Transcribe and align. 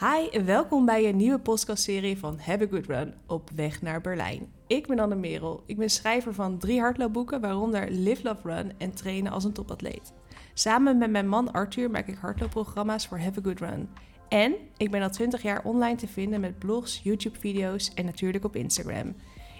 Hi 0.00 0.28
en 0.28 0.44
welkom 0.44 0.84
bij 0.84 1.08
een 1.08 1.16
nieuwe 1.16 1.38
podcastserie 1.38 2.18
van 2.18 2.38
Have 2.38 2.64
a 2.64 2.66
Good 2.70 2.86
Run 2.86 3.14
op 3.26 3.50
weg 3.54 3.82
naar 3.82 4.00
Berlijn. 4.00 4.52
Ik 4.66 4.86
ben 4.86 4.98
Anne 4.98 5.14
Merel. 5.14 5.62
Ik 5.66 5.76
ben 5.76 5.90
schrijver 5.90 6.34
van 6.34 6.58
drie 6.58 6.80
hardloopboeken, 6.80 7.40
waaronder 7.40 7.90
Live, 7.90 8.22
Love, 8.22 8.40
Run 8.42 8.72
en 8.78 8.94
Trainen 8.94 9.32
als 9.32 9.44
een 9.44 9.52
topatleet. 9.52 10.12
Samen 10.54 10.98
met 10.98 11.10
mijn 11.10 11.28
man 11.28 11.52
Arthur 11.52 11.90
maak 11.90 12.06
ik 12.06 12.18
hardloopprogramma's 12.18 13.06
voor 13.06 13.18
Have 13.18 13.38
a 13.38 13.42
Good 13.42 13.60
Run. 13.60 13.88
En 14.28 14.54
ik 14.76 14.90
ben 14.90 15.02
al 15.02 15.10
20 15.10 15.42
jaar 15.42 15.64
online 15.64 15.96
te 15.96 16.08
vinden 16.08 16.40
met 16.40 16.58
blogs, 16.58 17.00
YouTube-video's 17.02 17.94
en 17.94 18.04
natuurlijk 18.04 18.44
op 18.44 18.56
Instagram. 18.56 19.14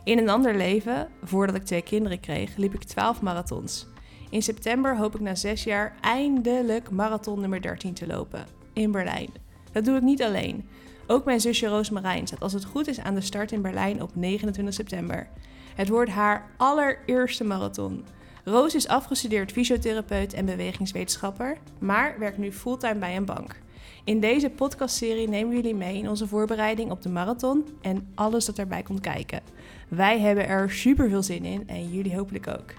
In 0.04 0.18
een 0.18 0.28
ander 0.28 0.56
leven, 0.56 1.08
voordat 1.22 1.56
ik 1.56 1.64
twee 1.64 1.82
kinderen 1.82 2.20
kreeg, 2.20 2.56
liep 2.56 2.74
ik 2.74 2.84
12 2.84 3.22
marathons. 3.22 3.86
In 4.30 4.42
september 4.42 4.96
hoop 4.96 5.14
ik 5.14 5.20
na 5.20 5.34
zes 5.34 5.64
jaar 5.64 5.96
eindelijk 6.00 6.90
marathon 6.90 7.40
nummer 7.40 7.62
13 7.62 7.94
te 7.94 8.06
lopen 8.06 8.46
in 8.72 8.90
Berlijn. 8.90 9.45
Dat 9.76 9.84
doe 9.84 9.96
ik 9.96 10.02
niet 10.02 10.22
alleen. 10.22 10.68
Ook 11.06 11.24
mijn 11.24 11.40
zusje 11.40 11.66
Roos 11.66 11.90
Marijn 11.90 12.26
staat 12.26 12.40
als 12.40 12.52
het 12.52 12.64
goed 12.64 12.86
is 12.86 13.00
aan 13.00 13.14
de 13.14 13.20
start 13.20 13.52
in 13.52 13.62
Berlijn 13.62 14.02
op 14.02 14.10
29 14.14 14.74
september. 14.74 15.28
Het 15.74 15.88
wordt 15.88 16.10
haar 16.10 16.50
allereerste 16.56 17.44
marathon. 17.44 18.04
Roos 18.44 18.74
is 18.74 18.88
afgestudeerd 18.88 19.52
fysiotherapeut 19.52 20.32
en 20.32 20.44
bewegingswetenschapper, 20.44 21.58
maar 21.78 22.18
werkt 22.18 22.38
nu 22.38 22.52
fulltime 22.52 22.98
bij 22.98 23.16
een 23.16 23.24
bank. 23.24 23.60
In 24.04 24.20
deze 24.20 24.50
podcastserie 24.50 25.28
nemen 25.28 25.48
we 25.48 25.56
jullie 25.56 25.74
mee 25.74 25.98
in 25.98 26.08
onze 26.08 26.26
voorbereiding 26.26 26.90
op 26.90 27.02
de 27.02 27.08
marathon 27.08 27.66
en 27.80 28.08
alles 28.14 28.44
dat 28.44 28.58
erbij 28.58 28.82
komt 28.82 29.00
kijken. 29.00 29.40
Wij 29.88 30.20
hebben 30.20 30.48
er 30.48 30.70
super 30.70 31.08
veel 31.08 31.22
zin 31.22 31.44
in 31.44 31.68
en 31.68 31.90
jullie 31.90 32.16
hopelijk 32.16 32.46
ook. 32.48 32.74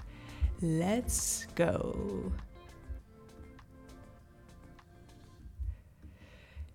Let's 0.60 1.46
go! 1.54 1.94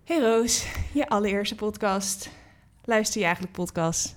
Hey 0.04 0.20
Roos, 0.20 0.66
je 0.92 1.08
allereerste 1.08 1.54
podcast. 1.54 2.30
Luister 2.84 3.18
je 3.18 3.24
eigenlijk 3.24 3.56
podcast? 3.56 4.16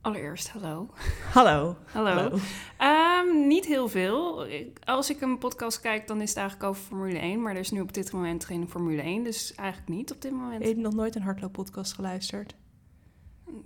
Allereerst, 0.00 0.48
hallo. 0.48 0.90
Hallo. 1.32 1.76
Hallo. 1.92 2.38
Ehm, 2.78 3.46
niet 3.46 3.66
heel 3.66 3.88
veel. 3.88 4.46
Als 4.84 5.10
ik 5.10 5.20
een 5.20 5.38
podcast 5.38 5.80
kijk, 5.80 6.06
dan 6.06 6.20
is 6.20 6.28
het 6.28 6.38
eigenlijk 6.38 6.68
over 6.68 6.82
Formule 6.82 7.18
1. 7.18 7.42
Maar 7.42 7.52
er 7.52 7.60
is 7.60 7.70
nu 7.70 7.80
op 7.80 7.92
dit 7.92 8.12
moment 8.12 8.44
geen 8.44 8.68
Formule 8.68 9.02
1, 9.02 9.24
dus 9.24 9.54
eigenlijk 9.54 9.88
niet 9.88 10.12
op 10.12 10.22
dit 10.22 10.32
moment. 10.32 10.64
Heb 10.64 10.76
nog 10.76 10.94
nooit 10.94 11.14
een 11.14 11.22
hardlooppodcast 11.22 11.92
geluisterd. 11.92 12.54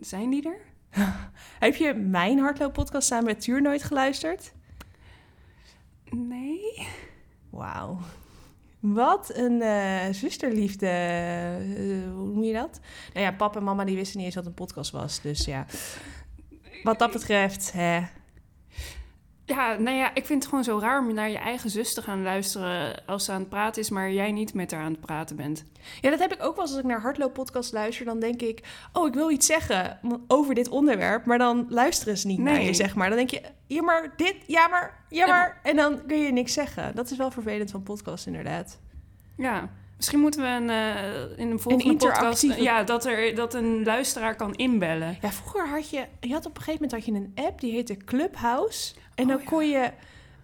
Zijn 0.01 0.31
die 0.31 0.49
er? 0.49 0.61
Heb 1.67 1.75
je 1.75 1.95
mijn 1.95 2.39
hardlooppodcast 2.39 3.09
samen 3.09 3.25
met 3.25 3.41
Tuur 3.41 3.63
nooit 3.63 3.83
geluisterd? 3.83 4.53
Nee. 6.11 6.87
Wauw. 7.51 7.99
Wat 8.81 9.31
een 9.37 9.63
eh, 9.63 10.13
zusterliefde. 10.13 10.87
eh, 10.87 12.13
hoe 12.15 12.27
noem 12.27 12.43
je 12.45 12.53
dat? 12.53 12.81
Nou 13.15 13.27
ja, 13.27 13.33
papa 13.33 13.59
en 13.59 13.65
mama 13.65 13.85
die 13.85 13.97
wisten 13.97 14.17
niet 14.17 14.27
eens 14.27 14.35
wat 14.35 14.47
een 14.47 14.55
podcast 14.55 14.91
was. 14.91 15.21
Dus 15.21 15.45
ja, 15.45 15.67
wat 16.83 16.99
dat 16.99 17.13
betreft, 17.13 17.73
hè. 17.73 18.01
Ja, 19.49 19.77
nou 19.79 19.97
ja, 19.97 20.15
ik 20.15 20.27
vind 20.27 20.39
het 20.43 20.49
gewoon 20.49 20.65
zo 20.65 20.79
raar 20.79 21.01
om 21.01 21.15
naar 21.15 21.31
je 21.31 21.39
eigen 21.39 21.71
zus 21.71 21.95
te 21.95 22.03
gaan 22.03 22.23
luisteren 22.23 23.07
als 23.07 23.25
ze 23.25 23.33
aan 23.33 23.41
het 23.41 23.49
praten 23.49 23.83
is, 23.83 23.91
maar 23.91 24.11
jij 24.13 24.33
niet 24.33 24.55
met 24.55 24.71
haar 24.71 24.83
aan 24.83 24.91
het 24.93 25.01
praten 25.01 25.37
bent. 25.37 25.65
Ja, 26.01 26.11
dat 26.11 26.19
heb 26.19 26.33
ik 26.33 26.43
ook 26.45 26.55
wel 26.55 26.65
eens 26.65 26.71
als 26.75 26.81
ik 26.83 26.87
naar 26.87 27.01
hardlooppodcast 27.01 27.73
luister. 27.73 28.05
Dan 28.05 28.21
denk 28.21 28.43
ik, 28.43 28.61
oh, 28.93 29.07
ik 29.07 29.15
wil 29.15 29.31
iets 29.31 29.47
zeggen 29.47 29.99
over 30.27 30.55
dit 30.55 30.69
onderwerp. 30.69 31.25
Maar 31.25 31.39
dan 31.39 31.67
luisteren 31.69 32.19
ze 32.19 32.27
niet 32.27 32.39
naar 32.39 32.63
je, 32.63 32.75
zeg 32.75 32.95
maar. 32.95 33.09
Dan 33.09 33.17
denk 33.17 33.31
je, 33.31 33.43
ja, 33.67 33.83
maar 33.83 34.13
dit, 34.17 34.37
ja, 34.47 34.69
maar, 34.69 35.05
ja, 35.09 35.27
maar. 35.27 35.61
En 35.63 35.77
dan 35.77 36.07
kun 36.07 36.19
je 36.19 36.33
niks 36.33 36.53
zeggen. 36.53 36.95
Dat 36.95 37.11
is 37.11 37.17
wel 37.17 37.31
vervelend 37.31 37.71
van 37.71 37.83
podcast, 37.83 38.27
inderdaad. 38.27 38.79
Ja. 39.37 39.69
Misschien 39.97 40.21
moeten 40.21 40.41
we 40.43 40.47
een, 40.49 40.71
eh, 40.71 41.39
in 41.39 41.51
een 41.51 41.61
volgende 41.61 41.97
podcast... 41.97 42.19
interactieve- 42.43 42.63
Ja, 42.63 42.83
dat, 42.83 43.05
er, 43.07 43.35
dat 43.35 43.55
een 43.55 43.83
luisteraar 43.85 44.35
kan 44.37 44.55
inbellen. 44.55 45.19
Ja, 45.21 45.31
vroeger 45.33 45.69
had 45.69 45.91
je, 45.91 46.05
je 46.21 46.33
had 46.33 46.47
op 46.47 46.57
een 46.57 46.63
gegeven 46.63 46.83
moment 46.89 46.93
had 46.93 47.05
je 47.15 47.21
een 47.21 47.47
app 47.47 47.61
die 47.61 47.73
heette 47.73 47.97
Clubhouse. 47.97 48.95
En 49.19 49.27
dan 49.27 49.37
Oh, 49.37 49.43
ja. 49.43 49.49
kon 49.49 49.69
je, 49.69 49.91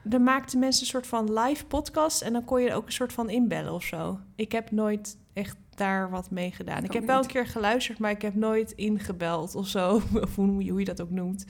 dan 0.02 0.22
maakten 0.22 0.58
mensen 0.58 0.82
een 0.82 0.88
soort 0.88 1.06
van 1.06 1.32
live 1.38 1.66
podcast 1.66 2.22
en 2.22 2.32
dan 2.32 2.44
kon 2.44 2.62
je 2.62 2.74
ook 2.74 2.86
een 2.86 2.92
soort 2.92 3.12
van 3.12 3.30
inbellen 3.30 3.72
of 3.72 3.82
zo. 3.82 4.18
Ik 4.36 4.52
heb 4.52 4.70
nooit 4.70 5.16
echt 5.32 5.56
daar 5.74 6.10
wat 6.10 6.30
mee 6.30 6.52
gedaan. 6.52 6.78
Ik, 6.78 6.84
Ik 6.84 6.92
heb 6.92 7.06
wel 7.06 7.18
een 7.20 7.26
keer 7.26 7.46
geluisterd, 7.46 7.98
maar 7.98 8.10
ik 8.10 8.22
heb 8.22 8.34
nooit 8.34 8.72
ingebeld 8.72 9.54
of 9.54 9.66
zo. 9.68 9.94
Of 10.22 10.34
hoe, 10.34 10.46
hoe 10.70 10.78
je 10.78 10.84
dat 10.84 11.00
ook 11.00 11.10
noemt. 11.10 11.44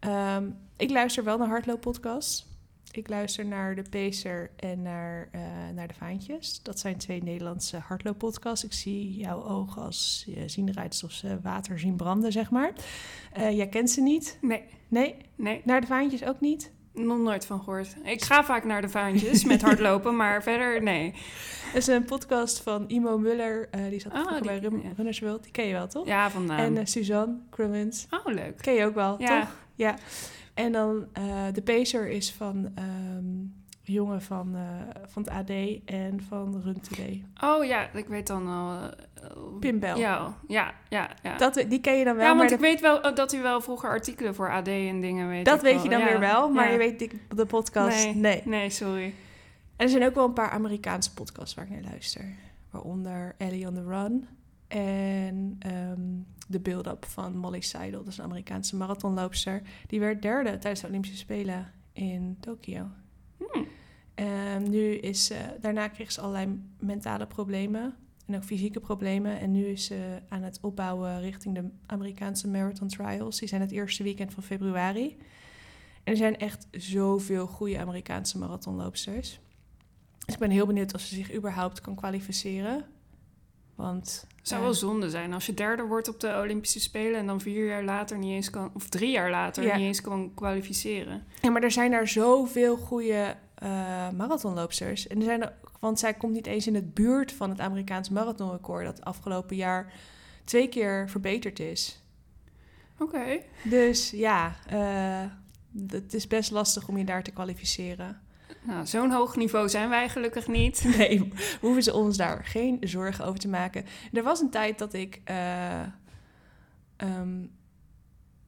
Ehm, 0.00 0.50
ik 0.76 0.90
luister 0.90 1.24
wel 1.24 1.38
naar 1.38 1.48
hardlooppodcasts. 1.48 2.46
Ik 2.92 3.08
luister 3.08 3.44
naar 3.46 3.74
de 3.74 3.82
Pacer 3.90 4.50
en 4.56 4.82
naar, 4.82 5.28
eh, 5.32 5.40
naar 5.74 5.88
de 5.88 5.94
Vaantjes. 5.94 6.62
Dat 6.62 6.78
zijn 6.78 6.96
twee 6.96 7.22
Nederlandse 7.22 7.76
hardlooppodcasts. 7.76 8.64
Ik 8.64 8.72
zie 8.72 9.16
jouw 9.16 9.44
ogen 9.44 9.82
als 9.82 10.22
je 10.26 10.48
zien 10.48 10.68
eruit 10.68 10.88
alsof 10.90 11.12
ze 11.12 11.38
water 11.42 11.78
zien 11.78 11.96
branden, 11.96 12.32
zeg 12.32 12.50
maar. 12.50 12.72
Eh, 13.32 13.56
jij 13.56 13.68
kent 13.68 13.90
ze 13.90 14.00
niet? 14.00 14.38
Nee, 14.40 14.62
Nee? 14.88 15.16
nee. 15.34 15.60
Naar 15.64 15.80
de 15.80 15.86
Vaantjes 15.86 16.24
ook 16.24 16.40
niet? 16.40 16.72
Nog 16.94 17.18
nooit 17.18 17.46
van 17.46 17.58
gehoord. 17.58 17.96
Ik 18.04 18.22
ga 18.24 18.44
vaak 18.44 18.64
naar 18.64 18.80
de 18.80 18.88
vaantjes 18.88 19.44
met 19.44 19.62
hardlopen, 19.62 20.16
maar 20.22 20.42
verder 20.42 20.82
nee. 20.82 21.10
Dat 21.72 21.76
is 21.82 21.86
een 21.86 22.04
podcast 22.04 22.60
van 22.60 22.88
Imo 22.88 23.18
Muller. 23.18 23.68
eh, 23.70 23.80
die 23.90 24.00
zat 24.00 24.12
vroeger 24.12 24.34
die- 24.42 24.50
bij 24.50 24.58
Rum- 24.58 24.80
ja. 24.82 24.88
Runners 24.96 25.20
World. 25.20 25.42
Die 25.42 25.52
ken 25.52 25.66
je 25.66 25.72
wel, 25.72 25.88
toch? 25.88 26.06
Ja, 26.06 26.30
van 26.30 26.44
naam. 26.46 26.58
En 26.58 26.76
eh, 26.76 26.84
Suzanne 26.84 27.36
Crummins. 27.50 28.06
oh, 28.10 28.34
leuk. 28.34 28.56
Ken 28.56 28.74
je 28.74 28.84
ook 28.84 28.94
wel, 28.94 29.20
Ja. 29.20 29.40
toch? 29.40 29.56
Ja. 29.74 29.96
En 30.58 30.72
dan 30.72 31.06
eh, 31.12 31.24
de 31.52 31.62
Pacer 31.62 32.08
is 32.08 32.32
van 32.32 32.70
ehm 32.74 33.56
jongen 33.82 34.22
van, 34.22 34.54
eh, 34.54 35.02
van 35.06 35.22
het 35.22 35.30
AD 35.32 35.50
en 35.84 36.20
van 36.28 36.60
Run 36.64 36.80
Today. 36.80 37.24
Oh 37.44 37.64
ja, 37.64 37.90
ik 37.92 38.06
weet 38.06 38.26
dan 38.26 38.48
al. 38.48 38.70
eh, 38.72 38.84
eh, 39.24 39.30
Pim 39.60 39.78
Bel. 39.78 39.96
Ja, 39.98 40.34
ja, 40.48 40.74
ja. 40.88 41.10
Ja, 41.22 41.36
Dat, 41.36 41.64
die 41.68 41.80
ken 41.80 41.98
je 41.98 42.04
dan 42.04 42.14
wel, 42.16 42.24
ja 42.24 42.28
maar 42.28 42.38
want 42.38 42.48
de- 42.48 42.54
ik 42.54 42.60
weet 42.60 42.80
wel 42.80 43.14
dat 43.14 43.32
u 43.32 43.42
wel 43.42 43.60
vroeger 43.60 43.88
artikelen 43.88 44.34
voor 44.34 44.50
AD 44.52 44.68
en 44.68 45.00
dingen 45.00 45.28
weet. 45.28 45.44
dat 45.44 45.62
weet 45.62 45.82
je 45.82 45.88
dan 45.88 45.98
Ja, 46.00 46.04
weer 46.06 46.20
wel. 46.20 46.50
Maar 46.50 46.66
ja. 46.66 46.72
je 46.72 46.78
weet 46.78 46.98
de, 46.98 47.10
de 47.34 47.46
podcast, 47.46 48.04
Nee. 48.04 48.14
nee. 48.14 48.42
Nee, 48.44 48.70
sorry. 48.70 49.04
En 49.76 49.84
er 49.84 49.88
zijn 49.88 50.04
ook 50.04 50.14
wel 50.14 50.24
een 50.24 50.32
paar 50.32 50.50
Amerikaanse 50.50 51.14
podcasts 51.14 51.54
waar 51.54 51.64
ik 51.64 51.70
naar 51.70 51.90
luister. 51.90 52.24
Waaronder 52.70 53.34
Ellie 53.38 53.66
on 53.66 53.74
the 53.74 53.84
Run 53.84 54.28
en 54.68 55.56
ehm, 55.58 56.00
de 56.48 56.60
build-up 56.60 57.04
van 57.04 57.36
Molly 57.36 57.60
Seidel. 57.60 58.02
Dat 58.02 58.12
is 58.12 58.18
een 58.18 58.24
Amerikaanse 58.24 58.76
marathonloopster. 58.76 59.62
Die 59.86 60.00
werd 60.00 60.22
derde 60.22 60.58
tijdens 60.58 60.80
de 60.80 60.86
Olympische 60.86 61.16
Spelen 61.16 61.72
in 61.92 62.36
Tokio. 62.40 62.86
Hm. 63.36 63.64
Ehm, 64.14 64.70
nu 64.70 64.94
is 64.94 65.26
ze, 65.26 65.56
daarna 65.60 65.88
kreeg 65.88 66.12
ze 66.12 66.20
allerlei 66.20 66.62
mentale 66.78 67.26
problemen 67.26 67.94
en 68.26 68.36
ook 68.36 68.44
fysieke 68.44 68.80
problemen. 68.80 69.40
En 69.40 69.50
nu 69.50 69.66
is 69.66 69.84
ze 69.84 70.22
aan 70.28 70.42
het 70.42 70.58
opbouwen 70.60 71.20
richting 71.20 71.54
de 71.54 71.70
Amerikaanse 71.86 72.48
Marathon 72.48 72.88
Trials. 72.88 73.38
Die 73.38 73.48
zijn 73.48 73.60
het 73.60 73.70
eerste 73.70 74.02
weekend 74.02 74.34
van 74.34 74.42
februari. 74.42 75.16
En 76.04 76.12
er 76.12 76.16
zijn 76.16 76.38
echt 76.38 76.66
zoveel 76.70 77.46
goede 77.46 77.78
Amerikaanse 77.78 78.38
marathonloopsters. 78.38 79.40
Dus 80.24 80.34
ik 80.34 80.40
ben 80.40 80.50
heel 80.50 80.66
benieuwd 80.66 80.94
of 80.94 81.00
ze 81.00 81.14
zich 81.14 81.34
überhaupt 81.34 81.80
kan 81.80 81.94
kwalificeren. 81.94 82.84
Want 83.78 84.26
Het 84.36 84.48
zou 84.48 84.62
wel 84.62 84.74
zonde 84.74 85.10
zijn 85.10 85.32
als 85.32 85.46
je 85.46 85.54
derde 85.54 85.82
wordt 85.82 86.08
op 86.08 86.20
de 86.20 86.40
Olympische 86.42 86.80
Spelen 86.80 87.18
en 87.20 87.26
dan 87.26 87.40
vier 87.40 87.66
jaar 87.66 87.84
later 87.84 88.18
niet 88.18 88.30
eens 88.30 88.50
kan, 88.50 88.70
of 88.74 88.88
drie 88.88 89.10
jaar 89.10 89.30
later 89.30 89.64
Ja. 89.64 89.76
niet 89.76 89.86
eens 89.86 90.00
kan 90.00 90.34
kwalificeren. 90.34 91.24
Ja, 91.42 91.50
maar 91.50 91.62
er 91.62 91.70
zijn 91.70 91.90
daar 91.90 92.08
zoveel 92.08 92.76
goede 92.76 93.36
eh 93.54 94.10
marathonloopsters. 94.10 95.06
En 95.06 95.18
er 95.18 95.24
zijn 95.24 95.42
er, 95.42 95.52
want 95.80 95.98
zij 95.98 96.14
komt 96.14 96.32
niet 96.32 96.46
eens 96.46 96.66
in 96.66 96.74
het 96.74 96.94
buurt 96.94 97.32
van 97.32 97.50
het 97.50 97.60
Amerikaans 97.60 98.08
marathonrecord... 98.08 98.84
dat 98.84 99.04
afgelopen 99.04 99.56
jaar 99.56 99.92
twee 100.44 100.68
keer 100.68 101.08
verbeterd 101.10 101.58
is. 101.58 102.02
Oké. 102.98 103.38
Dus 103.64 104.10
ja, 104.10 104.56
eh, 104.66 105.30
het 105.88 106.14
is 106.14 106.26
best 106.26 106.50
lastig 106.50 106.88
om 106.88 106.98
je 106.98 107.04
daar 107.04 107.22
te 107.22 107.30
kwalificeren. 107.30 108.20
Nou, 108.68 108.86
zo'n 108.86 109.10
hoog 109.10 109.36
niveau 109.36 109.68
zijn 109.68 109.88
wij 109.88 110.08
gelukkig 110.08 110.48
niet. 110.48 110.84
Nee, 110.96 111.32
hoeven 111.60 111.82
ze 111.82 111.94
ons 111.94 112.16
daar 112.16 112.44
geen 112.44 112.76
zorgen 112.80 113.24
over 113.24 113.40
te 113.40 113.48
maken. 113.48 113.84
Er 114.12 114.22
was 114.22 114.40
een 114.40 114.50
tijd 114.50 114.78
dat 114.78 114.92
ik 114.92 115.20
eh, 115.24 115.80
ehm, 116.96 117.46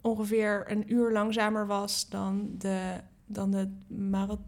ongeveer 0.01 0.65
een 0.71 0.93
uur 0.93 1.13
langzamer 1.13 1.67
was 1.67 2.09
dan, 2.09 2.49
de, 2.59 3.01
dan, 3.27 3.51
de 3.51 3.77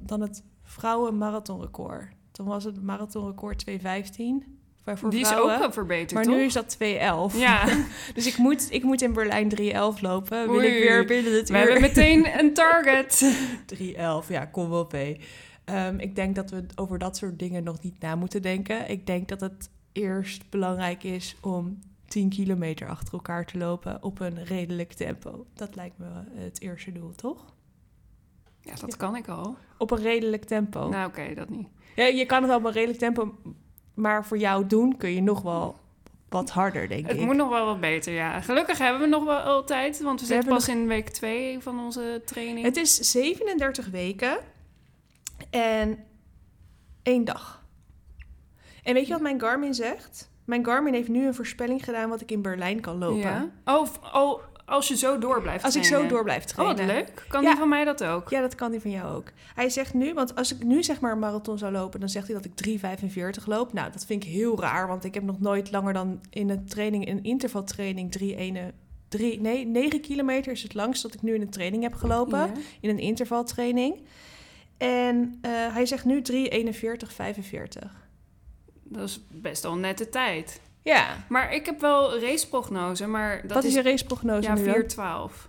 dan 0.00 0.20
het 0.20 0.42
vrouwenmarathonrecord. 0.62 2.08
Toen 2.32 2.46
was 2.46 2.64
het 2.64 2.82
marathonrecord 2.82 3.64
2.15 3.70 3.78
voor 4.84 5.10
Die 5.10 5.20
is 5.20 5.34
ook 5.34 5.58
wel 5.58 5.72
verbeterd, 5.72 6.12
maar 6.12 6.24
toch? 6.24 6.34
nu 6.34 6.42
is 6.42 6.52
dat 6.52 6.76
2.11. 7.32 7.38
Ja, 7.38 7.64
Dus 8.14 8.26
ik 8.26 8.36
moet, 8.36 8.66
ik 8.70 8.82
moet 8.82 9.02
in 9.02 9.12
Berlijn 9.12 9.50
3.11 9.60 10.00
lopen. 10.00 10.46
Wil 10.46 10.56
Oei. 10.56 10.66
ik 10.66 10.82
weer 10.82 11.04
binnen 11.04 11.32
het 11.32 11.48
we 11.48 11.54
uur... 11.54 11.60
hebben 11.60 11.80
meteen 11.88 12.38
een 12.38 12.54
target. 12.54 13.34
311, 13.66 14.28
ja, 14.28 14.44
kom 14.44 14.70
wel 14.70 14.86
P. 14.86 14.96
Ehm, 15.64 15.98
ik 15.98 16.16
denk 16.16 16.34
dat 16.34 16.50
we 16.50 16.66
over 16.74 16.98
dat 16.98 17.16
soort 17.16 17.38
dingen 17.38 17.64
nog 17.64 17.82
niet 17.82 18.00
na 18.00 18.14
moeten 18.14 18.42
denken. 18.42 18.90
Ik 18.90 19.06
denk 19.06 19.28
dat 19.28 19.40
het 19.40 19.70
eerst 19.92 20.50
belangrijk 20.50 21.02
is 21.02 21.36
om 21.40 21.78
10 22.06 22.28
kilometer 22.28 22.88
achter 22.88 23.12
elkaar 23.12 23.46
te 23.46 23.58
lopen 23.58 24.02
op 24.02 24.20
een 24.20 24.44
redelijk 24.44 24.92
tempo. 24.92 25.46
Dat 25.54 25.74
lijkt 25.74 25.98
me 25.98 26.06
het 26.34 26.60
eerste 26.60 26.92
doel, 26.92 27.14
toch? 27.14 27.44
Ja, 28.60 28.74
dat 28.74 28.96
kan 28.96 29.16
ik 29.16 29.28
al. 29.28 29.56
Op 29.78 29.90
een 29.90 29.98
redelijk 30.02 30.44
tempo. 30.44 30.88
Nou, 30.88 31.08
oké, 31.08 31.34
dat 31.34 31.48
niet. 31.48 31.68
Ja, 31.96 32.04
je 32.04 32.26
kan 32.26 32.42
het 32.42 32.52
op 32.54 32.64
een 32.64 32.72
redelijk 32.72 32.98
tempo, 32.98 33.34
maar 33.94 34.26
voor 34.26 34.38
jou 34.38 34.66
doen 34.66 34.96
kun 34.96 35.10
je 35.14 35.22
nog 35.22 35.42
wel 35.42 35.76
wat 36.28 36.50
harder, 36.50 36.88
denk 36.88 37.06
Het 37.06 37.16
ik. 37.16 37.24
moet 37.24 37.36
nog 37.36 37.48
wel 37.48 37.66
wat 37.66 37.80
beter, 37.80 38.12
ja. 38.12 38.40
Gelukkig 38.40 38.78
hebben 38.78 39.00
we 39.00 39.06
nog 39.08 39.24
wel 39.24 39.38
altijd, 39.38 40.00
want 40.02 40.20
we, 40.20 40.26
We 40.26 40.32
zitten 40.32 40.52
pas 40.52 40.68
in 40.68 40.86
week 40.86 41.08
2 41.08 41.60
van 41.60 41.80
onze 41.80 42.22
training. 42.26 42.66
Het 42.66 42.76
is 42.76 42.94
37 42.94 43.90
weken 43.90 44.38
en 45.52 45.98
één 47.02 47.24
dag. 47.24 47.64
En 48.82 48.94
weet 48.94 49.06
je 49.06 49.12
wat 49.12 49.22
mijn 49.22 49.40
Garmin 49.40 49.74
zegt? 49.74 50.30
Mijn 50.44 50.64
Garmin 50.64 50.94
heeft 50.94 51.08
nu 51.08 51.26
een 51.26 51.34
voorspelling 51.34 51.84
gedaan 51.84 52.08
wat 52.08 52.20
ik 52.20 52.30
in 52.30 52.42
Berlijn 52.42 52.80
kan 52.80 52.98
lopen. 52.98 53.18
Ja. 53.20 53.50
Oh, 53.64 53.86
oh, 54.12 54.42
als 54.64 54.88
je 54.88 54.96
zo 54.96 55.18
door 55.18 55.42
blijft 55.42 55.64
Als 55.64 55.76
ik 55.76 55.84
zo 55.84 56.06
door 56.06 56.22
blijf 56.24 56.42
Oh, 56.42 56.48
trainen. 56.48 56.76
wat 56.86 56.94
leuk. 56.94 57.24
Kan 57.28 57.42
Ja. 57.42 57.48
die 57.50 57.58
van 57.58 57.68
mij 57.68 57.84
dat 57.84 58.04
ook? 58.04 58.30
Ja, 58.30 58.40
dat 58.40 58.54
kan 58.54 58.70
die 58.70 58.80
van 58.80 58.90
jou 58.90 59.14
ook. 59.16 59.30
Hij 59.54 59.68
zegt 59.70 59.94
nu, 59.94 60.14
want 60.14 60.34
als 60.36 60.54
ik 60.54 60.62
nu 60.64 60.82
zeg 60.82 61.00
maar 61.00 61.12
een 61.12 61.18
marathon 61.18 61.58
zou 61.58 61.72
lopen, 61.72 62.00
dan 62.00 62.08
zegt 62.08 62.26
hij 62.26 62.36
dat 62.36 62.44
ik 62.44 62.54
3,45 62.54 63.46
loop. 63.46 63.72
Nou, 63.72 63.92
dat 63.92 64.04
vind 64.04 64.24
ik 64.24 64.30
heel 64.30 64.60
raar, 64.60 64.86
want 64.88 65.04
ik 65.04 65.14
heb 65.14 65.22
nog 65.22 65.40
nooit 65.40 65.70
langer 65.70 65.92
dan 65.92 66.20
in 66.30 66.50
een 66.50 66.66
training, 66.66 67.08
een 67.08 67.22
intervaltraining, 67.22 68.12
3, 68.12 68.34
1, 68.36 68.72
3, 69.08 69.40
nee, 69.40 69.66
9 69.66 70.00
kilometer 70.00 70.52
is 70.52 70.62
het 70.62 70.74
langst 70.74 71.02
dat 71.02 71.14
ik 71.14 71.22
nu 71.22 71.34
in 71.34 71.40
een 71.40 71.50
training 71.50 71.82
heb 71.82 71.94
gelopen. 71.94 72.38
Ja. 72.38 72.52
In 72.80 72.88
een 72.90 72.98
intervaltraining. 72.98 74.00
En 74.82 75.38
eh, 75.40 75.50
hij 75.74 75.86
zegt 75.86 76.04
nu 76.04 76.22
3,41, 76.32 76.70
45. 77.06 78.08
Dat 78.82 79.08
is 79.08 79.20
best 79.28 79.62
wel 79.62 79.72
een 79.72 79.80
nette 79.80 80.08
tijd. 80.08 80.60
Ja, 80.82 81.16
Maar 81.28 81.54
ik 81.54 81.66
heb 81.66 81.80
wel 81.80 82.18
raceprognose, 82.20 83.06
maar 83.06 83.42
dat 83.42 83.52
wat 83.52 83.64
is 83.64 83.74
je 83.74 83.82
raceprognose 83.82 84.48
ja, 84.48 84.54
nu 84.54 84.64
dan? 84.64 84.64
412. 84.64 85.48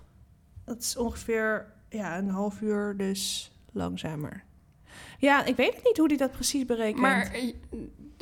Dat 0.65 0.79
is 0.79 0.97
ongeveer 0.97 1.65
ja, 1.89 2.17
een 2.17 2.29
half 2.29 2.61
uur, 2.61 2.97
dus 2.97 3.51
langzamer. 3.71 4.43
Ja, 5.17 5.45
ik 5.45 5.55
weet 5.55 5.75
het 5.75 5.83
niet 5.83 5.97
hoe 5.97 6.07
hij 6.07 6.17
dat 6.17 6.31
precies 6.31 6.65
berekent. 6.65 7.01
Maar, 7.01 7.31
eh, 7.31 7.53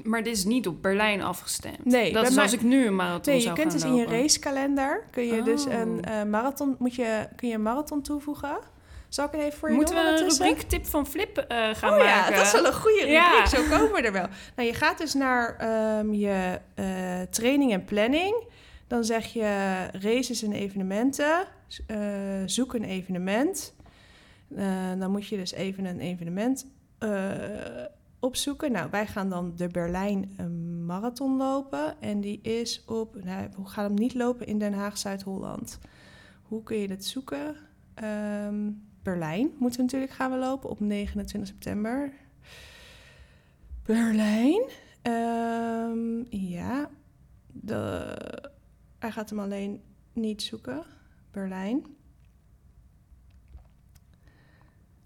maar 0.04 0.24
dit 0.24 0.36
is 0.36 0.46
niet 0.46 0.68
op 0.68 0.82
Berlijn 0.82 1.22
afgestemd. 1.22 1.86
Nee, 1.86 2.14
dat 2.14 2.30
is 2.30 2.38
als 2.38 2.54
ik 2.54 2.62
nu 2.62 2.86
een 2.86 2.96
marathon 2.96 3.34
Nee, 3.34 3.44
je 3.44 3.54
kunt 3.54 3.72
dus 3.72 3.84
in 3.84 3.96
je 3.96 4.06
racekalender 4.06 5.04
kun 5.12 5.26
je 5.26 5.44
dus 5.44 5.66
Oh. 5.66 5.74
een 5.74 6.04
eh, 6.04 6.24
marathon 6.24 6.76
moet 6.80 6.96
je 6.96 7.28
kun 7.36 7.48
je 7.48 7.54
een 7.54 7.62
marathon 7.62 8.02
toevoegen. 8.02 8.60
Zal 9.12 9.26
ik 9.26 9.32
het 9.32 9.42
even 9.42 9.60
voor 9.60 9.70
je 9.70 9.76
Moeten 9.76 9.96
doen 9.96 10.04
we 10.04 10.10
een 10.10 10.30
rubriek 10.30 10.62
tip 10.62 10.86
van 10.86 11.08
Flip 11.08 11.38
eh, 11.38 11.58
gaan 11.74 11.92
oh 11.92 11.98
maken? 11.98 12.06
ja, 12.06 12.32
dat 12.32 12.46
is 12.46 12.52
wel 12.52 12.66
een 12.66 12.74
goede 12.74 13.00
rubriek. 13.00 13.16
Ja. 13.16 13.46
Zo 13.46 13.68
komen 13.78 13.92
we 13.92 14.02
er 14.02 14.12
wel. 14.12 14.28
Nou, 14.56 14.68
je 14.68 14.74
gaat 14.74 14.98
dus 14.98 15.14
naar 15.14 15.56
ehm, 15.58 16.14
je 16.14 16.60
eh, 16.76 17.22
training 17.30 17.72
en 17.72 17.86
planning. 17.86 18.44
Dan 18.88 19.04
zeg 19.04 19.26
je 19.26 19.88
races 19.92 20.44
en 20.44 20.52
evenementen. 20.52 21.48
Eh, 21.88 21.98
zoek 22.46 22.74
een 22.74 22.84
evenement. 22.84 23.76
Dan 24.98 25.12
moet 25.12 25.28
je 25.28 25.38
dus 25.38 25.52
even 25.52 25.86
een 25.86 26.00
evenement 26.00 26.66
opzoeken. 28.20 28.72
Nou, 28.72 28.90
wij 28.92 29.08
gaan 29.08 29.30
dan 29.30 29.54
de 29.56 29.68
Berlijn 29.68 30.36
marathon 30.86 31.38
lopen. 31.38 32.02
En 32.02 32.22
die 32.22 32.42
is 32.42 32.84
op... 32.86 33.24
Nou, 33.24 33.48
we 33.58 33.70
gaan 33.70 33.84
hem 33.84 33.94
niet 33.94 34.14
lopen 34.14 34.46
in 34.46 34.60
Den 34.60 34.74
Haag, 34.74 34.98
Zuid-Holland. 34.98 35.80
Hoe 36.42 36.64
kun 36.64 36.78
je 36.78 36.88
dat 36.88 37.04
zoeken? 37.04 37.56
Ehm, 37.94 38.70
Berlijn 39.04 39.52
moeten 39.58 39.80
we 39.80 39.86
natuurlijk 39.86 40.12
gaan 40.12 40.32
we 40.32 40.38
lopen 40.38 40.70
op 40.70 40.80
29 40.80 41.50
september. 41.50 42.14
Berlijn. 43.86 44.70
Ehm, 45.02 46.24
ja. 46.30 46.90
De, 47.48 48.16
hij 49.00 49.12
gaat 49.12 49.30
hem 49.30 49.40
alleen 49.40 49.82
niet 50.14 50.42
zoeken. 50.42 50.84
Berlijn. 51.32 51.86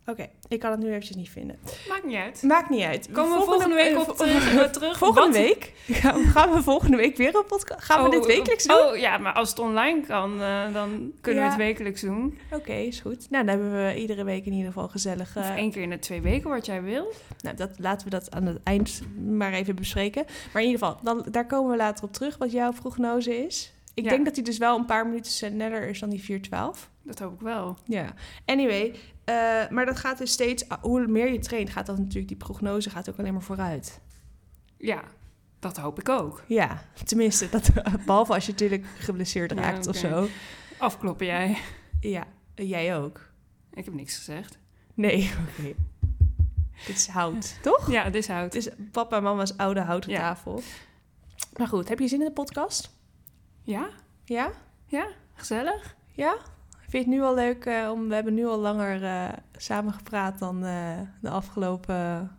Oké, 0.08 0.28
ik 0.48 0.60
kan 0.60 0.72
het 0.72 0.80
nu 0.80 0.88
eventjes 0.90 1.16
niet 1.16 1.30
vinden. 1.30 1.58
Maakt 1.90 2.04
niet 2.06 2.16
uit. 2.16 2.42
Maakt 2.44 2.70
niet 2.70 2.84
uit. 2.84 3.10
Komen 3.12 3.38
we 3.40 3.44
volgende 3.46 3.76
week 3.76 3.98
op 4.10 4.18
terug? 4.18 4.56
eh, 4.56 4.64
terug? 4.80 4.98
Volgende 4.98 5.22
Wat? 5.28 5.38
week 5.38 5.74
gaan 5.88 6.22
we, 6.22 6.28
gaan 6.28 6.52
we 6.54 6.64
volgende 6.64 6.98
week 6.98 7.18
weer 7.18 7.36
een 7.36 7.46
podcast. 7.46 7.84
Gaan 7.84 8.00
we 8.04 8.06
Oh, 8.06 8.12
dit 8.14 8.26
wekelijks 8.26 8.64
doen? 8.64 8.78
Oh 8.78 8.98
ja, 8.98 9.18
maar 9.18 9.34
als 9.34 9.50
het 9.50 9.60
online 9.60 10.02
kan, 10.02 10.42
eh, 10.42 10.74
dan 10.74 11.12
kunnen 11.22 11.44
Ja. 11.44 11.48
we 11.50 11.56
het 11.56 11.64
wekelijks 11.68 12.02
doen. 12.02 12.38
Oké, 12.52 12.74
is 12.74 13.00
goed. 13.00 13.30
Nou, 13.30 13.46
dan 13.46 13.60
hebben 13.60 13.86
we 13.86 14.00
iedere 14.00 14.24
week 14.24 14.46
in 14.46 14.52
ieder 14.54 14.68
geval 14.72 14.88
gezellig. 14.88 15.38
Of 15.38 15.44
eh, 15.44 15.56
één 15.56 15.72
keer 15.72 15.82
in 15.82 15.90
de 15.90 16.00
twee 16.00 16.22
weken, 16.22 16.50
wat 16.50 16.66
jij 16.66 16.82
wil. 16.84 17.14
Nou, 17.42 17.56
dat, 17.56 17.70
laten 17.80 18.06
we 18.06 18.12
dat 18.12 18.32
aan 18.32 18.46
het 18.46 18.60
eind 18.64 19.02
maar 19.30 19.54
even 19.54 19.76
bespreken. 19.76 20.26
Maar 20.54 20.62
in 20.62 20.70
ieder 20.70 20.86
geval, 20.88 21.00
dan, 21.04 21.26
daar 21.32 21.46
komen 21.46 21.72
we 21.72 21.78
later 21.78 22.04
op 22.04 22.14
terug 22.14 22.38
wat 22.38 22.52
jouw 22.52 22.72
prognose 22.72 23.46
is. 23.46 23.74
Ik 23.94 24.04
Ja. 24.04 24.10
denk 24.10 24.26
dat 24.26 24.36
hij 24.36 24.44
dus 24.44 24.58
wel 24.58 24.78
een 24.78 24.86
paar 24.86 25.08
minuten 25.08 25.32
sneller 25.32 25.88
is 25.88 26.00
dan 26.00 26.10
die 26.10 26.24
412. 26.24 26.90
Dat 27.02 27.20
hoop 27.20 27.34
ik 27.34 27.40
wel. 27.40 27.78
Ja. 27.86 28.14
Anyway, 28.46 28.94
eh, 29.26 29.70
maar 29.70 29.86
dat 29.86 30.00
gaat 30.00 30.18
dus 30.18 30.32
steeds... 30.32 30.66
Hoe 30.82 31.08
meer 31.08 31.32
je 31.32 31.40
traint, 31.40 31.70
gaat 31.70 31.86
dat 31.86 31.98
natuurlijk... 31.98 32.28
Die 32.28 32.38
prognose 32.38 32.90
gaat 32.90 33.10
ook 33.10 33.18
alleen 33.20 33.34
maar 33.34 33.42
vooruit. 33.42 34.00
Ja, 34.78 35.04
dat 35.60 35.78
hoop 35.78 36.00
ik 36.00 36.10
ook. 36.10 36.44
Ja, 36.48 36.82
tenminste. 37.06 37.50
Dat, 37.50 37.70
behalve 38.06 38.34
als 38.34 38.46
je 38.46 38.52
natuurlijk 38.52 38.86
geblesseerd 38.98 39.52
Ja, 39.52 39.62
raakt 39.62 39.88
of 39.88 39.96
zo. 39.96 40.28
Afkloppen 40.78 41.26
jij. 41.26 41.58
Ja, 42.00 42.24
jij 42.56 42.98
ook. 42.98 43.30
Ik 43.74 43.86
heb 43.86 43.94
niks 43.94 44.16
gezegd. 44.18 44.58
Nee, 44.94 45.32
oké. 45.60 45.74
Dit 46.86 46.96
is 46.96 47.08
hout, 47.08 47.58
toch? 47.62 47.92
Ja, 47.92 48.04
dit 48.04 48.16
is 48.16 48.28
hout. 48.28 48.54
Het 48.54 48.56
is 48.56 48.70
papa 48.92 49.18
en 49.18 49.24
mama's 49.24 49.58
oude 49.58 49.80
houten 49.82 50.12
Ja. 50.12 50.20
tafel. 50.20 50.62
Maar 51.58 51.68
goed, 51.68 51.90
heb 51.90 52.00
je 52.00 52.08
zin 52.08 52.20
in 52.20 52.26
de 52.26 52.32
podcast? 52.32 52.98
Ja? 53.62 53.90
Ja? 54.24 54.52
Ja? 54.86 55.08
Gezellig? 55.34 55.96
Ja? 56.12 56.38
Vind 56.96 57.08
je 57.08 57.14
het 57.14 57.22
nu 57.22 57.28
al 57.28 57.36
leuk 57.36 57.66
eh, 57.66 57.92
om... 57.92 58.08
We 58.08 58.14
hebben 58.16 58.34
nu 58.34 58.46
al 58.46 58.60
langer 58.60 59.04
eh, 59.04 59.30
samen 59.58 59.94
gepraat 59.94 60.40
dan 60.40 60.66
eh, 60.66 61.00
de 61.22 61.30
afgelopen... 61.30 62.32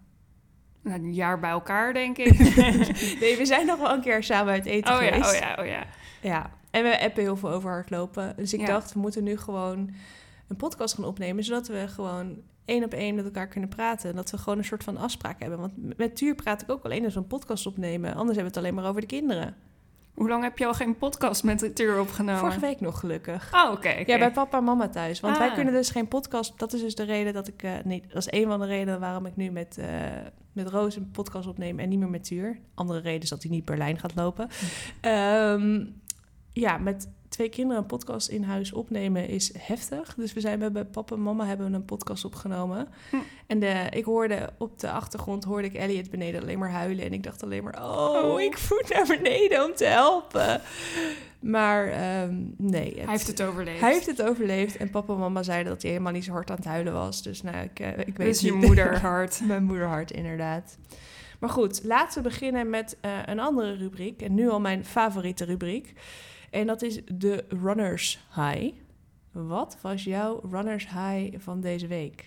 Nou, 0.82 0.98
een 0.98 1.14
jaar 1.14 1.40
bij 1.40 1.50
elkaar, 1.50 1.92
denk 1.92 2.18
ik. 2.18 2.38
nee, 3.20 3.36
we 3.36 3.42
zijn 3.44 3.66
nog 3.66 3.78
wel 3.78 3.92
een 3.92 4.00
keer 4.00 4.22
samen 4.22 4.52
uit 4.52 4.64
eten 4.64 4.94
oh 4.94 5.02
ja, 5.02 5.16
oh 5.16 5.34
ja, 5.34 5.56
oh 5.58 5.66
ja. 5.66 5.86
Ja. 6.20 6.50
En 6.70 6.82
we 6.82 7.00
appen 7.00 7.22
heel 7.22 7.36
veel 7.36 7.50
over 7.50 7.70
hardlopen. 7.70 8.36
Dus 8.36 8.54
ik 8.54 8.60
Ja. 8.60 8.66
dacht, 8.66 8.92
we 8.92 8.98
moeten 8.98 9.24
nu 9.24 9.36
gewoon 9.36 9.90
een 10.48 10.56
podcast 10.56 10.94
gaan 10.94 11.04
opnemen... 11.04 11.44
zodat 11.44 11.68
we 11.68 11.88
gewoon 11.88 12.42
één 12.64 12.84
op 12.84 12.92
één 12.92 13.14
met 13.14 13.24
elkaar 13.24 13.48
kunnen 13.48 13.68
praten. 13.68 14.10
En 14.10 14.16
dat 14.16 14.30
we 14.30 14.38
gewoon 14.38 14.58
een 14.58 14.64
soort 14.64 14.84
van 14.84 14.96
afspraak 14.96 15.40
hebben. 15.40 15.58
Want 15.58 15.96
met 15.96 16.16
Tuur 16.16 16.34
praat 16.34 16.62
ik 16.62 16.70
ook 16.70 16.84
alleen 16.84 17.04
als 17.04 17.14
we 17.14 17.20
een 17.20 17.26
podcast 17.26 17.66
opnemen. 17.66 18.14
Anders 18.14 18.36
hebben 18.36 18.52
we 18.52 18.58
het 18.58 18.66
alleen 18.66 18.74
maar 18.74 18.88
over 18.88 19.00
de 19.00 19.06
kinderen. 19.06 19.56
Hoe 20.16 20.28
lang 20.28 20.42
heb 20.42 20.58
je 20.58 20.66
al 20.66 20.74
geen 20.74 20.96
podcast 20.96 21.44
met 21.44 21.58
de 21.58 21.72
Tuur 21.72 22.00
opgenomen? 22.00 22.40
Vorige 22.40 22.60
week 22.60 22.80
nog 22.80 23.00
gelukkig. 23.00 23.50
Oh, 23.54 23.70
oké. 23.72 23.88
Ja, 23.88 24.18
bij 24.18 24.30
papa 24.32 24.58
en 24.58 24.64
mama 24.64 24.88
thuis. 24.88 25.20
Want 25.20 25.38
wij 25.38 25.48
Ah. 25.48 25.54
kunnen 25.54 25.72
dus 25.74 25.90
geen 25.90 26.08
podcast. 26.08 26.58
Dat 26.58 26.72
is 26.72 26.80
dus 26.80 26.94
de 26.94 27.02
reden 27.04 27.32
dat 27.32 27.48
ik. 27.48 27.62
eh, 27.62 27.72
nee, 27.84 28.02
dat 28.08 28.16
is 28.16 28.40
een 28.40 28.46
van 28.46 28.60
de 28.60 28.66
redenen 28.66 29.00
waarom 29.00 29.26
ik 29.26 29.36
nu 29.36 29.50
met, 29.50 29.78
eh, 29.78 29.86
met 30.52 30.68
Roos 30.68 30.96
een 30.96 31.10
podcast 31.10 31.46
opneem 31.48 31.78
en 31.78 31.88
niet 31.88 31.98
meer 31.98 32.08
met 32.08 32.24
Tuur. 32.24 32.58
Andere 32.74 33.00
reden 33.00 33.22
is 33.22 33.28
dat 33.28 33.42
hij 33.42 33.50
niet 33.50 33.64
Berlijn 33.64 33.98
gaat 33.98 34.14
lopen. 34.14 34.48
Ehm, 35.00 35.84
ja, 36.52 36.78
met 36.78 37.08
twee 37.28 37.48
kinderen 37.48 37.82
een 37.82 37.88
podcast 37.88 38.28
in 38.28 38.42
huis 38.42 38.72
opnemen 38.72 39.28
is 39.28 39.52
heftig. 39.58 40.14
Dus 40.14 40.32
we 40.32 40.40
zijn 40.40 40.72
bij 40.72 40.84
papa 40.84 41.14
en 41.14 41.22
mama 41.22 41.46
hebben 41.46 41.72
een 41.72 41.84
podcast 41.84 42.24
opgenomen. 42.24 42.88
Hm. 43.10 43.16
En 43.46 43.58
de, 43.60 43.86
ik 43.90 44.04
hoorde 44.04 44.50
op 44.58 44.78
de 44.78 44.90
achtergrond 44.90 45.44
hoorde 45.44 45.66
ik 45.66 45.74
Elliot 45.74 46.10
beneden 46.10 46.42
alleen 46.42 46.58
maar 46.58 46.70
huilen. 46.70 47.04
En 47.04 47.12
ik 47.12 47.22
dacht 47.22 47.42
alleen 47.42 47.64
maar, 47.64 47.82
oh, 47.82 48.24
Oh. 48.32 48.40
ik 48.40 48.58
voet 48.58 48.88
naar 48.94 49.06
beneden 49.06 49.64
om 49.64 49.74
te 49.74 49.84
helpen. 49.84 50.60
Maar 51.40 51.86
ehm, 51.88 52.34
nee. 52.56 52.94
Hij 52.96 53.04
heeft 53.06 53.26
het 53.26 53.42
overleefd. 53.42 53.80
Hij 53.80 53.92
heeft 53.92 54.06
het 54.06 54.22
overleefd 54.22 54.76
en 54.76 54.90
papa 54.90 55.12
en 55.12 55.18
mama 55.18 55.42
zeiden 55.42 55.72
dat 55.72 55.82
hij 55.82 55.90
helemaal 55.90 56.12
niet 56.12 56.24
zo 56.24 56.32
hard 56.32 56.50
aan 56.50 56.56
het 56.56 56.64
huilen 56.64 56.92
was. 56.92 57.22
Dus 57.22 57.42
nou, 57.42 57.56
ik, 57.64 57.80
eh, 57.80 57.88
ik 58.06 58.16
weet 58.16 58.26
Dus 58.26 58.40
je 58.40 58.52
niet. 58.54 58.66
moederhart. 58.66 59.40
Mijn 59.46 59.64
moederhart, 59.64 60.10
inderdaad. 60.10 60.78
Maar 61.40 61.50
goed, 61.50 61.80
laten 61.84 62.22
we 62.22 62.28
beginnen 62.28 62.70
met 62.70 62.96
eh, 63.00 63.10
een 63.26 63.38
andere 63.40 63.74
rubriek. 63.76 64.22
En 64.22 64.34
nu 64.34 64.48
al 64.48 64.60
mijn 64.60 64.84
favoriete 64.84 65.44
rubriek. 65.44 65.92
En 66.56 66.66
dat 66.66 66.82
is 66.82 67.00
de 67.12 67.44
Runners 67.62 68.18
High. 68.34 68.72
Wat 69.32 69.76
was 69.82 70.04
jouw 70.04 70.40
Runners 70.50 70.88
High 70.88 71.36
van 71.38 71.60
deze 71.60 71.86
week? 71.86 72.24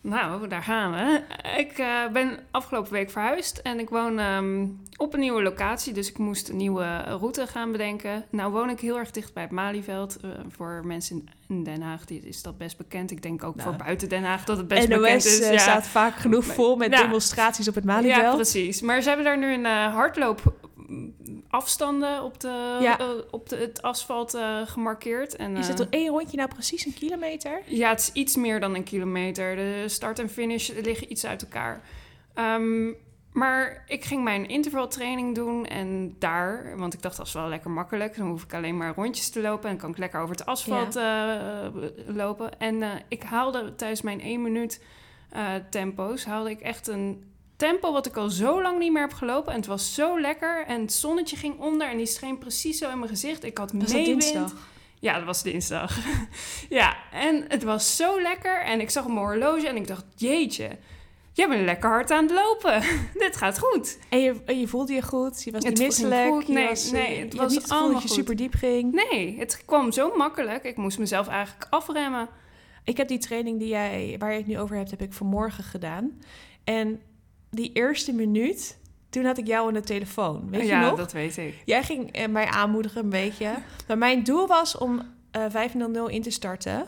Nou, 0.00 0.48
daar 0.48 0.62
gaan 0.62 0.92
we. 0.92 1.20
Ik 1.58 1.78
eh, 1.78 2.08
ben 2.12 2.38
afgelopen 2.50 2.92
week 2.92 3.10
verhuisd 3.10 3.58
en 3.58 3.78
ik 3.78 3.88
woon 3.88 4.18
ehm, 4.18 4.66
op 4.96 5.14
een 5.14 5.20
nieuwe 5.20 5.42
locatie. 5.42 5.92
Dus 5.92 6.08
ik 6.10 6.18
moest 6.18 6.48
een 6.48 6.56
nieuwe 6.56 6.96
route 6.98 7.46
gaan 7.46 7.72
bedenken. 7.72 8.24
Nou 8.30 8.52
woon 8.52 8.70
ik 8.70 8.80
heel 8.80 8.98
erg 8.98 9.10
dicht 9.10 9.34
bij 9.34 9.42
het 9.42 9.52
Malieveld. 9.52 10.16
Eh, 10.16 10.30
voor 10.48 10.82
mensen 10.84 11.28
in- 11.48 11.64
Den 11.64 11.82
Haag 11.82 12.04
die, 12.04 12.20
is 12.20 12.42
dat 12.42 12.58
best 12.58 12.76
bekend. 12.76 13.10
Ik 13.10 13.22
denk 13.22 13.44
ook 13.44 13.56
Nou, 13.56 13.68
voor 13.68 13.78
buiten 13.84 14.08
Den 14.08 14.24
Haag 14.24 14.44
dat 14.44 14.56
het 14.56 14.68
best 14.68 14.88
bekend 14.88 15.24
is. 15.24 15.40
eh, 15.40 15.58
staat 15.58 15.86
vaak 15.86 16.14
genoeg 16.16 16.44
vol 16.44 16.76
met 16.76 16.90
Ja. 16.92 17.02
demonstraties 17.02 17.68
op 17.68 17.74
het 17.74 17.84
Ja, 17.84 17.92
Malieveld. 17.92 18.34
precies. 18.34 18.80
Maar 18.80 19.00
ze 19.02 19.08
hebben 19.08 19.26
daar 19.26 19.38
nu 19.38 19.52
een 19.52 19.64
hardloop 19.90 20.52
afstanden 21.48 22.22
op, 22.22 22.40
de, 22.40 22.78
Ja. 22.80 22.98
eh, 22.98 23.06
op 23.30 23.48
de, 23.48 23.56
het 23.56 23.82
asfalt 23.82 24.34
eh, 24.34 24.60
gemarkeerd. 24.64 25.36
En, 25.36 25.56
is 25.56 25.68
het 25.68 25.80
eh, 25.80 25.86
er 25.86 25.92
één 25.92 26.08
rondje 26.08 26.36
nou 26.36 26.48
precies 26.48 26.86
een 26.86 26.94
kilometer? 26.94 27.62
Ja, 27.66 27.88
het 27.88 28.00
is 28.00 28.12
iets 28.12 28.36
meer 28.36 28.60
dan 28.60 28.74
een 28.74 28.84
kilometer. 28.84 29.56
De 29.56 29.84
start 29.86 30.18
en 30.18 30.30
finish 30.30 30.70
liggen 30.82 31.10
iets 31.12 31.26
uit 31.26 31.42
elkaar. 31.42 31.82
Ehm, 32.34 32.92
maar 33.32 33.84
ik 33.86 34.04
ging 34.04 34.24
mijn 34.24 34.48
intervaltraining 34.48 35.34
doen 35.34 35.66
en 35.66 36.16
daar, 36.18 36.76
want 36.76 36.94
ik 36.94 37.02
dacht 37.02 37.16
dat 37.16 37.26
is 37.26 37.32
wel 37.32 37.48
lekker 37.48 37.70
makkelijk. 37.70 38.16
Dan 38.16 38.28
hoef 38.28 38.42
ik 38.42 38.54
alleen 38.54 38.76
maar 38.76 38.94
rondjes 38.94 39.30
te 39.30 39.40
lopen 39.40 39.70
en 39.70 39.76
kan 39.76 39.90
ik 39.90 39.98
lekker 39.98 40.20
over 40.20 40.36
het 40.36 40.46
asfalt 40.46 40.98
lopen. 42.06 42.58
En 42.58 42.82
ik 43.08 43.22
haalde 43.22 43.74
tijdens 43.74 44.02
mijn 44.02 44.20
één 44.20 44.42
minuut 44.42 44.82
tempo's, 45.70 46.24
haalde 46.24 46.50
ik 46.50 46.60
echt 46.60 46.86
een 46.86 47.24
tempo 47.58 47.92
wat 47.92 48.06
ik 48.06 48.16
al 48.16 48.28
zo 48.28 48.62
lang 48.62 48.78
niet 48.78 48.92
meer 48.92 49.02
heb 49.02 49.12
gelopen. 49.12 49.52
En 49.52 49.58
het 49.58 49.66
was 49.66 49.94
zo 49.94 50.20
lekker. 50.20 50.64
En 50.66 50.80
het 50.80 50.92
zonnetje 50.92 51.36
ging 51.36 51.58
onder 51.60 51.88
en 51.88 51.96
die 51.96 52.06
scheen 52.06 52.38
precies 52.38 52.78
zo 52.78 52.90
in 52.90 52.98
mijn 52.98 53.10
gezicht. 53.10 53.44
Ik 53.44 53.58
had 53.58 53.72
Was 53.72 53.92
meewind. 53.92 54.06
dinsdag? 54.22 54.52
Ja, 55.00 55.14
dat 55.16 55.24
was 55.24 55.42
dinsdag. 55.42 55.98
ja, 56.68 56.96
en 57.12 57.44
het 57.48 57.62
was 57.62 57.96
zo 57.96 58.20
lekker. 58.20 58.60
En 58.62 58.80
ik 58.80 58.90
zag 58.90 59.04
op 59.04 59.12
mijn 59.12 59.26
horloge 59.26 59.68
en 59.68 59.76
ik 59.76 59.86
dacht, 59.86 60.04
jeetje, 60.16 60.68
jij 61.32 61.48
bent 61.48 61.64
lekker 61.64 61.90
hard 61.90 62.10
aan 62.10 62.22
het 62.22 62.32
lopen. 62.32 62.82
Dit 63.24 63.36
gaat 63.36 63.58
goed. 63.58 63.98
En 64.08 64.18
je, 64.20 64.40
en 64.44 64.60
je 64.60 64.68
voelde 64.68 64.92
je 64.92 65.02
goed, 65.02 65.42
je 65.44 65.50
was 65.50 65.64
Het 65.64 65.78
niet 65.78 65.94
ging 65.94 66.08
misselijk. 66.08 66.28
goed. 66.44 66.48
Nee, 66.48 66.68
was, 66.68 66.90
nee, 66.90 67.20
het 67.20 67.34
was 67.34 67.52
niet 67.52 67.62
het 67.62 67.70
allemaal 67.70 67.92
dat 67.92 68.02
je 68.02 68.08
goed. 68.08 68.16
super 68.16 68.36
diep 68.36 68.54
ging. 68.54 68.92
Nee, 69.10 69.38
het 69.38 69.62
kwam 69.64 69.92
zo 69.92 70.16
makkelijk. 70.16 70.64
Ik 70.64 70.76
moest 70.76 70.98
mezelf 70.98 71.28
eigenlijk 71.28 71.66
afremmen. 71.70 72.28
Ik 72.84 72.96
heb 72.96 73.08
die 73.08 73.18
training 73.18 73.58
die 73.58 73.68
jij, 73.68 74.16
waar 74.18 74.32
je 74.32 74.38
het 74.38 74.46
nu 74.46 74.58
over 74.58 74.76
hebt, 74.76 74.90
heb 74.90 75.02
ik 75.02 75.12
vanmorgen 75.12 75.64
gedaan. 75.64 76.20
En 76.64 77.00
die 77.50 77.72
eerste 77.72 78.12
minuut, 78.12 78.78
toen 79.10 79.24
had 79.24 79.38
ik 79.38 79.46
jou 79.46 79.68
aan 79.68 79.74
de 79.74 79.80
telefoon. 79.80 80.50
Weet 80.50 80.66
ja, 80.66 80.80
je 80.80 80.86
nog? 80.86 80.98
dat 80.98 81.12
weet 81.12 81.36
ik. 81.36 81.62
Jij 81.64 81.82
ging 81.82 82.12
eh, 82.12 82.28
mij 82.28 82.46
aanmoedigen 82.46 83.02
een 83.02 83.10
beetje. 83.10 83.54
Maar 83.88 83.98
mijn 83.98 84.24
doel 84.24 84.46
was 84.46 84.78
om 84.78 85.02
eh 85.30 85.44
5.00 85.52 85.80
in 86.06 86.22
te 86.22 86.30
starten. 86.30 86.86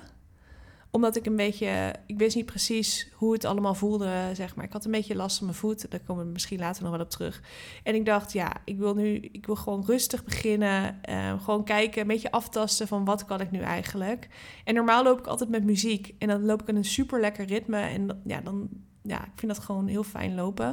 Omdat 0.93 1.17
ik 1.17 1.26
een 1.26 1.37
beetje... 1.37 1.95
Ik 2.07 2.19
wist 2.19 2.37
niet 2.37 2.47
precies 2.47 3.09
hoe 3.14 3.33
het 3.33 3.45
allemaal 3.45 3.75
voelde, 3.75 4.31
zeg 4.33 4.55
maar. 4.57 4.64
Ik 4.64 4.73
had 4.73 4.85
een 4.85 4.90
beetje 4.90 5.17
last 5.17 5.37
van 5.37 5.47
mijn 5.47 5.59
voet. 5.59 5.90
Daar 5.90 6.00
komen 6.00 6.25
we 6.25 6.33
misschien 6.33 6.59
later 6.59 6.83
nog 6.83 6.93
wel 6.93 7.00
op 7.00 7.11
terug. 7.11 7.43
En 7.83 7.95
ik 7.95 8.05
dacht, 8.05 8.33
ja, 8.33 8.52
ik 8.64 8.79
wil 8.79 8.95
nu... 8.95 9.14
Ik 9.14 9.47
wil 9.47 9.57
gewoon 9.57 9.85
rustig 9.87 10.25
beginnen. 10.25 11.02
eh, 11.02 11.43
gewoon 11.43 11.64
kijken, 11.64 12.00
een 12.00 12.07
beetje 12.07 12.31
aftasten 12.31 12.88
van 12.88 13.05
wat 13.05 13.25
kan 13.25 13.40
ik 13.40 13.50
nu 13.50 13.61
eigenlijk. 13.61 14.29
En 14.64 14.75
normaal 14.75 15.05
loop 15.05 15.19
ik 15.19 15.26
altijd 15.26 15.50
met 15.50 15.64
muziek. 15.64 16.14
En 16.19 16.29
dan 16.29 16.45
loop 16.45 16.62
ik 16.62 16.69
in 16.69 16.76
een 16.76 16.85
super 16.85 17.21
lekker 17.21 17.45
ritme. 17.47 17.79
En 17.81 18.21
ja, 18.25 18.40
dan... 18.40 18.69
Ja, 19.11 19.25
ik 19.25 19.31
vind 19.37 19.55
dat 19.55 19.64
gewoon 19.64 19.87
heel 19.87 20.02
fijn 20.05 20.35
lopen. 20.35 20.67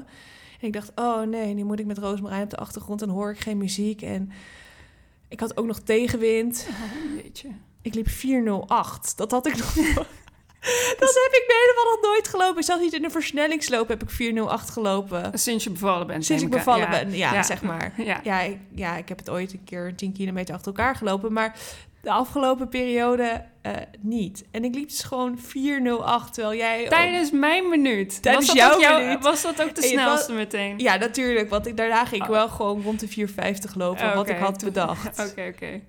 En 0.59 0.67
ik 0.67 0.73
dacht, 0.73 0.91
oh 0.95 1.21
nee, 1.21 1.53
nu 1.53 1.63
moet 1.63 1.79
ik 1.79 1.85
met 1.85 1.97
Roosmarijn 1.97 2.43
op 2.43 2.49
de 2.49 2.55
achtergrond... 2.57 3.01
en 3.01 3.09
hoor 3.09 3.31
ik 3.31 3.39
geen 3.39 3.57
muziek 3.57 4.01
en... 4.01 4.31
Ik 5.29 5.39
had 5.39 5.57
ook 5.57 5.65
nog 5.65 5.79
tegenwind. 5.79 6.67
Oh. 6.69 7.51
Ik 7.81 7.93
liep 7.93 8.09
408. 8.09 9.17
Dat 9.17 9.31
had 9.31 9.47
ik 9.47 9.57
nog. 9.57 9.73
dat 10.99 11.13
heb 11.13 11.31
ik 11.31 11.43
helemaal 11.47 11.93
nog 11.95 12.01
nooit 12.01 12.27
gelopen. 12.27 12.63
Zelfs 12.63 12.81
niet 12.83 12.93
in 12.93 13.03
een 13.03 13.11
versnellingsloop 13.11 13.87
heb 13.87 14.03
ik 14.03 14.09
408 14.09 14.69
gelopen. 14.69 15.39
Sinds 15.39 15.63
je 15.63 15.69
bevallen 15.69 16.07
bent. 16.07 16.25
Sinds 16.25 16.43
ik 16.43 16.49
bevallen 16.49 16.79
Ja. 16.79 16.89
ben, 16.89 17.11
ja, 17.11 17.33
Ja. 17.33 17.43
zeg 17.43 17.61
maar. 17.61 17.93
Ja. 17.97 18.19
Ja 18.23 18.41
ik, 18.41 18.57
ja, 18.75 18.97
ik 18.97 19.09
heb 19.09 19.17
het 19.17 19.29
ooit 19.29 19.53
een 19.53 19.63
keer 19.63 19.95
10 19.95 20.13
kilometer 20.13 20.55
achter 20.55 20.67
elkaar 20.67 20.95
gelopen. 20.95 21.33
Maar 21.33 21.59
de 22.07 22.13
afgelopen 22.13 22.69
periode 22.69 23.45
eh, 23.61 23.71
niet. 23.99 24.43
En 24.51 24.63
ik 24.63 24.75
liep 24.75 24.89
dus 24.89 25.03
gewoon 25.03 25.39
408, 25.39 26.33
terwijl 26.33 26.57
jij... 26.57 26.87
Tijdens 26.87 27.31
mijn 27.31 27.69
minuut. 27.69 28.21
Tijdens 28.21 28.47
was 28.47 28.55
dat 28.55 28.79
jouw 28.81 28.99
minuut. 28.99 29.23
Was 29.23 29.41
dat 29.41 29.61
ook 29.63 29.75
de 29.75 29.81
snelste 29.81 30.33
meteen? 30.33 30.79
Ja, 30.79 30.95
natuurlijk. 30.95 31.49
Want 31.49 31.67
ik, 31.67 31.77
daarna 31.77 32.05
ging 32.05 32.21
ik 32.23 32.29
Oh. 32.29 32.35
wel 32.35 32.49
gewoon 32.49 32.81
rond 32.81 32.99
de 32.99 33.07
450 33.07 33.75
lopen, 33.75 34.15
wat 34.15 34.29
ik 34.29 34.37
had 34.37 34.59
toen- 34.59 34.67
bedacht. 34.67 35.19
Oké, 35.29 35.51
oké. 35.53 35.81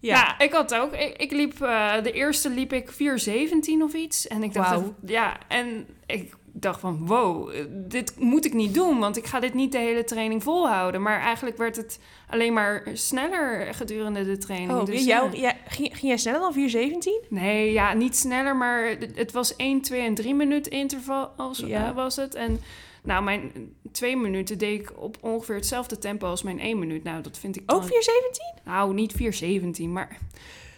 Ja. 0.00 0.14
Ja. 0.14 0.38
ik 0.38 0.52
had 0.52 0.74
ook. 0.74 0.92
Ik, 0.92 1.16
ik 1.16 1.30
liep, 1.32 1.60
eh, 1.62 2.02
de 2.02 2.12
eerste 2.12 2.50
liep 2.50 2.72
ik 2.72 2.92
417 2.92 3.82
of 3.82 3.92
iets. 3.94 4.26
En 4.26 4.42
ik 4.42 4.52
dacht, 4.52 4.80
ja, 5.06 5.36
en 5.48 5.86
ik 6.06 6.34
dacht 6.60 6.80
van, 6.80 7.06
wow, 7.06 7.48
eh, 7.50 7.64
dit 7.70 8.14
moet 8.18 8.44
ik 8.44 8.52
niet 8.54 8.74
doen, 8.74 8.98
want 8.98 9.16
ik 9.16 9.26
ga 9.26 9.40
dit 9.40 9.54
niet 9.54 9.72
de 9.72 9.78
hele 9.78 10.04
training 10.04 10.42
volhouden. 10.42 11.02
Maar 11.02 11.20
eigenlijk 11.20 11.56
werd 11.56 11.76
het 11.76 11.98
alleen 12.30 12.52
maar 12.52 12.82
sneller 12.92 13.74
gedurende 13.74 14.24
de 14.24 14.38
training. 14.38 14.70
Oh, 14.72 14.84
Dus, 14.84 15.04
jou, 15.04 15.30
ja. 15.36 15.40
ja, 15.40 15.54
ging, 15.68 15.88
ging 15.88 16.06
jij 16.08 16.16
sneller 16.16 16.40
dan 16.40 16.52
417? 16.52 17.20
Nee, 17.28 17.72
ja, 17.72 17.92
niet 17.92 18.16
sneller, 18.16 18.56
maar 18.56 18.88
het- 19.14 19.32
was 19.32 19.56
1, 19.56 19.80
2 19.80 20.00
en 20.00 20.14
3 20.14 20.34
minuten 20.34 20.72
interval 20.72 21.26
als, 21.36 21.58
Ja. 21.58 21.88
eh, 21.88 21.94
was 21.94 22.16
het. 22.16 22.34
En 22.34 22.60
nou, 23.02 23.22
mijn 23.24 23.52
twee 23.92 24.16
minuten 24.16 24.58
deed 24.58 24.80
ik 24.80 24.92
op 25.02 25.16
ongeveer 25.20 25.54
hetzelfde 25.54 25.98
tempo 25.98 26.26
als 26.26 26.42
mijn 26.42 26.60
1 26.60 26.78
minuut. 26.78 27.02
Nou, 27.04 27.22
dat 27.22 27.38
vind 27.38 27.56
ik 27.56 27.66
dan... 27.66 27.76
Ook 27.76 27.82
417? 27.84 28.44
Nou, 28.64 28.94
niet 28.94 29.12
417, 29.12 29.92
maar 29.92 30.18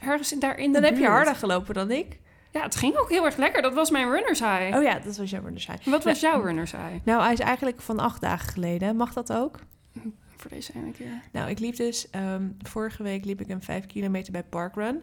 ergens 0.00 0.30
daarin 0.38 0.72
Dan 0.72 0.82
heb 0.82 0.98
je 0.98 1.06
harder 1.06 1.34
gelopen 1.34 1.74
dan 1.74 1.90
ik. 1.90 2.18
Ja, 2.52 2.62
het 2.62 2.76
ging 2.76 2.96
ook 2.96 3.08
heel 3.10 3.24
erg 3.24 3.36
lekker. 3.36 3.62
Dat 3.62 3.74
was 3.74 3.90
mijn 3.90 4.10
runners 4.10 4.38
high. 4.38 4.76
Oh 4.76 4.82
ja, 4.82 4.98
dat 4.98 5.16
was 5.16 5.30
jammer 5.30 5.54
dus 5.54 5.66
hij. 5.66 5.78
Wat 5.84 6.04
was 6.04 6.20
jouw 6.20 6.42
runners 6.42 6.72
high 6.72 7.04
Nou, 7.04 7.22
hij 7.22 7.32
is 7.32 7.38
eigenlijk 7.38 7.80
van 7.80 7.98
acht 7.98 8.20
dagen 8.20 8.48
geleden. 8.48 8.96
Mag 8.96 9.12
dat 9.12 9.32
ook? 9.32 9.58
voor 10.36 10.50
deze 10.50 10.72
ene 10.74 10.90
keer? 10.90 11.22
Nou, 11.32 11.50
ik 11.50 11.58
liep 11.58 11.76
dus... 11.76 12.10
ehm, 12.10 12.48
vorige 12.62 13.02
week 13.02 13.24
liep 13.24 13.40
ik 13.40 13.48
een 13.48 13.62
vijf 13.62 13.86
kilometer 13.86 14.32
bij 14.32 14.42
Parkrun. 14.42 15.02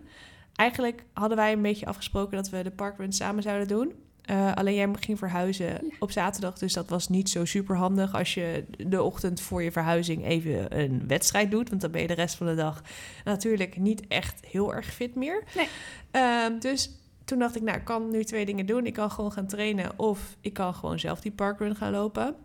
Eigenlijk 0.55 1.03
hadden 1.13 1.37
wij 1.37 1.51
een 1.51 1.61
beetje 1.61 1.85
afgesproken 1.85 2.37
dat 2.37 2.49
we 2.49 2.63
de 2.63 2.71
Parkrun 2.71 3.13
samen 3.13 3.43
zouden 3.43 3.67
doen. 3.67 3.93
Eh, 4.21 4.53
alleen 4.53 4.75
jij 4.75 4.89
ging 4.99 5.17
verhuizen 5.17 5.93
op 5.99 6.11
zaterdag, 6.11 6.57
dus 6.57 6.73
dat 6.73 6.89
was 6.89 7.09
niet 7.09 7.29
zo 7.29 7.45
super 7.45 7.77
handig 7.77 8.13
als 8.15 8.33
je 8.33 8.65
de 8.77 9.01
ochtend 9.01 9.41
voor 9.41 9.63
je 9.63 9.71
verhuizing 9.71 10.25
even 10.25 10.79
een 10.79 11.07
wedstrijd 11.07 11.51
doet. 11.51 11.69
Want 11.69 11.81
dan 11.81 11.91
ben 11.91 12.01
je 12.01 12.07
de 12.07 12.13
rest 12.13 12.35
van 12.35 12.47
de 12.47 12.55
dag 12.55 12.81
natuurlijk 13.23 13.77
niet 13.77 14.07
echt 14.07 14.45
heel 14.45 14.73
erg 14.73 14.93
fit 14.93 15.15
meer. 15.15 15.43
Nee. 15.55 15.67
Ehm, 16.11 16.59
dus 16.59 16.91
toen 17.25 17.39
dacht 17.39 17.55
ik, 17.55 17.61
nou, 17.61 17.77
ik 17.77 17.85
kan 17.85 18.09
nu 18.09 18.23
twee 18.23 18.45
dingen 18.45 18.65
doen. 18.65 18.85
Ik 18.85 18.93
kan 18.93 19.11
gewoon 19.11 19.31
gaan 19.31 19.47
trainen 19.47 19.99
of 19.99 20.37
ik 20.41 20.53
kan 20.53 20.73
gewoon 20.73 20.99
zelf 20.99 21.21
die 21.21 21.31
parkrun 21.31 21.75
gaan 21.75 21.91
lopen. 21.91 22.35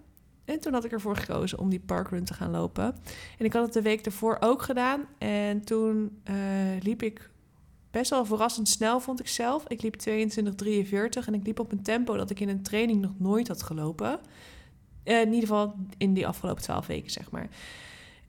En 0.45 0.61
toen 0.61 0.73
had 0.73 0.85
ik 0.85 0.93
ervoor 0.93 1.17
gekozen 1.17 1.59
om 1.59 1.69
die 1.69 1.81
parkrun 1.81 2.25
te 2.25 2.35
gaan 2.35 2.51
lopen. 2.51 2.97
En 3.39 3.45
ik 3.45 3.53
had 3.53 3.65
het 3.65 3.73
de 3.73 3.83
week 3.83 4.07
ervoor 4.07 4.37
ook 4.41 4.63
gedaan. 4.63 5.01
En 5.19 5.65
toen 5.65 6.21
eh, 6.23 6.35
liep 6.81 7.03
ik 7.03 7.31
best 7.91 8.11
wel 8.11 8.25
verrassend 8.25 8.69
snel, 8.69 9.01
vond 9.01 9.21
ik 9.21 9.29
zelf. 9.29 9.65
Ik 9.69 9.83
liep 9.83 9.97
22,43 10.09 11.27
en 11.27 11.35
ik 11.35 11.47
liep 11.47 11.61
op 11.61 11.73
een 11.73 11.83
tempo 11.83 12.17
dat 12.17 12.31
ik 12.31 12.41
in 12.41 12.49
een 12.49 12.63
training 12.63 13.01
nog 13.01 13.13
nooit 13.19 13.49
had 13.49 13.63
gelopen. 13.63 14.21
Eh, 15.03 15.21
in 15.21 15.33
ieder 15.33 15.49
geval 15.49 15.75
in 15.99 16.15
die 16.15 16.27
afgelopen 16.27 16.63
12 16.63 16.87
weken, 16.87 17.11
zeg 17.11 17.31
maar. 17.31 17.49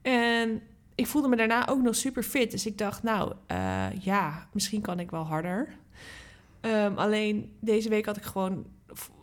En 0.02 0.62
ik 0.94 1.06
voelde 1.06 1.28
me 1.28 1.36
daarna 1.36 1.68
ook 1.68 1.82
nog 1.82 1.96
super 1.96 2.22
fit. 2.22 2.50
Dus 2.50 2.66
ik 2.66 2.78
dacht, 2.78 3.02
nou 3.02 3.32
eh, 3.46 3.86
ja, 4.00 4.48
misschien 4.52 4.80
kan 4.80 5.00
ik 5.00 5.10
wel 5.10 5.24
harder. 5.24 5.80
Ehm, 6.62 6.96
alleen 6.96 7.56
deze 7.60 7.88
week 7.88 8.06
had 8.06 8.16
ik 8.16 8.22
gewoon 8.22 8.66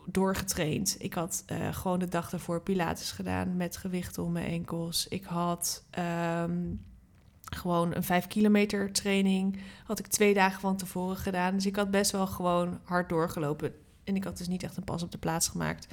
doorgetraind. 0.06 0.96
Ik 0.98 1.14
had 1.14 1.42
eh, 1.46 1.74
gewoon 1.74 1.98
de 1.98 2.08
dag 2.08 2.32
ervoor 2.32 2.62
Pilates 2.62 3.10
gedaan 3.10 3.56
met 3.56 3.76
gewichten 3.76 4.22
om 4.22 4.32
mijn 4.32 4.50
enkels. 4.50 5.08
Ik 5.08 5.24
had 5.24 5.84
ehm, 5.90 6.74
gewoon 7.44 7.94
een 7.94 8.02
5 8.02 8.26
kilometer 8.26 8.92
training. 8.92 9.58
Had 9.84 9.98
ik 9.98 10.06
twee 10.06 10.34
dagen 10.34 10.60
van 10.60 10.76
tevoren 10.76 11.16
gedaan. 11.16 11.54
Dus 11.54 11.66
ik 11.66 11.76
had 11.76 11.90
best 11.90 12.10
wel 12.10 12.26
gewoon 12.26 12.80
hard 12.84 13.08
doorgelopen. 13.08 13.74
En 14.04 14.16
ik 14.16 14.24
had 14.24 14.38
dus 14.38 14.48
niet 14.48 14.62
echt 14.62 14.76
een 14.76 14.84
pas 14.84 15.02
op 15.02 15.12
de 15.12 15.18
plaats 15.18 15.48
gemaakt. 15.48 15.86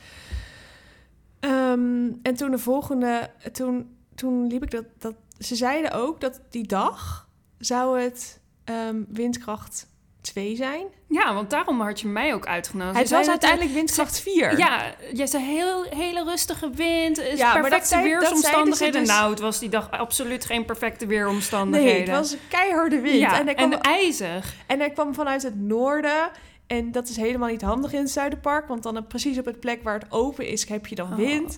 Ehm, 1.39 2.11
en 2.21 2.35
toen 2.35 2.51
de 2.51 2.57
volgende, 2.57 3.29
toen, 3.51 3.95
toen 4.15 4.47
liep 4.47 4.63
ik 4.63 4.71
dat, 4.71 4.85
dat. 4.97 5.15
Ze 5.39 5.55
zeiden 5.55 5.91
ook 5.91 6.21
dat 6.21 6.41
die 6.49 6.67
dag 6.67 7.29
zou 7.57 7.99
het 7.99 8.39
ehm, 8.63 9.03
windkracht 9.07 9.87
2 10.21 10.55
zijn. 10.55 10.85
Ja, 11.07 11.33
want 11.33 11.49
daarom 11.49 11.81
had 11.81 11.99
je 11.99 12.07
mij 12.07 12.33
ook 12.33 12.45
uitgenodigd. 12.45 12.97
Het 12.99 13.09
Je 13.09 13.15
was 13.15 13.29
uiteindelijk 13.29 13.71
windkracht 13.71 14.19
4. 14.19 14.57
Ja, 14.57 14.81
je 15.13 15.27
zei 15.27 15.43
heel, 15.43 15.83
hele 15.83 16.23
rustige 16.23 16.69
wind, 16.69 17.19
is 17.19 17.39
Ja, 17.39 17.53
perfecte 17.59 17.95
dat 17.95 18.03
weersomstandigheden. 18.03 18.99
dus- 19.01 19.09
Nou, 19.09 19.29
het 19.29 19.39
was 19.39 19.59
die 19.59 19.69
dag 19.69 19.91
absoluut 19.91 20.45
geen 20.45 20.65
perfecte 20.65 21.05
Nee, 21.05 21.17
weeromstandigheden. 21.17 21.99
het 22.13 22.21
was 22.21 22.31
een 22.31 22.39
keiharde 22.49 22.99
wind. 22.99 23.19
ja, 23.19 23.33
en, 23.33 23.39
en, 23.39 23.45
hij 23.45 23.55
kwam, 23.55 23.71
ijzig. 23.81 24.55
en 24.67 24.79
hij 24.79 24.89
kwam 24.89 25.13
vanuit 25.13 25.43
het 25.43 25.59
noorden. 25.59 26.29
En 26.67 26.91
dat 26.91 27.09
is 27.09 27.15
helemaal 27.17 27.49
niet 27.49 27.61
handig 27.61 27.93
in 27.93 27.99
het 27.99 28.11
Zuiderpark. 28.11 28.67
Want 28.67 28.83
dan 28.83 29.07
precies 29.07 29.37
op 29.37 29.45
het 29.45 29.59
plek 29.59 29.83
waar 29.83 29.99
het 29.99 30.11
open 30.11 30.47
is, 30.47 30.67
heb 30.67 30.87
je 30.87 30.95
dan 30.95 31.11
Oh. 31.11 31.15
wind. 31.15 31.57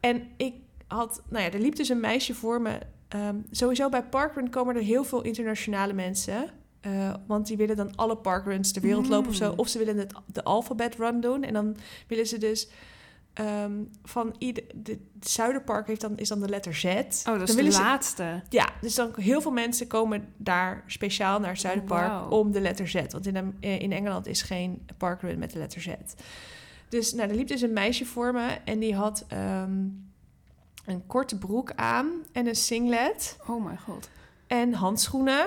En 0.00 0.28
ik 0.36 0.54
had... 0.86 1.22
Nou 1.28 1.44
ja, 1.44 1.50
er 1.50 1.58
liep 1.60 1.76
dus 1.76 1.88
een 1.88 2.00
meisje 2.00 2.34
voor 2.34 2.60
me. 2.60 2.78
Ehm, 3.08 3.34
sowieso 3.50 3.88
bij 3.88 4.02
parkrun 4.02 4.50
komen 4.50 4.76
er 4.76 4.82
heel 4.82 5.04
veel 5.04 5.22
internationale 5.22 5.92
mensen. 5.92 6.50
Eh, 6.86 7.14
want 7.26 7.46
die 7.46 7.56
willen 7.56 7.76
dan 7.76 7.94
alle 7.96 8.16
parkruns 8.16 8.72
ter 8.72 8.82
wereld 8.82 9.08
lopen 9.08 9.28
of 9.30 9.34
zo. 9.36 9.52
Mm. 9.52 9.58
Of 9.58 9.68
ze 9.68 9.78
willen 9.78 9.96
het, 9.98 10.12
de 10.32 10.44
alphabet 10.44 10.94
run 10.94 11.20
doen. 11.20 11.42
En 11.42 11.52
dan 11.52 11.76
willen 12.06 12.26
ze 12.26 12.38
dus... 12.38 12.68
ehm, 13.32 13.72
van 14.04 14.34
ieder, 14.38 14.64
de, 14.74 14.98
Zuiderpark 15.20 15.86
heeft 15.86 16.00
dan, 16.00 16.16
is 16.16 16.28
dan 16.28 16.40
de 16.40 16.48
letter 16.48 16.74
Z. 16.74 16.84
Oh, 16.84 16.92
dat 16.98 17.24
Dan 17.24 17.40
is 17.42 17.54
de 17.54 17.70
ze- 17.72 17.80
laatste. 17.80 18.42
ja, 18.48 18.68
dus 18.80 18.94
dan 18.94 19.10
heel 19.16 19.40
veel 19.40 19.50
mensen 19.50 19.86
komen 19.86 20.28
daar 20.36 20.84
speciaal 20.86 21.40
naar 21.40 21.50
het 21.50 21.60
Zuiderpark 21.60 22.08
wauw. 22.08 22.28
om 22.28 22.52
de 22.52 22.60
letter 22.60 22.88
Z. 22.88 22.94
Want 23.08 23.26
in, 23.26 23.56
eh, 23.60 23.80
in 23.80 23.92
Engeland 23.92 24.26
is 24.26 24.42
geen 24.42 24.86
parkrun 24.98 25.38
met 25.38 25.50
de 25.52 25.58
letter 25.58 25.80
Z. 25.80 25.88
Dus 26.88 27.12
nou, 27.12 27.28
er 27.28 27.34
liep 27.34 27.48
dus 27.48 27.60
een 27.60 27.72
meisje 27.72 28.04
voor 28.04 28.32
me 28.32 28.46
en 28.64 28.78
die 28.78 28.94
had 28.94 29.24
ehm, 29.28 29.78
een 30.84 31.06
korte 31.06 31.38
broek 31.38 31.72
aan 31.74 32.06
en 32.32 32.46
een 32.46 32.56
singlet 32.56 33.38
Oh 33.46 33.64
mijn 33.64 33.78
god. 33.78 34.08
en 34.46 34.72
handschoenen. 34.72 35.46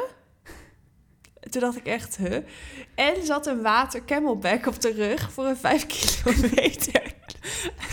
Toen 1.39 1.61
dacht 1.61 1.77
ik 1.77 1.85
echt, 1.85 2.17
huh? 2.17 2.37
En 2.95 3.27
had 3.27 3.47
een 3.47 3.61
water 3.61 4.05
camelback 4.05 4.65
op 4.65 4.81
de 4.81 4.91
rug 4.91 5.31
voor 5.31 5.45
een 5.45 5.57
5 5.57 5.85
kilometer. 5.85 7.13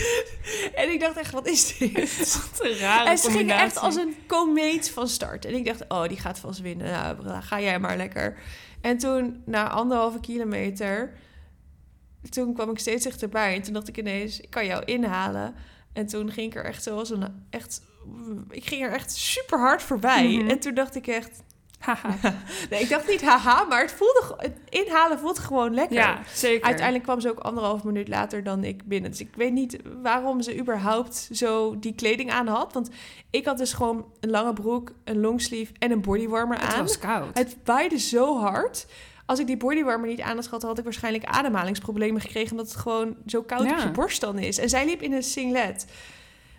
en 0.80 0.92
ik 0.92 1.00
dacht 1.00 1.16
echt, 1.16 1.32
wat 1.32 1.46
is 1.46 1.78
dit? 1.78 1.94
Wat 2.50 2.60
een 2.64 2.78
rare 2.78 3.08
En 3.08 3.18
ze 3.18 3.30
ging 3.30 3.50
echt 3.52 3.78
als 3.78 3.96
een 3.96 4.16
komeet 4.26 4.90
van 4.90 5.08
start. 5.08 5.44
En 5.44 5.54
ik 5.54 5.64
dacht, 5.64 5.84
oh, 5.88 6.08
die 6.08 6.20
gaat 6.20 6.38
vast 6.38 6.60
winnen. 6.60 6.86
Nou, 6.86 7.42
ga 7.42 7.60
jij 7.60 7.78
maar 7.78 7.96
lekker. 7.96 8.38
En 8.80 8.98
toen, 8.98 9.42
na 9.44 9.68
anderhalve 9.68 10.20
kilometer... 10.20 11.12
Toen 12.30 12.54
kwam 12.54 12.70
ik 12.70 12.78
steeds 12.78 13.04
dichterbij. 13.04 13.54
En 13.54 13.62
toen 13.62 13.72
dacht 13.72 13.88
ik 13.88 13.98
ineens, 13.98 14.40
ik 14.40 14.50
kan 14.50 14.66
jou 14.66 14.84
inhalen. 14.84 15.54
En 15.92 16.06
toen 16.06 16.30
ging 16.30 16.46
ik 16.46 16.58
er 16.58 16.64
echt 16.64 16.82
zoals 16.82 17.10
een... 17.10 17.46
Echt, 17.50 17.82
ik 18.50 18.66
ging 18.66 18.82
er 18.82 18.92
echt 18.92 19.12
super 19.12 19.58
hard 19.58 19.82
voorbij. 19.82 20.28
Mhm. 20.28 20.48
En 20.48 20.58
toen 20.58 20.74
dacht 20.74 20.94
ik 20.94 21.06
echt... 21.06 21.42
Haha. 21.78 22.14
Nee, 22.70 22.80
ik 22.80 22.88
dacht 22.88 23.08
niet 23.08 23.22
haha, 23.22 23.64
maar 23.64 23.80
het 23.80 23.92
voelde... 23.92 24.34
Het 24.36 24.58
inhalen 24.68 25.18
voelt 25.18 25.38
gewoon 25.38 25.74
lekker. 25.74 25.96
Ja, 25.96 26.18
zeker. 26.34 26.64
Uiteindelijk 26.66 27.04
kwam 27.04 27.20
ze 27.20 27.30
ook 27.30 27.38
anderhalf 27.38 27.84
minuut 27.84 28.08
later 28.08 28.42
dan 28.42 28.64
ik 28.64 28.84
binnen. 28.88 29.10
Dus 29.10 29.20
ik 29.20 29.30
weet 29.36 29.52
niet 29.52 29.78
waarom 30.02 30.42
ze 30.42 30.58
überhaupt 30.58 31.28
zo 31.32 31.78
die 31.78 31.94
kleding 31.94 32.30
aan 32.30 32.46
had. 32.46 32.72
Want 32.72 32.90
ik 33.30 33.44
had 33.44 33.58
dus 33.58 33.72
gewoon 33.72 34.06
een 34.20 34.30
lange 34.30 34.52
broek, 34.52 34.92
een 35.04 35.20
longsleeve 35.20 35.72
en 35.78 35.90
een 35.90 36.00
bodywarmer 36.00 36.58
Het 36.60 36.74
aan. 36.74 36.80
was 36.80 36.98
koud. 36.98 37.38
Het 37.38 37.56
waaide 37.64 37.98
zo 37.98 38.38
hard. 38.40 38.86
Als 39.26 39.38
ik 39.38 39.46
die 39.46 39.56
bodywarmer 39.56 40.08
niet 40.08 40.20
aan 40.20 40.36
had 40.36 40.44
gehad, 40.46 40.62
had 40.62 40.78
ik 40.78 40.84
waarschijnlijk 40.84 41.24
ademhalingsproblemen 41.24 42.20
gekregen. 42.20 42.50
Omdat 42.50 42.66
het 42.66 42.76
gewoon 42.76 43.16
zo 43.26 43.42
koud 43.42 43.64
Ja. 43.66 43.72
op 43.76 43.82
je 43.82 43.90
borst 43.90 44.20
dan 44.20 44.38
is. 44.38 44.58
En 44.58 44.68
zij 44.68 44.84
liep 44.86 45.02
in 45.02 45.12
een 45.12 45.22
singlet. 45.22 45.86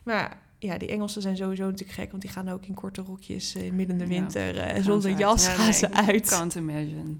Maar 0.03 0.39
ja, 0.59 0.77
die 0.77 0.89
Engelsen 0.89 1.21
zijn 1.21 1.37
sowieso 1.37 1.63
natuurlijk 1.63 1.91
gek. 1.99 2.09
Want 2.11 2.21
die 2.21 2.31
gaan 2.31 2.49
ook 2.49 2.65
in 2.65 2.73
korte 2.73 3.01
rokjes 3.01 3.55
eh, 3.55 3.71
midden 3.71 3.99
in 4.01 4.07
de 4.07 4.13
Ja, 4.13 4.19
winter. 4.19 4.57
eh, 4.57 4.73
gaan 4.73 4.83
zonder 4.83 5.09
uit. 5.09 5.19
jas 5.19 5.45
Ja, 5.45 5.51
gaan 5.51 5.63
nee, 5.63 5.73
ze 5.73 5.91
uit. 5.93 6.29
Can't 6.29 6.55
imagine. 6.55 7.15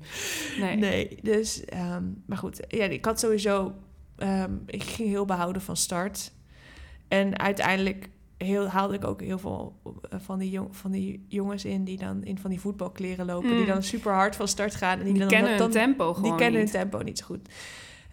Nee. 0.60 0.75
Nee, 0.77 1.20
dus, 1.22 1.65
ehm, 1.65 2.03
maar 2.25 2.38
goed. 2.38 2.60
Ja, 2.67 2.84
ik 2.86 3.06
had 3.06 3.20
sowieso, 3.20 3.74
ehm, 4.15 4.51
ik 4.65 4.84
ging 4.84 5.10
heel 5.10 5.25
behouden 5.25 5.62
van 5.62 5.75
start. 5.77 6.32
En 7.08 7.39
uiteindelijk 7.39 8.10
heel, 8.38 8.67
haalde 8.67 8.94
ik 8.94 9.03
ook 9.06 9.22
heel 9.22 9.39
veel 9.39 9.82
eh, 10.10 10.20
van 10.20 10.39
die, 10.39 10.50
jong, 10.50 10.75
van 10.75 10.91
die 10.91 11.25
jongens 11.27 11.65
in 11.65 11.84
die 11.84 11.98
dan 11.98 12.24
in 12.24 12.38
van 12.39 12.50
die 12.50 12.60
voetbalkleren 12.60 13.25
lopen. 13.25 13.50
Die 13.50 13.60
Mm. 13.60 13.65
dan 13.67 13.84
super 13.84 14.13
hard 14.13 14.36
van 14.36 14.48
start 14.48 14.75
gaan. 14.75 14.98
En 15.00 15.03
die, 15.03 15.12
Die 15.13 15.22
dan, 15.22 15.29
kennen 15.29 15.51
dan, 15.51 15.62
hun 15.62 15.72
tempo 15.72 16.06
Die 16.06 16.15
gewoon 16.15 16.38
kennen 16.38 16.62
niet. 16.62 16.72
hun 16.72 16.82
tempo 16.82 17.01
niet 17.01 17.17
zo 17.17 17.25
goed. 17.25 17.50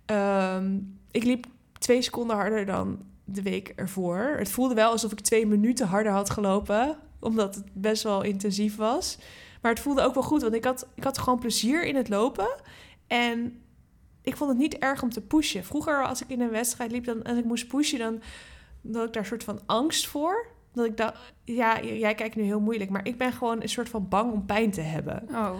Ehm, 0.04 0.78
ik 1.10 1.24
liep 1.24 1.46
twee 1.78 2.02
seconden 2.02 2.36
harder 2.36 2.66
dan 2.66 2.98
de 3.24 3.42
week 3.42 3.72
ervoor. 3.76 4.34
Het 4.38 4.50
voelde 4.50 4.74
wel 4.74 4.90
alsof 4.90 5.12
ik 5.12 5.20
twee 5.20 5.46
minuten 5.46 5.86
harder 5.86 6.12
had 6.12 6.30
gelopen. 6.30 6.96
Omdat 7.20 7.54
het 7.54 7.64
best 7.72 8.02
wel 8.02 8.22
intensief 8.22 8.76
was. 8.76 9.18
Maar 9.62 9.72
het 9.72 9.80
voelde 9.80 10.02
ook 10.02 10.14
wel 10.14 10.22
goed. 10.22 10.42
Want 10.42 10.54
ik 10.54 10.64
had, 10.64 10.88
ik 10.94 11.04
had 11.04 11.18
gewoon 11.18 11.38
plezier 11.38 11.84
in 11.84 11.96
het 11.96 12.08
lopen. 12.08 12.48
En 13.06 13.62
ik 14.22 14.36
vond 14.36 14.50
het 14.50 14.58
niet 14.58 14.78
erg 14.78 15.02
om 15.02 15.10
te 15.10 15.20
pushen. 15.20 15.64
Vroeger 15.64 16.06
als 16.06 16.22
ik 16.22 16.28
in 16.28 16.40
een 16.40 16.50
wedstrijd 16.50 16.90
liep 16.90 17.04
dan, 17.04 17.22
en 17.22 17.36
ik 17.36 17.44
moest 17.44 17.68
pushen... 17.68 17.98
dan 17.98 18.20
had 18.92 19.06
ik 19.06 19.12
daar 19.12 19.22
een 19.22 19.28
soort 19.28 19.44
van 19.44 19.60
angst 19.66 20.06
voor. 20.06 20.46
Dat 20.72 20.86
ik 20.86 20.96
dacht, 20.96 21.18
ja, 21.44 21.82
jij 21.82 22.14
kijkt 22.14 22.36
nu 22.36 22.42
heel 22.42 22.60
moeilijk. 22.60 22.90
Maar 22.90 23.06
ik 23.06 23.18
ben 23.18 23.32
gewoon 23.32 23.62
een 23.62 23.68
soort 23.68 23.88
van 23.88 24.08
bang 24.08 24.32
om 24.32 24.46
pijn 24.46 24.70
te 24.70 24.80
hebben. 24.80 25.28
Oh, 25.30 25.54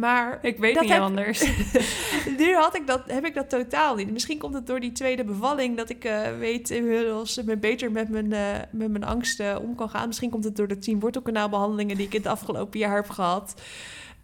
Maar 0.00 0.38
ik 0.42 0.58
weet 0.58 0.74
Dat 0.74 0.82
niet 0.82 0.92
heb- 0.92 1.00
anders. 1.00 1.50
nu 2.38 2.54
had 2.54 2.76
ik 2.76 2.86
dat, 2.86 3.02
heb 3.06 3.24
ik 3.24 3.34
dat 3.34 3.50
totaal 3.50 3.94
niet. 3.94 4.10
Misschien 4.10 4.38
komt 4.38 4.54
het 4.54 4.66
door 4.66 4.80
die 4.80 4.92
tweede 4.92 5.24
bevalling 5.24 5.76
dat 5.76 5.90
ik 5.90 6.04
eh, 6.04 6.38
weet 6.38 6.70
inmiddels 6.70 7.42
me 7.42 7.56
beter 7.56 7.92
met 7.92 8.08
mijn, 8.08 8.32
eh, 8.32 8.58
met 8.70 8.90
mijn 8.90 9.04
angsten 9.04 9.60
om 9.60 9.74
kan 9.74 9.90
gaan. 9.90 10.06
Misschien 10.06 10.30
komt 10.30 10.44
het 10.44 10.56
door 10.56 10.68
de 10.68 10.78
tien 10.78 11.00
wortelkanaalbehandelingen 11.00 11.96
die 11.96 12.06
ik 12.06 12.12
het 12.12 12.26
afgelopen 12.26 12.78
jaar 12.78 12.96
heb 12.96 13.08
gehad. 13.08 13.62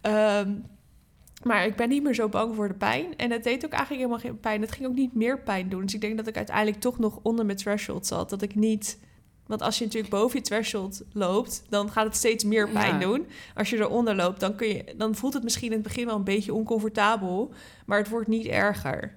Ehm, 0.01 0.51
maar 1.43 1.65
ik 1.65 1.75
ben 1.75 1.89
niet 1.89 2.03
meer 2.03 2.13
zo 2.15 2.29
bang 2.29 2.55
voor 2.55 2.67
de 2.67 2.73
pijn. 2.73 3.17
En 3.17 3.31
het 3.31 3.43
deed 3.43 3.65
ook 3.65 3.71
eigenlijk 3.71 4.01
helemaal 4.01 4.23
geen 4.25 4.39
pijn. 4.39 4.61
Het 4.61 4.71
ging 4.71 4.87
ook 4.87 4.95
niet 4.95 5.13
meer 5.13 5.39
pijn 5.39 5.69
doen. 5.69 5.81
Dus 5.81 5.93
ik 5.93 6.01
denk 6.01 6.17
dat 6.17 6.27
ik 6.27 6.35
uiteindelijk 6.37 6.79
toch 6.79 6.99
nog 6.99 7.19
onder 7.21 7.45
mijn 7.45 7.57
threshold 7.57 8.07
zat. 8.07 8.29
Dat 8.29 8.41
ik 8.41 8.55
niet... 8.55 8.99
Want 9.47 9.61
als 9.61 9.77
je 9.77 9.83
natuurlijk 9.85 10.13
boven 10.13 10.37
je 10.39 10.43
threshold 10.45 11.01
loopt, 11.13 11.63
dan 11.69 11.91
gaat 11.91 12.05
het 12.05 12.15
steeds 12.15 12.43
meer 12.43 12.69
pijn 12.69 12.93
Ja. 12.93 12.99
doen. 12.99 13.27
Als 13.55 13.69
je 13.69 13.77
eronder 13.77 14.15
loopt, 14.15 14.39
dan, 14.39 14.55
kun 14.55 14.67
je, 14.67 14.83
dan 14.97 15.15
voelt 15.15 15.33
het 15.33 15.43
misschien 15.43 15.67
in 15.67 15.73
het 15.73 15.83
begin 15.83 16.05
wel 16.05 16.15
een 16.15 16.23
beetje 16.23 16.53
oncomfortabel. 16.53 17.53
Maar 17.85 17.97
het 17.97 18.09
wordt 18.09 18.27
niet 18.27 18.45
erger. 18.45 19.15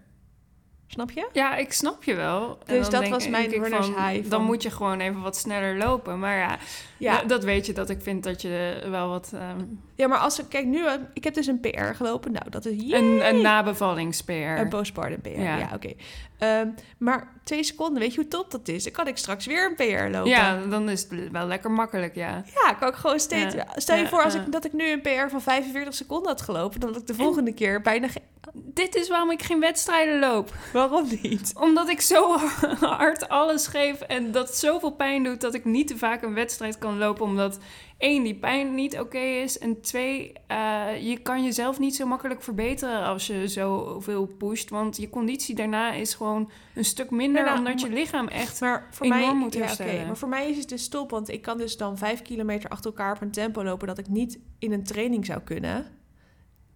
Snap 0.87 1.11
je? 1.11 1.29
Ja, 1.33 1.57
ik 1.57 1.73
snap 1.73 2.05
je 2.05 2.15
wel. 2.15 2.59
Dus 2.67 2.89
dat 2.89 3.01
denk- 3.01 3.13
was 3.13 3.29
mijn 3.29 3.51
runners 3.51 3.87
van, 3.87 4.07
high 4.09 4.31
Dan 4.31 4.45
moet 4.45 4.63
je 4.63 4.71
gewoon 4.71 5.01
even 5.01 5.21
wat 5.21 5.37
sneller 5.37 5.77
lopen. 5.77 6.19
Maar 6.19 6.37
ja, 6.37 6.59
Ja, 6.99 7.23
dat 7.25 7.45
weet 7.45 7.67
je 7.67 7.73
dat 7.73 7.91
ik 7.91 8.01
vind 8.03 8.23
dat 8.25 8.43
je 8.43 8.87
wel 8.91 9.09
wat... 9.09 9.31
ehm, 9.35 9.61
ja 10.00 10.07
maar 10.07 10.19
als 10.19 10.38
ik 10.38 10.45
kijk 10.49 10.66
nu, 10.66 10.87
eh, 10.87 10.92
ik 11.12 11.25
heb 11.25 11.35
dus 11.35 11.47
een 11.47 11.61
PR 11.61 11.95
gelopen. 11.95 12.32
Nou, 12.32 12.50
dat 12.50 12.67
is 12.67 12.93
een, 12.93 13.28
een 13.28 13.41
nabevallings-PR. 13.41 14.32
Een 14.32 14.69
postpartum 14.69 15.21
PR, 15.21 15.28
ja, 15.28 15.56
Ja. 15.56 15.71
oké. 15.75 15.93
Ehm, 16.39 16.69
maar 16.99 17.32
twee 17.45 17.65
seconden, 17.65 17.99
weet 18.02 18.15
je 18.15 18.21
hoe 18.21 18.28
top 18.28 18.50
dat 18.50 18.69
is? 18.69 18.84
Dan 18.84 18.93
kan 18.93 19.06
ik 19.06 19.17
straks 19.17 19.47
weer 19.47 19.67
een 19.67 19.75
PR 19.75 20.17
lopen. 20.17 20.30
Ja, 20.30 20.60
dan 20.67 20.89
is 20.89 21.02
het 21.02 21.30
wel 21.30 21.47
lekker 21.47 21.71
makkelijk, 21.71 22.15
ja. 22.15 22.45
Ja, 22.65 22.73
kan 22.75 22.89
ik 22.89 22.95
gewoon 22.95 23.21
steeds... 23.21 23.54
Ja. 23.54 23.67
Stel 23.75 23.97
je 23.97 24.02
Ja, 24.02 24.08
voor 24.08 24.23
als 24.23 24.34
ik, 24.34 24.52
dat 24.52 24.65
ik 24.65 24.73
nu 24.73 24.91
een 24.91 25.00
PR 25.00 25.28
van 25.28 25.43
45 25.43 25.95
seconden 25.95 26.28
had 26.28 26.41
gelopen... 26.41 26.80
dan 26.80 26.93
had 26.93 27.00
ik 27.00 27.06
de 27.06 27.15
volgende 27.15 27.52
keer 27.52 27.80
bijna 27.80 28.08
geen... 28.08 28.23
Dit 28.54 28.95
is 28.95 29.08
waarom 29.08 29.30
ik 29.30 29.43
geen 29.43 29.60
wedstrijden 29.60 30.19
loop. 30.19 30.54
Waarom 30.73 31.06
niet? 31.23 31.52
Omdat 31.60 31.89
ik 31.89 32.00
zo 32.00 32.36
hard 32.80 33.28
alles 33.28 33.67
geef 33.67 34.00
en 34.00 34.32
dat 34.32 34.56
zoveel 34.56 34.91
pijn 34.93 35.23
doet 35.25 35.41
dat 35.41 35.54
ik 35.54 35.65
niet 35.65 35.89
te 35.89 35.99
vaak 35.99 36.23
een 36.23 36.34
wedstrijd 36.34 36.78
kan 36.78 36.99
lopen. 36.99 37.25
Omdat 37.25 37.58
één, 38.00 38.23
die 38.23 38.34
pijn 38.34 38.75
niet 38.75 38.99
oké 38.99 39.19
is. 39.19 39.58
En 39.58 39.80
twee, 39.80 40.32
eh, 40.47 40.86
je 41.00 41.19
kan 41.19 41.45
jezelf 41.45 41.78
niet 41.78 41.97
zo 41.97 42.06
makkelijk 42.06 42.43
verbeteren 42.43 43.04
als 43.04 43.26
je 43.26 43.49
zoveel 43.49 44.26
pusht. 44.26 44.71
Want 44.71 44.97
je 44.97 45.08
conditie 45.10 45.54
daarna 45.54 45.93
is 45.93 46.15
gewoon 46.15 46.50
een 46.75 46.84
stuk 46.84 47.10
minder, 47.10 47.41
Ja, 47.45 47.47
nou, 47.47 47.58
omdat 47.58 47.80
je 47.80 47.89
lichaam 47.91 48.28
echt... 48.28 48.60
Maar 48.60 48.89
voor 48.91 49.06
enorm 49.06 49.21
mij, 49.21 49.34
moet 49.34 49.54
ja, 49.54 49.60
herstellen. 49.60 50.06
maar 50.06 50.17
voor 50.17 50.28
mij 50.28 50.50
is 50.50 50.56
het 50.56 50.69
dus 50.69 50.82
stop, 50.82 51.10
want 51.10 51.28
ik 51.28 51.43
kan 51.43 51.58
dus 51.58 51.76
dan 51.76 51.99
vijf 51.99 52.23
kilometer 52.23 52.71
achter 52.71 52.91
elkaar 52.91 53.15
op 53.15 53.21
een 53.21 53.30
tempo 53.30 53.65
lopen 53.65 53.86
dat 53.86 53.99
ik 53.99 54.08
niet 54.08 54.39
in 54.58 54.73
een 54.73 54.84
training 54.84 55.26
zou 55.26 55.41
kunnen. 55.41 55.86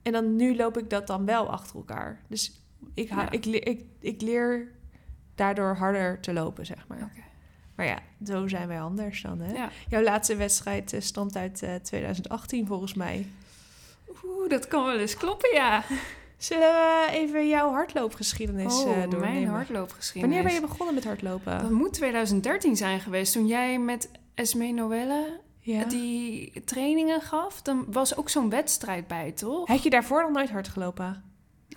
En 0.03 0.13
dan 0.13 0.37
nu 0.37 0.57
loop 0.57 0.79
ik 0.79 0.91
dat 0.91 1.07
dan 1.07 1.25
wel 1.25 1.51
achter 1.51 1.77
elkaar. 1.77 2.23
Dus 2.29 2.63
ik, 2.95 3.09
Ja. 3.09 3.31
ik, 3.31 3.45
leer, 3.45 3.67
ik, 3.69 3.85
ik 4.01 4.21
leer 4.21 4.73
daardoor 5.35 5.75
harder 5.77 6.21
te 6.21 6.33
lopen, 6.33 6.67
zeg 6.67 6.85
maar. 6.89 7.13
Maar 7.75 7.87
ja, 7.87 7.99
zo 8.25 8.49
zijn 8.49 8.69
wij 8.69 8.81
anders 8.81 9.23
dan, 9.23 9.41
hè? 9.41 9.53
Ja. 9.53 9.71
Jouw 9.89 10.03
laatste 10.03 10.37
wedstrijd 10.37 10.93
eh, 10.93 11.01
stamt 11.01 11.37
uit 11.37 11.63
eh, 11.63 11.75
2018, 11.75 12.67
volgens 12.67 12.95
mij. 12.95 13.27
Oeh, 14.25 14.49
dat 14.49 14.69
kan 14.69 14.85
wel 14.85 14.99
eens 14.99 15.17
kloppen, 15.17 15.55
ja. 15.55 15.85
Zullen 16.37 16.73
we 16.73 17.09
even 17.11 17.49
jouw 17.49 17.71
hardloopgeschiedenis 17.71 18.75
oh, 18.75 18.91
eh, 18.91 19.11
doornemen? 19.11 19.21
mijn 19.21 19.47
hardloopgeschiedenis. 19.47 20.37
Wanneer 20.37 20.53
ben 20.53 20.63
je 20.63 20.69
begonnen 20.69 20.95
met 20.95 21.05
hardlopen? 21.05 21.59
Dat 21.59 21.71
moet 21.71 21.93
2013 21.93 22.77
zijn 22.77 23.01
geweest, 23.01 23.33
toen 23.33 23.47
jij 23.47 23.79
met 23.79 24.11
Esme 24.35 24.71
Noelle 24.73 25.41
ja. 25.59 25.85
die 25.85 26.63
trainingen 26.65 27.21
gaf. 27.21 27.63
Dan 27.63 27.85
was 27.89 28.17
ook 28.17 28.31
zo'n 28.31 28.51
wedstrijd 28.51 29.07
bij, 29.07 29.33
toch? 29.33 29.69
Had 29.69 29.83
je 29.83 29.91
daarvoor 29.91 30.23
nog 30.23 30.33
nooit 30.33 30.51
hard 30.51 30.69
gelopen? 30.69 31.25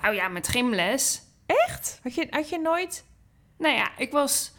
Nou 0.01 0.15
ja, 0.15 0.27
met 0.27 0.47
gymles. 0.47 1.21
Echt? 1.45 1.99
Had 2.03 2.15
je, 2.15 2.27
had 2.29 2.49
je 2.49 2.59
nooit... 2.59 3.05
Nou 3.57 3.75
ja, 3.75 3.97
ik 3.97 4.11
was 4.11 4.53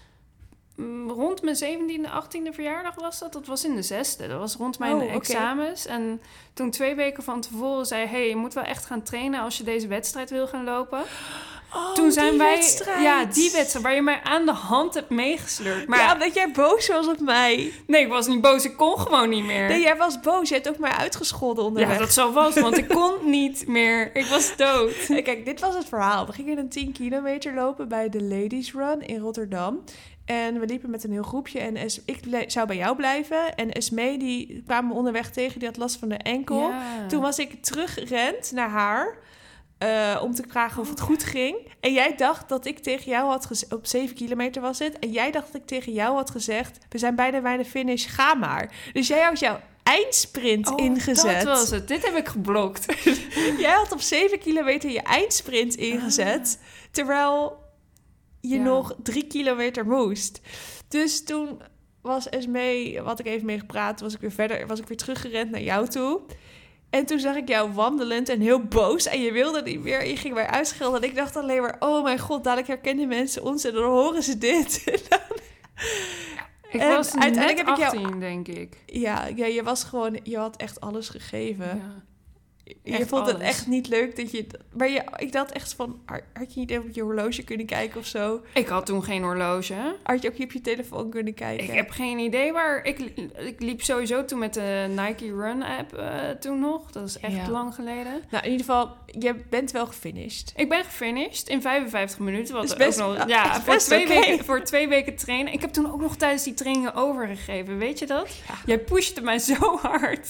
rond 1.09 1.43
mijn 1.43 1.57
17e, 1.57 2.09
18e 2.09 2.55
verjaardag 2.55 2.95
was 2.95 3.19
dat. 3.19 3.33
Dat 3.33 3.47
was 3.47 3.64
in 3.64 3.75
de 3.75 3.83
zesde. 3.83 4.29
Dat 4.29 4.38
was 4.38 4.55
rond 4.55 4.79
mijn 4.79 4.95
Oh, 4.95 5.14
examens. 5.14 5.87
En 5.87 6.21
toen 6.55 6.71
twee 6.71 6.95
weken 6.95 7.23
van 7.23 7.41
tevoren 7.41 7.87
zei... 7.87 8.07
hey, 8.07 8.29
je 8.29 8.37
moet 8.37 8.55
wel 8.55 8.64
echt 8.64 8.87
gaan 8.87 9.03
trainen 9.03 9.41
als 9.41 9.59
je 9.59 9.64
deze 9.64 9.87
wedstrijd 9.87 10.31
wil 10.31 10.47
gaan 10.47 10.64
lopen. 10.64 11.03
Oh, 11.75 11.95
toen 11.95 12.12
zijn 12.12 12.31
die 12.31 12.38
wij... 12.38 12.55
wedstrijd. 12.55 13.03
Ja, 13.03 13.25
die 13.25 13.51
wedstrijd 13.51 13.85
waar 13.85 13.95
je 13.95 14.03
mij 14.03 14.21
aan 14.23 14.47
de 14.47 14.53
hand 14.53 14.95
hebt 14.95 15.11
meegesleurd. 15.11 15.88
Maar 15.88 15.99
ja, 15.99 16.12
omdat 16.12 16.35
jij 16.35 16.51
boos 16.51 16.88
was 16.88 17.07
op 17.07 17.21
mij. 17.21 17.73
nee, 17.87 18.03
ik 18.03 18.09
was 18.09 18.27
niet 18.27 18.41
boos. 18.41 18.64
Ik 18.64 18.77
kon 18.77 18.99
gewoon 18.99 19.29
niet 19.29 19.45
meer. 19.45 19.69
Nee, 19.69 19.81
jij 19.81 19.97
was 19.97 20.21
boos. 20.21 20.49
Je 20.49 20.55
hebt 20.55 20.69
ook 20.69 20.79
mij 20.79 20.91
uitgescholden 20.91 21.64
onderweg. 21.64 21.93
ja, 21.93 21.99
dat 21.99 22.12
zou 22.12 22.33
vast, 22.33 22.61
want 22.61 22.79
ik 22.79 22.88
kon 22.99 23.31
niet 23.31 23.67
meer. 23.67 24.17
Ik 24.17 24.25
was 24.25 24.57
dood. 24.57 24.95
Kijk, 25.07 25.45
dit 25.45 25.61
was 25.61 25.75
het 25.75 25.88
verhaal. 25.88 26.27
We 26.27 26.33
gingen 26.33 26.59
een 26.59 26.69
10 26.69 26.93
kilometer 26.93 27.55
lopen 27.55 27.88
bij 27.88 28.09
de 28.09 28.23
Ladies 28.23 28.73
Run 28.73 29.07
in 29.07 29.19
Rotterdam. 29.19 29.85
En 30.29 30.61
we 30.61 30.67
liepen 30.67 30.91
met 30.91 31.05
een 31.05 31.12
heel 31.12 31.23
groepje. 31.23 31.59
En 31.61 31.77
Es- 31.77 32.01
ik 32.05 32.21
zou 32.47 32.67
bij 32.67 32.77
jou 32.77 32.97
blijven. 32.97 33.55
En 33.57 33.73
Esmee, 33.73 34.19
die 34.19 34.62
kwamen 34.67 34.91
we 34.91 34.97
onderweg 34.97 35.31
tegen. 35.31 35.59
Die 35.59 35.69
had 35.69 35.77
last 35.77 35.97
van 35.99 36.09
de 36.09 36.14
enkel. 36.17 36.69
Ja. 36.69 37.07
Toen 37.09 37.21
was 37.21 37.38
ik 37.38 37.62
teruggerend 37.64 38.53
naar 38.53 38.69
haar. 38.69 39.17
eh, 39.79 40.21
om 40.23 40.35
te 40.35 40.45
vragen 40.49 40.81
of 40.83 40.88
het 40.88 41.01
goed 41.01 41.25
ging. 41.25 41.57
En 41.81 41.93
jij 41.93 42.14
dacht 42.17 42.49
dat 42.49 42.67
ik 42.67 42.79
tegen 42.79 43.11
jou 43.11 43.29
had 43.29 43.47
gezegd... 43.47 43.73
Op 43.75 43.87
7 43.87 44.14
kilometer 44.17 44.62
was 44.62 44.79
het. 44.79 44.99
En 44.99 45.11
jij 45.11 45.31
dacht 45.31 45.47
dat 45.53 45.61
ik 45.61 45.67
tegen 45.67 45.93
jou 45.93 46.14
had 46.14 46.31
gezegd... 46.31 46.79
We 46.88 46.99
zijn 46.99 47.14
bijna 47.14 47.41
bij 47.41 47.57
de 47.57 47.64
finish, 47.64 48.07
ga 48.14 48.35
maar. 48.35 48.73
Dus 48.93 49.09
jij 49.09 49.23
had 49.23 49.38
jouw 49.38 49.61
eindsprint 49.83 50.71
Oh, 50.71 50.85
ingezet. 50.85 51.45
Dat 51.45 51.59
was 51.59 51.71
het. 51.71 51.88
Dit 51.88 52.05
heb 52.07 52.17
ik 52.17 52.29
geblokt. 52.29 52.87
Jij 53.59 53.73
had 53.73 53.93
op 53.93 54.01
7 54.01 54.38
kilometer 54.38 54.91
je 54.91 55.03
eindsprint 55.03 55.75
ingezet. 55.75 56.59
Terwijl 56.91 57.59
je 58.40 58.57
Ja. 58.57 58.62
nog 58.62 58.94
drie 59.03 59.27
kilometer 59.27 59.87
moest. 59.87 60.40
Dus 60.88 61.24
toen 61.24 61.61
was 62.01 62.29
Esmee, 62.29 63.03
wat 63.03 63.18
ik 63.18 63.27
even 63.27 63.46
mee 63.46 63.59
gepraat, 63.59 64.01
was 64.01 64.14
ik 64.14 64.20
weer 64.20 64.33
verder, 64.33 64.66
was 64.66 64.79
ik 64.81 64.87
weer 64.88 64.96
teruggerend 64.96 65.51
naar 65.51 65.62
jou 65.62 65.88
toe. 65.88 66.20
En 66.90 67.07
toen 67.07 67.18
zag 67.18 67.37
ik 67.37 67.48
jou 67.48 67.72
wandelend 67.72 68.29
en 68.29 68.40
heel 68.40 68.62
boos. 68.64 69.07
En 69.07 69.20
je 69.20 69.33
wilde 69.33 69.62
niet 69.62 69.81
meer. 69.83 70.07
Je 70.07 70.16
ging 70.16 70.35
mij 70.35 70.46
uitschelden. 70.46 71.03
En 71.03 71.09
ik 71.09 71.14
dacht 71.14 71.37
alleen 71.37 71.61
maar, 71.62 71.77
oh 71.79 72.03
mijn 72.03 72.18
god, 72.18 72.44
dadelijk 72.44 72.68
herkennen 72.68 73.09
mensen 73.09 73.42
ons. 73.42 73.64
En 73.64 73.72
dan 73.72 73.83
horen 73.85 74.22
ze 74.22 74.38
dit. 74.38 74.83
Ik 76.70 76.81
En 76.81 76.88
was 76.88 77.14
uiteindelijk 77.16 77.57
net 77.57 77.66
heb 77.66 77.68
ik 77.68 77.77
jou- 77.92 77.96
18, 78.05 78.20
denk 78.20 78.48
ik. 78.48 78.77
ja, 78.87 79.27
ja, 79.35 79.46
je 79.46 79.62
was 79.62 79.85
gewoon, 79.85 80.18
je 80.22 80.37
had 80.37 80.57
echt 80.57 80.81
alles 80.81 81.09
gegeven. 81.09 81.66
Ja. 81.66 82.03
Je 82.83 83.07
vond 83.07 83.26
het 83.26 83.35
alles. 83.35 83.46
echt 83.48 83.66
niet 83.66 83.88
leuk 83.88 84.16
dat 84.16 84.31
je... 84.31 84.46
Maar 84.76 84.88
je, 84.90 85.02
ik 85.16 85.33
dacht 85.33 85.52
echt 85.52 85.74
van, 85.74 86.00
had 86.33 86.54
je 86.54 86.61
niet 86.61 86.70
even 86.70 86.83
op 86.85 86.94
je 86.94 87.02
horloge 87.02 87.42
kunnen 87.42 87.66
kijken 87.66 88.00
of 88.00 88.07
zo? 88.07 88.40
Ik 88.54 88.66
had 88.66 88.87
toen 88.87 89.04
geen 89.04 89.22
horloge. 89.22 89.74
Had 90.02 90.22
je 90.22 90.28
ook 90.31 90.38
niet 90.38 90.46
op 90.46 90.52
je 90.52 90.61
telefoon 90.61 91.11
kunnen 91.11 91.35
kijken? 91.35 91.64
Ik 91.64 91.72
heb 91.72 91.90
geen 91.90 92.18
idee 92.18 92.52
waar. 92.52 92.85
Ik, 92.85 92.98
ik 93.38 93.61
liep 93.61 93.83
sowieso 93.83 94.24
toen 94.24 94.38
met 94.38 94.54
de 94.54 94.87
Nike 94.88 95.35
Run 95.35 95.62
app 95.62 95.92
eh, 95.94 96.28
toen 96.31 96.61
nog. 96.61 96.90
Dat 96.92 97.09
is 97.09 97.18
echt 97.18 97.35
Ja. 97.35 97.48
lang 97.50 97.74
geleden. 97.74 98.22
Nou, 98.31 98.44
in 98.44 98.50
ieder 98.50 98.66
geval, 98.66 98.96
je 99.07 99.35
bent 99.50 99.70
wel 99.70 99.87
gefinished. 99.87 100.52
Ik 100.57 100.68
ben 100.68 100.85
gefinished 100.85 101.48
in 101.48 101.61
55 101.62 102.18
minuten. 102.18 102.54
Wat 102.54 102.64
Is 102.64 102.72
ook 102.72 102.78
best- 102.78 102.98
nog, 102.98 103.28
ja, 103.28 103.54
voor 103.61 103.74
best 103.74 103.87
twee, 103.87 104.07
weken, 104.09 104.44
voor 104.44 104.62
twee 104.62 104.88
weken 104.88 105.16
trainen. 105.16 105.52
Ik 105.52 105.61
heb 105.61 105.70
toen 105.72 105.92
ook 105.92 106.00
nog 106.00 106.16
tijdens 106.16 106.42
die 106.44 106.54
trainingen 106.54 106.94
overgegeven. 106.94 107.78
Weet 107.78 107.98
je 107.98 108.07
dat? 108.07 108.28
Ja. 108.48 108.54
Jij 108.66 108.78
pushte 108.78 109.20
mij 109.20 109.38
zo 109.38 109.76
hard. 109.83 110.26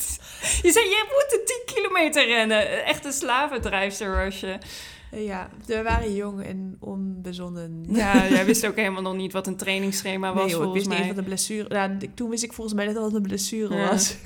Je 0.62 0.72
zei, 0.72 0.84
je 0.84 1.04
moet 1.08 1.30
de 1.30 1.62
10 1.66 1.74
kilometer 1.74 2.27
rennen. 2.28 2.84
Echt 2.84 3.04
een 3.04 3.12
slavendrijfster 3.12 4.24
was 4.24 4.40
je. 4.40 4.58
Eh, 5.10 5.24
Ja, 5.26 5.48
we 5.66 5.82
waren 5.82 6.14
jong 6.14 6.42
en 6.44 6.76
onbezonnen. 6.80 7.84
Ja, 7.88 8.26
jij 8.36 8.44
wist 8.44 8.66
ook 8.66 8.76
helemaal 8.76 9.02
nog 9.02 9.14
niet 9.16 9.32
wat 9.32 9.46
een 9.46 9.56
trainingsschema 9.56 10.32
was 10.34 10.42
nee, 10.44 10.50
joh, 10.60 10.66
ik 10.66 10.72
wist 10.72 10.88
niet 10.88 10.98
mij. 10.98 11.08
wat 11.08 11.16
een 11.16 11.24
blessure... 11.24 11.68
Nou, 11.68 12.10
toen 12.14 12.30
wist 12.30 12.42
ik 12.42 12.52
volgens 12.52 12.76
mij 12.76 12.86
net 12.86 12.96
al 12.96 13.02
wat 13.02 13.14
een 13.14 13.22
blessure 13.22 13.74
Ja. 13.76 13.88
was. 13.88 14.16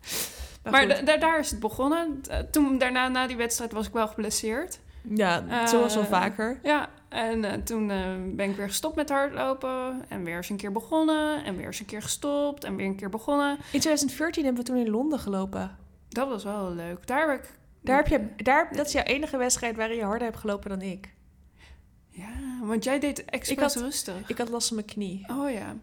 Maar 0.70 1.04
da- 1.04 1.16
daar- 1.16 1.38
is 1.38 1.50
het 1.50 1.60
begonnen. 1.60 2.20
Eh, 2.30 2.38
Toen, 2.38 2.78
daarna, 2.78 3.08
na 3.08 3.26
die 3.26 3.36
wedstrijd, 3.36 3.72
was 3.72 3.86
ik 3.86 3.92
wel 3.92 4.08
geblesseerd. 4.08 4.78
Ja, 5.14 5.44
Eh, 5.48 5.66
zoals 5.66 5.94
wel 5.94 6.04
vaker. 6.04 6.58
Ja, 6.62 6.88
en 7.08 7.44
eh, 7.44 7.52
toen 7.64 7.90
eh, 7.90 7.98
ben 8.26 8.50
ik 8.50 8.56
weer 8.56 8.68
gestopt 8.68 8.96
met 8.96 9.08
hardlopen. 9.10 10.04
En 10.08 10.24
weer 10.24 10.36
eens 10.36 10.48
een 10.48 10.56
keer 10.56 10.72
begonnen. 10.72 11.44
En 11.44 11.56
weer 11.56 11.66
eens 11.66 11.80
een 11.80 11.86
keer 11.86 12.02
gestopt. 12.02 12.64
En 12.64 12.76
weer 12.76 12.86
een 12.86 12.96
keer 12.96 13.08
begonnen. 13.08 13.50
In 13.50 13.80
2014 13.80 14.44
hebben 14.44 14.64
we 14.64 14.68
toen 14.70 14.78
in 14.80 14.90
Londen 14.90 15.18
gelopen. 15.18 15.76
Dat 16.14 16.28
was 16.28 16.44
wel 16.44 16.72
leuk. 16.74 17.06
Daar 17.06 17.30
heb 17.30 17.42
ik... 17.44 17.50
Daar 17.84 17.96
heb 17.96 18.06
je, 18.06 18.42
daar, 18.44 18.68
dat 18.76 18.86
is 18.86 18.92
jouw 18.92 19.02
enige 19.02 19.36
wedstrijd 19.36 19.76
waarin 19.76 19.96
je 19.96 20.04
harder 20.04 20.26
hebt 20.26 20.38
gelopen 20.40 20.70
dan 20.70 20.80
ik. 20.82 21.14
Ja, 22.08 22.28
want 22.62 22.84
jij 22.84 22.98
deed 23.00 23.24
expres 23.24 23.74
had- 23.74 23.82
rustig. 23.82 24.28
Ik 24.28 24.38
had 24.38 24.48
last 24.48 24.66
van 24.68 24.76
mijn 24.76 24.88
knie. 24.88 25.24
Oh 25.30 25.50
ja. 25.50 25.74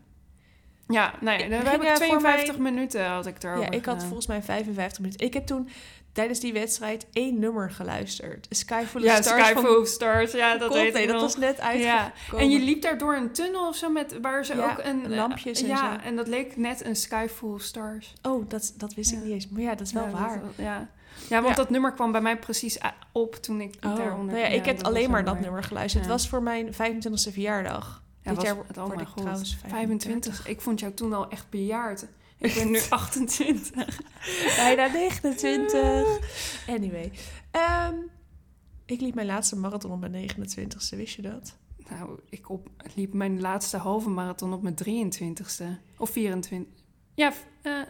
Ja, 0.87 1.13
nee, 1.21 1.37
Ik 1.43 1.49
daar 1.49 1.59
ging, 1.59 1.71
heb 1.71 1.81
ik 1.81 1.87
eh, 1.87 1.95
voor 1.95 1.97
52 2.19 2.57
mijn- 2.57 2.73
minuten 2.73 3.05
had 3.05 3.25
ik 3.25 3.43
erover 3.43 3.61
Ja, 3.63 3.69
ik 3.69 3.73
had 3.85 3.93
gedaan. 3.93 3.99
volgens 4.07 4.27
mij 4.27 4.41
55 4.43 4.99
minuten. 4.99 5.25
Ik 5.25 5.33
heb 5.33 5.45
toen 5.45 5.69
tijdens 6.11 6.39
die 6.39 6.53
wedstrijd 6.53 7.07
één 7.13 7.39
nummer 7.39 7.71
geluisterd. 7.71 8.47
Sky 8.49 8.83
Full 8.83 9.01
of 9.01 9.07
Ja, 9.07 9.21
Stars 9.21 9.47
Sky 9.47 9.59
Full 9.59 9.75
of 9.75 9.87
Stars. 9.87 10.31
Ja, 10.31 10.49
dat 10.51 10.59
Coldplay. 10.59 10.91
weet 10.91 11.03
ik 11.03 11.07
Dat 11.09 11.21
was 11.21 11.37
net 11.37 11.57
Ja, 11.57 11.63
uitgekomen. 11.63 12.45
En 12.45 12.51
je 12.51 12.59
liep 12.59 12.81
daar 12.81 12.97
door 12.97 13.15
een 13.15 13.31
tunnel 13.31 13.67
of 13.67 13.75
zo 13.75 13.89
met 13.89 14.17
waar 14.21 14.45
ze 14.45 14.55
Ja, 14.55 14.71
ook 14.71 14.85
een 14.85 15.15
lampjes 15.15 15.61
en 15.61 15.67
ja, 15.67 15.93
zo. 15.93 15.99
en 16.07 16.15
dat 16.15 16.27
leek 16.27 16.57
net 16.57 16.85
een 16.85 16.95
Sky 16.95 17.27
Full 17.35 17.49
of 17.53 17.61
Stars. 17.61 18.13
Oh, 18.21 18.49
dat, 18.49 18.73
dat 18.77 18.93
wist 18.93 19.11
ik 19.11 19.17
Ja. 19.17 19.23
niet 19.23 19.33
eens. 19.33 19.47
Maar 19.49 19.61
ja, 19.61 19.75
dat 19.75 19.87
is 19.87 19.93
wel 19.93 20.03
Ja, 20.05 20.11
waar. 20.11 20.41
dat- 20.41 20.53
ja. 20.65 20.87
ja, 21.29 21.35
want 21.41 21.47
Ja. 21.47 21.53
dat 21.55 21.69
nummer 21.69 21.91
kwam 21.93 22.11
bij 22.11 22.21
mij 22.21 22.37
precies 22.37 22.77
op 23.11 23.35
toen 23.35 23.61
ik 23.61 23.75
Oh, 23.85 23.95
daaronder... 23.95 24.35
nou 24.35 24.47
ja, 24.47 24.55
ik 24.55 24.65
heb 24.65 24.83
alleen 24.83 25.09
maar 25.11 25.23
dat 25.23 25.33
mooi. 25.33 25.45
nummer 25.45 25.63
geluisterd. 25.63 26.05
Ja. 26.05 26.09
Het 26.11 26.19
was 26.21 26.29
voor 26.29 26.43
mijn 26.43 26.73
25e 26.73 27.31
verjaardag. 27.31 28.01
Ja, 28.23 28.29
Dit 28.29 28.35
was, 28.35 28.45
jaar 28.45 28.55
het, 28.67 28.77
oh 28.77 29.15
trouwens 29.15 29.57
25. 29.67 30.47
Ik 30.47 30.61
vond 30.61 30.79
jou 30.79 30.93
toen 30.93 31.13
al 31.13 31.29
echt 31.29 31.49
bejaard. 31.49 32.05
Ik 32.39 32.53
ben 32.53 32.71
nu 32.71 32.79
28. 32.89 33.71
Bijna 34.55 34.87
29. 34.87 36.65
Anyway. 36.67 37.11
Ehm, 37.51 37.95
ik 38.85 39.01
liep 39.01 39.15
mijn 39.15 39.27
laatste 39.27 39.55
marathon 39.55 39.91
op 39.91 39.99
mijn 39.99 40.29
29ste. 40.31 40.95
Wist 40.97 41.15
je 41.15 41.21
dat? 41.21 41.57
Nou, 41.89 42.19
ik 42.29 42.49
op, 42.49 42.69
liep 42.95 43.13
mijn 43.13 43.41
laatste 43.41 43.77
halve 43.77 44.09
marathon 44.09 44.53
op 44.53 44.61
mijn 44.61 44.75
23ste. 44.75 45.65
Of 45.97 46.09
24. 46.09 46.73
Ja, 47.13 47.33
eh, 47.61 47.81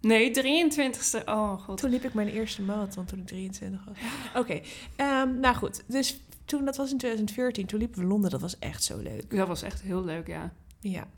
nee, 0.00 0.30
23ste. 0.30 1.24
Oh 1.24 1.60
god. 1.60 1.78
Toen 1.78 1.90
liep 1.90 2.04
ik 2.04 2.14
mijn 2.14 2.28
eerste 2.28 2.62
marathon 2.62 3.04
toen 3.04 3.18
ik 3.18 3.26
23 3.26 3.84
was. 3.84 3.96
Oké, 4.42 4.60
ehm, 4.96 5.40
nou 5.40 5.54
goed. 5.54 5.82
Dus 5.86 6.20
toen, 6.44 6.64
dat 6.64 6.76
was 6.76 6.90
in 6.90 6.98
2014, 6.98 7.66
toen 7.66 7.78
liepen 7.78 8.00
we 8.00 8.06
Londen. 8.06 8.30
Dat 8.30 8.40
was 8.40 8.58
echt 8.58 8.84
zo 8.84 8.98
leuk. 8.98 9.36
Dat 9.36 9.48
was 9.48 9.62
echt 9.62 9.82
heel 9.82 10.04
leuk, 10.04 10.26
ja. 10.26 10.52
Ja. 10.80 11.08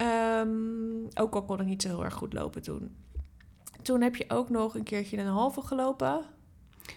Ehm, 0.00 1.04
ook 1.14 1.34
al 1.34 1.44
kon 1.44 1.60
ik 1.60 1.66
niet 1.66 1.82
zo 1.82 1.88
heel 1.88 2.04
erg 2.04 2.14
goed 2.14 2.32
lopen 2.32 2.62
toen. 2.62 2.96
Toen 3.82 4.00
heb 4.00 4.16
je 4.16 4.24
ook 4.28 4.48
nog 4.48 4.74
een 4.74 4.82
keertje 4.82 5.18
een 5.18 5.26
halve 5.26 5.62
gelopen. 5.62 6.24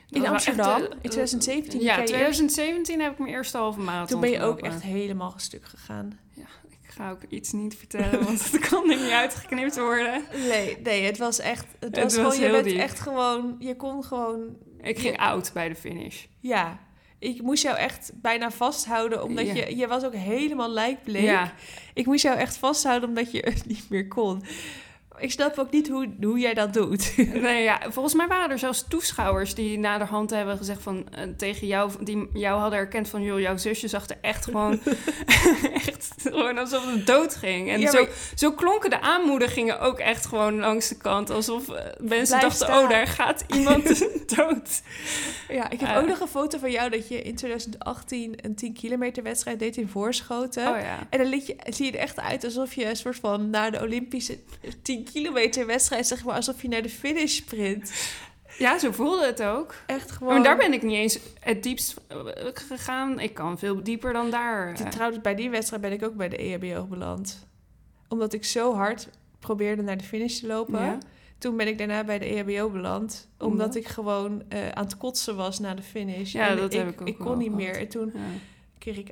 In 0.10 0.28
Amsterdam, 0.28 0.82
eh, 0.82 0.90
in 1.02 1.10
2017. 1.10 1.80
Ja, 1.82 1.86
liep 1.86 1.96
jij 1.96 2.06
2017 2.06 3.02
heb 3.02 3.12
ik 3.12 3.18
mijn 3.20 3.32
eerste 3.34 3.58
halve 3.58 3.80
marathon 3.80 4.08
Toen 4.08 4.20
ben 4.20 4.30
je 4.30 4.42
ook 4.42 4.60
echt 4.60 4.82
helemaal 4.82 5.32
gestuk 5.32 5.66
gegaan. 5.66 6.20
Ik 6.82 7.00
ga 7.00 7.12
ook 7.12 7.24
iets 7.30 7.52
niet 7.52 7.76
vertellen, 7.76 8.24
want 8.24 8.52
het 8.52 8.60
kan 8.70 8.92
er 8.92 8.98
niet 8.98 9.12
uitgeknipt 9.12 9.78
worden. 9.78 10.24
Nee, 10.34 10.78
nee, 10.84 11.04
het 11.06 11.18
was 11.18 11.40
echt. 11.40 11.66
Het, 11.80 11.96
Het 11.96 12.04
was, 12.04 12.16
was 12.16 12.36
gewoon, 12.36 12.48
je 12.48 12.52
bent 12.52 12.66
diep. 12.66 12.78
echt 12.78 13.00
gewoon. 13.00 13.56
Je 13.60 13.76
kon 13.76 14.04
gewoon. 14.04 14.58
Ik 14.82 15.00
ging 15.00 15.18
oud 15.18 15.52
bij 15.54 15.70
de 15.70 15.76
finish. 15.76 16.26
Ja. 16.40 16.80
Ik 17.24 17.42
moest 17.42 17.64
jou 17.64 17.78
echt 17.78 18.12
bijna 18.16 18.52
vasthouden, 18.52 19.24
omdat 19.24 19.46
Ja. 19.46 19.54
je, 19.54 19.76
je 19.78 19.88
was 19.88 20.04
ook 20.04 20.14
helemaal 20.16 20.70
lijkbleek. 20.70 21.24
Ja, 21.24 21.54
Ik 21.94 22.06
moest 22.06 22.24
jou 22.24 22.38
echt 22.38 22.58
vasthouden, 22.58 23.10
omdat 23.10 23.32
je 23.32 23.40
het 23.50 23.66
niet 23.66 23.86
meer 23.90 24.08
kon. 24.08 24.44
Ik 25.24 25.32
snap 25.32 25.58
ook 25.58 25.72
niet 25.72 25.88
hoe, 25.90 26.10
hoe 26.22 26.40
jij 26.40 26.54
dat 26.54 26.74
doet. 26.74 27.14
nee, 27.42 27.64
ja, 27.64 27.80
volgens 27.90 28.14
mij 28.16 28.28
waren 28.28 28.50
er 28.50 28.60
zelfs 28.60 28.86
toeschouwers 28.88 29.56
die 29.56 29.80
naderhand 29.80 30.30
hebben 30.30 30.58
gezegd 30.58 30.82
van 30.82 31.08
eh, 31.12 31.24
tegen 31.38 31.68
jou, 31.68 31.92
die 32.04 32.28
jou 32.34 32.60
hadden 32.60 32.80
herkend 32.80 33.10
van 33.10 33.22
joh, 33.24 33.40
jouw 33.40 33.58
zusje 33.58 33.88
zag 33.88 34.10
er 34.10 34.18
echt 34.22 34.44
gewoon, 34.44 34.80
echt 35.88 36.14
gewoon 36.24 36.58
alsof 36.58 36.92
het 36.92 37.08
dood 37.08 37.36
ging. 37.36 37.70
En 37.70 37.80
Ja, 37.80 37.92
zo, 37.92 38.02
maar- 38.02 38.10
zo 38.36 38.52
klonken 38.52 38.90
de 38.90 39.02
aanmoedigingen 39.02 39.80
ook 39.80 40.00
echt 40.00 40.26
gewoon 40.26 40.60
langs 40.60 40.88
de 40.88 40.98
kant, 40.98 41.30
alsof 41.30 41.70
eh, 41.70 41.76
mensen 41.84 42.08
Blijf 42.08 42.30
dachten, 42.30 42.52
staan. 42.68 42.84
oh, 42.84 42.90
daar 42.90 43.08
gaat 43.08 43.44
iemand 43.56 44.08
dood. 44.36 44.82
Ja, 45.50 45.70
ik 45.70 45.80
heb 45.80 45.90
Eh. 45.90 45.98
ook 45.98 46.08
nog 46.08 46.20
een 46.20 46.28
foto 46.28 46.58
van 46.58 46.72
jou 46.72 46.90
dat 46.90 47.08
je 47.08 47.22
in 47.22 47.36
2018 47.36 48.34
een 48.42 48.56
10 48.56 48.74
kilometer 48.74 49.24
wedstrijd 49.24 49.60
deed 49.60 49.78
in 49.78 49.88
Voorschoten. 49.88 50.68
Oh 50.68 50.80
ja. 50.80 51.00
En 51.10 51.18
dan 51.18 51.28
liet 51.28 51.48
je, 51.48 51.56
zie 51.70 51.86
je 51.86 51.92
er 51.92 52.00
echt 52.00 52.20
uit 52.20 52.44
alsof 52.44 52.74
je 52.74 52.90
een 52.90 52.96
soort 52.96 53.16
van 53.16 53.50
naar 53.50 53.72
de 53.72 53.82
Olympische 53.82 54.38
10 54.82 55.04
kilometer 55.14 55.66
wedstrijd, 55.66 56.08
zeg 56.08 56.24
maar, 56.24 56.36
alsof 56.36 56.62
je 56.62 56.68
naar 56.68 56.82
de 56.82 56.90
finish 56.90 57.36
sprint. 57.36 57.92
Ja, 58.58 58.80
zo 58.80 58.92
voelde 58.92 59.26
het 59.26 59.44
ook. 59.44 59.76
Echt 59.86 60.12
gewoon. 60.12 60.34
Maar 60.34 60.44
daar 60.44 60.58
ben 60.58 60.74
ik 60.74 60.82
niet 60.84 60.96
eens 60.96 61.20
het 61.40 61.64
diepst 61.64 61.96
eh, 62.08 62.18
gegaan. 62.54 63.20
Ik 63.20 63.34
kan 63.34 63.60
veel 63.60 63.84
dieper 63.84 64.14
dan 64.14 64.30
daar. 64.30 64.90
Trouwens, 64.90 65.22
bij 65.22 65.36
die 65.36 65.50
wedstrijd 65.50 65.82
ben 65.82 65.92
ik 65.92 66.04
ook 66.04 66.16
bij 66.16 66.30
de 66.30 66.38
EHBO 66.38 66.86
beland. 66.86 67.48
Omdat 68.08 68.34
ik 68.34 68.46
zo 68.46 68.74
hard 68.76 69.10
probeerde 69.40 69.82
naar 69.82 69.98
de 69.98 70.04
finish 70.04 70.40
te 70.40 70.48
lopen. 70.48 70.84
Ja. 70.86 70.98
Toen 71.38 71.58
ben 71.58 71.68
ik 71.68 71.78
daarna 71.78 72.04
bij 72.04 72.20
de 72.20 72.26
EHBO 72.26 72.70
beland. 72.70 73.28
Omdat 73.38 73.52
Omdat? 73.52 73.76
ik 73.76 73.88
gewoon 73.88 74.44
eh, 74.50 74.70
aan 74.70 74.84
het 74.84 74.98
kotsen 74.98 75.36
was 75.36 75.60
na 75.60 75.74
de 75.74 75.82
finish. 75.82 76.32
Ja, 76.32 76.48
En 76.48 76.58
dat 76.58 76.74
ik, 76.74 76.80
heb 76.80 76.90
ik 76.90 77.02
ook 77.02 77.08
Ik 77.08 77.18
kon 77.18 77.38
niet 77.38 77.54
meer. 77.54 77.76
En 77.78 77.88
toen 77.88 78.12
Ja. 78.14 78.20
kreeg 78.78 78.98
ik 78.98 79.10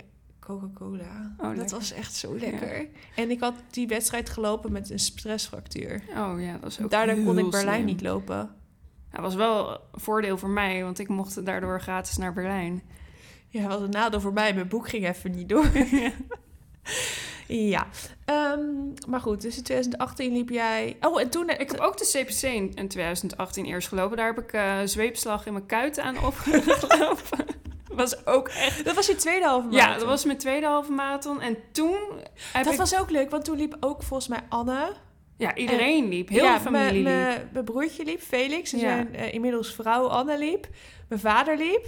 Coca-Cola. 0.60 1.34
Oh, 1.38 1.48
dat 1.48 1.58
lekker. 1.58 1.76
was 1.76 1.92
echt 1.92 2.14
zo 2.14 2.38
lekker. 2.38 2.88
En 3.16 3.30
ik 3.32 3.40
had 3.40 3.54
die 3.70 3.88
wedstrijd 3.88 4.30
gelopen 4.30 4.72
met 4.72 4.90
een 4.90 5.00
stressfractuur. 5.00 6.04
Oh 6.18 6.42
ja, 6.42 6.58
dat 6.58 6.72
is 6.72 6.82
ook 6.82 6.90
Daardoor 6.92 7.24
kon 7.24 7.38
ik 7.38 7.50
Berlijn 7.50 7.76
slim. 7.76 7.86
niet 7.86 8.02
lopen. 8.02 8.50
Dat 9.12 9.22
was 9.22 9.36
wel 9.36 9.72
een 9.72 9.80
voordeel 9.92 10.38
voor 10.38 10.50
mij, 10.50 10.84
want 10.84 11.00
ik 11.00 11.08
mocht 11.08 11.46
daardoor 11.46 11.82
gratis 11.82 12.18
naar 12.18 12.34
Berlijn. 12.34 12.82
Ja, 13.48 13.68
wat 13.68 13.82
een 13.82 13.90
nadeel 13.90 14.22
voor 14.22 14.34
mij. 14.34 14.54
Mijn 14.54 14.68
boek 14.68 14.90
ging 14.90 15.08
even 15.08 15.32
niet 15.32 15.50
door. 15.50 15.66
ja. 17.48 17.88
Ehm, 18.26 18.60
maar 19.08 19.20
goed, 19.20 19.42
dus 19.42 19.58
in 19.58 19.64
2018 19.64 20.34
liep 20.34 20.50
jij... 20.50 20.98
Oh, 21.02 21.22
en 21.22 21.30
toen... 21.30 21.50
Ik 21.50 21.72
heb 21.72 21.80
ook 21.80 21.98
de 21.98 22.06
CPC 22.06 22.42
in, 22.42 22.74
in 22.74 22.88
2018 22.88 23.66
eerst 23.66 23.88
gelopen. 23.88 24.18
Daar 24.18 24.34
heb 24.36 24.44
ik 24.44 24.54
eh, 24.54 24.78
zweepslag 24.86 25.46
in 25.46 25.54
mijn 25.54 25.66
kuiten 25.66 26.04
aan 26.04 26.24
opgelopen. 26.24 27.46
was 27.96 28.26
ook 28.26 28.48
echt... 28.48 28.86
Dat 28.86 28.96
was 28.96 29.08
je 29.08 29.16
tweede 29.16 29.46
halve 29.46 29.68
Ja, 29.70 29.72
marathon. 29.76 30.00
dat 30.00 30.08
was 30.08 30.26
mijn 30.26 30.38
tweede 30.38 30.66
halve 30.66 30.92
marathon. 30.92 31.42
En 31.42 31.58
toen 31.72 31.98
heb 32.54 32.64
Dat 32.64 32.74
ik... 32.74 32.80
was 32.80 33.00
ook 33.00 33.10
leuk, 33.10 33.30
want 33.30 33.46
toen 33.46 33.58
liep 33.58 33.78
ook 33.80 34.04
volgens 34.04 34.30
mij 34.30 34.40
Anne. 34.50 34.94
Ja, 35.38 35.56
iedereen 35.56 36.08
liep. 36.10 36.30
Heel 36.30 36.44
ja, 36.44 36.54
de 36.58 36.62
familie 36.62 37.04
mijn- 37.04 37.28
liep. 37.28 37.36
Mijn 37.38 37.50
mijn 37.54 37.66
broertje 37.66 38.04
liep, 38.06 38.22
Felix. 38.22 38.74
En 38.74 38.80
Ja. 38.80 38.86
zijn 38.86 39.16
eh, 39.16 39.34
inmiddels 39.34 39.74
vrouw 39.74 40.08
Anne 40.08 40.38
liep. 40.38 40.68
Mijn 41.10 41.22
vader 41.22 41.58
liep. 41.58 41.86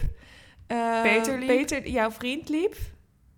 Eh, 0.67 1.01
Peter 1.01 1.37
liep. 1.39 1.47
Peter, 1.47 1.87
jouw 1.87 2.11
vriend 2.11 2.49
liep. 2.49 2.75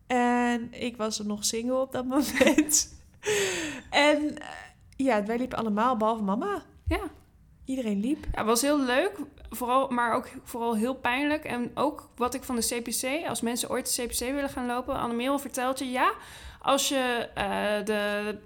En 0.07 0.67
ik 0.73 0.97
was 0.97 1.19
er 1.19 1.25
nog 1.25 1.45
single 1.45 1.75
op 1.79 1.91
dat 1.91 2.05
moment. 2.15 2.93
en 3.89 4.37
eh, 4.37 4.47
ja, 4.95 5.23
wij 5.25 5.37
liepen 5.37 5.57
allemaal, 5.57 5.97
behalve 5.97 6.23
mama. 6.23 6.63
Ja. 6.87 6.99
Iedereen 7.65 7.99
liep. 7.99 8.25
Ja, 8.31 8.37
het 8.37 8.45
was 8.45 8.61
heel 8.61 8.79
leuk, 8.79 9.11
vooral, 9.55 9.87
maar 9.87 10.13
ook 10.13 10.27
vooral 10.43 10.75
heel 10.75 10.95
pijnlijk. 10.95 11.43
En 11.43 11.71
ook 11.73 12.09
wat 12.15 12.33
ik 12.33 12.43
van 12.43 12.55
de 12.55 12.67
CPC, 12.67 13.27
als 13.27 13.41
mensen 13.41 13.69
ooit 13.69 13.95
de 13.95 14.03
CPC 14.03 14.19
willen 14.19 14.49
gaan 14.49 14.65
lopen, 14.65 14.95
Annemeel 14.95 15.39
vertelt 15.39 15.79
je, 15.79 15.91
ja, 15.91 16.11
als 16.61 16.89
je 16.89 17.29
eh, 17.33 17.85
de 17.85 18.37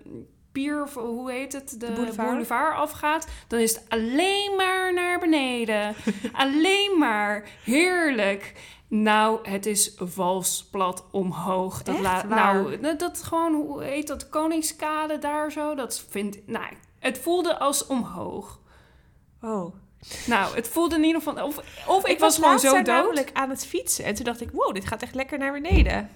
pier, 0.51 0.83
of 0.83 0.93
hoe 0.93 1.31
heet 1.31 1.53
het, 1.53 1.69
de, 1.69 1.77
De 1.77 1.91
boulevard. 1.91 2.29
boulevard. 2.29 2.75
afgaat, 2.75 3.27
dan 3.47 3.59
is 3.59 3.75
het 3.75 3.85
alleen 3.89 4.55
maar 4.57 4.93
naar 4.93 5.19
beneden. 5.19 5.95
alleen 6.31 6.95
maar. 6.97 7.49
Heerlijk. 7.63 8.53
Nou, 8.87 9.49
het 9.49 9.65
is 9.65 9.93
vals 9.97 10.67
plat 10.71 11.05
omhoog. 11.11 11.83
Dat 11.83 11.99
laat, 11.99 12.27
nou, 12.27 12.79
dat, 12.79 12.99
dat 12.99 13.23
gewoon, 13.23 13.53
hoe 13.53 13.83
heet 13.83 14.07
dat, 14.07 14.29
Koningskade 14.29 15.17
daar 15.17 15.51
zo? 15.51 15.75
Dat 15.75 16.05
vind 16.09 16.47
nou, 16.47 16.73
het 16.99 17.17
voelde 17.17 17.59
als 17.59 17.85
omhoog. 17.87 18.59
Oh, 19.41 19.75
Nou, 20.27 20.55
het 20.55 20.67
voelde 20.67 20.95
in 20.95 21.03
ieder 21.03 21.21
geval... 21.21 21.45
Of, 21.45 21.57
of 21.88 22.05
ik, 22.05 22.12
Ik 22.12 22.19
was, 22.19 22.35
gewoon 22.35 22.59
zo 22.59 22.71
dood. 22.71 22.85
namelijk 22.85 23.29
aan 23.33 23.49
het 23.49 23.65
fietsen. 23.65 24.05
En 24.05 24.13
toen 24.15 24.25
dacht 24.25 24.41
ik, 24.41 24.51
wow, 24.51 24.73
dit 24.73 24.88
gaat 24.88 25.01
echt 25.01 25.15
lekker 25.15 25.38
naar 25.38 25.51
beneden. 25.51 26.09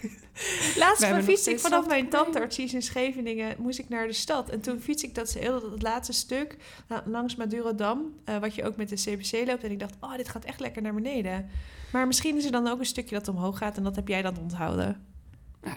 Laatst 0.76 1.06
fiets 1.24 1.46
ik 1.46 1.60
vanaf 1.60 1.86
mijn 1.86 2.08
tandarts, 2.08 2.58
in 2.58 2.82
Scheveningen, 2.82 3.54
moest 3.58 3.78
ik 3.78 3.88
naar 3.88 4.06
de 4.06 4.12
stad. 4.12 4.48
En 4.48 4.60
toen 4.60 4.80
fiets 4.80 5.02
ik 5.02 5.14
dat 5.14 5.32
heel 5.32 5.70
het 5.70 5.82
laatste 5.82 6.12
stuk 6.12 6.56
la- 6.88 7.02
langs 7.06 7.36
Madurodam, 7.36 8.14
eh 8.24 8.38
wat 8.38 8.54
je 8.54 8.64
ook 8.64 8.76
met 8.76 8.88
de 8.88 8.94
CBC 8.96 9.46
loopt. 9.46 9.64
En 9.64 9.70
ik 9.70 9.78
dacht, 9.78 9.94
oh, 10.00 10.16
dit 10.16 10.28
gaat 10.28 10.44
echt 10.44 10.60
lekker 10.60 10.82
naar 10.82 10.94
beneden. 10.94 11.50
Maar 11.92 12.06
misschien 12.06 12.36
is 12.36 12.44
er 12.44 12.52
dan 12.52 12.68
ook 12.68 12.78
een 12.78 12.86
stukje 12.86 13.14
dat 13.14 13.28
omhoog 13.28 13.58
gaat 13.58 13.76
en 13.76 13.82
dat 13.82 13.96
heb 13.96 14.08
jij 14.08 14.22
dan 14.22 14.38
onthouden. 14.38 15.04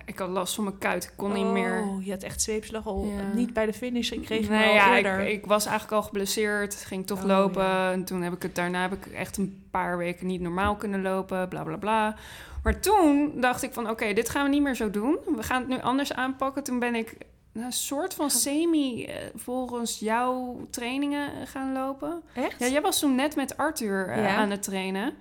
Ik 0.06 0.20
had 0.20 0.30
last 0.30 0.56
van 0.56 0.64
mijn 0.64 0.78
kuit. 0.78 1.04
Ik 1.04 1.12
kon 1.16 1.34
niet 1.34 1.46
meer... 1.46 1.82
Oh, 1.82 2.06
je 2.06 2.12
had 2.12 2.24
echt 2.24 2.42
zweepslag 2.42 2.86
al 2.88 3.06
Ja. 3.18 3.34
niet 3.34 3.54
bij 3.54 3.66
de 3.66 3.74
finish 3.74 4.10
gekregen, 4.10 4.52
nee, 4.52 4.60
maar 4.60 4.84
al 4.90 4.96
ja, 4.96 5.18
ik, 5.20 5.30
ik 5.30 5.46
was 5.46 5.66
eigenlijk 5.66 5.96
al 5.96 6.04
geblesseerd. 6.04 6.76
Ging 6.76 7.08
toch 7.08 7.20
Oh, 7.22 7.26
lopen. 7.26 7.64
ja. 7.64 7.92
En 7.92 8.04
toen 8.06 8.22
heb 8.22 8.34
ik 8.34 8.42
het 8.42 8.56
daarna 8.56 8.82
heb 8.82 8.94
ik 8.94 9.06
echt 9.06 9.38
een 9.38 9.64
paar 9.72 9.98
weken 9.98 10.28
niet 10.28 10.42
normaal 10.42 10.76
kunnen 10.76 11.02
lopen. 11.02 11.48
Bla 11.48 11.64
bla 11.64 11.78
bla. 11.78 12.16
Maar 12.64 12.80
toen 12.80 13.32
dacht 13.42 13.64
ik 13.64 13.74
van 13.74 13.90
oké, 13.90 14.14
dit 14.14 14.30
gaan 14.30 14.44
we 14.44 14.50
niet 14.50 14.62
meer 14.62 14.76
zo 14.76 14.90
doen. 14.90 15.18
We 15.36 15.44
gaan 15.44 15.60
het 15.60 15.70
nu 15.70 15.82
anders 15.82 16.14
aanpakken. 16.14 16.64
Toen 16.64 16.80
ben 16.80 16.96
ik 16.96 17.18
nou, 17.54 17.66
een 17.66 17.72
soort 17.72 18.14
van 18.14 18.30
semi 18.30 19.06
eh, 19.06 19.16
volgens 19.36 20.00
jouw 20.00 20.68
trainingen 20.70 21.48
gaan 21.48 21.74
lopen. 21.74 22.22
Echt? 22.34 22.60
Ja, 22.60 22.68
jij 22.68 22.82
was 22.82 23.00
toen 23.00 23.16
net 23.16 23.36
met 23.36 23.58
Arthur 23.58 24.08
eh, 24.10 24.24
Ja. 24.24 24.36
aan 24.36 24.50
het 24.52 24.64
trainen. 24.64 25.14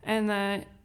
En 0.00 0.30
eh, 0.30 0.36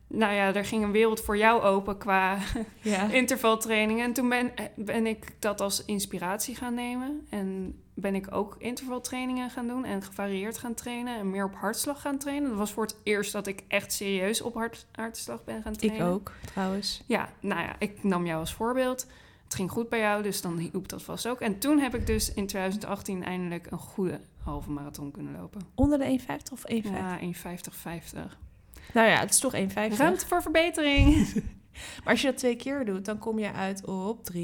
nou 0.10 0.34
ja, 0.34 0.54
er 0.56 0.66
ging 0.66 0.84
een 0.84 0.92
wereld 0.92 1.22
voor 1.22 1.38
jou 1.38 1.62
open 1.62 1.98
qua 1.98 2.38
ja. 2.82 3.10
intervaltrainingen. 3.22 4.06
En 4.06 4.14
toen 4.14 4.30
ben, 4.30 4.52
ben 4.76 5.06
ik 5.08 5.36
dat 5.40 5.62
als 5.62 5.86
inspiratie 5.86 6.56
gaan 6.56 6.74
nemen. 6.74 7.28
En 7.30 7.80
ben 7.94 8.16
ik 8.16 8.34
ook 8.36 8.56
intervaltrainingen 8.60 9.50
gaan 9.50 9.68
doen 9.68 9.86
en 9.86 10.02
gevarieerd 10.02 10.58
gaan 10.58 10.74
trainen. 10.74 11.18
En 11.18 11.30
meer 11.30 11.46
op 11.46 11.56
hartslag 11.56 12.02
gaan 12.02 12.18
trainen. 12.18 12.50
Dat 12.50 12.58
was 12.58 12.72
voor 12.72 12.84
het 12.84 12.96
eerst 13.04 13.32
dat 13.32 13.48
ik 13.48 13.64
echt 13.68 13.94
serieus 13.94 14.42
op 14.42 14.54
hart, 14.54 14.86
hartslag 14.92 15.44
ben 15.44 15.62
gaan 15.62 15.74
Ik 15.74 15.80
trainen. 15.80 16.08
ook, 16.08 16.32
trouwens. 16.46 17.04
Ja, 17.06 17.30
nou 17.40 17.62
ja, 17.62 17.76
ik 17.80 18.04
nam 18.04 18.26
jou 18.26 18.40
als 18.40 18.54
voorbeeld. 18.54 19.08
Het 19.44 19.56
ging 19.58 19.72
goed 19.72 19.90
bij 19.90 20.00
jou, 20.00 20.24
dus 20.24 20.42
dan 20.42 20.58
hielp 20.58 20.90
dat 20.90 21.04
vast 21.04 21.28
ook. 21.28 21.40
En 21.40 21.60
toen 21.60 21.80
heb 21.80 21.96
ik 21.96 22.08
dus 22.08 22.34
in 22.34 22.48
2018 22.48 23.24
eindelijk 23.24 23.72
een 23.72 23.78
goede 23.78 24.20
halve 24.44 24.72
marathon 24.72 25.12
kunnen 25.12 25.36
lopen. 25.40 25.62
Onder 25.76 26.00
de 26.00 26.20
1,50 26.20 26.26
of 26.52 26.64
1,50? 26.74 26.92
Ja, 26.92 27.20
1,50-50. 27.20 28.49
Nou 28.94 29.08
ja, 29.08 29.20
het 29.20 29.30
is 29.30 29.40
toch 29.40 29.54
1,50. 29.56 29.98
Ruimte 29.98 30.28
voor 30.28 30.42
verbetering. 30.42 31.28
Maar 32.04 32.14
als 32.14 32.22
je 32.22 32.28
dat 32.28 32.38
twee 32.38 32.56
keer 32.56 32.86
doet, 32.86 33.06
dan 33.06 33.18
kom 33.18 33.40
je 33.40 33.52
uit 33.54 33.86
op 33.86 34.30
3,40. 34.34 34.40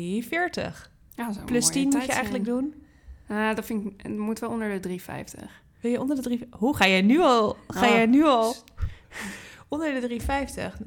Ja, 1.16 1.32
Plus 1.46 1.64
mooie 1.64 1.74
10 1.74 1.90
moet 1.90 2.06
je 2.06 2.12
eigenlijk 2.12 2.46
doen. 2.46 2.74
Ah, 3.28 3.56
dat 3.56 3.66
vind 3.66 3.86
ik, 3.86 3.94
het 4.02 4.18
moet 4.18 4.40
wel 4.40 4.50
onder 4.50 4.82
de 4.82 5.00
3,50. 5.00 5.04
Wil 5.82 5.92
je 5.92 6.00
onder 6.00 6.16
de 6.16 6.22
3... 6.22 6.48
Hoe 6.52 6.76
ga 6.76 6.88
jij 6.88 7.02
nu 7.02 7.20
al? 7.20 7.58
Ga 7.68 7.86
Oh. 7.88 7.92
jij 7.94 8.06
nu 8.06 8.24
al? 8.26 8.56
Onder 9.70 10.02
de 10.02 10.20
3,50. 10.80 10.86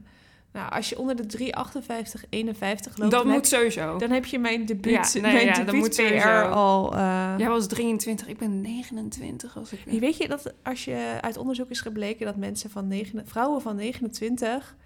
Nou, 0.53 0.71
als 0.73 0.89
je 0.89 0.99
onder 0.99 1.17
de 1.29 1.39
3,58, 1.39 2.29
51 2.29 2.97
loopt, 2.99 3.11
dat 3.11 3.23
dan, 3.25 3.33
moet 3.33 3.47
sowieso. 3.47 3.99
dan 3.99 4.11
heb 4.11 4.25
je 4.25 4.39
mijn 4.39 4.67
debuut, 4.67 5.13
Ja, 5.13 5.21
nee, 5.21 5.33
mijn 5.33 5.47
ja, 5.47 5.53
dat 5.57 5.65
debuut 5.65 5.81
moet 5.81 5.91
PR 5.91 6.03
sowieso. 6.03 6.29
al... 6.43 6.95
eh, 6.97 7.35
Jij 7.39 7.49
was 7.49 7.67
23, 7.67 8.27
ik 8.29 8.39
ben 8.39 8.61
29 8.61 9.57
als 9.57 9.73
ik... 9.73 10.01
Weet 10.01 10.17
je 10.17 10.29
dat 10.29 10.55
als 10.63 10.85
je 10.85 11.19
uit 11.21 11.37
onderzoek 11.37 11.71
is 11.71 11.81
gebleken 11.81 12.27
dat 12.27 12.37
mensen 12.37 12.71
van 12.71 12.89
negen, 12.89 13.27
vrouwen 13.27 13.61
van 13.63 13.77
29 13.77 14.77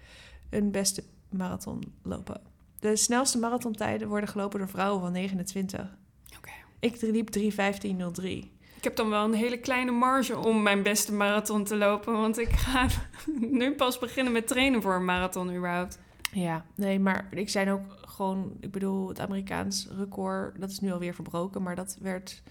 een 0.49 0.71
beste 0.71 1.03
marathon 1.29 1.81
lopen? 2.03 2.41
De 2.79 2.95
snelste 2.95 3.37
marathontijden 3.37 4.07
worden 4.07 4.29
gelopen 4.29 4.59
door 4.59 4.69
vrouwen 4.69 5.01
van 5.01 5.11
29. 5.11 5.97
Oké. 6.37 6.51
Ik 6.79 7.01
liep 7.01 7.29
3.15.03. 7.37 8.51
Ik 8.83 8.89
heb 8.89 8.97
dan 8.97 9.09
wel 9.09 9.23
een 9.23 9.33
hele 9.33 9.57
kleine 9.59 9.91
marge 9.91 10.37
om 10.37 10.61
mijn 10.61 10.83
beste 10.83 11.13
marathon 11.13 11.63
te 11.63 11.75
lopen. 11.75 12.13
Want 12.13 12.37
ik 12.37 12.49
ga 12.51 12.87
nu 13.61 13.71
pas 13.75 13.99
beginnen 13.99 14.33
met 14.33 14.47
trainen 14.47 14.81
voor 14.81 14.93
een 14.95 15.05
marathon 15.05 15.55
überhaupt. 15.55 15.99
Ja, 16.31 16.65
nee, 16.75 16.99
maar 16.99 17.27
ik 17.31 17.49
zijn 17.49 17.69
ook 17.69 17.81
gewoon, 18.01 18.51
ik 18.59 18.71
bedoel, 18.71 19.07
het 19.07 19.19
Amerikaans 19.19 19.87
record, 19.97 20.59
dat 20.61 20.69
is 20.69 20.79
nu 20.79 20.91
alweer 20.91 21.13
verbroken, 21.13 21.61
maar 21.63 21.75
dat 21.75 21.97
werd 22.01 22.43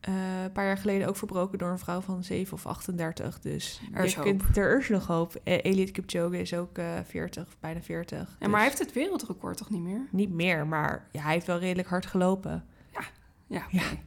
eh, 0.00 0.42
een 0.42 0.52
paar 0.52 0.66
jaar 0.66 0.78
geleden 0.78 1.08
ook 1.08 1.16
verbroken 1.16 1.58
door 1.58 1.70
een 1.70 1.78
vrouw 1.78 2.00
van 2.00 2.24
7 2.24 2.54
of 2.54 2.66
38. 2.66 3.40
Dus 3.40 3.80
Er 3.92 4.04
is 4.04 4.14
kunt, 4.14 4.56
er 4.56 4.78
is 4.78 4.88
nog 4.88 5.06
hoop. 5.06 5.40
Eh, 5.44 5.64
Elliot 5.64 5.90
Kipchoge 5.90 6.40
is 6.40 6.54
ook 6.54 6.78
eh 6.78 6.86
40, 7.04 7.56
bijna 7.60 7.80
40. 7.82 8.18
En 8.18 8.26
Dus 8.38 8.48
maar 8.48 8.56
hij 8.60 8.64
heeft 8.68 8.78
het 8.78 8.92
wereldrecord 8.92 9.56
toch 9.56 9.70
niet 9.70 9.82
meer? 9.82 10.06
Niet 10.10 10.30
meer, 10.32 10.66
maar 10.66 11.08
ja, 11.12 11.22
hij 11.22 11.32
heeft 11.32 11.46
wel 11.46 11.58
redelijk 11.58 11.88
hard 11.88 12.06
gelopen. 12.06 12.64
Ja, 12.92 13.00
Ja. 13.46 13.64
oké. 13.66 13.98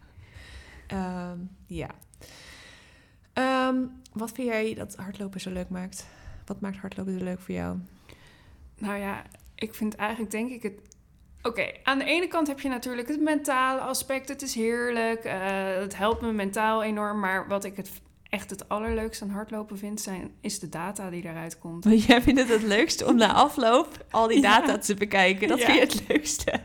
Ehm, 0.88 1.38
ja. 1.66 1.90
Ehm, 3.34 3.76
wat 4.14 4.32
vind 4.32 4.48
jij 4.48 4.74
dat 4.74 4.96
hardlopen 4.96 5.40
zo 5.42 5.50
leuk 5.52 5.70
maakt? 5.70 6.06
Wat 6.46 6.62
maakt 6.62 6.78
hardlopen 6.78 7.18
zo 7.20 7.24
leuk 7.24 7.40
voor 7.40 7.56
jou? 7.56 7.78
Nou 8.78 8.98
ja, 9.00 9.22
ik 9.56 9.76
vind 9.76 9.96
eigenlijk 9.96 10.32
denk 10.32 10.52
ik 10.52 10.64
het... 10.64 10.74
Oké, 11.42 11.72
aan 11.84 11.98
de 11.98 12.06
ene 12.06 12.28
kant 12.28 12.48
heb 12.48 12.60
je 12.60 12.70
natuurlijk 12.70 13.08
het 13.08 13.22
mentale 13.22 13.80
aspect. 13.80 14.28
Het 14.28 14.42
is 14.42 14.56
heerlijk. 14.56 15.24
eh, 15.24 15.40
het 15.80 15.98
helpt 15.98 16.22
me 16.22 16.32
mentaal 16.32 16.84
enorm. 16.84 17.20
Maar 17.20 17.48
wat 17.48 17.64
ik 17.64 17.76
het 17.78 17.92
echt 18.30 18.50
het 18.50 18.70
allerleukste 18.70 19.24
aan 19.24 19.30
hardlopen 19.30 19.78
vind... 19.78 20.02
Zijn, 20.02 20.32
is 20.42 20.60
de 20.60 20.70
data 20.70 21.10
die 21.10 21.22
daaruit 21.22 21.60
komt. 21.60 21.84
Want 21.84 22.04
jij 22.04 22.22
vindt 22.22 22.40
het 22.40 22.50
het 22.50 22.62
leukste 22.64 23.06
om 23.06 23.16
na 23.16 23.34
afloop 23.34 24.06
al 24.10 24.28
die 24.28 24.42
Ja. 24.42 24.60
data 24.60 24.78
te 24.78 24.94
bekijken. 24.96 25.48
Dat 25.48 25.60
Ja. 25.60 25.66
vind 25.66 25.92
je 25.94 26.00
het 26.00 26.08
leukste. 26.08 26.60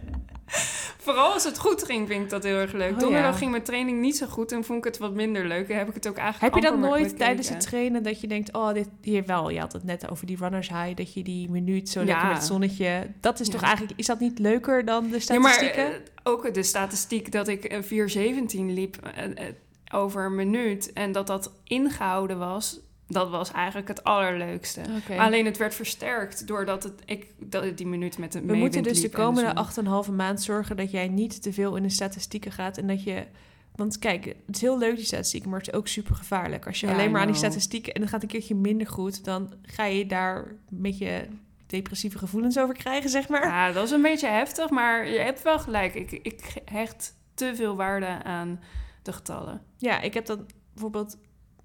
Vooral 1.04 1.32
als 1.32 1.44
het 1.44 1.58
goed 1.58 1.84
ging, 1.84 2.08
vind 2.08 2.22
ik 2.22 2.30
dat 2.30 2.42
heel 2.42 2.56
erg 2.56 2.72
leuk. 2.72 2.92
Oh, 2.92 2.98
Donderdag 2.98 3.30
ja. 3.32 3.36
ging 3.38 3.50
mijn 3.50 3.62
training 3.62 4.00
niet 4.00 4.16
zo 4.16 4.26
goed 4.26 4.52
en 4.52 4.64
vond 4.64 4.78
ik 4.78 4.84
het 4.84 4.98
wat 4.98 5.14
minder 5.14 5.46
leuk. 5.46 5.68
En 5.68 5.76
heb 5.78 5.88
ik 5.88 5.94
het 5.94 6.08
ook 6.08 6.16
eigenlijk 6.16 6.54
Heb 6.54 6.64
je 6.64 6.70
dat 6.70 6.78
nooit 6.78 7.18
tijdens 7.18 7.48
het 7.48 7.60
trainen 7.60 8.02
dat 8.02 8.20
je 8.20 8.26
denkt, 8.26 8.52
oh, 8.54 8.72
dit 8.72 8.88
hier 9.02 9.24
wel. 9.26 9.50
Je 9.50 9.58
had 9.60 9.72
het 9.72 9.84
net 9.84 10.10
over 10.10 10.26
die 10.26 10.36
runners 10.36 10.68
high, 10.68 10.94
dat 10.96 11.14
je 11.14 11.22
die 11.22 11.50
minuut 11.50 11.88
zo 11.88 11.98
lekker 12.04 12.22
Ja. 12.22 12.26
met 12.28 12.36
het 12.36 12.46
zonnetje. 12.46 13.10
Dat 13.20 13.40
is 13.40 13.48
toch 13.48 13.62
eigenlijk, 13.62 13.98
is 13.98 14.06
dat 14.06 14.20
niet 14.20 14.38
leuker 14.38 14.84
dan 14.84 15.08
de 15.10 15.20
Ja, 15.26 15.38
maar 15.38 15.52
statistieken? 15.52 15.92
eh, 15.94 16.00
ook 16.22 16.54
de 16.54 16.62
statistiek 16.62 17.32
dat 17.32 17.48
ik 17.48 17.64
eh, 17.64 17.82
4.17 17.82 18.72
liep 18.72 18.96
eh, 18.96 19.24
eh, 19.24 19.54
over 19.92 20.24
een 20.24 20.34
minuut 20.34 20.92
en 20.92 21.12
dat 21.12 21.26
dat 21.26 21.52
ingehouden 21.64 22.38
was, 22.38 22.80
dat 23.12 23.30
was 23.30 23.52
eigenlijk 23.52 23.88
het 23.88 24.04
allerleukste. 24.04 24.80
Alleen 25.16 25.44
het 25.44 25.56
werd 25.56 25.74
versterkt 25.74 26.46
doordat 26.46 26.82
het, 26.82 27.02
ik, 27.04 27.26
dat 27.38 27.76
die 27.76 27.86
minuut 27.86 28.18
met 28.18 28.32
de 28.32 28.40
We 28.40 28.54
moeten 28.54 28.82
dus 28.82 29.00
de 29.00 29.08
komende 29.08 29.66
zon. 29.74 30.04
8,5 30.06 30.12
maand 30.12 30.42
zorgen 30.42 30.76
dat 30.76 30.90
jij 30.90 31.08
niet 31.08 31.42
te 31.42 31.52
veel 31.52 31.76
in 31.76 31.82
de 31.82 31.88
statistieken 31.88 32.52
gaat 32.52 32.78
en 32.78 32.86
dat 32.86 33.02
je. 33.02 33.26
Want 33.74 33.98
kijk, 33.98 34.24
het 34.24 34.56
is 34.56 34.60
heel 34.60 34.78
leuk 34.78 34.96
die 34.96 35.04
statistieken, 35.04 35.50
maar 35.50 35.58
het 35.58 35.68
is 35.68 35.74
ook 35.74 35.88
super 35.88 36.14
gevaarlijk. 36.14 36.66
Als 36.66 36.80
je 36.80 36.86
Ja, 36.86 36.92
alleen 36.92 37.10
maar 37.10 37.20
aan 37.20 37.26
die 37.26 37.36
statistieken 37.36 37.92
en 37.92 38.00
het 38.00 38.10
gaat 38.10 38.22
een 38.22 38.28
keertje 38.28 38.54
minder 38.54 38.86
goed, 38.86 39.24
dan 39.24 39.52
ga 39.62 39.84
je 39.84 40.06
daar 40.06 40.46
een 40.46 40.58
beetje 40.68 41.28
depressieve 41.66 42.18
gevoelens 42.18 42.58
over 42.58 42.74
krijgen, 42.74 43.10
zeg 43.10 43.28
maar. 43.28 43.46
Ja, 43.46 43.72
dat 43.72 43.84
is 43.84 43.90
een 43.90 44.02
beetje 44.02 44.28
heftig, 44.28 44.70
maar 44.70 45.08
je 45.08 45.18
hebt 45.18 45.42
wel 45.42 45.58
gelijk. 45.58 45.94
Ik, 45.94 46.10
ik 46.10 46.54
hecht 46.64 47.14
te 47.34 47.52
veel 47.54 47.76
waarde 47.76 48.22
aan 48.24 48.60
de 49.02 49.12
getallen. 49.12 49.62
Ja, 49.76 50.00
ik 50.00 50.14
heb 50.14 50.26
dan 50.26 50.46
bijvoorbeeld 50.72 51.16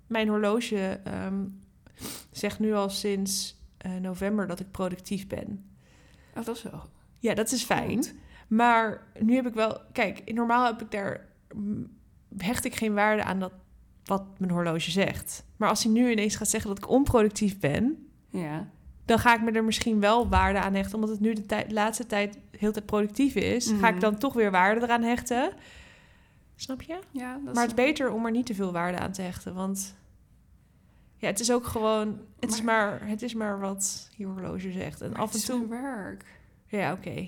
mijn 0.08 0.28
horloge 0.28 1.00
ehm, 1.04 1.44
zegt 2.32 2.60
nu 2.60 2.74
al 2.74 2.90
sinds 2.90 3.56
eh, 3.78 3.92
november 3.96 4.48
dat 4.48 4.60
ik 4.60 4.72
productief 4.72 5.28
ben. 5.28 5.66
Oh, 6.36 6.46
dat 6.46 6.56
is 6.56 6.64
wel 6.64 6.82
Ja, 7.20 7.34
dat 7.34 7.52
is 7.52 7.64
fijn. 7.64 7.90
goed. 7.90 8.14
Maar 8.48 9.02
nu 9.20 9.36
heb 9.36 9.48
ik 9.48 9.54
wel, 9.54 9.82
kijk, 9.92 10.34
normaal 10.34 10.66
heb 10.66 10.82
ik 10.82 10.92
daar 10.92 11.28
hecht 12.38 12.66
ik 12.66 12.76
geen 12.76 12.94
waarde 12.94 13.24
aan 13.24 13.40
dat 13.40 13.52
wat 14.06 14.24
mijn 14.40 14.52
horloge 14.52 14.92
zegt. 14.92 15.44
Maar 15.58 15.70
als 15.70 15.84
hij 15.84 15.92
nu 15.94 16.12
ineens 16.12 16.36
gaat 16.36 16.48
zeggen 16.50 16.70
dat 16.70 16.78
ik 16.84 16.90
onproductief 16.90 17.60
ben, 17.60 18.08
Ja. 18.30 18.68
dan 19.06 19.20
ga 19.20 19.36
ik 19.36 19.42
me 19.42 19.52
er 19.52 19.64
misschien 19.64 20.00
wel 20.00 20.30
waarde 20.30 20.60
aan 20.60 20.74
hechten, 20.74 20.94
omdat 20.96 21.10
het 21.10 21.20
nu 21.20 21.34
de 21.34 21.46
tijd, 21.46 21.72
laatste 21.72 22.06
tijd 22.06 22.38
heel 22.58 22.72
tijd 22.72 22.86
productief 22.86 23.36
is. 23.36 23.68
Ga 23.80 23.88
ik 23.88 23.94
Mhm. 23.94 24.00
dan 24.00 24.18
toch 24.18 24.34
weer 24.34 24.52
waarde 24.52 24.82
eraan 24.82 25.04
hechten? 25.04 25.52
Snap 26.60 26.82
je? 26.82 27.00
ja 27.12 27.34
dat 27.46 27.54
Maar 27.54 27.64
het 27.68 27.78
is 27.78 27.86
beter 27.86 28.12
om 28.12 28.26
er 28.26 28.32
niet 28.32 28.46
te 28.46 28.56
veel 28.56 28.72
waarde 28.72 28.98
aan 29.00 29.12
te 29.12 29.22
hechten, 29.22 29.54
want 29.54 29.96
ja, 31.18 31.28
het 31.28 31.40
is 31.40 31.52
ook 31.52 31.66
gewoon, 31.66 32.20
het 32.40 32.52
is 32.52 32.62
maar, 32.62 33.08
het 33.08 33.22
is 33.22 33.34
maar 33.34 33.60
wat 33.60 34.10
je 34.16 34.26
horloge 34.26 34.72
zegt. 34.72 35.02
En 35.02 35.14
af 35.16 35.24
het 35.24 35.34
en 35.34 35.40
is 35.40 35.46
toe, 35.46 35.68
werk. 35.68 36.26
ja, 36.68 36.92
oké. 36.94 37.28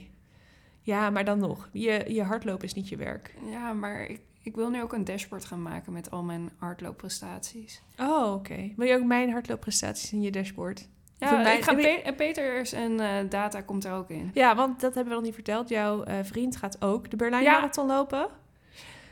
Ja, 0.82 1.10
maar 1.10 1.26
dan 1.26 1.40
nog, 1.40 1.70
je, 1.72 2.06
je 2.08 2.24
hardlopen 2.24 2.66
is 2.66 2.74
niet 2.74 2.90
je 2.90 2.96
werk. 2.98 3.34
Ja, 3.46 3.74
maar 3.74 4.02
ik, 4.06 4.22
ik 4.44 4.56
wil 4.56 4.70
nu 4.70 4.82
ook 4.82 4.94
een 4.94 5.04
dashboard 5.06 5.46
gaan 5.46 5.62
maken 5.62 5.94
met 5.94 6.12
al 6.12 6.24
mijn 6.24 6.50
hardloopprestaties. 6.58 7.82
Oh, 7.98 8.34
oké. 8.34 8.74
Wil 8.76 8.88
je 8.88 8.96
ook 8.96 9.04
mijn 9.06 9.32
hardloopprestaties 9.32 10.12
in 10.14 10.22
je 10.22 10.32
dashboard? 10.32 10.88
Ja, 11.18 11.32
mij- 11.42 11.58
ik 11.58 11.64
ga 11.64 11.74
Pe- 11.76 11.82
en 12.04 12.16
Peters 12.16 12.72
en 12.72 13.00
eh, 13.00 13.30
data 13.30 13.62
komt 13.62 13.86
er 13.86 13.94
ook 13.94 14.10
in. 14.10 14.32
Ja, 14.34 14.56
want 14.56 14.80
dat 14.80 14.94
hebben 14.94 15.10
we 15.14 15.16
nog 15.20 15.26
niet 15.28 15.34
verteld. 15.36 15.70
Jouw 15.70 16.04
eh, 16.04 16.16
vriend 16.24 16.56
gaat 16.56 16.82
ook 16.82 17.10
de 17.10 17.16
Berlijn 17.16 17.44
Ja. 17.44 17.52
Marathon 17.52 17.88
lopen. 17.88 18.28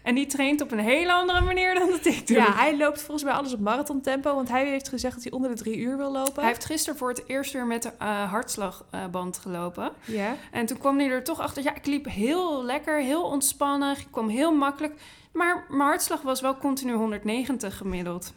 En 0.07 0.15
die 0.15 0.25
traint 0.25 0.61
op 0.61 0.71
een 0.71 0.79
hele 0.79 1.13
andere 1.13 1.41
manier 1.41 1.73
dan 1.73 1.89
dat 1.89 2.05
ik 2.05 2.27
doe. 2.27 2.37
Ja, 2.37 2.53
hij 2.53 2.77
loopt 2.77 3.01
volgens 3.01 3.23
mij 3.23 3.33
alles 3.33 3.53
op 3.53 3.59
marathontempo, 3.59 4.35
want 4.35 4.49
hij 4.49 4.65
heeft 4.65 4.89
gezegd 4.89 5.13
dat 5.13 5.23
hij 5.23 5.31
onder 5.31 5.49
de 5.49 5.55
drie 5.55 5.77
uur 5.77 5.97
wil 5.97 6.11
lopen. 6.11 6.33
Hij 6.35 6.47
heeft 6.47 6.65
gisteren 6.65 6.97
voor 6.97 7.09
het 7.09 7.23
eerst 7.27 7.53
weer 7.53 7.65
met 7.65 7.83
de 7.83 7.91
eh, 7.99 8.29
hartslagband 8.31 9.37
gelopen. 9.37 9.91
Ja. 10.05 10.35
En 10.51 10.65
toen 10.65 10.77
kwam 10.77 10.99
hij 10.99 11.09
er 11.09 11.23
toch 11.23 11.39
achter. 11.39 11.63
Ja, 11.63 11.75
ik 11.75 11.85
liep 11.85 12.05
heel 12.05 12.63
lekker, 12.63 13.01
heel 13.01 13.23
ontspannen. 13.23 13.97
Ik 13.97 14.07
kwam 14.11 14.29
heel 14.29 14.55
makkelijk. 14.55 15.01
Maar 15.33 15.65
mijn 15.69 15.81
hartslag 15.81 16.21
was 16.21 16.41
wel 16.41 16.57
continu 16.57 16.93
190 16.93 17.77
gemiddeld. 17.77 18.33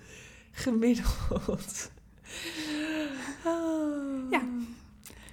Gemiddeld. 0.52 1.90
Oh. 3.44 4.30
Ja. 4.30 4.42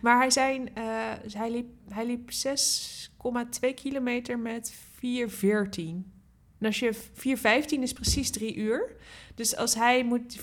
Maar 0.02 0.18
hij, 0.18 0.30
zijn, 0.30 0.76
eh, 0.76 0.84
hij 1.32 1.52
liep, 1.52 1.68
hij 1.90 2.06
liep 2.06 2.30
6,2 2.30 3.74
kilometer 3.74 4.40
met 4.40 4.74
4,14. 4.74 6.17
En 6.60 6.66
als 6.66 6.80
je 6.80 6.94
4,15 6.96 7.82
is 7.82 7.94
precies 7.94 8.32
drie 8.32 8.56
uur. 8.56 8.96
Dus 9.36 9.56
als 9.56 9.76
hij 9.76 10.04
moet 10.04 10.38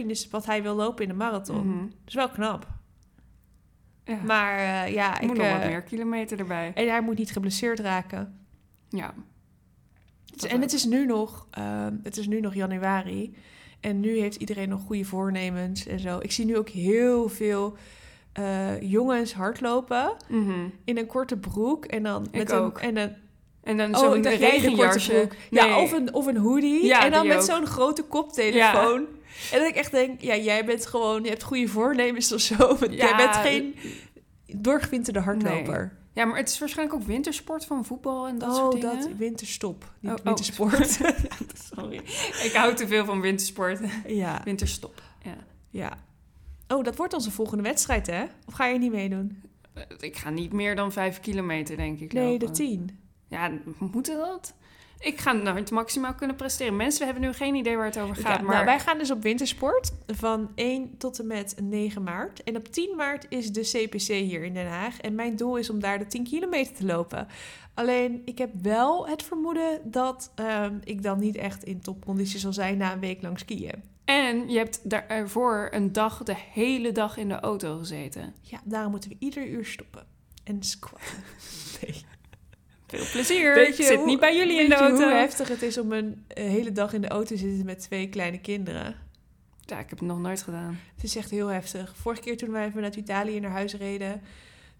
4,14 0.00 0.06
is 0.06 0.28
wat 0.28 0.46
hij 0.46 0.62
wil 0.62 0.74
lopen 0.74 1.02
in 1.02 1.08
de 1.08 1.14
marathon. 1.16 1.66
Mhm. 1.68 1.78
Dat 1.84 1.92
is 2.06 2.14
wel 2.14 2.28
knap. 2.30 2.66
Ja. 4.04 4.16
Maar 4.26 4.58
eh, 4.58 4.92
ja, 4.94 5.14
ik 5.16 5.20
ik, 5.20 5.26
moet 5.28 5.36
nog 5.36 5.50
wat 5.52 5.60
eh, 5.60 5.66
meer 5.68 5.82
kilometer 5.82 6.38
erbij. 6.38 6.72
En 6.74 6.88
hij 6.88 7.00
moet 7.02 7.18
niet 7.18 7.32
geblesseerd 7.32 7.78
raken. 7.80 8.38
Ja. 8.88 9.14
Dus- 10.34 10.50
en 10.50 10.60
het 10.60 10.72
is 10.72 10.84
nu 10.84 11.06
nog, 11.06 11.46
ehm, 11.50 11.94
het 12.02 12.16
is 12.16 12.26
nu 12.26 12.40
nog 12.40 12.54
januari. 12.54 13.34
En 13.80 14.00
nu 14.00 14.18
heeft 14.18 14.36
iedereen 14.36 14.68
nog 14.68 14.80
goede 14.82 15.04
voornemens 15.04 15.86
en 15.86 16.00
zo. 16.00 16.18
Ik 16.18 16.32
zie 16.32 16.44
nu 16.44 16.56
ook 16.56 16.68
heel 16.68 17.28
veel 17.28 17.76
eh, 18.32 18.80
jongens 18.82 19.32
hardlopen 19.34 20.16
Mhm. 20.28 20.68
in 20.84 20.98
een 20.98 21.06
korte 21.06 21.36
broek 21.36 21.84
en 21.84 22.02
dan 22.02 22.24
Ik 22.24 22.32
met 22.38 22.52
ook. 22.52 22.80
een 22.82 22.96
en 22.96 22.96
een 22.96 23.16
En 23.62 23.76
dan 23.76 23.94
oh, 23.94 24.00
zo'n 24.00 24.22
regenjasje. 24.22 25.28
Ja, 25.50 25.82
of 25.82 25.92
een 25.92 26.14
of 26.14 26.26
een 26.26 26.36
hoodie 26.36 26.84
Ja, 26.84 27.04
en 27.04 27.10
dan 27.10 27.26
met 27.26 27.44
zo'n 27.44 27.66
grote 27.66 28.02
koptelefoon. 28.02 29.06
En 29.52 29.58
dat 29.58 29.68
ik 29.68 29.74
echt 29.74 29.90
denk, 29.90 30.20
ja, 30.20 30.36
jij 30.36 30.64
bent 30.64 30.86
gewoon, 30.86 31.22
je 31.22 31.28
hebt 31.28 31.42
goede 31.42 31.68
voornemens 31.68 32.32
of 32.32 32.40
zo. 32.40 32.76
Ja. 32.80 32.96
Jij 32.96 33.16
bent 33.16 33.36
geen 33.36 33.74
doorgewinterde 34.46 35.20
hardloper. 35.20 35.98
Ja, 36.12 36.24
maar 36.24 36.36
het 36.36 36.48
is 36.48 36.58
waarschijnlijk 36.58 37.00
ook 37.00 37.06
wintersport 37.06 37.64
van 37.64 37.84
voetbal 37.84 38.26
en 38.26 38.38
dat 38.38 38.48
oh, 38.48 38.54
soort 38.56 38.72
dingen. 38.80 39.00
dat 39.00 39.08
winterstop, 39.16 39.92
niet 40.00 40.12
Oh, 40.12 40.18
oh, 40.18 40.24
wintersport. 40.24 41.00
Sorry. 41.74 41.96
Ik 42.42 42.50
hou 42.54 42.74
te 42.74 42.86
veel 42.86 43.04
van 43.04 43.20
wintersport. 43.20 43.80
ja. 44.06 44.40
Winterstop. 44.44 45.02
Ja. 45.22 45.36
Ja. 45.70 45.98
Oh, 46.68 46.84
dat 46.84 46.96
wordt 46.96 47.14
onze 47.14 47.30
volgende 47.30 47.62
wedstrijd, 47.62 48.06
hè? 48.06 48.24
Of 48.46 48.54
ga 48.54 48.66
je 48.66 48.78
niet 48.78 48.92
meedoen? 48.92 49.42
Ik 50.00 50.16
ga 50.16 50.30
niet 50.30 50.52
meer 50.52 50.76
dan 50.76 50.92
vijf 50.92 51.20
kilometer, 51.20 51.76
denk 51.76 52.00
ik. 52.00 52.12
Nee, 52.12 52.30
lopen. 52.30 52.46
de 52.46 52.52
tien. 52.52 52.99
Ja, 53.30 53.50
moeten 53.78 54.16
dat? 54.16 54.54
Ik 54.98 55.20
ga 55.20 55.32
nou 55.32 55.56
het 55.56 55.70
maximaal 55.70 56.14
kunnen 56.14 56.36
presteren. 56.36 56.76
Mensen 56.76 57.04
hebben 57.04 57.22
nu 57.22 57.32
geen 57.32 57.54
idee 57.54 57.76
waar 57.76 57.86
het 57.86 57.98
over 57.98 58.16
gaat. 58.16 58.38
Ja, 58.38 58.42
maar 58.44 58.54
nou, 58.54 58.64
wij 58.64 58.80
gaan 58.80 58.98
dus 58.98 59.10
op 59.10 59.22
wintersport 59.22 59.92
van 60.06 60.50
1 60.54 60.96
tot 60.98 61.18
en 61.18 61.26
met 61.26 61.54
9 61.62 62.02
maart. 62.02 62.42
En 62.42 62.56
op 62.56 62.68
10 62.68 62.96
maart 62.96 63.26
is 63.28 63.52
de 63.52 63.60
CPC 63.60 64.06
hier 64.06 64.44
in 64.44 64.54
Den 64.54 64.66
Haag. 64.66 65.00
En 65.00 65.14
mijn 65.14 65.36
doel 65.36 65.56
is 65.56 65.70
om 65.70 65.80
daar 65.80 65.98
de 65.98 66.06
10 66.06 66.24
kilometer 66.24 66.74
te 66.74 66.84
lopen. 66.84 67.26
Alleen, 67.74 68.22
ik 68.24 68.38
heb 68.38 68.50
wel 68.62 69.08
het 69.08 69.22
vermoeden 69.22 69.80
dat 69.84 70.32
ehm, 70.34 70.78
ik 70.84 71.02
dan 71.02 71.18
niet 71.18 71.36
echt 71.36 71.64
in 71.64 71.80
topconditie 71.80 72.38
zal 72.38 72.52
zijn 72.52 72.76
na 72.76 72.92
een 72.92 73.00
week 73.00 73.22
lang 73.22 73.38
skiën. 73.38 73.82
En 74.04 74.48
je 74.48 74.58
hebt 74.58 74.90
daarvoor 74.90 75.68
een 75.70 75.92
dag, 75.92 76.22
de 76.22 76.36
hele 76.52 76.92
dag 76.92 77.16
in 77.16 77.28
de 77.28 77.40
auto 77.40 77.78
gezeten. 77.78 78.34
Ja, 78.40 78.60
daarom 78.64 78.90
moeten 78.90 79.10
we 79.10 79.16
ieder 79.18 79.46
uur 79.46 79.64
stoppen. 79.64 80.06
En 80.44 80.62
squatten. 80.62 81.08
Nee. 81.80 82.04
Veel 82.90 83.04
plezier. 83.12 83.54
Weet 83.54 83.76
je 83.76 83.82
Ik 83.82 83.88
zit 83.88 83.96
hoe- 83.96 84.06
niet 84.06 84.20
bij 84.20 84.36
jullie 84.36 84.60
in 84.62 84.68
de 84.68 84.74
auto. 84.74 84.94
hoe 85.02 85.12
heftig 85.12 85.48
het 85.48 85.62
is 85.62 85.78
om 85.78 85.92
een 85.92 86.24
eh, 86.28 86.44
hele 86.44 86.72
dag 86.72 86.92
in 86.92 87.00
de 87.00 87.08
auto 87.08 87.26
te 87.26 87.36
zitten 87.36 87.64
met 87.66 87.80
twee 87.80 88.08
kleine 88.08 88.38
kinderen? 88.40 88.94
Ja, 89.66 89.78
ik 89.78 89.88
heb 89.90 89.98
het 89.98 90.08
nog 90.08 90.18
nooit 90.20 90.42
gedaan. 90.42 90.78
Het 90.94 91.04
is 91.04 91.16
echt 91.16 91.30
heel 91.30 91.46
heftig. 91.46 91.94
Vorige 92.00 92.22
keer 92.22 92.36
toen 92.36 92.50
wij 92.50 92.70
vanuit 92.70 92.96
Italië 92.96 93.40
naar 93.40 93.50
huis 93.50 93.74
reden, 93.74 94.22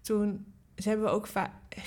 toen 0.01 0.45
ze 0.77 0.89
hebben 0.89 1.05
we 1.07 1.11
ook 1.13 1.27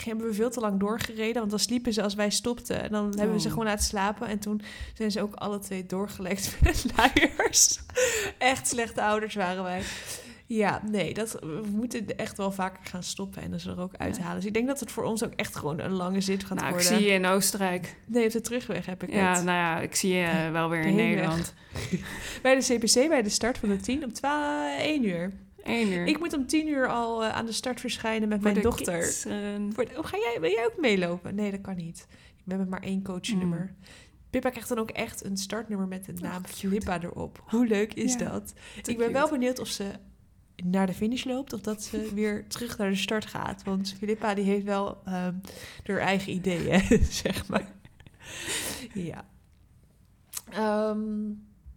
hebben 0.04 0.26
we 0.26 0.34
veel 0.34 0.50
te 0.50 0.60
lang 0.60 0.80
doorgereden, 0.80 1.34
want 1.34 1.50
dan 1.50 1.58
sliepen 1.58 1.92
ze 1.92 2.02
als 2.02 2.14
wij 2.14 2.30
stopten. 2.30 2.82
En 2.82 2.90
dan 2.90 3.04
hebben 3.16 3.32
we 3.34 3.40
ze 3.40 3.46
Oh. 3.46 3.52
gewoon 3.52 3.68
laten 3.68 3.84
slapen. 3.84 4.26
En 4.28 4.38
toen 4.38 4.60
zijn 4.94 5.10
ze 5.10 5.20
ook 5.20 5.34
alle 5.34 5.58
twee 5.58 5.86
doorgelekt 5.86 6.56
met 6.62 6.84
luiers. 6.96 7.78
echt 8.38 8.68
slechte 8.68 9.02
ouders 9.02 9.34
waren 9.34 9.62
wij. 9.62 9.82
Ja, 10.46 10.82
nee, 10.90 11.14
dat, 11.14 11.32
we 11.40 11.62
moeten 11.72 12.16
echt 12.18 12.36
wel 12.36 12.52
vaker 12.52 12.86
gaan 12.86 13.02
stoppen 13.02 13.42
en 13.42 13.60
ze 13.60 13.70
er 13.70 13.80
ook 13.80 13.94
uithalen. 13.96 14.34
Dus 14.36 14.44
ik 14.44 14.54
denk 14.54 14.66
dat 14.66 14.80
het 14.80 14.90
voor 14.90 15.04
ons 15.04 15.24
ook 15.24 15.32
echt 15.36 15.56
gewoon 15.56 15.78
een 15.80 15.92
lange 15.92 16.20
zit 16.20 16.44
gaat 16.44 16.58
Nou, 16.58 16.66
ik 16.68 16.74
worden. 16.80 16.96
zie 16.98 17.06
je 17.06 17.12
in 17.12 17.26
Oostenrijk. 17.26 17.96
Nee, 18.06 18.26
op 18.26 18.32
de 18.32 18.40
terugweg 18.40 18.86
heb 18.86 19.02
ik 19.02 19.12
Ja, 19.12 19.34
het. 19.34 19.44
nou 19.44 19.56
ja, 19.58 19.80
ik 19.80 19.94
zie 19.94 20.12
je 20.14 20.48
wel 20.52 20.68
weer 20.68 20.80
in. 20.84 20.94
Nederland. 20.94 21.54
Bij 22.42 22.54
de 22.54 22.74
CPC, 22.74 23.08
bij 23.08 23.22
de 23.22 23.28
start 23.28 23.58
van 23.58 23.68
de 23.68 23.76
10, 23.76 24.04
om 24.04 24.12
12, 24.12 24.78
1 24.78 25.04
uur. 25.04 25.32
Eén 25.62 25.92
uur. 25.92 26.06
Ik 26.06 26.18
moet 26.18 26.32
om 26.36 26.46
10 26.46 26.68
uur 26.68 26.88
al 26.88 27.24
eh, 27.24 27.30
aan 27.32 27.46
de 27.46 27.52
start 27.52 27.80
verschijnen 27.80 28.28
met 28.28 28.40
Voor 28.42 28.50
mijn 28.50 28.62
dochter. 28.62 29.12
kinderen. 29.22 29.72
Voor 29.72 29.84
de- 29.84 29.98
oh, 29.98 30.04
ga 30.04 30.16
jij, 30.16 30.36
wil 30.40 30.50
jij 30.50 30.64
ook 30.64 30.80
meelopen? 30.80 31.34
Nee, 31.34 31.50
dat 31.50 31.60
kan 31.60 31.76
niet. 31.76 32.06
We 32.44 32.50
hebben 32.50 32.68
maar 32.68 32.82
één 32.82 33.02
coachnummer. 33.02 33.74
Pippa 34.30 34.50
krijgt 34.50 34.68
dan 34.68 34.78
ook 34.78 34.90
echt 34.90 35.24
een 35.24 35.36
startnummer 35.36 35.86
met 35.88 36.04
de 36.04 36.12
naam 36.12 36.42
cute. 36.42 36.54
Filippa 36.56 37.02
erop. 37.02 37.42
Hoe 37.46 37.66
leuk 37.66 37.94
is 37.94 38.12
Ja, 38.12 38.18
dat? 38.18 38.52
Ik 38.76 38.84
ben 38.84 38.96
cute. 38.96 39.12
wel 39.12 39.28
benieuwd 39.28 39.58
of 39.58 39.68
ze 39.68 39.84
naar 40.64 40.86
de 40.86 40.94
finish 40.94 41.24
loopt 41.24 41.52
of 41.52 41.60
dat 41.60 41.82
ze 41.82 42.08
weer 42.14 42.48
terug 42.48 42.78
naar 42.78 42.90
de 42.90 42.96
start 42.96 43.26
gaat. 43.26 43.62
Want 43.62 43.94
Filippa 43.98 44.34
die 44.34 44.44
heeft 44.44 44.64
wel 44.64 44.98
ehm 45.04 45.34
haar 45.84 45.98
eigen 45.98 46.32
ideeën, 46.32 47.04
zeg 47.24 47.48
maar. 47.48 47.72
Ja. 48.92 49.24
Ehm, 50.50 51.32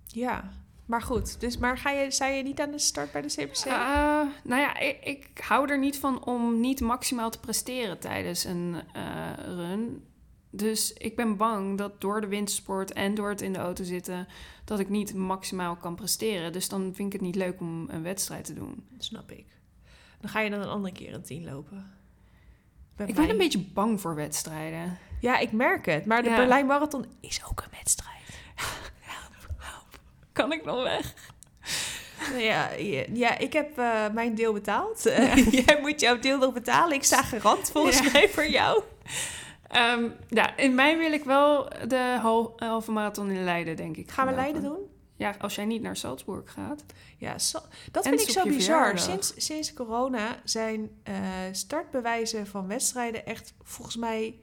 ja. 0.06 0.52
Maar 0.86 1.02
goed, 1.02 1.40
dus 1.40 1.58
maar 1.58 1.78
ga 1.78 1.92
je, 1.92 2.12
sta 2.12 2.28
je 2.28 2.44
niet 2.44 2.60
aan 2.60 2.72
de 2.72 2.80
start 2.80 3.12
bij 3.12 3.22
de 3.22 3.28
CPC? 3.28 3.66
Eh, 3.66 3.74
nou 4.44 4.62
ja, 4.62 4.78
ik, 4.80 4.98
ik 5.04 5.40
hou 5.40 5.70
er 5.70 5.80
niet 5.80 6.00
van 6.00 6.26
om 6.26 6.60
niet 6.60 6.82
maximaal 6.82 7.30
te 7.30 7.40
presteren 7.40 8.00
tijdens 8.00 8.44
een 8.44 8.76
eh, 8.94 9.32
run. 9.46 10.04
Dus 10.50 10.94
ik 10.94 11.16
ben 11.16 11.38
bang 11.38 11.78
dat 11.78 12.02
door 12.02 12.22
de 12.22 12.28
wintersport 12.28 12.94
en 12.94 13.16
door 13.16 13.30
het 13.30 13.42
in 13.42 13.54
de 13.54 13.60
auto 13.60 13.84
zitten, 13.84 14.28
dat 14.68 14.80
ik 14.80 14.90
niet 14.90 15.14
maximaal 15.14 15.76
kan 15.76 15.96
presteren. 15.96 16.54
Dus 16.54 16.70
dan 16.70 16.82
vind 16.82 17.08
ik 17.08 17.14
het 17.14 17.22
niet 17.22 17.36
leuk 17.36 17.60
om 17.60 17.86
een 17.90 18.04
wedstrijd 18.04 18.46
te 18.46 18.54
doen. 18.54 18.88
Snap 18.98 19.32
ik. 19.32 19.46
Dan 20.22 20.30
ga 20.30 20.40
je 20.40 20.50
dan 20.50 20.62
een 20.62 20.70
andere 20.70 20.94
keer 20.94 21.14
een 21.14 21.24
10 21.24 21.46
lopen. 21.46 21.92
Bij 22.96 23.08
Ik 23.08 23.16
mij- 23.16 23.22
ben 23.26 23.32
een 23.34 23.40
beetje 23.42 23.60
bang 23.74 24.02
voor 24.02 24.16
wedstrijden. 24.16 24.98
Ja, 25.22 25.38
ik 25.38 25.52
merk 25.52 25.86
het. 25.86 26.06
Maar 26.06 26.24
de 26.24 26.30
Ja. 26.30 26.36
Berlijn 26.36 26.66
Marathon 26.66 27.06
is 27.20 27.42
ook 27.50 27.62
een 27.62 27.72
wedstrijd. 27.72 28.24
Kan 30.34 30.52
ik 30.52 30.66
nog 30.66 30.84
weg? 30.84 31.14
Nou 32.30 32.42
Ja, 32.42 32.72
ja, 32.72 33.04
ja, 33.14 33.38
ik 33.38 33.54
heb 33.54 33.78
eh, 33.78 34.10
mijn 34.14 34.36
deel 34.36 34.54
betaald. 34.54 35.04
Jij 35.66 35.78
moet 35.82 36.00
jouw 36.00 36.20
deel 36.20 36.38
nog 36.38 36.54
betalen. 36.54 36.96
Ik 36.96 37.04
sta 37.04 37.22
garant 37.24 37.72
volgens 37.72 38.00
Ja. 38.00 38.12
mij 38.12 38.30
voor 38.30 38.48
jou. 38.50 38.84
Ehm, 39.68 40.10
ja, 40.28 40.58
in 40.58 40.76
mei 40.76 40.98
wil 40.98 41.12
ik 41.12 41.24
wel 41.24 41.70
de 41.88 42.18
hal- 42.22 42.54
halve 42.56 42.92
marathon 42.92 43.30
in 43.30 43.44
Leiden, 43.44 43.76
denk 43.76 43.98
ik. 43.98 44.12
Gaan 44.12 44.28
we. 44.28 44.34
Leiden 44.34 44.62
doen? 44.64 44.96
Ja, 45.16 45.36
als 45.40 45.56
jij 45.56 45.66
niet 45.66 45.82
naar 45.82 45.96
Salzburg 45.96 46.52
gaat. 46.52 46.84
Ja, 47.18 47.36
dat 47.92 48.06
En 48.06 48.10
vind 48.10 48.22
ik 48.22 48.30
zo 48.30 48.44
bizar. 48.44 49.00
Sinds, 49.00 49.34
sinds 49.36 49.74
corona 49.74 50.40
zijn 50.44 50.90
eh, 51.04 51.16
startbewijzen 51.52 52.48
van 52.48 52.68
wedstrijden 52.68 53.26
echt 53.26 53.54
volgens 53.64 53.96
mij 53.96 54.40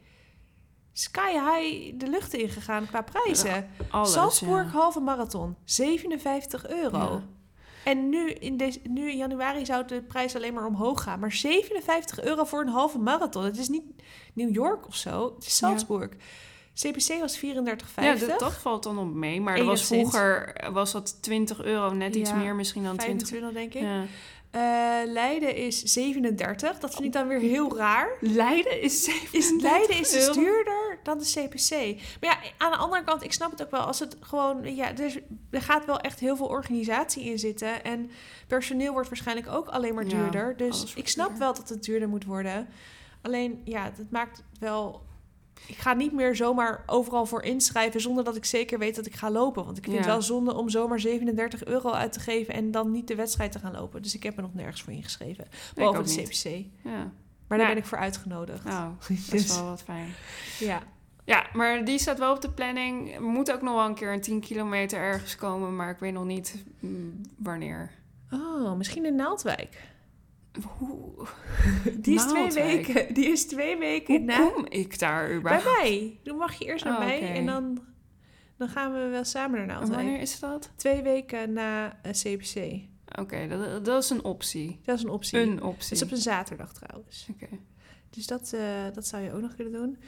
sky 0.93 1.33
high 1.33 1.99
de 1.99 2.09
lucht 2.09 2.35
ingegaan 2.35 2.87
qua 2.87 3.03
prijzen. 3.03 3.71
Alles, 3.91 4.13
Salzburg 4.13 4.73
ja. 4.73 4.79
halve 4.79 5.01
marathon, 5.01 5.57
57 5.65 6.69
euro. 6.69 6.99
Ja. 6.99 7.23
En 7.85 8.09
nu 8.09 8.31
in, 8.31 8.57
deze, 8.57 8.81
nu 8.89 9.11
in 9.11 9.17
januari 9.17 9.67
zou 9.67 9.87
de 9.87 10.03
prijs 10.03 10.37
alleen 10.37 10.55
maar 10.55 10.67
omhoog 10.67 11.03
gaan. 11.03 11.21
Maar 11.21 11.33
57 11.33 12.23
euro 12.23 12.45
voor 12.45 12.61
een 12.61 12.69
halve 12.69 12.99
marathon. 12.99 13.45
Het 13.45 13.59
is 13.59 13.69
niet 13.69 13.83
New 14.35 14.55
York 14.55 14.87
of 14.87 14.95
zo. 14.97 15.37
Ja. 15.39 15.49
Salzburg. 15.49 16.11
CPC 16.75 17.21
was 17.21 17.37
34,50. 17.37 17.43
Ja, 17.97 18.15
dat, 18.15 18.39
dat 18.39 18.53
valt 18.53 18.83
dan 18.83 18.99
op 18.99 19.15
mee. 19.15 19.41
Maar 19.41 19.57
er 19.59 19.65
was 19.65 19.87
vroeger 19.87 20.55
was 20.73 20.93
dat 20.93 21.23
20 21.23 21.63
euro, 21.63 21.93
net 21.93 22.15
iets 22.15 22.31
Ja, 22.31 22.37
meer 22.37 22.55
misschien 22.55 22.85
dan 22.85 22.97
20. 22.97 23.29
25 23.29 23.63
denk 23.63 23.75
ik. 23.75 23.83
Ja. 23.91 24.05
Eh, 24.51 25.13
Leiden 25.13 25.57
is 25.57 25.83
37. 25.83 26.79
Dat 26.79 26.93
vind 26.93 27.05
ik 27.05 27.13
dan 27.13 27.29
weer 27.29 27.39
heel 27.39 27.77
raar. 27.77 28.09
Leiden 28.21 28.81
is 28.83 29.05
37 29.05 29.33
Is 29.57 29.63
Leiden 29.63 29.99
is 29.99 30.11
dus 30.11 30.27
euro. 30.29 30.41
duurder 30.41 30.99
dan 31.03 31.19
de 31.19 31.25
CPC. 31.25 31.71
Maar 32.21 32.31
ja, 32.31 32.51
aan 32.59 32.71
de 32.71 32.77
andere 32.77 33.05
kant, 33.05 33.23
ik 33.25 33.33
snap 33.33 33.51
het 33.51 33.63
ook 33.63 33.71
wel. 33.71 33.81
Als 33.81 33.99
het 33.99 34.17
gewoon, 34.21 34.75
ja, 34.75 34.97
er, 34.97 35.23
er 35.51 35.63
gaat 35.63 35.85
wel 35.85 35.99
echt 36.01 36.21
heel 36.21 36.37
veel 36.37 36.47
organisatie 36.47 37.25
in 37.25 37.39
zitten. 37.39 37.85
En 37.85 38.11
personeel 38.47 38.93
wordt 38.93 39.09
waarschijnlijk 39.09 39.49
ook 39.49 39.69
alleen 39.69 39.95
maar 39.95 40.09
duurder. 40.09 40.57
dus 40.57 40.93
ik 40.95 41.09
snap 41.09 41.37
wel 41.37 41.55
dat 41.55 41.69
het 41.69 41.85
duurder 41.85 42.09
moet 42.09 42.25
worden. 42.25 42.69
Alleen, 43.25 43.61
ja, 43.65 43.85
het 43.85 44.11
maakt 44.11 44.43
wel... 44.59 45.03
Ik 45.67 45.77
ga 45.77 45.93
niet 45.93 46.13
meer 46.13 46.37
zomaar 46.37 46.83
overal 46.87 47.27
voor 47.27 47.43
inschrijven 47.43 48.01
zonder 48.01 48.25
dat 48.25 48.37
ik 48.37 48.45
zeker 48.45 48.79
weet 48.79 48.95
dat 48.95 49.07
ik 49.07 49.15
ga 49.15 49.31
lopen. 49.31 49.65
Want 49.65 49.79
ik 49.79 49.85
vind 49.85 49.97
het 49.97 50.07
wel 50.07 50.23
zonde 50.23 50.55
om 50.55 50.69
zomaar 50.69 51.01
37 51.01 51.65
euro 51.65 51.91
uit 51.91 52.13
te 52.13 52.21
geven 52.21 52.55
en 52.55 52.71
dan 52.71 52.91
niet 52.91 53.09
de 53.09 53.15
wedstrijd 53.15 53.53
te 53.53 53.59
gaan 53.59 53.73
lopen. 53.73 54.03
Dus 54.03 54.15
ik 54.15 54.23
heb 54.23 54.37
me 54.37 54.43
nog 54.43 54.55
nergens 54.55 54.83
voor 54.83 54.93
ingeschreven. 54.93 55.47
Behalve 55.75 56.03
de. 56.03 56.23
CPC. 56.23 56.67
Ja. 56.89 57.13
Maar 57.49 57.59
daar 57.59 57.67
ben 57.67 57.77
ik 57.77 57.85
voor 57.85 57.99
uitgenodigd. 57.99 58.65
Nou, 58.65 58.93
dat 59.09 59.09
Dus- 59.31 59.33
is 59.45 59.57
wel 59.57 59.65
wat 59.65 59.83
fijn. 59.83 60.09
Ja. 60.59 60.83
Ja, 61.25 61.47
maar 61.53 61.85
die 61.85 61.99
staat 61.99 62.19
wel 62.19 62.35
op 62.35 62.41
de 62.41 62.51
planning. 62.51 63.19
Moet 63.19 63.53
ook 63.53 63.63
nog 63.63 63.75
wel 63.75 63.87
een 63.87 63.95
keer 63.95 64.13
een 64.13 64.21
10 64.21 64.41
kilometer 64.41 64.99
ergens 64.99 65.37
komen, 65.37 65.77
maar 65.77 65.91
ik 65.91 65.99
weet 65.99 66.13
nog 66.13 66.25
niet 66.25 66.65
mm, 66.81 67.21
wanneer. 67.39 67.91
Oh, 68.31 68.77
misschien 68.77 69.05
in 69.05 69.15
Naaldwijk. 69.15 69.93
Die 72.01 72.15
is 72.15 72.27
twee 72.27 72.51
weken. 72.53 73.15
Die 73.15 73.27
is 73.27 73.47
twee 73.47 73.79
weken 73.79 74.17
hoe 74.17 74.25
na... 74.25 74.51
kom 74.51 74.67
ik 74.67 74.99
daar 74.99 75.27
Bij 75.27 75.37
überhaupt? 75.37 75.81
mij. 75.81 76.21
Dan 76.23 76.37
mag 76.37 76.55
je 76.59 76.65
eerst 76.65 76.85
naar 76.85 76.93
Oh, 76.93 76.99
mij 76.99 77.35
en 77.35 77.47
dan, 77.47 77.85
dan 78.57 78.69
gaan 78.69 78.93
we 78.93 79.09
wel 79.09 79.25
samen 79.25 79.53
naar 79.53 79.69
En 79.69 79.75
Naaldwijk. 79.75 80.01
wanneer 80.03 80.21
is 80.21 80.39
dat? 80.41 80.73
Twee 80.77 81.03
weken 81.03 81.53
na 81.53 81.99
eh, 82.03 82.13
CPC. 82.13 82.83
Oké, 83.21 83.49
dat, 83.49 83.85
dat 83.85 84.03
is 84.03 84.11
een 84.11 84.25
optie. 84.25 84.81
Dat 84.85 84.97
is 84.97 85.03
een 85.03 85.11
optie. 85.11 85.39
Een 85.39 85.63
optie. 85.63 85.93
is 85.97 86.03
op 86.03 86.11
een 86.11 86.17
zaterdag 86.17 86.73
trouwens. 86.73 87.29
Oké. 87.31 87.49
Dus 88.11 88.27
dat, 88.27 88.53
eh, 88.53 88.61
dat 88.93 89.07
zou 89.07 89.23
je 89.23 89.33
ook 89.33 89.41
nog 89.41 89.55
kunnen 89.55 89.73
doen. 89.73 89.99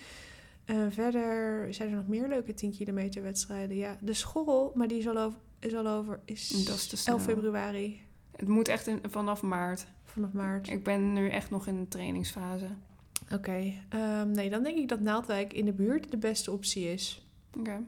Eh, 0.64 0.76
verder 0.90 1.74
zijn 1.74 1.90
er 1.90 1.96
nog 1.96 2.06
meer 2.06 2.28
leuke 2.28 2.54
10 2.54 2.70
kilometer 2.72 3.22
wedstrijden. 3.22 3.76
Ja, 3.76 3.96
de 4.00 4.14
school, 4.14 4.72
maar 4.74 4.88
die 4.88 4.98
is 4.98 5.08
al 5.08 5.18
over, 5.18 5.38
is, 5.60 5.74
al 5.74 5.86
over, 5.88 6.20
is, 6.24 6.48
Dat 6.48 6.76
is 6.76 6.86
te 6.86 6.96
snel. 6.96 7.14
11 7.16 7.26
februari 7.26 8.00
Het 8.36 8.48
moet 8.48 8.68
echt 8.68 8.86
in, 8.86 9.00
vanaf 9.10 9.42
maart. 9.42 9.86
vanaf 10.04 10.32
maart. 10.32 10.68
Ik 10.68 10.84
ben 10.84 11.12
nu 11.12 11.28
echt 11.28 11.50
nog 11.50 11.66
in 11.66 11.76
de 11.80 11.88
trainingsfase. 11.88 12.66
Oké, 13.32 13.72
ehm, 13.88 14.30
nee, 14.30 14.50
dan 14.50 14.62
denk 14.62 14.76
ik 14.78 14.88
dat 14.88 15.00
Naaldwijk 15.00 15.52
in 15.52 15.64
de 15.64 15.72
buurt 15.72 16.10
de 16.10 16.16
beste 16.16 16.50
optie 16.50 16.92
is. 16.92 17.26
Oké. 17.58 17.80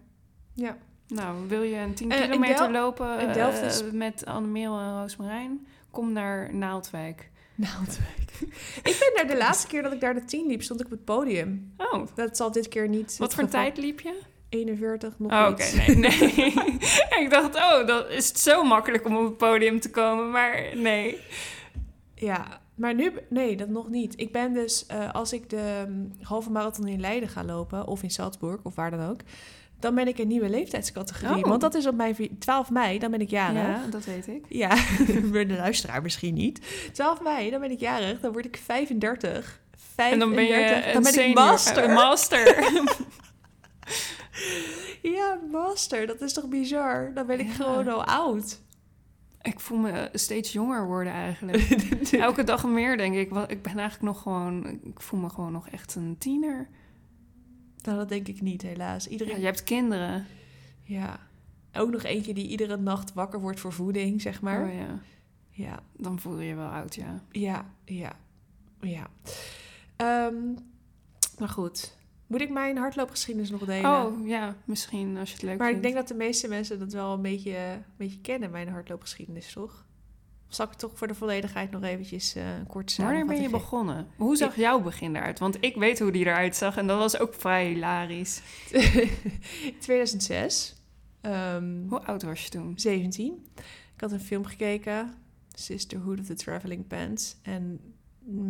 Ja. 0.53 0.77
Nou, 1.07 1.49
wil 1.49 1.63
je 1.63 1.77
een 1.77 1.95
10 1.95 2.11
Eh, 2.11 2.19
in 2.21 2.25
kilometer 2.27 2.57
Del- 2.73 2.83
lopen 2.83 3.21
in 3.21 3.33
Delft 3.33 3.83
eh, 3.83 3.91
met 3.93 4.25
Annemeel 4.27 4.79
en 4.79 5.01
Roosmarijn? 5.01 5.67
Kom 5.91 6.13
naar 6.13 6.55
Naaldwijk. 6.55 7.31
Naaldwijk. 7.55 8.31
ik 8.83 8.97
ben 8.99 9.13
daar 9.15 9.27
de 9.27 9.37
laatste 9.37 9.67
keer 9.67 9.83
dat 9.83 9.93
ik 9.93 10.01
daar 10.01 10.15
de 10.15 10.25
10 10.25 10.47
liep, 10.47 10.63
stond 10.63 10.81
ik 10.81 10.87
op 10.87 10.93
het 10.93 11.05
podium. 11.05 11.73
Oh, 11.77 12.07
Dat 12.15 12.37
zal 12.37 12.53
dit 12.53 12.69
keer 12.69 12.89
niet. 12.89 13.17
wat 13.17 13.35
voor 13.35 13.45
geval- 13.45 13.61
tijd 13.61 13.77
liep 13.79 14.01
je? 14.01 14.21
41, 14.49 15.15
nog 15.19 15.33
Oh, 15.33 15.47
oké. 15.51 15.65
Nee, 15.77 15.97
nee. 15.97 16.53
ik 17.23 17.27
dacht, 17.31 17.57
oh, 17.57 17.87
dan 17.87 18.09
is 18.09 18.29
het 18.29 18.39
zo 18.41 18.63
makkelijk 18.65 19.07
om 19.07 19.17
op 19.17 19.25
het 19.25 19.37
podium 19.37 19.81
te 19.81 19.91
komen. 19.91 20.31
Maar 20.31 20.63
nee. 20.75 21.19
Ja, 22.15 22.61
maar 22.75 22.95
nu, 22.95 23.13
nee, 23.29 23.57
dat 23.57 23.69
nog 23.69 23.89
niet. 23.89 24.21
Ik 24.21 24.33
ben 24.33 24.53
dus, 24.53 24.87
eh, 24.87 25.13
als 25.13 25.33
ik 25.33 25.51
de 25.51 25.85
mm, 25.89 26.13
halve 26.23 26.51
marathon 26.51 26.87
in 26.87 27.01
Leiden 27.01 27.29
ga 27.29 27.45
lopen, 27.45 27.87
of 27.87 28.03
in 28.03 28.11
Salzburg, 28.11 28.61
of 28.63 28.75
waar 28.75 28.91
dan 28.91 29.09
ook, 29.09 29.21
dan 29.81 29.95
ben 29.95 30.09
ik 30.09 30.19
een 30.19 30.29
nieuwe 30.29 30.49
leeftijdscategorie. 30.49 31.45
Oh. 31.45 31.49
Want 31.49 31.61
dat 31.61 31.75
is 31.75 31.87
op 31.87 31.95
mijn 31.95 32.15
vi- 32.15 32.37
12 32.39 32.71
mei, 32.71 32.99
dan 32.99 33.11
ben 33.11 33.21
ik 33.21 33.31
jarig. 33.31 33.63
Ja, 33.63 33.83
dat 33.91 34.05
weet 34.05 34.27
ik. 34.29 34.45
Ja, 34.49 34.75
de 35.33 35.55
luisteraar 35.57 36.03
misschien 36.03 36.35
niet. 36.35 36.61
12 36.93 37.21
mei, 37.23 37.51
dan 37.51 37.61
ben 37.61 37.71
ik 37.71 37.81
jarig, 37.81 38.21
dan 38.21 38.33
word 38.33 38.45
ik 38.45 38.61
35. 38.65 39.61
35. 39.95 40.13
En 40.13 40.19
dan 40.19 40.35
ben 40.35 40.45
je 40.45 40.93
dan 40.93 41.03
ben 41.03 41.29
ik 41.29 41.35
master. 41.35 41.85
een 41.85 41.93
master. 41.93 42.57
Ja, 45.17 45.39
master, 45.51 46.07
dat 46.07 46.21
is 46.21 46.33
toch 46.33 46.49
bizar? 46.49 47.15
Dan 47.15 47.27
ben 47.27 47.41
ik 47.41 47.47
Ja. 47.47 47.53
gewoon 47.53 47.89
al 47.89 48.05
oud. 48.05 48.61
ik 49.43 49.61
voel 49.61 49.79
me 49.79 50.09
steeds 50.13 50.53
jonger 50.53 50.87
worden 50.87 51.13
eigenlijk. 51.13 51.63
Elke 52.13 52.45
dag 52.45 52.65
meer 52.67 52.97
denk 52.97 53.15
ik. 53.15 53.31
Want 53.31 53.51
ik 53.51 53.63
ben 53.63 53.79
eigenlijk 53.79 54.03
nog 54.03 54.23
gewoon... 54.23 54.67
Ik 54.85 55.01
voel 55.01 55.21
me 55.21 55.29
gewoon 55.29 55.53
nog 55.53 55.69
echt 55.69 55.95
een 55.95 56.17
tiener. 56.19 56.69
Nou, 57.83 57.99
dat 57.99 58.09
denk 58.09 58.29
ik 58.29 58.41
niet, 58.41 58.63
helaas. 58.63 59.05
Ja, 59.05 59.11
Iedereen, 59.11 59.39
je 59.39 59.45
hebt 59.45 59.65
kinderen. 59.65 60.27
ja. 60.83 61.27
Ook 61.73 61.91
nog 61.91 62.03
eentje 62.03 62.35
die 62.35 62.49
iedere 62.49 62.77
nacht 62.77 63.13
wakker 63.13 63.41
wordt 63.41 63.61
voor 63.61 63.73
voeding, 63.73 64.21
zeg 64.23 64.41
maar. 64.41 64.69
Oh 64.69 64.75
ja. 64.75 64.99
Ja, 65.51 65.79
Dan 65.97 66.21
voel 66.21 66.41
je 66.41 66.49
je 66.49 66.55
wel 66.55 66.69
oud, 66.69 66.95
ja. 66.95 67.23
Ja, 67.31 67.71
ja, 67.85 68.13
ja. 68.81 69.07
Ehm, 69.97 70.35
maar 71.39 71.49
goed. 71.49 71.97
Moet 72.29 72.41
ik 72.41 72.51
mijn 72.51 72.77
hardloopgeschiedenis 72.77 73.51
nog 73.51 73.65
delen? 73.65 73.91
Oh 74.07 74.27
ja, 74.27 74.57
misschien 74.65 75.17
als 75.17 75.29
je 75.29 75.35
het 75.35 75.45
leuk 75.45 75.59
maar 75.59 75.67
ik 75.67 75.73
vindt. 75.73 75.83
denk 75.83 75.95
dat 75.99 76.09
de 76.09 76.15
meeste 76.25 76.49
mensen 76.49 76.79
dat 76.79 76.93
wel 76.93 77.13
een 77.13 77.23
beetje, 77.23 77.57
een 77.57 77.85
beetje 77.97 78.21
kennen, 78.21 78.51
mijn 78.51 78.69
hardloopgeschiedenis, 78.69 79.53
toch? 79.53 79.87
Of 80.49 80.55
zal 80.55 80.67
ik 80.67 80.73
toch 80.73 80.91
voor 80.95 81.07
de 81.07 81.15
volledigheid 81.15 81.71
nog 81.71 81.83
eventjes 81.83 82.35
eh 82.35 82.45
kort 82.67 82.97
Wanneer 82.97 83.27
ben 83.27 83.41
je 83.43 83.51
begonnen? 83.51 84.07
Hoe 84.17 84.37
zag 84.37 84.57
jouw 84.57 84.81
begin 84.81 85.17
eruit? 85.17 85.39
Want 85.39 85.57
ik 85.61 85.75
weet 85.77 85.99
hoe 85.99 86.11
die 86.13 86.25
eruit 86.27 86.57
zag 86.57 86.77
en 86.77 86.87
dat 86.87 86.99
was 86.99 87.19
ook 87.19 87.35
vrij 87.35 87.67
hilarisch. 87.69 88.41
geven? 88.67 89.03
In 89.65 89.79
2006. 89.81 90.75
ehm, 91.21 91.87
Hoe 91.89 92.01
oud 92.03 92.23
was 92.23 92.45
je 92.45 92.51
toen? 92.51 92.73
17. 92.77 93.47
Ik 93.95 94.01
had 94.01 94.13
een 94.13 94.21
film 94.21 94.45
gekeken, 94.45 95.15
Sisterhood 95.55 96.21
of 96.21 96.27
the 96.27 96.35
Traveling 96.35 96.87
Pants. 96.87 97.37
En 97.43 97.81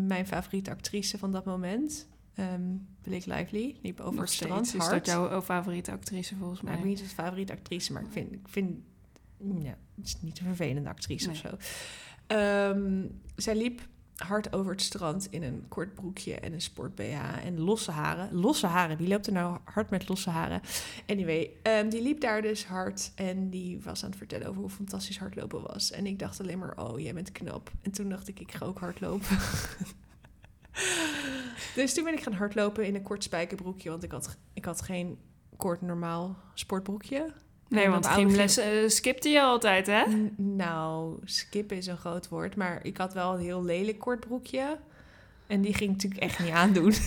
mijn 0.06 0.26
favoriete 0.26 0.70
actrice 0.70 1.18
van 1.18 1.32
dat 1.32 1.44
moment, 1.44 2.08
ehm 2.38 2.62
Blake 3.02 3.34
Lively, 3.34 3.76
liep 3.82 4.00
over 4.00 4.20
het 4.20 4.30
strand. 4.30 4.66
steeds 4.66 4.84
is 4.84 4.90
dat 4.90 5.06
jouw 5.06 5.42
favoriete 5.42 5.92
actrice 5.92 6.36
volgens 6.36 6.62
Nou, 6.62 6.64
mij. 6.64 6.74
ik 6.74 6.80
ben 6.80 6.88
niet 6.90 6.98
zijn 6.98 7.10
favoriete 7.10 7.52
actrice, 7.52 7.92
maar 7.92 8.02
ik 8.02 8.12
vind, 8.12 8.32
ik 8.32 8.48
vind 8.48 8.76
ja, 9.58 9.76
het 9.96 10.06
is 10.06 10.16
niet 10.20 10.38
een 10.38 10.46
vervelende 10.46 10.88
actrice 10.88 11.30
of 11.30 11.36
zo. 11.36 11.48
Ehm, 12.26 13.06
zij 13.36 13.56
liep 13.56 13.80
hard 14.16 14.52
over 14.52 14.72
het 14.72 14.82
strand 14.82 15.26
in 15.30 15.42
een 15.42 15.64
kort 15.68 15.94
broekje 15.94 16.34
en 16.34 16.52
een 16.52 16.60
sport 16.60 16.94
BH 16.94 17.44
en 17.44 17.60
losse 17.60 17.90
haren. 17.90 18.34
Losse 18.34 18.66
haren, 18.66 18.96
wie 18.96 19.08
loopt 19.08 19.26
er 19.26 19.32
nou 19.32 19.58
hard 19.64 19.90
met 19.90 20.08
losse 20.08 20.30
haren? 20.30 20.60
Anyway, 21.06 21.50
ehm, 21.62 21.88
die 21.88 22.02
liep 22.02 22.20
daar 22.20 22.42
dus 22.42 22.66
hard 22.66 23.12
en 23.14 23.50
die 23.50 23.80
was 23.80 24.02
aan 24.04 24.08
het 24.08 24.18
vertellen 24.18 24.46
over 24.46 24.60
hoe 24.60 24.70
fantastisch 24.70 25.18
hardlopen 25.18 25.62
was. 25.62 25.90
En 25.90 26.06
ik 26.06 26.18
dacht 26.18 26.40
alleen 26.40 26.58
maar, 26.58 26.76
oh, 26.78 27.00
jij 27.00 27.14
bent 27.14 27.32
knap. 27.32 27.70
En 27.82 27.90
toen 27.90 28.08
dacht 28.08 28.28
ik, 28.28 28.40
ik 28.40 28.52
ga 28.52 28.66
ook 28.66 28.78
hardlopen. 28.78 29.38
dus 31.74 31.94
toen 31.94 32.04
ben 32.04 32.12
ik 32.12 32.22
gaan 32.22 32.32
hardlopen 32.32 32.86
in 32.86 32.94
een 32.94 33.02
kort 33.02 33.22
spijkerbroekje, 33.24 33.90
want 33.90 34.02
ik 34.02 34.10
had, 34.12 34.36
ik 34.52 34.64
had 34.64 34.82
geen 34.82 35.18
kort 35.56 35.82
normaal 35.82 36.36
sportbroekje. 36.54 37.32
Nee, 37.68 37.88
want 37.88 38.04
gymles 38.06 38.56
eh, 38.56 38.88
skipte 38.88 39.28
je 39.28 39.40
altijd, 39.42 39.86
hè? 39.86 40.02
N- 40.06 40.34
Nou, 40.36 41.18
skippen 41.24 41.76
is 41.76 41.86
een 41.86 41.96
groot 41.96 42.28
woord, 42.28 42.56
maar 42.56 42.84
ik 42.84 42.96
had 42.96 43.14
wel 43.14 43.34
een 43.34 43.40
heel 43.40 43.64
lelijk 43.64 43.98
kort 43.98 44.20
broekje. 44.20 44.78
En 45.46 45.60
die 45.60 45.74
ging 45.74 45.90
ik 45.90 45.96
natuurlijk 45.96 46.22
echt 46.22 46.38
niet 46.38 46.50
aandoen. 46.52 46.92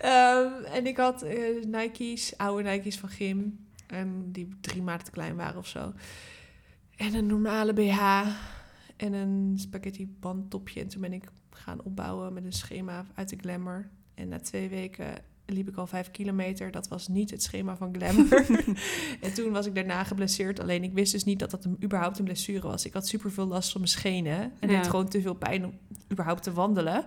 Ehm, 0.00 0.64
en 0.64 0.86
ik 0.86 0.96
had 0.96 1.22
eh, 1.22 1.64
Nike's, 1.64 2.34
oude 2.36 2.68
Nike's 2.70 2.98
van 2.98 3.08
gym. 3.08 3.66
En 3.86 4.32
die 4.32 4.48
drie 4.60 4.82
maanden 4.82 5.04
te 5.04 5.10
klein 5.10 5.36
waren 5.36 5.58
of 5.58 5.66
zo. 5.66 5.92
En 6.96 7.14
een 7.14 7.26
normale 7.26 7.72
BH. 7.72 8.00
En 8.96 9.12
een 9.12 9.52
spaghetti 9.56 10.06
bandtopje. 10.20 10.80
En 10.80 10.88
toen 10.88 11.00
ben 11.00 11.12
ik 11.12 11.24
gaan 11.56 11.82
opbouwen 11.82 12.32
met 12.32 12.44
een 12.44 12.52
schema 12.52 13.06
uit 13.14 13.28
de 13.28 13.36
Glamour. 13.40 13.88
En 14.14 14.28
na 14.28 14.40
twee 14.40 14.68
weken 14.68 15.06
liep 15.46 15.68
ik 15.68 15.76
al 15.76 15.86
vijf 15.86 16.10
kilometer. 16.10 16.70
Dat 16.70 16.88
was 16.88 17.08
niet 17.08 17.30
het 17.30 17.42
schema 17.42 17.76
van 17.76 17.94
Glamour. 17.94 18.46
en 19.20 19.34
toen 19.34 19.52
was 19.52 19.66
ik 19.66 19.74
daarna 19.74 20.04
geblesseerd. 20.04 20.60
Alleen 20.60 20.82
ik 20.84 20.92
wist 20.92 21.12
dus 21.12 21.24
niet 21.24 21.38
dat 21.38 21.50
dat 21.50 21.64
een, 21.64 21.78
überhaupt 21.82 22.18
een 22.18 22.24
blessure 22.24 22.68
was. 22.68 22.84
Ik 22.86 22.92
had 22.92 23.06
super 23.06 23.32
veel 23.32 23.46
last 23.46 23.72
van 23.72 23.80
mijn 23.80 23.92
schenen. 23.92 24.52
En 24.60 24.70
Ja. 24.70 24.76
deed 24.76 24.90
gewoon 24.90 25.08
te 25.08 25.20
veel 25.20 25.34
pijn 25.34 25.64
om 25.64 25.72
überhaupt 26.12 26.42
te 26.42 26.52
wandelen. 26.52 27.04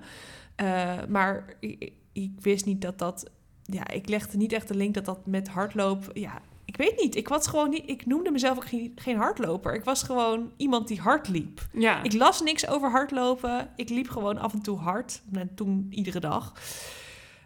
Eh, 0.56 0.98
maar 1.08 1.54
ik, 1.60 1.94
ik 2.14 2.32
wist 2.42 2.66
niet 2.66 2.82
dat 2.82 3.00
dat... 3.00 3.32
Ja, 3.64 3.88
ik 3.88 4.10
legde 4.10 4.38
niet 4.38 4.54
echt 4.54 4.68
de 4.68 4.76
link 4.76 4.94
dat 4.94 5.06
dat 5.06 5.26
met 5.26 5.48
hardloop... 5.48 6.10
Ja, 6.14 6.42
ik 6.70 6.78
weet 6.78 7.02
niet. 7.02 7.16
Ik 7.16 7.28
was 7.28 7.48
gewoon 7.48 7.70
niet... 7.70 7.90
Ik 7.90 8.06
noemde 8.06 8.32
mezelf 8.32 8.58
ook 8.58 8.68
geen, 8.68 8.92
geen 8.96 9.18
hardloper. 9.18 9.74
Ik 9.74 9.84
was 9.84 10.04
gewoon 10.04 10.52
iemand 10.58 10.88
die 10.88 11.00
hard 11.00 11.28
liep. 11.28 11.68
Ja. 11.74 12.04
Ik 12.04 12.14
las 12.14 12.42
niks 12.42 12.68
over 12.68 12.90
hardlopen. 12.90 13.70
Ik 13.76 13.90
liep 13.90 14.10
gewoon 14.10 14.38
af 14.38 14.54
en 14.54 14.62
toe 14.62 14.78
hard. 14.78 15.22
En 15.34 15.56
toen 15.56 15.88
iedere 15.90 16.20
dag. 16.20 16.54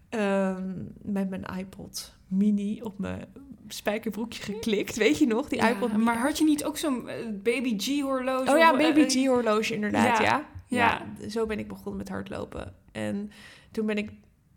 Ehm, 0.09 0.71
met 1.01 1.30
mijn 1.30 1.45
iPod 1.57 2.15
mini 2.28 2.82
op 2.82 2.99
mijn 2.99 3.26
spijkerbroekje 3.67 4.43
geklikt. 4.43 4.95
Weet 4.95 5.17
je 5.17 5.28
nog? 5.28 5.47
Die 5.49 5.59
Ja, 5.61 5.69
iPod 5.69 5.91
mini. 5.91 6.03
maar 6.03 6.17
had 6.17 6.38
je 6.38 6.43
niet 6.43 6.63
ook 6.63 6.78
zo'n 6.78 7.09
eh, 7.09 7.15
baby 7.43 7.78
G-horloge? 7.78 8.51
Oh 8.51 8.57
ja, 8.57 8.71
of, 8.71 8.78
eh, 8.78 8.84
baby 8.93 9.09
G-horloge 9.09 9.74
inderdaad, 9.74 10.17
ja. 10.17 10.24
ja. 10.24 10.45
Ja. 10.67 11.05
Ja. 11.19 11.30
Zo 11.30 11.45
ben 11.45 11.59
ik 11.59 11.67
begonnen 11.67 11.97
met 11.97 12.09
hardlopen. 12.09 12.74
En 12.91 13.32
toen 13.71 13.86
ben 13.86 13.97
ik... 13.97 14.11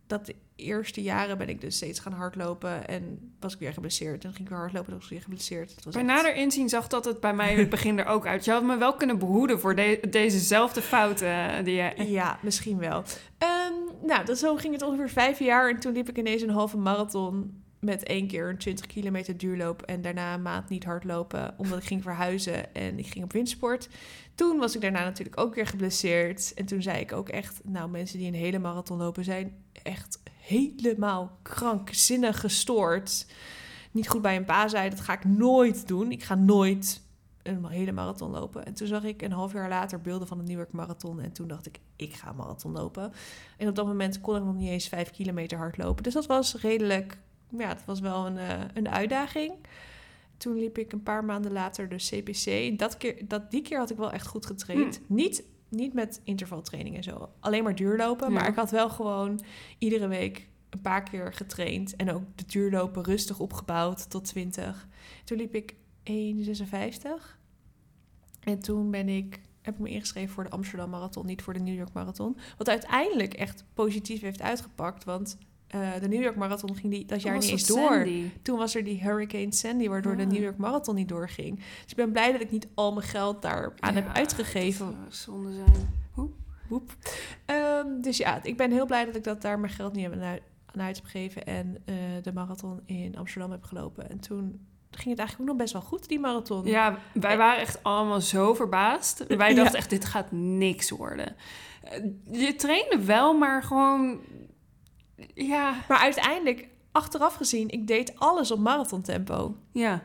Dat 0.07 0.27
de 0.27 0.35
eerste 0.57 1.03
jaren 1.03 1.39
ben 1.39 1.49
ik 1.49 1.61
dus 1.61 1.77
steeds 1.77 2.01
gaan 2.01 2.13
hardlopen. 2.13 2.89
En 2.89 3.33
was 3.41 3.55
ik 3.55 3.59
weer 3.61 3.73
geblesseerd. 3.73 4.25
En 4.25 4.31
ging 4.33 4.43
ik 4.43 4.49
weer 4.49 4.59
hardlopen 4.59 4.89
en 4.93 4.95
was 4.97 5.05
ik 5.05 5.11
weer 5.11 5.21
geblesseerd. 5.23 5.75
Het 5.75 5.85
was 5.85 5.95
Bij 5.95 6.03
echt- 6.05 6.13
nader 6.13 6.35
inzien 6.35 6.69
zag 6.69 6.87
dat 6.87 7.05
het 7.05 7.21
bij 7.21 7.35
mij 7.35 7.53
in 7.53 7.59
het 7.59 7.71
begin 7.71 7.99
er 7.99 8.07
ook 8.07 8.27
uit. 8.27 8.45
Je 8.45 8.51
had 8.51 8.63
me 8.63 8.77
wel 8.77 8.95
kunnen 8.95 9.19
behoeden 9.19 9.61
voor 9.61 9.75
de- 9.75 10.01
dezezelfde 10.11 10.83
fouten 10.83 11.29
eh, 11.59 11.65
die 11.65 11.75
je... 11.75 12.05
Ja, 12.11 12.39
misschien 12.43 12.79
wel. 12.79 13.03
Ehm, 13.39 13.73
nou, 14.07 14.25
dat, 14.25 14.39
zo 14.39 14.57
ging 14.57 14.73
het 14.73 14.83
ongeveer 14.83 15.11
vijf 15.11 15.39
jaar. 15.39 15.71
En 15.71 15.81
toen 15.81 15.93
liep 15.93 16.09
ik 16.09 16.19
ineens 16.19 16.43
een 16.43 16.51
halve 16.51 16.77
marathon 16.77 17.63
met 17.79 18.03
één 18.03 18.27
keer 18.27 18.49
een 18.49 18.59
20 18.59 18.87
kilometer 18.87 19.37
duurloop. 19.37 19.83
En 19.83 20.03
daarna 20.03 20.35
een 20.35 20.43
maand 20.43 20.69
niet 20.69 20.85
hardlopen, 20.85 21.55
omdat 21.57 21.79
ik 21.79 21.85
ging 21.85 22.03
verhuizen 22.03 22.75
en 22.75 22.99
ik 22.99 23.07
ging 23.07 23.25
op 23.25 23.33
windsport. 23.33 23.89
Toen 24.35 24.59
was 24.59 24.75
ik 24.75 24.81
daarna 24.81 25.05
natuurlijk 25.05 25.41
ook 25.41 25.55
weer 25.55 25.67
geblesseerd. 25.67 26.55
En 26.55 26.67
toen 26.67 26.83
zei 26.83 27.01
ik 27.01 27.13
ook 27.13 27.29
echt, 27.29 27.61
nou, 27.65 27.91
mensen 27.91 28.19
die 28.19 28.29
een 28.29 28.35
hele 28.35 28.59
marathon 28.59 28.99
lopen 28.99 29.25
zijn 29.25 29.65
echt 29.83 30.21
helemaal 30.41 31.39
krankzinnig 31.43 32.41
gestoord. 32.41 33.27
Niet 33.91 34.09
goed 34.09 34.23
bij 34.23 34.37
een 34.37 34.45
pa 34.45 34.69
zei, 34.69 34.91
dat 34.91 35.01
ga 35.01 35.13
ik 35.13 35.25
nooit 35.25 35.89
doen. 35.89 36.13
Ik 36.13 36.23
ga 36.23 36.35
nooit 36.35 37.05
een 37.43 37.67
hele 37.67 37.93
marathon 37.93 38.31
lopen. 38.31 38.67
En 38.67 38.75
toen 38.75 38.87
zag 38.87 39.05
ik 39.05 39.23
een 39.23 39.33
half 39.33 39.53
jaar 39.53 39.69
later 39.69 40.01
beelden 40.01 40.29
van 40.29 40.39
de 40.39 40.45
New 40.45 40.57
York 40.57 40.73
Marathon. 40.73 41.21
En 41.21 41.33
toen 41.33 41.49
dacht 41.49 41.67
ik, 41.67 41.81
ik 41.97 42.15
ga 42.15 42.29
een 42.29 42.37
marathon 42.37 42.73
lopen. 42.73 43.13
En 43.57 43.69
op 43.69 43.75
dat 43.75 43.87
moment 43.87 44.21
kon 44.21 44.37
ik 44.37 44.45
nog 44.45 44.55
niet 44.55 44.69
eens 44.69 44.89
vijf 44.89 45.11
kilometer 45.11 45.59
hard 45.59 45.77
lopen. 45.77 46.03
Dus 46.03 46.15
dat 46.15 46.27
was 46.27 46.55
redelijk, 46.55 47.19
ja, 47.49 47.69
het 47.69 47.85
was 47.85 48.01
wel 48.01 48.27
een, 48.27 48.39
eh, 48.39 48.61
een 48.75 48.89
uitdaging. 48.89 49.55
Toen 50.37 50.59
liep 50.59 50.79
ik 50.79 50.93
een 50.93 51.03
paar 51.03 51.25
maanden 51.25 51.53
later 51.53 51.89
de 51.89 51.97
CPC. 51.97 52.79
Dat 52.79 52.97
keer, 52.97 53.29
dat, 53.29 53.51
die 53.51 53.63
keer 53.63 53.79
had 53.79 53.91
ik 53.91 53.97
wel 53.97 54.13
echt 54.13 54.27
goed 54.27 54.47
getraind. 54.47 55.01
Niet 55.07 55.45
niet 55.69 55.93
met 55.93 56.21
intervaltraining 56.25 56.97
en 56.97 57.03
zo. 57.03 57.29
Alleen 57.41 57.65
maar 57.65 57.75
duurlopen. 57.75 58.33
Maar 58.33 58.49
ik 58.49 58.55
had 58.55 58.71
wel 58.71 58.91
gewoon 58.91 59.41
iedere 59.79 60.09
week 60.09 60.49
een 60.71 60.81
paar 60.81 61.03
keer 61.03 61.33
getraind. 61.33 61.97
En 61.97 62.13
ook 62.13 62.23
de 62.35 62.45
duurlopen 62.47 63.05
rustig 63.05 63.39
opgebouwd 63.39 64.11
tot 64.11 64.25
20. 64.25 64.89
Toen 65.25 65.39
liep 65.39 65.55
ik 65.55 65.75
1,56. 66.03 67.39
En 68.41 68.61
toen 68.61 68.91
ben 68.91 69.09
ik, 69.09 69.41
heb 69.63 69.75
ik 69.75 69.81
me 69.81 69.89
ingeschreven 69.89 70.35
voor 70.35 70.45
de 70.45 70.51
Amsterdam 70.51 70.91
Marathon, 70.91 71.27
niet 71.27 71.43
voor 71.43 71.53
de 71.53 71.61
New 71.61 71.77
York 71.77 71.93
Marathon. 71.93 72.37
Wat 72.59 72.69
uiteindelijk 72.69 73.35
echt 73.35 73.65
positief 73.75 74.21
heeft 74.21 74.43
uitgepakt. 74.43 75.05
Want 75.05 75.39
eh, 75.67 75.81
de 76.01 76.09
New 76.09 76.23
York 76.23 76.37
Marathon 76.37 76.77
ging 76.77 76.93
die, 76.93 77.05
dat 77.07 77.23
jaar 77.23 77.35
niet 77.35 77.49
eens 77.49 77.67
door. 77.67 77.93
Sandy? 77.93 78.31
Toen 78.43 78.59
was 78.59 78.75
er 78.75 78.85
die 78.85 79.01
Hurricane 79.03 79.53
Sandy, 79.55 79.89
waardoor 79.89 80.17
de 80.17 80.23
Ah. 80.23 80.29
New 80.31 80.43
York 80.43 80.57
Marathon 80.57 80.95
niet 80.95 81.09
doorging. 81.09 81.57
Dus 81.57 81.91
ik 81.91 81.97
ben 81.97 82.13
blij 82.13 82.33
dat 82.33 82.41
ik 82.41 82.51
niet 82.51 82.69
al 82.75 82.93
mijn 82.93 83.07
geld 83.07 83.43
daar 83.43 83.73
aan 83.81 83.95
Ja, 83.95 84.01
heb 84.03 84.15
uitgegeven. 84.17 84.87
Dat 84.87 85.15
zou 85.15 85.37
zonde 85.43 85.53
zijn. 85.53 85.95
Woep. 86.69 86.93
Ehm, 87.45 88.01
dus 88.01 88.17
ja, 88.17 88.43
ik 88.43 88.57
ben 88.57 88.71
heel 88.71 88.87
blij 88.87 89.05
dat 89.05 89.17
ik 89.17 89.25
dat 89.25 89.43
daar 89.43 89.59
mijn 89.61 89.73
geld 89.73 89.93
niet 89.95 90.07
aan 90.07 90.21
uit- 90.23 90.97
heb 90.97 91.05
gegeven. 91.05 91.47
En 91.47 91.77
eh, 91.85 91.95
de 92.23 92.33
marathon 92.33 92.81
in 92.85 93.17
Amsterdam 93.17 93.51
heb 93.51 93.65
gelopen. 93.65 94.11
En 94.11 94.21
toen 94.21 94.67
ging 94.91 95.09
het 95.11 95.19
eigenlijk 95.19 95.41
ook 95.41 95.47
nog 95.47 95.57
best 95.57 95.73
wel 95.73 95.83
goed, 95.83 96.09
die 96.09 96.21
marathon. 96.21 96.65
Ja, 96.65 96.99
wij 97.13 97.37
waren 97.37 97.61
echt 97.61 97.83
allemaal 97.83 98.21
zo 98.21 98.55
verbaasd. 98.55 99.27
Wij 99.27 99.49
Ja. 99.55 99.55
dachten 99.57 99.79
echt, 99.79 99.91
dit 99.91 100.05
gaat 100.05 100.33
niks 100.33 100.91
worden. 100.91 101.37
Eh, 101.83 102.05
Je 102.31 102.55
trainde 102.55 103.05
wel, 103.05 103.35
maar 103.39 103.63
gewoon... 103.63 104.19
Ja, 105.35 105.75
Maar 105.89 105.99
uiteindelijk, 105.99 106.69
achteraf 106.93 107.35
gezien, 107.35 107.69
ik 107.69 107.87
deed 107.87 108.19
alles 108.19 108.51
op 108.51 108.59
marathontempo. 108.59 109.57
ja. 109.73 110.03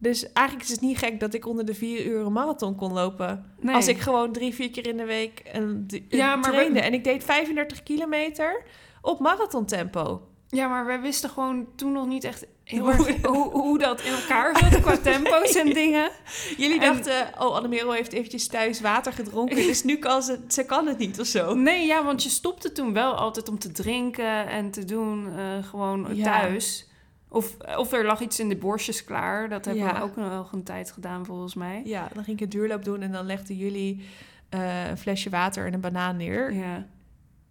Dus 0.00 0.32
eigenlijk 0.32 0.66
is 0.66 0.72
het 0.72 0.80
niet 0.80 0.98
gek 0.98 1.20
dat 1.20 1.34
ik 1.34 1.46
onder 1.46 1.64
de 1.64 1.74
vier 1.74 2.06
uur 2.06 2.26
een 2.26 2.32
marathon 2.32 2.74
kon 2.76 2.92
lopen. 2.92 3.52
Nee. 3.60 3.74
Als 3.74 3.88
ik 3.88 3.98
gewoon 3.98 4.32
drie, 4.32 4.54
vier 4.54 4.70
keer 4.70 4.86
in 4.86 4.96
de 4.96 5.04
week 5.04 5.42
een, 5.52 5.86
Ja, 6.08 6.36
maar 6.36 6.50
trainde. 6.50 6.72
we- 6.80 6.86
En 6.86 6.92
ik 6.92 7.04
deed 7.04 7.24
35 7.24 7.82
kilometer 7.82 8.62
op 9.02 9.20
marathontempo. 9.20 10.28
Ja, 10.50 10.68
maar 10.68 10.86
wij 10.86 11.00
wisten 11.00 11.30
gewoon 11.30 11.66
toen 11.76 11.92
nog 11.92 12.06
niet 12.06 12.24
echt 12.24 12.46
heel 12.64 12.88
erg 12.90 13.22
hoe, 13.26 13.50
hoe 13.50 13.78
dat 13.78 14.00
in 14.00 14.12
elkaar 14.12 14.58
zat 14.58 14.80
qua 14.80 14.96
tempo's 15.12 15.54
en 15.54 15.72
dingen. 15.72 16.10
Jullie 16.56 16.80
En- 16.80 16.92
dachten, 16.94 17.26
oh, 17.38 17.54
Annemero 17.56 17.90
heeft 17.90 18.12
eventjes 18.12 18.46
thuis 18.46 18.80
water 18.80 19.12
gedronken. 19.12 19.56
dus 19.56 19.84
nu 19.84 19.96
kan 19.96 20.22
ze, 20.22 20.38
ze 20.48 20.64
kan 20.64 20.86
het 20.86 20.98
niet 20.98 21.20
of 21.20 21.26
zo. 21.26 21.54
Nee, 21.54 21.86
ja, 21.86 22.04
want 22.04 22.22
je 22.22 22.28
stopte 22.28 22.72
toen 22.72 22.92
wel 22.92 23.14
altijd 23.14 23.48
om 23.48 23.58
te 23.58 23.72
drinken 23.72 24.46
en 24.48 24.70
te 24.70 24.84
doen 24.84 25.28
eh, 25.36 25.64
gewoon 25.64 26.08
Ja. 26.16 26.24
thuis. 26.24 26.86
Of, 27.30 27.56
of 27.76 27.92
er 27.92 28.04
lag 28.04 28.20
iets 28.20 28.40
in 28.40 28.48
de 28.48 28.56
borstjes 28.56 29.04
klaar. 29.04 29.48
Dat 29.48 29.64
hebben 29.64 29.84
Ja. 29.84 29.94
we 29.94 30.02
ook 30.02 30.16
nog 30.16 30.52
een 30.52 30.64
tijd 30.64 30.90
gedaan 30.92 31.26
volgens 31.26 31.54
mij. 31.54 31.82
Ja, 31.84 32.08
dan 32.14 32.24
ging 32.24 32.36
ik 32.36 32.42
een 32.42 32.50
duurloop 32.50 32.84
doen 32.84 33.02
en 33.02 33.12
dan 33.12 33.26
legden 33.26 33.56
jullie 33.56 34.08
eh, 34.48 34.88
een 34.88 34.98
flesje 34.98 35.30
water 35.30 35.66
en 35.66 35.74
een 35.74 35.80
banaan 35.80 36.16
neer. 36.16 36.52
Ja. 36.54 36.86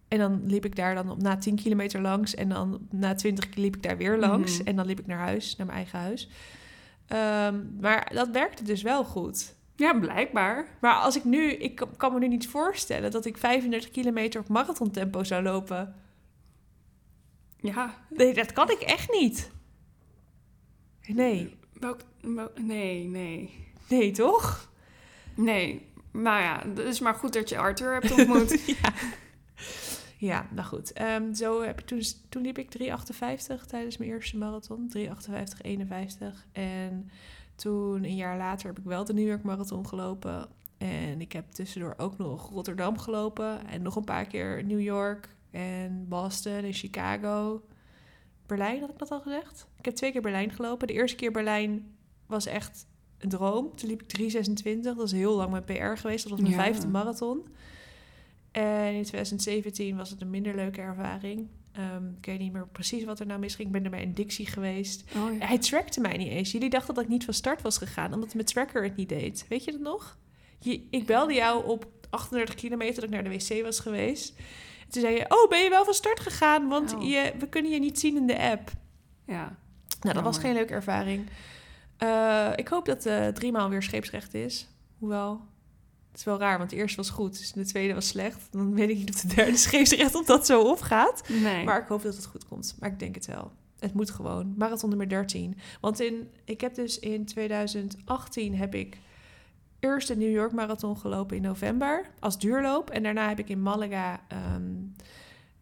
En 0.07 0.17
dan 0.17 0.41
liep 0.45 0.65
ik 0.65 0.75
daar 0.75 0.95
dan 0.95 1.09
op 1.09 1.21
na 1.21 1.37
10 1.37 1.55
kilometer 1.55 2.01
langs. 2.01 2.35
En 2.35 2.49
dan 2.49 2.87
na 2.91 3.15
20 3.15 3.55
liep 3.55 3.75
ik 3.75 3.83
daar 3.83 3.97
weer 3.97 4.17
langs. 4.17 4.57
Mhm. 4.59 4.67
En 4.67 4.75
dan 4.75 4.85
liep 4.85 4.99
ik 4.99 5.07
naar 5.07 5.17
huis, 5.19 5.55
naar 5.55 5.65
mijn 5.67 5.77
eigen 5.79 5.99
huis. 5.99 6.29
Ehm, 7.07 7.55
maar 7.81 8.11
dat 8.13 8.29
werkte 8.29 8.63
dus 8.63 8.81
wel 8.81 9.03
goed. 9.05 9.55
ja, 9.75 9.93
blijkbaar. 9.99 10.67
Maar 10.81 10.93
als 10.95 11.15
ik 11.15 11.23
nu, 11.23 11.51
ik 11.51 11.85
kan- 11.97 12.13
me 12.13 12.19
nu 12.19 12.27
niet 12.27 12.47
voorstellen 12.47 13.11
dat 13.11 13.25
ik 13.25 13.37
35 13.37 13.89
kilometer 13.91 14.39
op 14.41 14.47
marathontempo 14.47 15.23
zou 15.23 15.43
lopen. 15.43 15.95
Ja, 17.59 17.93
Nee, 18.09 18.33
dat 18.33 18.53
kan 18.53 18.69
ik 18.71 18.79
echt 18.79 19.11
niet. 19.11 19.51
Nee, 21.07 21.57
welk, 21.73 21.99
nee, 22.55 23.03
nee. 23.07 23.67
nee 23.89 24.11
toch? 24.11 24.69
Nee, 25.35 25.85
maar 26.11 26.41
ja, 26.41 26.63
het 26.67 26.79
is 26.79 26.99
maar 26.99 27.13
goed 27.15 27.33
dat 27.33 27.49
je 27.49 27.57
Arthur 27.57 27.93
hebt 27.93 28.11
ontmoet. 28.17 28.65
ja. 28.65 28.93
Ja, 30.19 30.47
nou 30.51 30.67
goed. 30.67 30.93
Ehm, 30.93 31.33
zo 31.33 31.61
heb 31.61 31.79
ik 31.79 31.85
toen, 31.85 32.01
toen 32.29 32.41
liep 32.41 32.57
ik 32.57 32.69
3,58 32.71 33.65
tijdens 33.67 33.97
mijn 33.97 34.09
eerste 34.11 34.37
marathon. 34.37 34.87
3,58, 34.89 35.61
51. 35.61 36.45
En 36.51 37.09
toen, 37.55 38.03
een 38.03 38.15
jaar 38.15 38.37
later, 38.37 38.67
heb 38.67 38.77
ik 38.79 38.83
wel 38.85 39.05
de 39.05 39.13
New 39.13 39.27
York 39.27 39.43
Marathon 39.43 39.87
gelopen. 39.87 40.47
En 40.77 41.21
ik 41.21 41.31
heb 41.31 41.51
tussendoor 41.51 41.93
ook 41.97 42.17
nog 42.17 42.49
Rotterdam 42.49 42.97
gelopen. 42.97 43.67
En 43.67 43.81
nog 43.81 43.95
een 43.95 44.03
paar 44.03 44.25
keer 44.27 44.63
New 44.63 44.81
York 44.81 45.29
en 45.51 46.05
Boston 46.07 46.53
en 46.63 46.73
Chicago. 46.73 47.61
Berlijn, 48.45 48.79
had 48.79 48.89
ik 48.89 48.97
dat 48.97 49.11
al 49.11 49.21
gezegd? 49.21 49.67
Ik 49.77 49.85
heb 49.85 49.93
twee 49.95 50.11
keer 50.11 50.21
Berlijn 50.21 50.51
gelopen. 50.51 50.87
De 50.87 50.93
eerste 50.93 51.17
keer 51.17 51.31
Berlijn 51.31 51.95
was 52.25 52.45
echt 52.45 52.87
een 53.17 53.29
droom. 53.29 53.75
Toen 53.75 53.89
liep 53.89 54.01
ik 54.01 54.07
3,26. 54.07 54.81
Dat 54.81 54.99
is 54.99 55.11
heel 55.11 55.35
lang 55.35 55.51
mijn 55.51 55.63
PR 55.63 55.99
geweest. 56.01 56.23
Dat 56.23 56.31
was 56.31 56.41
mijn 56.41 56.53
Ja. 56.53 56.59
vijfde 56.61 56.87
marathon. 56.87 57.45
En 58.61 58.93
in 58.93 59.03
2017 59.03 59.97
was 59.97 60.09
het 60.09 60.21
een 60.21 60.29
minder 60.29 60.55
leuke 60.55 60.81
ervaring. 60.81 61.47
Ehm, 61.71 62.07
ik 62.19 62.25
weet 62.25 62.39
niet 62.39 62.53
meer 62.53 62.67
precies 62.67 63.03
wat 63.03 63.19
er 63.19 63.25
nou 63.25 63.39
misging. 63.39 63.67
Ik 63.67 63.73
ben 63.73 63.83
er 63.83 63.89
bij 63.89 64.01
een 64.03 64.13
Dixie 64.13 64.45
geweest. 64.45 65.03
Oh, 65.15 65.37
ja. 65.39 65.45
Hij 65.45 65.57
trackte 65.57 66.01
mij 66.01 66.17
niet 66.17 66.27
eens. 66.27 66.51
Jullie 66.51 66.69
dachten 66.69 66.93
dat 66.93 67.03
ik 67.03 67.09
niet 67.09 67.25
van 67.25 67.33
start 67.33 67.61
was 67.61 67.77
gegaan, 67.77 68.13
omdat 68.13 68.33
mijn 68.33 68.45
tracker 68.45 68.83
het 68.83 68.95
niet 68.95 69.09
deed. 69.09 69.45
Weet 69.49 69.63
je 69.63 69.71
dat 69.71 69.79
nog? 69.81 70.17
Je, 70.59 70.87
ik 70.89 71.05
belde 71.05 71.33
jou 71.33 71.65
op 71.67 71.87
38 72.09 72.55
kilometer 72.55 72.95
dat 72.95 73.03
ik 73.03 73.09
naar 73.09 73.23
de 73.23 73.29
wc 73.29 73.63
was 73.63 73.79
geweest. 73.79 74.33
Toen 74.89 75.01
zei 75.01 75.15
je, 75.15 75.25
oh, 75.27 75.49
ben 75.49 75.63
je 75.63 75.69
wel 75.69 75.85
van 75.85 75.93
start 75.93 76.19
gegaan? 76.19 76.67
Want 76.67 76.93
Oh. 76.95 77.07
je, 77.09 77.33
we 77.39 77.47
kunnen 77.49 77.71
je 77.71 77.79
niet 77.79 77.99
zien 77.99 78.15
in 78.15 78.27
de 78.27 78.39
app. 78.39 78.71
ja. 79.25 79.55
Nou, 80.01 80.15
dat 80.15 80.23
was 80.23 80.37
geen 80.37 80.53
leuke 80.53 80.73
ervaring. 80.73 81.25
Eh, 81.97 82.51
ik 82.55 82.67
hoop 82.67 82.85
dat 82.85 83.01
de 83.01 83.31
driemaal 83.33 83.69
weer 83.69 83.83
scheepsrecht 83.83 84.33
is. 84.33 84.67
Hoewel, 84.97 85.41
het 86.17 86.25
is 86.25 86.31
wel 86.31 86.47
raar, 86.47 86.57
want 86.57 86.69
de 86.69 86.75
eerste 86.75 86.97
was 86.97 87.09
goed. 87.09 87.37
Dus 87.37 87.51
de 87.51 87.65
tweede 87.65 87.93
was 87.93 88.07
slecht. 88.07 88.47
Dan 88.51 88.73
weet 88.73 88.89
ik 88.89 88.97
niet 88.97 89.09
of 89.09 89.21
de 89.21 89.35
derde 89.35 89.57
scheepsrecht 89.67 90.15
of 90.15 90.25
dat 90.25 90.45
zo 90.45 90.61
opgaat. 90.61 91.29
Nee. 91.29 91.63
Maar 91.63 91.81
ik 91.81 91.87
hoop 91.87 92.01
dat 92.01 92.15
het 92.15 92.25
goed 92.25 92.45
komt. 92.45 92.75
Maar 92.79 92.89
ik 92.89 92.99
denk 92.99 93.15
het 93.15 93.25
wel. 93.25 93.51
Het 93.79 93.93
moet 93.93 94.11
gewoon. 94.11 94.53
Marathon 94.57 94.89
nummer 94.89 95.09
13. 95.09 95.57
Want 95.81 95.99
in, 95.99 96.29
ik 96.43 96.61
heb 96.61 96.75
dus 96.75 96.99
in 96.99 97.25
2018 97.25 98.55
heb 98.55 98.75
ik 98.75 98.97
eerst 99.79 100.07
de 100.07 100.15
New 100.15 100.31
York 100.31 100.51
Marathon 100.51 100.97
gelopen 100.97 101.35
in 101.35 101.41
november 101.41 102.09
als 102.19 102.39
duurloop. 102.39 102.89
En 102.89 103.03
daarna 103.03 103.27
heb 103.27 103.39
ik 103.39 103.49
in 103.49 103.61
Malaga 103.61 104.21
ehm, 104.27 104.73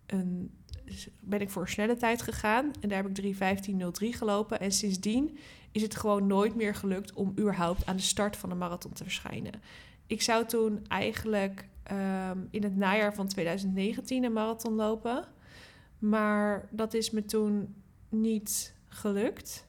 een, 0.06 0.52
ben 1.20 1.42
ik 1.42 1.50
voor 1.50 1.62
een 1.62 1.68
snelle 1.68 1.98
tijd 1.98 2.22
gegaan. 2.22 2.72
En 2.82 2.90
daar 2.90 3.04
heb 3.04 3.18
ik 3.18 3.36
3.15.03 4.04 4.18
gelopen. 4.18 4.60
En 4.60 4.72
sindsdien 4.72 5.38
is 5.72 5.82
het 5.82 5.96
gewoon 5.96 6.28
nooit 6.28 6.56
meer 6.56 6.76
gelukt 6.76 7.14
om 7.14 7.34
überhaupt 7.40 7.86
aan 7.86 7.96
de 7.96 8.02
start 8.02 8.38
van 8.38 8.50
de 8.50 8.56
marathon 8.56 8.94
te 8.94 9.04
verschijnen. 9.04 9.62
Ik 10.08 10.22
zou 10.22 10.46
toen 10.46 10.86
eigenlijk 10.88 11.68
ehm, 11.84 12.38
in 12.50 12.64
het 12.64 12.76
najaar 12.76 13.14
van 13.14 13.28
2019 13.28 14.24
een 14.24 14.34
marathon 14.34 14.74
lopen. 14.74 15.26
Maar 16.00 16.68
dat 16.72 16.94
is 16.94 17.12
me 17.12 17.26
toen 17.26 17.76
niet 18.10 18.74
gelukt. 18.88 19.66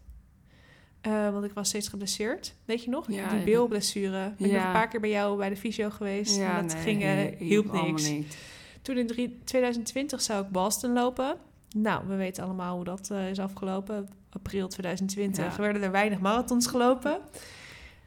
Eh, 1.01 1.31
want 1.33 1.45
ik 1.45 1.53
was 1.53 1.69
steeds 1.69 1.89
geblesseerd. 1.89 2.55
Weet 2.65 2.85
je 2.85 2.91
nog? 2.91 3.11
Ja, 3.11 3.29
die 3.29 3.39
ja. 3.39 3.45
bilblessure. 3.45 4.27
Ik 4.27 4.37
ben 4.37 4.53
nog 4.53 4.65
een 4.65 4.73
paar 4.73 4.89
keer 4.89 5.01
bij 5.01 5.11
jou 5.11 5.37
bij 5.37 5.49
de 5.49 5.57
fysio 5.57 5.91
geweest. 5.91 6.37
ja, 6.37 6.59
en 6.59 6.67
dat 6.67 6.75
nee, 6.77 6.83
ging, 6.83 7.03
eh, 7.03 7.39
hielp 7.49 7.73
niks. 7.73 8.09
niet. 8.09 8.37
Toen 8.83 8.97
in 8.99 9.07
drie- 9.07 9.41
2020 9.45 10.21
zou 10.21 10.45
ik 10.45 10.51
Boston 10.51 10.93
lopen. 10.93 11.37
Nou, 11.77 12.07
we 12.09 12.15
weten 12.17 12.45
allemaal 12.45 12.77
hoe 12.77 12.85
dat 12.85 13.11
eh, 13.11 13.31
is 13.31 13.39
afgelopen. 13.39 14.09
April 14.31 14.69
2020 14.69 15.57
Ja. 15.57 15.63
werden 15.63 15.83
er 15.83 15.91
weinig 15.91 16.19
marathons 16.21 16.67
gelopen. 16.67 17.19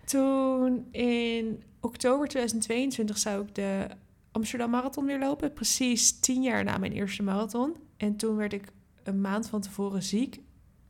Toen 0.06 0.88
in 0.92 1.64
oktober 1.80 2.28
2022 2.28 3.18
zou 3.18 3.44
ik 3.44 3.56
de 3.56 3.88
Amsterdam 4.32 4.70
Marathon 4.70 5.06
weer 5.06 5.20
lopen. 5.20 5.54
Precies 5.54 6.20
tien 6.20 6.42
jaar 6.42 6.64
na 6.64 6.78
mijn 6.78 6.92
eerste 6.92 7.24
marathon. 7.24 7.76
En 7.98 8.16
toen 8.16 8.36
werd 8.36 8.54
ik 8.54 8.64
een 9.04 9.22
maand 9.22 9.50
van 9.50 9.62
tevoren 9.62 10.04
ziek. 10.04 10.40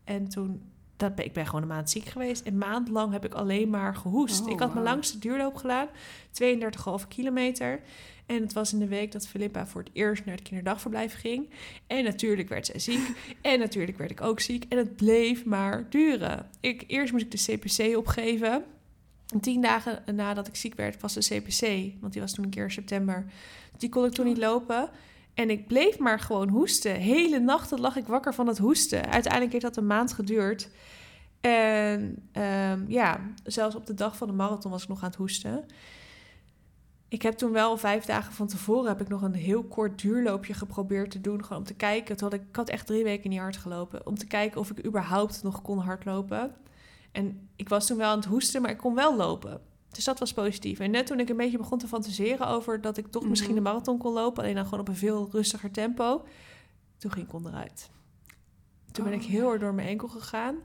En 0.03 0.29
toen, 0.29 0.61
dat 0.97 1.15
ben, 1.15 1.25
ik 1.25 1.33
ben 1.33 1.45
gewoon 1.45 1.61
een 1.61 1.67
maand 1.67 1.89
ziek 1.89 2.05
geweest. 2.05 2.45
Een 2.45 2.57
maand 2.57 2.89
lang 2.89 3.11
heb 3.11 3.25
ik 3.25 3.33
alleen 3.33 3.69
maar 3.69 3.95
gehoest. 3.95 4.41
Oh, 4.41 4.49
ik 4.49 4.59
had 4.59 4.73
mijn 4.73 4.85
langste 4.85 5.19
duurloop 5.19 5.55
gedaan. 5.55 5.87
32,5 7.01 7.07
kilometer. 7.07 7.81
En 8.25 8.41
het 8.41 8.53
was 8.53 8.73
in 8.73 8.79
de 8.79 8.87
week 8.87 9.11
dat 9.11 9.27
Philippa 9.27 9.67
voor 9.67 9.81
het 9.81 9.89
eerst 9.93 10.25
naar 10.25 10.35
het 10.35 10.43
kinderdagverblijf 10.43 11.13
ging. 11.13 11.49
En 11.87 12.03
natuurlijk 12.03 12.49
werd 12.49 12.65
zij 12.65 12.79
ziek. 12.79 13.11
en 13.41 13.59
natuurlijk 13.59 13.97
werd 13.97 14.11
ik 14.11 14.21
ook 14.21 14.39
ziek. 14.39 14.65
En 14.69 14.77
het 14.77 14.95
bleef 14.95 15.45
maar 15.45 15.89
duren. 15.89 16.49
Ik, 16.59 16.83
eerst 16.87 17.11
moest 17.11 17.25
ik 17.25 17.31
de 17.31 17.57
CPC 17.57 17.97
opgeven. 17.97 18.63
En 19.33 19.39
tien 19.39 19.61
dagen 19.61 20.15
nadat 20.15 20.47
ik 20.47 20.55
ziek 20.55 20.75
werd, 20.75 21.01
was 21.01 21.13
de 21.13 21.19
CPC. 21.19 21.93
Want 22.01 22.13
die 22.13 22.21
was 22.21 22.33
toen 22.33 22.43
een 22.43 22.49
keer 22.49 22.63
in 22.63 22.71
september. 22.71 23.25
Die 23.77 23.89
kon 23.89 24.05
ik 24.05 24.11
toen 24.11 24.25
niet 24.25 24.37
lopen. 24.37 24.89
En 25.33 25.49
ik 25.49 25.67
bleef 25.67 25.99
maar 25.99 26.19
gewoon 26.19 26.49
hoesten. 26.49 26.95
Hele 26.95 27.39
nachten 27.39 27.79
lag 27.79 27.95
ik 27.95 28.07
wakker 28.07 28.33
van 28.33 28.47
het 28.47 28.57
hoesten. 28.57 29.11
Uiteindelijk 29.11 29.51
heeft 29.51 29.63
dat 29.63 29.77
een 29.77 29.87
maand 29.87 30.13
geduurd. 30.13 30.69
En 31.41 32.29
ehm, 32.31 32.83
ja, 32.87 33.19
zelfs 33.43 33.75
op 33.75 33.85
de 33.85 33.93
dag 33.93 34.17
van 34.17 34.27
de 34.27 34.33
marathon 34.33 34.71
was 34.71 34.83
ik 34.83 34.89
nog 34.89 35.01
aan 35.01 35.09
het 35.09 35.17
hoesten. 35.17 35.65
Ik 37.07 37.21
heb 37.21 37.33
toen 37.33 37.51
wel 37.51 37.77
vijf 37.77 38.05
dagen 38.05 38.33
van 38.33 38.47
tevoren 38.47 38.87
heb 38.87 39.01
ik 39.01 39.07
nog 39.07 39.21
een 39.21 39.33
heel 39.33 39.63
kort 39.63 40.01
duurloopje 40.01 40.53
geprobeerd 40.53 41.11
te 41.11 41.21
doen. 41.21 41.43
Gewoon 41.43 41.57
om 41.57 41.67
te 41.67 41.73
kijken. 41.73 42.17
Toen 42.17 42.29
had 42.29 42.39
ik, 42.39 42.47
ik 42.49 42.55
had 42.55 42.69
echt 42.69 42.87
drie 42.87 43.03
weken 43.03 43.29
niet 43.29 43.39
hard 43.39 43.57
gelopen. 43.57 44.07
Om 44.07 44.17
te 44.17 44.27
kijken 44.27 44.59
of 44.59 44.69
ik 44.69 44.85
überhaupt 44.85 45.43
nog 45.43 45.61
kon 45.61 45.77
hardlopen. 45.77 46.55
En 47.11 47.49
ik 47.55 47.69
was 47.69 47.87
toen 47.87 47.97
wel 47.97 48.09
aan 48.09 48.17
het 48.17 48.25
hoesten, 48.27 48.61
maar 48.61 48.71
ik 48.71 48.77
kon 48.77 48.95
wel 48.95 49.15
lopen. 49.15 49.61
Dus 49.91 50.03
dat 50.03 50.19
was 50.19 50.33
positief. 50.33 50.79
En 50.79 50.91
net 50.91 51.07
toen 51.07 51.19
ik 51.19 51.29
een 51.29 51.37
beetje 51.37 51.57
begon 51.57 51.77
te 51.77 51.87
fantaseren 51.87 52.47
over 52.47 52.81
dat 52.81 52.97
ik 52.97 53.07
toch 53.07 53.25
misschien 53.25 53.49
Mhm. 53.49 53.57
een 53.57 53.63
marathon 53.63 53.97
kon 53.97 54.13
lopen, 54.13 54.43
alleen 54.43 54.55
dan 54.55 54.63
gewoon 54.63 54.79
op 54.79 54.87
een 54.87 54.95
veel 54.95 55.29
rustiger 55.31 55.71
tempo, 55.71 56.25
toen 56.97 57.11
ging 57.11 57.25
ik 57.27 57.33
onderuit. 57.33 57.89
Toen 58.91 59.03
ben 59.03 59.13
Oh, 59.13 59.21
ik 59.21 59.27
heel 59.27 59.51
erg 59.51 59.61
door 59.61 59.73
mijn 59.73 59.87
enkel 59.87 60.07
gegaan. 60.07 60.55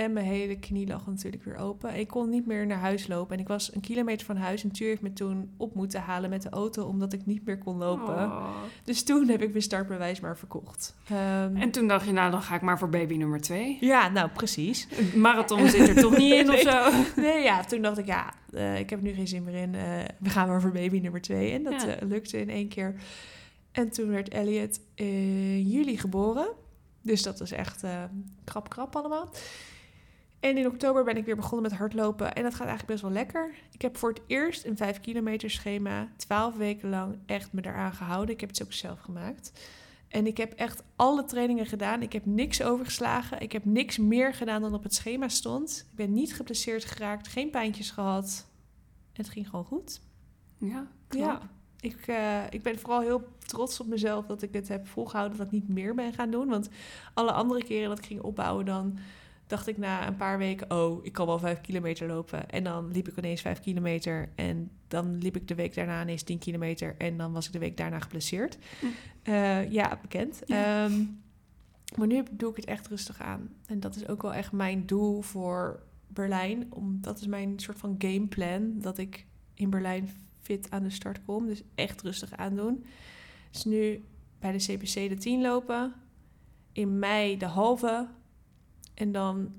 En 0.00 0.12
mijn 0.12 0.26
hele 0.26 0.58
knie 0.58 0.86
lag 0.86 1.06
natuurlijk 1.06 1.44
weer 1.44 1.56
open. 1.56 1.94
Ik 1.98 2.08
kon 2.08 2.28
niet 2.28 2.46
meer 2.46 2.66
naar 2.66 2.78
huis 2.78 3.06
lopen. 3.06 3.34
En 3.34 3.40
ik 3.40 3.48
was 3.48 3.74
een 3.74 3.80
kilometer 3.80 4.26
van 4.26 4.36
huis. 4.36 4.62
En 4.64 4.70
Tuur 4.72 4.88
heeft 4.88 5.00
me 5.02 5.12
toen 5.12 5.50
op 5.56 5.74
moeten 5.74 6.00
halen 6.00 6.30
met 6.30 6.42
de 6.42 6.48
auto... 6.48 6.84
omdat 6.84 7.12
ik 7.12 7.26
niet 7.26 7.44
meer 7.46 7.58
kon 7.58 7.76
lopen. 7.76 8.14
Oh. 8.14 8.46
Dus 8.84 9.02
toen 9.02 9.28
heb 9.28 9.42
ik 9.42 9.50
mijn 9.50 9.62
startbewijs 9.62 10.20
maar 10.20 10.36
verkocht. 10.38 10.94
Ehm, 11.08 11.56
En 11.56 11.70
toen 11.70 11.88
dacht 11.88 12.06
je, 12.06 12.12
nou 12.12 12.30
dan 12.30 12.42
ga 12.42 12.54
ik 12.54 12.60
maar 12.60 12.78
voor 12.78 12.88
baby 12.88 13.16
nummer 13.16 13.40
twee. 13.40 13.76
ja, 13.80 14.08
nou 14.08 14.28
precies. 14.30 14.88
Een 15.12 15.20
marathon 15.26 15.68
zit 15.68 15.88
er 15.88 15.94
toch 16.02 16.16
niet 16.16 16.32
in 16.32 16.50
of 16.50 16.60
zo? 16.72 16.90
Nee, 17.20 17.42
ja, 17.42 17.64
toen 17.64 17.82
dacht 17.82 17.98
ik, 17.98 18.06
ja, 18.06 18.32
eh, 18.52 18.78
ik 18.78 18.90
heb 18.90 19.00
nu 19.02 19.12
geen 19.12 19.28
zin 19.28 19.44
meer 19.44 19.54
in. 19.54 19.74
eh, 19.74 19.82
we 20.18 20.28
gaan 20.28 20.48
maar 20.48 20.60
voor 20.60 20.72
baby 20.72 20.98
nummer 20.98 21.20
twee. 21.20 21.52
En 21.52 21.62
dat 21.62 21.82
Ja. 21.82 21.88
eh, 21.88 22.08
lukte 22.08 22.40
in 22.40 22.48
één 22.50 22.68
keer. 22.68 22.94
En 23.72 23.90
toen 23.90 24.08
werd 24.08 24.28
Elliot 24.28 24.80
in 24.94 25.68
juli 25.68 25.96
geboren. 25.98 26.48
Dus 27.02 27.22
dat 27.22 27.38
was 27.38 27.50
echt 27.50 27.84
krap, 28.44 28.68
krap 28.68 28.96
allemaal. 28.96 29.30
En 30.40 30.56
in 30.56 30.66
oktober 30.66 31.04
ben 31.04 31.16
ik 31.16 31.24
weer 31.24 31.36
begonnen 31.36 31.70
met 31.70 31.78
hardlopen. 31.78 32.34
En 32.34 32.42
dat 32.42 32.54
gaat 32.54 32.66
eigenlijk 32.66 32.88
best 32.88 33.02
wel 33.02 33.10
lekker. 33.10 33.54
Ik 33.72 33.82
heb 33.82 33.96
voor 33.96 34.08
het 34.08 34.20
eerst 34.26 34.64
een 34.64 34.76
5 34.76 35.00
kilometer 35.00 35.50
schema, 35.50 36.08
12 36.16 36.56
weken 36.56 36.88
lang, 36.88 37.18
echt 37.26 37.52
me 37.52 37.60
daaraan 37.60 37.92
gehouden. 37.92 38.34
Ik 38.34 38.40
heb 38.40 38.48
het 38.48 38.62
ook 38.62 38.72
zelf 38.72 39.00
gemaakt. 39.00 39.52
En 40.08 40.26
ik 40.26 40.36
heb 40.36 40.52
echt 40.52 40.82
alle 40.96 41.24
trainingen 41.24 41.66
gedaan. 41.66 42.02
Ik 42.02 42.12
heb 42.12 42.26
niks 42.26 42.62
overgeslagen. 42.62 43.40
Ik 43.40 43.52
heb 43.52 43.64
niks 43.64 43.98
meer 43.98 44.34
gedaan 44.34 44.62
dan 44.62 44.74
op 44.74 44.82
het 44.82 44.94
schema 44.94 45.28
stond. 45.28 45.86
Ik 45.90 45.96
ben 45.96 46.12
niet 46.12 46.34
geblesseerd 46.34 46.84
geraakt, 46.84 47.28
geen 47.28 47.50
pijntjes 47.50 47.90
gehad. 47.90 48.46
Het 49.12 49.28
ging 49.28 49.48
gewoon 49.48 49.64
goed. 49.64 50.00
Ja, 50.58 50.86
Ja, 51.08 51.40
ik, 51.80 52.06
eh, 52.06 52.42
ik 52.50 52.62
ben 52.62 52.78
vooral 52.78 53.00
heel 53.00 53.22
trots 53.38 53.80
op 53.80 53.86
mezelf 53.86 54.26
dat 54.26 54.42
ik 54.42 54.52
het 54.52 54.68
heb 54.68 54.88
volgehouden, 54.88 55.38
dat 55.38 55.46
ik 55.46 55.52
niet 55.52 55.68
meer 55.68 55.94
ben 55.94 56.12
gaan 56.12 56.30
doen. 56.30 56.48
Want 56.48 56.68
alle 57.14 57.32
andere 57.32 57.64
keren 57.64 57.88
dat 57.88 57.98
ik 57.98 58.06
ging 58.06 58.20
opbouwen, 58.20 58.64
dan 58.64 58.98
dacht 59.50 59.66
ik 59.66 59.78
na 59.78 60.06
een 60.06 60.16
paar 60.16 60.38
weken, 60.38 60.70
oh, 60.70 61.04
ik 61.04 61.12
kan 61.12 61.26
wel 61.26 61.38
vijf 61.38 61.60
kilometer 61.60 62.08
lopen. 62.08 62.50
En 62.50 62.64
dan 62.64 62.90
liep 62.92 63.08
ik 63.08 63.16
ineens 63.16 63.40
vijf 63.40 63.60
kilometer 63.60 64.28
en 64.34 64.70
dan 64.88 65.18
liep 65.18 65.36
ik 65.36 65.48
de 65.48 65.54
week 65.54 65.74
daarna 65.74 66.02
ineens 66.02 66.22
tien 66.22 66.38
kilometer 66.38 66.94
en 66.98 67.16
dan 67.16 67.32
was 67.32 67.46
ik 67.46 67.52
de 67.52 67.58
week 67.58 67.76
daarna 67.76 67.98
geblesseerd. 67.98 68.58
Hm. 68.80 68.86
Eh, 69.22 69.72
ja, 69.72 69.98
bekend. 70.02 70.42
Ja. 70.46 70.84
Ehm, 70.84 71.04
maar 71.96 72.06
nu 72.06 72.22
doe 72.30 72.50
ik 72.50 72.56
het 72.56 72.64
echt 72.64 72.88
rustig 72.88 73.20
aan. 73.20 73.48
En 73.66 73.80
dat 73.80 73.96
is 73.96 74.08
ook 74.08 74.22
wel 74.22 74.34
echt 74.34 74.52
mijn 74.52 74.86
doel 74.86 75.22
voor 75.22 75.82
Berlijn. 76.06 76.66
Om, 76.70 76.98
dat 77.00 77.20
is 77.20 77.26
mijn 77.26 77.58
soort 77.58 77.78
van 77.78 77.94
gameplan. 77.98 78.80
Dat 78.80 78.98
ik 78.98 79.26
in 79.54 79.70
Berlijn 79.70 80.10
fit 80.40 80.70
aan 80.70 80.82
de 80.82 80.90
start 80.90 81.24
kom. 81.24 81.46
Dus 81.46 81.62
echt 81.74 82.02
rustig 82.02 82.36
aandoen. 82.36 82.84
Dus 83.50 83.64
nu 83.64 84.04
bij 84.38 84.52
de 84.52 84.58
CPC 84.58 85.08
de 85.08 85.16
10 85.18 85.40
lopen. 85.40 85.94
In 86.72 86.98
mei 86.98 87.36
de 87.36 87.46
halve. 87.46 88.08
En 88.94 89.12
dan 89.12 89.52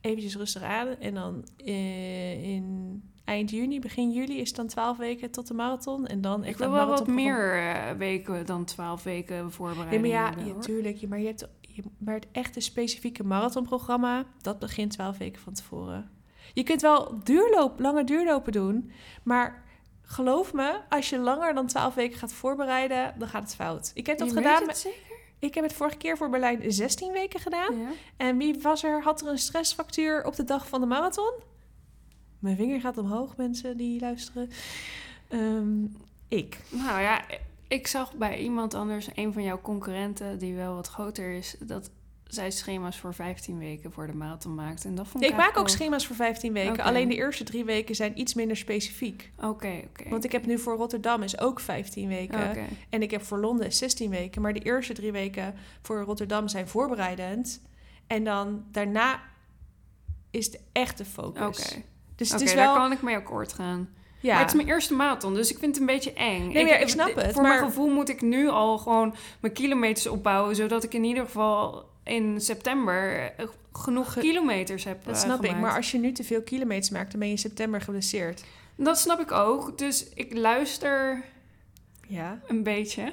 eventjes 0.00 0.36
rustig 0.36 0.62
aan. 0.62 0.88
En 0.88 1.14
dan 1.14 1.44
eh, 1.56 2.42
in 2.54 3.02
eind 3.24 3.50
juni, 3.50 3.80
begin 3.80 4.12
juli 4.12 4.38
is 4.40 4.48
het 4.48 4.56
dan 4.56 4.66
12 4.66 4.96
weken 4.96 5.30
tot 5.30 5.46
de 5.46 5.54
marathon. 5.54 6.06
En 6.06 6.20
dan 6.20 6.42
echt 6.42 6.52
Ik 6.52 6.58
wil 6.58 6.70
wel 6.70 6.86
wat 6.86 7.06
meer 7.06 7.54
eh, 7.58 7.90
weken 7.96 8.46
dan 8.46 8.64
twaalf 8.64 9.02
weken 9.02 9.42
Nee, 9.42 9.50
voorbereiding 9.50 10.00
maar 10.00 10.10
ja, 10.10 10.32
ja, 10.44 10.58
tuurlijk. 10.60 11.08
Maar, 11.08 11.18
je 11.18 11.26
hebt, 11.26 11.48
je, 11.60 11.82
maar 11.98 12.14
het 12.14 12.26
echte 12.32 12.60
specifieke 12.60 13.24
marathonprogramma, 13.24 14.24
dat 14.40 14.58
begint 14.58 14.90
12 14.90 15.18
weken 15.18 15.40
van 15.40 15.52
tevoren. 15.52 16.10
Je 16.54 16.62
kunt 16.62 16.80
wel 16.82 17.20
duurloop, 17.24 17.78
lange 17.80 18.04
duurlopen 18.04 18.52
doen, 18.52 18.90
maar 19.22 19.64
geloof 20.02 20.52
me, 20.52 20.80
als 20.88 21.10
je 21.10 21.18
langer 21.18 21.54
dan 21.54 21.66
12 21.66 21.94
weken 21.94 22.18
gaat 22.18 22.32
voorbereiden, 22.32 23.14
dan 23.18 23.28
gaat 23.28 23.42
het 23.42 23.54
fout. 23.54 23.90
Ik 23.94 24.06
heb 24.06 24.18
dat 24.18 24.28
Je 24.28 24.34
gedaan. 24.34 24.50
weet 24.50 24.58
het 24.58 24.66
met- 24.66 24.78
zeker? 24.78 25.16
Ik 25.38 25.54
heb 25.54 25.64
het 25.64 25.72
vorige 25.72 25.96
keer 25.96 26.16
voor 26.16 26.30
Berlijn 26.30 26.72
16 26.72 27.12
weken 27.12 27.40
gedaan. 27.40 27.78
Ja. 27.78 27.88
En 28.16 28.38
wie 28.38 28.60
was 28.62 28.84
er, 28.84 29.02
had 29.02 29.20
er 29.20 29.28
een 29.28 29.38
stressfactuur 29.38 30.24
op 30.24 30.36
de 30.36 30.44
dag 30.44 30.68
van 30.68 30.80
de 30.80 30.86
marathon? 30.86 31.32
Mijn 32.38 32.56
vinger 32.56 32.80
gaat 32.80 32.98
omhoog, 32.98 33.36
mensen 33.36 33.76
die 33.76 34.00
luisteren. 34.00 34.50
Ehm, 35.28 35.84
ik. 36.28 36.58
Nou 36.70 37.00
ja, 37.00 37.24
ik 37.68 37.86
zag 37.86 38.14
bij 38.14 38.38
iemand 38.38 38.74
anders, 38.74 39.08
een 39.14 39.32
van 39.32 39.42
jouw 39.42 39.60
concurrenten, 39.60 40.38
die 40.38 40.54
wel 40.54 40.74
wat 40.74 40.88
groter 40.88 41.30
is, 41.30 41.56
dat 41.60 41.90
zij 42.28 42.50
schema's 42.50 42.98
voor 42.98 43.14
15 43.14 43.58
weken 43.58 43.92
voor 43.92 44.06
de 44.06 44.14
marathon 44.14 44.54
maakt. 44.54 44.84
En 44.84 44.94
dat 44.94 45.08
vond 45.08 45.24
ik 45.24 45.30
ik 45.30 45.36
maak 45.36 45.56
ook 45.56 45.68
schema's 45.68 46.06
voor 46.06 46.16
15 46.16 46.52
weken. 46.52 46.84
Alleen 46.84 47.08
de 47.08 47.14
eerste 47.14 47.44
drie 47.44 47.64
weken 47.64 47.94
zijn 47.94 48.20
iets 48.20 48.34
minder 48.34 48.56
specifiek. 48.56 49.32
Oké, 49.36 49.82
oké. 49.88 50.08
Want 50.08 50.24
ik 50.24 50.32
heb 50.32 50.46
nu 50.46 50.58
voor 50.58 50.76
Rotterdam 50.76 51.22
is 51.22 51.38
ook 51.40 51.60
15 51.60 52.08
weken. 52.08 52.56
En 52.90 53.02
ik 53.02 53.10
heb 53.10 53.22
voor 53.24 53.38
Londen 53.38 53.72
16 53.72 54.10
weken. 54.10 54.42
Maar 54.42 54.52
de 54.52 54.60
eerste 54.60 54.92
drie 54.92 55.12
weken 55.12 55.54
voor 55.82 56.00
Rotterdam 56.02 56.48
zijn 56.48 56.68
voorbereidend. 56.68 57.62
En 58.06 58.24
dan 58.24 58.64
daarna 58.70 59.20
is 60.30 60.50
de 60.50 60.60
echte 60.72 61.04
focus. 61.04 61.70
Oké, 61.72 61.82
Dus 62.16 62.30
het 62.32 62.40
is 62.40 62.54
daar 62.54 62.64
wel... 62.66 62.74
kan 62.74 62.92
ik 62.92 63.02
mee 63.02 63.16
akkoord 63.16 63.52
gaan. 63.52 63.88
ja. 64.20 64.30
Maar 64.32 64.40
het 64.40 64.48
is 64.50 64.56
mijn 64.56 64.68
eerste 64.68 64.94
marathon, 64.94 65.34
dus 65.34 65.50
ik 65.50 65.58
vind 65.58 65.70
het 65.72 65.80
een 65.80 65.86
beetje 65.94 66.12
eng. 66.12 66.52
Nee, 66.52 66.66
ja, 66.66 66.76
ik 66.76 66.88
snap 66.88 67.14
het, 67.14 67.32
Voor 67.32 67.42
maar- 67.42 67.56
mijn 67.58 67.64
gevoel 67.70 67.88
moet 67.88 68.08
ik 68.08 68.20
nu 68.20 68.48
al 68.48 68.78
gewoon 68.78 69.14
mijn 69.40 69.52
kilometers 69.54 70.06
opbouwen, 70.06 70.56
zodat 70.56 70.84
ik 70.84 70.94
in 70.94 71.04
ieder 71.04 71.24
geval 71.24 71.87
in 72.08 72.40
september 72.40 73.20
eh, 73.36 73.46
genoeg 73.72 74.12
Ge- 74.12 74.20
kilometers 74.20 74.84
heb 74.84 75.04
dat 75.04 75.14
eh, 75.14 75.20
snap 75.20 75.44
ik. 75.44 75.56
Maar 75.56 75.76
als 75.76 75.90
je 75.90 75.98
nu 75.98 76.12
te 76.12 76.24
veel 76.24 76.42
kilometers 76.42 76.90
maakt, 76.90 77.10
dan 77.10 77.18
ben 77.18 77.28
je 77.28 77.34
in 77.34 77.40
september 77.40 77.80
geblesseerd. 77.80 78.44
Dat 78.76 78.98
snap 78.98 79.20
ik 79.20 79.32
ook, 79.32 79.78
dus 79.78 80.08
ik 80.08 80.34
luister 80.36 81.24
Ja. 82.08 82.40
een 82.46 82.62
beetje. 82.62 83.12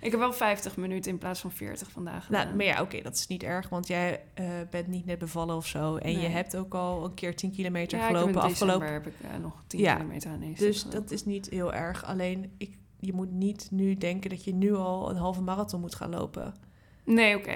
Ik 0.00 0.10
heb 0.10 0.20
wel 0.20 0.32
50 0.32 0.76
minuten 0.76 1.10
in 1.10 1.18
plaats 1.18 1.40
van 1.40 1.52
40 1.52 1.90
vandaag. 1.90 2.30
Nou, 2.30 2.54
maar 2.54 2.64
ja, 2.64 2.82
oké, 2.82 3.02
dat 3.02 3.14
is 3.14 3.26
niet 3.26 3.42
erg. 3.42 3.68
Want 3.68 3.86
jij 3.86 4.22
eh, 4.34 4.46
bent 4.70 4.86
niet 4.86 5.06
net 5.06 5.18
bevallen 5.18 5.56
of 5.56 5.66
zo. 5.66 5.96
En 5.96 6.20
je 6.20 6.26
hebt 6.28 6.56
ook 6.56 6.74
al 6.74 7.04
een 7.04 7.14
keer 7.14 7.36
10 7.36 7.52
kilometer 7.52 7.98
ja, 7.98 8.04
ik 8.04 8.10
heb 8.10 8.20
gelopen 8.20 8.42
in 8.42 8.48
afgelopen 8.50 8.92
heb 8.92 9.06
ik 9.06 9.14
nog 9.42 9.62
10 9.66 9.80
Ja, 9.80 9.94
kilometer 9.94 10.30
aan 10.30 10.40
deze 10.40 10.64
Dus 10.64 10.84
dat 10.88 11.10
is 11.10 11.24
niet 11.24 11.48
heel 11.50 11.72
erg. 11.74 12.04
Alleen, 12.04 12.52
ik, 12.58 12.76
je 13.00 13.12
moet 13.12 13.30
niet 13.32 13.68
nu 13.70 13.94
denken 13.96 14.30
dat 14.30 14.44
je 14.44 14.54
nu 14.54 14.74
al 14.74 15.10
een 15.10 15.16
halve 15.16 15.42
marathon 15.42 15.80
moet 15.80 15.94
gaan 15.94 16.10
lopen. 16.10 16.54
Nee, 17.06 17.36
oké. 17.36 17.54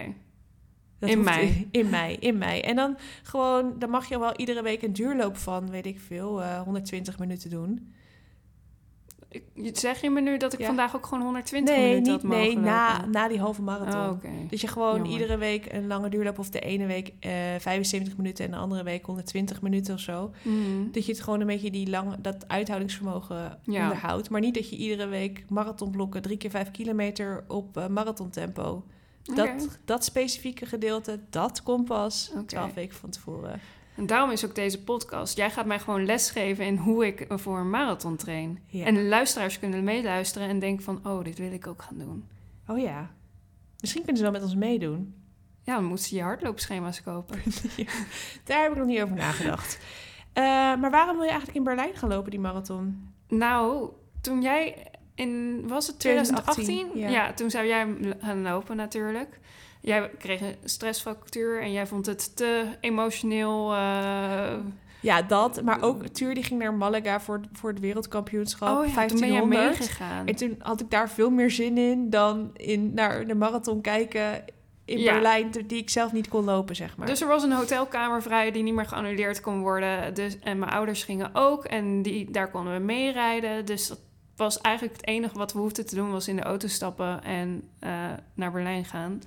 Dat 0.98 1.10
In 1.10 1.22
mei. 1.22 1.68
In 1.70 1.90
mei, 1.90 2.14
in 2.20 2.38
mei. 2.38 2.60
En 2.60 2.76
dan 2.76 2.96
gewoon, 3.22 3.74
dan 3.78 3.90
mag 3.90 4.08
je 4.08 4.18
wel 4.18 4.36
iedere 4.36 4.62
week 4.62 4.82
een 4.82 4.92
duurloop 4.92 5.36
van, 5.36 5.70
weet 5.70 5.86
ik 5.86 6.00
veel, 6.00 6.42
eh 6.42 6.60
120 6.62 7.18
minuten 7.18 7.50
doen. 7.50 7.92
Ik- 9.28 9.76
Zeg 9.78 10.00
je 10.00 10.10
me 10.10 10.20
nu 10.20 10.36
dat 10.38 10.52
ik 10.52 10.58
Ja. 10.58 10.66
vandaag 10.66 10.96
ook 10.96 11.06
gewoon 11.06 11.24
120 11.24 11.74
nee, 11.76 11.88
minuten 11.88 12.12
niet, 12.12 12.22
had 12.22 12.30
nee, 12.30 12.58
na, 12.58 12.92
lopen? 12.96 13.10
na 13.10 13.28
die 13.28 13.38
halve 13.38 13.62
marathon. 13.62 14.10
Oh. 14.30 14.48
Dus 14.50 14.60
je 14.60 14.66
gewoon 14.66 14.94
Jammer. 14.94 15.10
iedere 15.12 15.36
week 15.36 15.72
een 15.72 15.86
lange 15.86 16.08
duurloop 16.08 16.38
of 16.38 16.50
de 16.50 16.60
ene 16.60 16.86
week 16.86 17.12
eh 17.20 17.30
75 17.58 18.16
minuten 18.16 18.44
en 18.44 18.50
de 18.50 18.56
andere 18.56 18.82
week 18.82 19.04
120 19.06 19.62
minuten 19.62 19.94
of 19.94 20.00
zo. 20.00 20.30
Mhm. 20.42 20.90
Dat 20.92 21.06
je 21.06 21.12
het 21.12 21.20
gewoon 21.20 21.40
een 21.40 21.46
beetje 21.46 21.70
die 21.70 21.90
lange, 21.90 22.20
dat 22.20 22.48
uithoudingsvermogen 22.48 23.58
Ja. 23.62 23.82
onderhoudt. 23.82 24.30
Maar 24.30 24.40
niet 24.40 24.54
dat 24.54 24.70
je 24.70 24.76
iedere 24.76 25.06
week 25.06 25.44
marathonblokken, 25.48 26.22
drie 26.22 26.36
keer 26.36 26.50
vijf 26.50 26.70
kilometer 26.70 27.44
op 27.48 27.76
eh, 27.76 27.86
marathontempo. 27.88 28.62
Dat, 28.72 28.84
Oké. 29.26 29.56
dat 29.84 30.04
specifieke 30.04 30.66
gedeelte, 30.66 31.20
dat 31.30 31.62
komt 31.62 31.84
pas. 31.84 32.32
12 32.46 32.74
weken 32.74 32.96
van 32.96 33.10
tevoren. 33.10 33.60
En 33.96 34.06
daarom 34.06 34.30
is 34.30 34.44
ook 34.44 34.54
deze 34.54 34.82
podcast. 34.82 35.36
Jij 35.36 35.50
gaat 35.50 35.66
mij 35.66 35.78
gewoon 35.78 36.04
lesgeven 36.04 36.64
in 36.64 36.76
hoe 36.76 37.06
ik 37.06 37.26
voor 37.28 37.58
een 37.58 37.70
marathon 37.70 38.16
train. 38.16 38.58
Ja. 38.66 38.84
En 38.84 38.94
de 38.94 39.02
luisteraars 39.02 39.58
kunnen 39.58 39.84
meeluisteren 39.84 40.48
en 40.48 40.58
denken 40.58 40.84
van... 40.84 41.00
oh, 41.04 41.24
dit 41.24 41.38
wil 41.38 41.52
ik 41.52 41.66
ook 41.66 41.82
gaan 41.82 41.98
doen. 41.98 42.28
Oh 42.66 42.78
ja. 42.78 43.10
Misschien 43.80 44.02
kunnen 44.02 44.22
ze 44.22 44.30
wel 44.30 44.40
met 44.40 44.42
ons 44.42 44.54
meedoen. 44.54 45.14
Ja, 45.62 45.74
dan 45.74 45.84
moet 45.84 46.00
ze 46.00 46.14
je 46.14 46.22
hardloopschema's 46.22 47.02
kopen. 47.02 47.38
Daar 48.44 48.62
heb 48.62 48.72
ik 48.72 48.78
nog 48.78 48.86
niet 48.86 49.00
over 49.00 49.16
nagedacht. 49.16 49.78
Eh, 50.32 50.44
maar 50.80 50.90
waarom 50.90 51.14
wil 51.14 51.24
je 51.24 51.30
eigenlijk 51.30 51.58
in 51.58 51.64
Berlijn 51.64 51.94
gaan 51.94 52.08
lopen, 52.08 52.30
die 52.30 52.40
marathon? 52.40 53.12
nou, 53.28 53.90
toen 54.20 54.42
jij 54.42 54.89
in... 55.20 55.62
Was 55.68 55.86
het 55.86 55.98
2018? 55.98 56.64
2018, 56.64 57.10
ja. 57.12 57.32
toen 57.32 57.50
zou 57.50 57.66
jij 57.66 57.86
gaan 58.20 58.42
lopen 58.42 58.76
natuurlijk. 58.76 59.38
Jij 59.80 60.10
kreeg 60.18 60.40
een 60.40 60.56
stressfactuur 60.64 61.62
en 61.62 61.72
jij 61.72 61.86
vond 61.86 62.06
het 62.06 62.36
te 62.36 62.64
emotioneel... 62.80 63.72
eh, 63.72 64.54
Ja, 65.00 65.22
dat. 65.22 65.62
Maar 65.62 65.82
ook 65.82 66.06
Tuur 66.06 66.34
die 66.34 66.44
ging 66.44 66.60
naar 66.60 66.74
Malaga 66.74 67.20
voor, 67.20 67.40
voor 67.52 67.70
het 67.70 67.80
wereldkampioenschap. 67.80 68.78
oh 68.78 68.86
ja, 68.86 69.06
toen 69.06 69.20
ben 69.20 69.32
jij 69.32 69.40
1500. 69.40 69.78
meegegaan. 69.78 70.26
En 70.26 70.36
toen 70.36 70.54
had 70.58 70.80
ik 70.80 70.90
daar 70.90 71.10
veel 71.10 71.30
meer 71.30 71.50
zin 71.50 71.78
in 71.78 72.10
dan 72.10 72.50
in 72.56 72.94
naar 72.94 73.26
de 73.26 73.34
marathon 73.34 73.80
kijken 73.80 74.44
in 74.84 74.98
Ja. 74.98 75.12
Berlijn, 75.12 75.50
die 75.66 75.78
ik 75.78 75.90
zelf 75.90 76.12
niet 76.12 76.28
kon 76.28 76.44
lopen, 76.44 76.76
zeg 76.76 76.96
maar. 76.96 77.06
Dus 77.06 77.20
er 77.20 77.28
was 77.28 77.42
een 77.42 77.52
hotelkamer 77.52 78.22
vrij 78.22 78.50
die 78.50 78.62
niet 78.62 78.74
meer 78.74 78.86
geannuleerd 78.86 79.40
kon 79.40 79.60
worden. 79.60 80.14
Dus, 80.14 80.38
en 80.38 80.58
mijn 80.58 80.70
ouders 80.72 81.04
gingen 81.04 81.30
ook 81.32 81.64
en 81.64 82.02
die, 82.02 82.30
daar 82.30 82.50
konden 82.50 82.72
we 82.72 82.78
meerijden. 82.80 83.64
Dus 83.66 83.88
dat 83.88 83.98
was 84.40 84.60
eigenlijk 84.60 84.96
het 84.96 85.06
enige 85.06 85.38
wat 85.38 85.52
we 85.52 85.58
hoefden 85.58 85.86
te 85.86 85.94
doen... 85.94 86.10
was 86.10 86.28
in 86.28 86.36
de 86.36 86.42
auto 86.42 86.68
stappen 86.68 87.24
en 87.24 87.68
eh, 87.78 87.90
naar 88.34 88.52
Berlijn 88.52 88.84
gaan. 88.84 89.22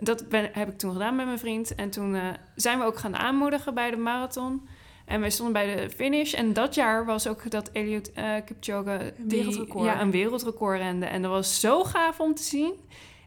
Dat 0.00 0.28
ben, 0.28 0.48
heb 0.52 0.68
ik 0.68 0.78
toen 0.78 0.92
gedaan 0.92 1.16
met 1.16 1.26
mijn 1.26 1.38
vriend. 1.38 1.74
En 1.74 1.90
toen 1.90 2.14
eh, 2.14 2.22
zijn 2.54 2.78
we 2.78 2.84
ook 2.84 2.98
gaan 2.98 3.16
aanmoedigen 3.16 3.74
bij 3.74 3.90
de 3.90 3.96
marathon. 3.96 4.68
En 5.04 5.20
wij 5.20 5.30
stonden 5.30 5.52
bij 5.52 5.74
de 5.74 5.90
finish. 5.90 6.32
En 6.32 6.52
dat 6.52 6.74
jaar 6.74 7.04
was 7.04 7.26
ook 7.26 7.50
dat 7.50 7.70
Eliud 7.72 8.12
uh, 8.18 8.34
Kipchoge... 8.44 9.12
Een 9.18 9.28
wereldrecord. 9.28 9.84
Ja, 9.84 10.00
een 10.00 10.10
wereldrecord 10.10 10.78
rende. 10.78 11.06
En 11.06 11.22
dat 11.22 11.30
was 11.30 11.60
zo 11.60 11.84
gaaf 11.84 12.20
om 12.20 12.34
te 12.34 12.42
zien. 12.42 12.74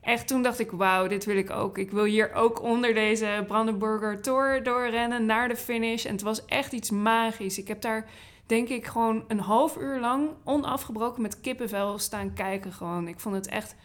Echt, 0.01 0.27
toen 0.27 0.41
dacht 0.41 0.59
ik, 0.59 0.71
wauw, 0.71 1.07
dit 1.07 1.25
wil 1.25 1.38
ik 1.38 1.49
ook. 1.49 1.77
Ik 1.77 1.91
wil 1.91 2.03
hier 2.03 2.34
ook 2.34 2.61
onder 2.61 2.93
deze 2.93 3.43
Brandenburger 3.47 4.21
Tor 4.21 4.59
doorrennen 4.63 5.25
naar 5.25 5.47
de 5.47 5.55
finish. 5.55 6.05
En 6.05 6.11
het 6.11 6.21
was 6.21 6.45
echt 6.45 6.71
iets 6.71 6.89
magisch. 6.89 7.57
Ik 7.57 7.67
heb 7.67 7.82
daar, 7.82 8.09
denk 8.50 8.70
ik, 8.70 8.86
gewoon 8.86 9.24
een 9.28 9.39
half 9.39 9.78
uur 9.78 10.00
lang 10.00 10.30
onafgebroken 10.43 11.22
met 11.22 11.41
kippenvel 11.41 12.00
staan 12.00 12.34
kijken 12.34 12.74
gewoon. 12.74 13.08
Ik 13.08 13.20
vond 13.20 13.36
het 13.36 13.47
echt 13.47 13.76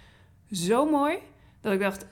zo 0.50 0.86
mooi 0.90 1.18
dat 1.60 1.72
ik 1.72 1.80
dacht, 1.80 2.06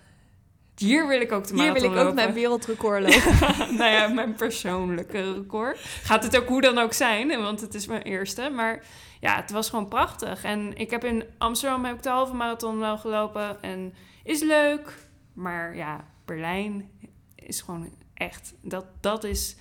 hier 0.76 1.08
wil 1.08 1.20
ik 1.20 1.32
ook 1.32 1.46
de 1.46 1.54
Hier 1.54 1.72
wil 1.72 1.82
ik 1.82 1.90
lopen. 1.90 2.06
ook 2.06 2.14
mijn 2.14 2.32
wereldrecord 2.32 3.02
lopen. 3.08 3.76
nou 3.76 3.90
ja, 3.90 4.08
mijn 4.08 4.34
persoonlijke 4.34 5.32
record. 5.34 5.78
Gaat 5.80 6.22
het 6.22 6.36
ook 6.36 6.48
hoe 6.48 6.60
dan 6.60 6.78
ook 6.78 6.92
zijn, 6.92 7.42
want 7.42 7.60
het 7.60 7.74
is 7.74 7.86
mijn 7.86 8.02
eerste. 8.02 8.50
Maar 8.50 8.84
ja, 9.20 9.36
het 9.36 9.50
was 9.50 9.70
gewoon 9.70 9.88
prachtig. 9.88 10.44
En 10.44 10.76
ik 10.76 10.90
heb 10.90 11.04
in 11.04 11.24
Amsterdam 11.38 11.84
heb 11.84 11.96
ik 11.96 12.02
de 12.02 12.08
halve 12.08 12.34
marathon 12.34 12.78
wel 12.78 12.98
gelopen. 12.98 13.62
En 13.62 13.94
is 14.24 14.40
leuk. 14.40 15.06
Maar 15.32 15.76
ja, 15.76 16.04
Berlijn 16.24 16.90
is 17.34 17.60
gewoon 17.60 17.90
echt... 18.14 18.54
Dat, 18.60 18.84
dat 19.00 19.24
is 19.24 19.56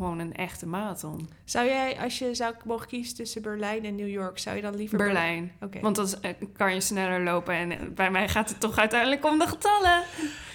gewoon 0.00 0.18
een 0.18 0.34
echte 0.34 0.66
marathon. 0.66 1.28
Zou 1.44 1.66
jij, 1.66 1.98
als 1.98 2.18
je 2.18 2.34
zou 2.34 2.54
mogen 2.64 2.86
kiezen 2.86 3.14
tussen 3.14 3.42
Berlijn 3.42 3.84
en 3.84 3.94
New 3.94 4.08
York, 4.08 4.38
zou 4.38 4.56
je 4.56 4.62
dan 4.62 4.76
liever 4.76 4.98
Berlijn? 4.98 5.52
Oké. 5.60 5.80
Want 5.80 5.96
dan 5.96 6.08
eh, 6.20 6.34
kan 6.52 6.74
je 6.74 6.80
sneller 6.80 7.22
lopen. 7.22 7.54
En 7.54 7.70
eh, 7.70 7.78
bij 7.94 8.10
mij 8.10 8.28
gaat 8.28 8.48
het 8.48 8.60
toch 8.60 8.78
uiteindelijk 8.78 9.24
om 9.24 9.38
de 9.38 9.46
getallen. 9.46 10.02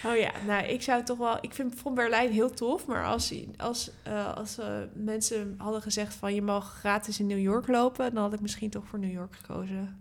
Oh 0.05 0.15
ja, 0.15 0.31
nou 0.47 0.63
ik 0.65 0.81
zou 0.81 1.03
toch 1.03 1.17
wel. 1.17 1.37
Ik 1.41 1.53
vind 1.53 1.73
van 1.75 1.93
Berlijn 1.93 2.31
heel 2.31 2.49
tof, 2.49 2.85
maar 2.85 3.05
als, 3.05 3.33
als, 3.57 3.91
uh, 4.07 4.33
als 4.33 4.59
uh, 4.59 4.65
mensen 4.93 5.55
hadden 5.57 5.81
gezegd 5.81 6.15
van 6.15 6.33
je 6.33 6.41
mag 6.41 6.75
gratis 6.79 7.19
in 7.19 7.27
New 7.27 7.39
York 7.39 7.67
lopen, 7.67 8.13
dan 8.13 8.23
had 8.23 8.33
ik 8.33 8.41
misschien 8.41 8.69
toch 8.69 8.87
voor 8.87 8.99
New 8.99 9.11
York 9.11 9.35
gekozen. 9.35 9.99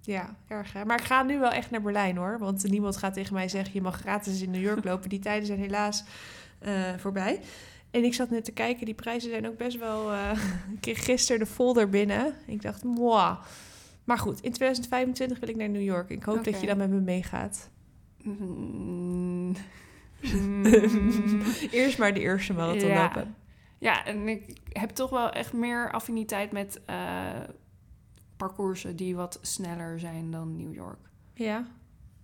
Ja, 0.00 0.36
erg 0.48 0.72
hè. 0.72 0.84
Maar 0.84 1.00
ik 1.00 1.06
ga 1.06 1.22
nu 1.22 1.38
wel 1.38 1.50
echt 1.50 1.70
naar 1.70 1.82
Berlijn 1.82 2.16
hoor. 2.16 2.38
Want 2.38 2.68
niemand 2.68 2.96
gaat 2.96 3.14
tegen 3.14 3.34
mij 3.34 3.48
zeggen 3.48 3.74
je 3.74 3.82
mag 3.82 3.96
gratis 4.00 4.42
in 4.42 4.50
New 4.50 4.62
York 4.62 4.84
lopen. 4.84 5.08
Die 5.08 5.18
tijden 5.18 5.46
zijn 5.46 5.58
helaas 5.58 6.04
uh, 6.66 6.72
voorbij. 6.96 7.40
En 7.94 8.04
ik 8.04 8.14
zat 8.14 8.30
net 8.30 8.44
te 8.44 8.52
kijken, 8.52 8.86
die 8.86 8.94
prijzen 8.94 9.30
zijn 9.30 9.46
ook 9.46 9.56
best 9.56 9.78
wel... 9.78 10.12
Uh, 10.12 10.30
ik 10.72 10.80
kreeg 10.80 11.04
gisteren 11.04 11.40
de 11.40 11.46
folder 11.46 11.88
binnen. 11.88 12.34
Ik 12.46 12.62
dacht, 12.62 12.84
moi. 12.84 13.36
Maar 14.04 14.18
goed, 14.18 14.40
in 14.40 14.52
2025 14.52 15.40
wil 15.40 15.48
ik 15.48 15.56
naar 15.56 15.68
New 15.68 15.82
York. 15.82 16.10
Ik 16.10 16.22
hoop 16.22 16.38
okay. 16.38 16.52
dat 16.52 16.60
je 16.60 16.66
dan 16.66 16.76
met 16.76 16.90
me 16.90 17.00
meegaat. 17.00 17.70
Mm. 18.22 19.54
Eerst 21.70 21.98
maar 21.98 22.14
de 22.14 22.20
eerste 22.20 22.52
marathon 22.52 22.88
ja. 22.88 23.02
lopen. 23.02 23.34
Ja, 23.78 24.04
en 24.04 24.28
ik 24.28 24.56
heb 24.68 24.90
toch 24.90 25.10
wel 25.10 25.30
echt 25.30 25.52
meer 25.52 25.92
affiniteit 25.92 26.52
met 26.52 26.80
uh, 26.90 27.30
parcoursen 28.36 28.96
die 28.96 29.16
wat 29.16 29.38
sneller 29.42 30.00
zijn 30.00 30.30
dan 30.30 30.56
New 30.56 30.74
York. 30.74 31.10
Ja? 31.34 31.66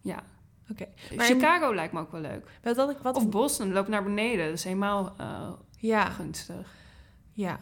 Ja. 0.00 0.22
Oké. 0.70 0.86
Okay. 1.12 1.26
Chicago 1.26 1.74
lijkt 1.74 1.92
me 1.92 2.00
ook 2.00 2.12
wel 2.12 2.20
leuk. 2.20 2.46
Wat, 2.62 2.76
wat, 2.76 2.96
wat... 3.02 3.16
Of 3.16 3.28
Boston, 3.28 3.72
loop 3.72 3.88
naar 3.88 4.02
beneden. 4.02 4.44
Dat 4.46 4.54
is 4.54 4.64
helemaal 4.64 5.14
uh, 5.20 5.52
ja. 5.78 6.04
gunstig. 6.04 6.74
Ja. 7.32 7.60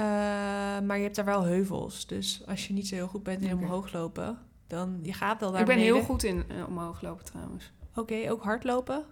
Uh, 0.00 0.86
maar 0.86 0.96
je 0.96 1.02
hebt 1.02 1.16
daar 1.16 1.24
wel 1.24 1.42
heuvels. 1.42 2.06
Dus 2.06 2.42
als 2.46 2.66
je 2.66 2.72
niet 2.72 2.88
zo 2.88 2.94
heel 2.94 3.08
goed 3.08 3.22
bent 3.22 3.42
in 3.42 3.52
okay. 3.52 3.64
omhoog 3.64 3.92
lopen, 3.92 4.38
dan 4.66 4.98
je 5.02 5.12
gaat 5.12 5.40
wel 5.40 5.50
daar 5.50 5.60
Ik 5.60 5.66
ben 5.66 5.76
beneden. 5.76 5.96
heel 5.96 6.06
goed 6.06 6.22
in 6.22 6.44
uh, 6.50 6.68
omhoog 6.68 7.02
lopen 7.02 7.24
trouwens. 7.24 7.72
Oké, 7.90 8.00
okay, 8.00 8.30
ook 8.30 8.42
hardlopen? 8.42 9.04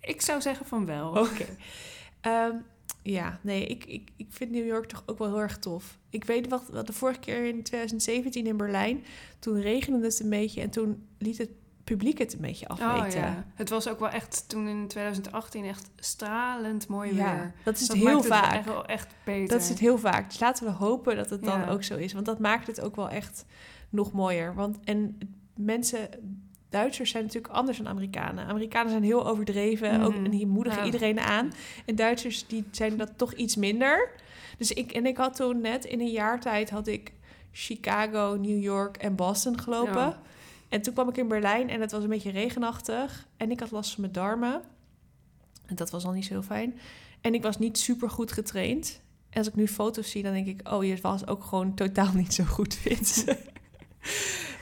Ik 0.00 0.20
zou 0.20 0.40
zeggen 0.40 0.66
van 0.66 0.86
wel. 0.86 1.08
Oké. 1.08 1.46
Um, 2.28 2.64
ja, 3.02 3.38
nee, 3.42 3.66
ik, 3.66 3.84
ik, 3.84 4.10
ik 4.16 4.26
vind 4.28 4.50
New 4.50 4.66
York 4.66 4.86
toch 4.86 5.02
ook 5.06 5.18
wel 5.18 5.28
heel 5.28 5.40
erg 5.40 5.58
tof. 5.58 5.98
Ik 6.10 6.24
weet 6.24 6.48
wat, 6.48 6.68
wat 6.68 6.86
de 6.86 6.92
vorige 6.92 7.20
keer 7.20 7.46
in 7.46 7.62
2017 7.62 8.46
in 8.46 8.56
Berlijn, 8.56 9.04
toen 9.38 9.60
regende 9.60 10.04
het 10.04 10.20
een 10.20 10.30
beetje 10.30 10.60
en 10.60 10.70
toen 10.70 11.06
liet 11.18 11.38
het 11.38 11.50
publiek 11.84 12.18
het 12.18 12.32
een 12.32 12.40
beetje 12.40 12.68
afweten. 12.68 13.20
Oh, 13.20 13.26
ja. 13.26 13.44
Het 13.54 13.68
was 13.68 13.88
ook 13.88 13.98
wel 13.98 14.08
echt 14.08 14.44
toen 14.48 14.68
in 14.68 14.88
2018 14.88 15.64
echt 15.64 15.90
stralend 15.96 16.88
mooi 16.88 17.14
ja, 17.14 17.34
weer. 17.34 17.52
Dat 17.64 17.74
is 17.80 17.88
het 17.88 17.96
heel 17.96 18.22
vaak. 18.22 18.44
Het 18.44 18.54
echt, 18.54 18.64
wel 18.64 18.86
echt 18.86 19.14
beter. 19.24 19.48
Dat 19.48 19.60
is 19.60 19.68
het 19.68 19.78
heel 19.78 19.98
vaak. 19.98 20.28
Dus 20.30 20.40
laten 20.40 20.64
we 20.66 20.70
hopen 20.72 21.16
dat 21.16 21.30
het 21.30 21.44
dan 21.44 21.60
Ja. 21.60 21.68
ook 21.68 21.82
zo 21.82 21.96
is. 21.96 22.12
Want 22.12 22.26
dat 22.26 22.38
maakt 22.38 22.66
het 22.66 22.80
ook 22.80 22.96
wel 22.96 23.08
echt 23.08 23.44
nog 23.90 24.12
mooier. 24.12 24.54
Want 24.54 24.78
en 24.84 25.18
mensen, 25.54 26.08
Duitsers 26.70 27.10
zijn 27.10 27.24
natuurlijk 27.24 27.54
anders 27.54 27.78
dan 27.78 27.88
Amerikanen. 27.88 28.46
Amerikanen 28.46 28.90
zijn 28.90 29.02
heel 29.02 29.26
overdreven 29.26 29.92
Mhm. 29.94 30.02
ook, 30.02 30.14
en 30.14 30.30
die 30.30 30.46
moedigen 30.46 30.78
Ja. 30.78 30.84
iedereen 30.84 31.20
aan. 31.20 31.52
En 31.86 31.94
Duitsers 31.94 32.46
die 32.46 32.64
zijn 32.70 32.96
dat 32.96 33.10
toch 33.16 33.32
iets 33.32 33.56
minder. 33.56 34.10
Dus 34.58 34.72
ik, 34.72 34.92
en 34.92 35.06
ik 35.06 35.16
had 35.16 35.36
toen 35.36 35.60
net 35.60 35.84
in 35.84 36.00
een 36.00 36.10
jaar 36.10 36.40
tijd 36.40 36.70
had 36.70 36.86
ik 36.86 37.12
Chicago, 37.52 38.36
New 38.40 38.62
York 38.62 38.96
en 38.96 39.14
Boston 39.14 39.60
gelopen. 39.60 40.16
En 40.72 40.82
toen 40.82 40.94
kwam 40.94 41.08
ik 41.08 41.16
in 41.16 41.28
Berlijn 41.28 41.68
en 41.68 41.80
het 41.80 41.92
was 41.92 42.02
een 42.02 42.08
beetje 42.08 42.30
regenachtig. 42.30 43.28
En 43.36 43.50
ik 43.50 43.60
had 43.60 43.70
last 43.70 43.92
van 43.92 44.00
mijn 44.00 44.12
darmen. 44.12 44.62
En 45.66 45.74
dat 45.74 45.90
was 45.90 46.04
al 46.04 46.12
niet 46.12 46.24
zo 46.24 46.42
fijn. 46.42 46.78
En 47.20 47.34
ik 47.34 47.42
was 47.42 47.58
niet 47.58 47.78
super 47.78 48.10
goed 48.10 48.32
getraind. 48.32 49.00
En 49.30 49.38
als 49.38 49.48
ik 49.48 49.54
nu 49.54 49.68
foto's 49.68 50.10
zie, 50.10 50.22
dan 50.22 50.32
denk 50.32 50.46
ik... 50.46 50.72
oh, 50.72 50.84
je 50.84 50.98
was 51.00 51.26
ook 51.26 51.44
gewoon 51.44 51.74
totaal 51.74 52.12
niet 52.12 52.34
zo 52.34 52.44
goed 52.44 52.74
fit. 52.74 53.24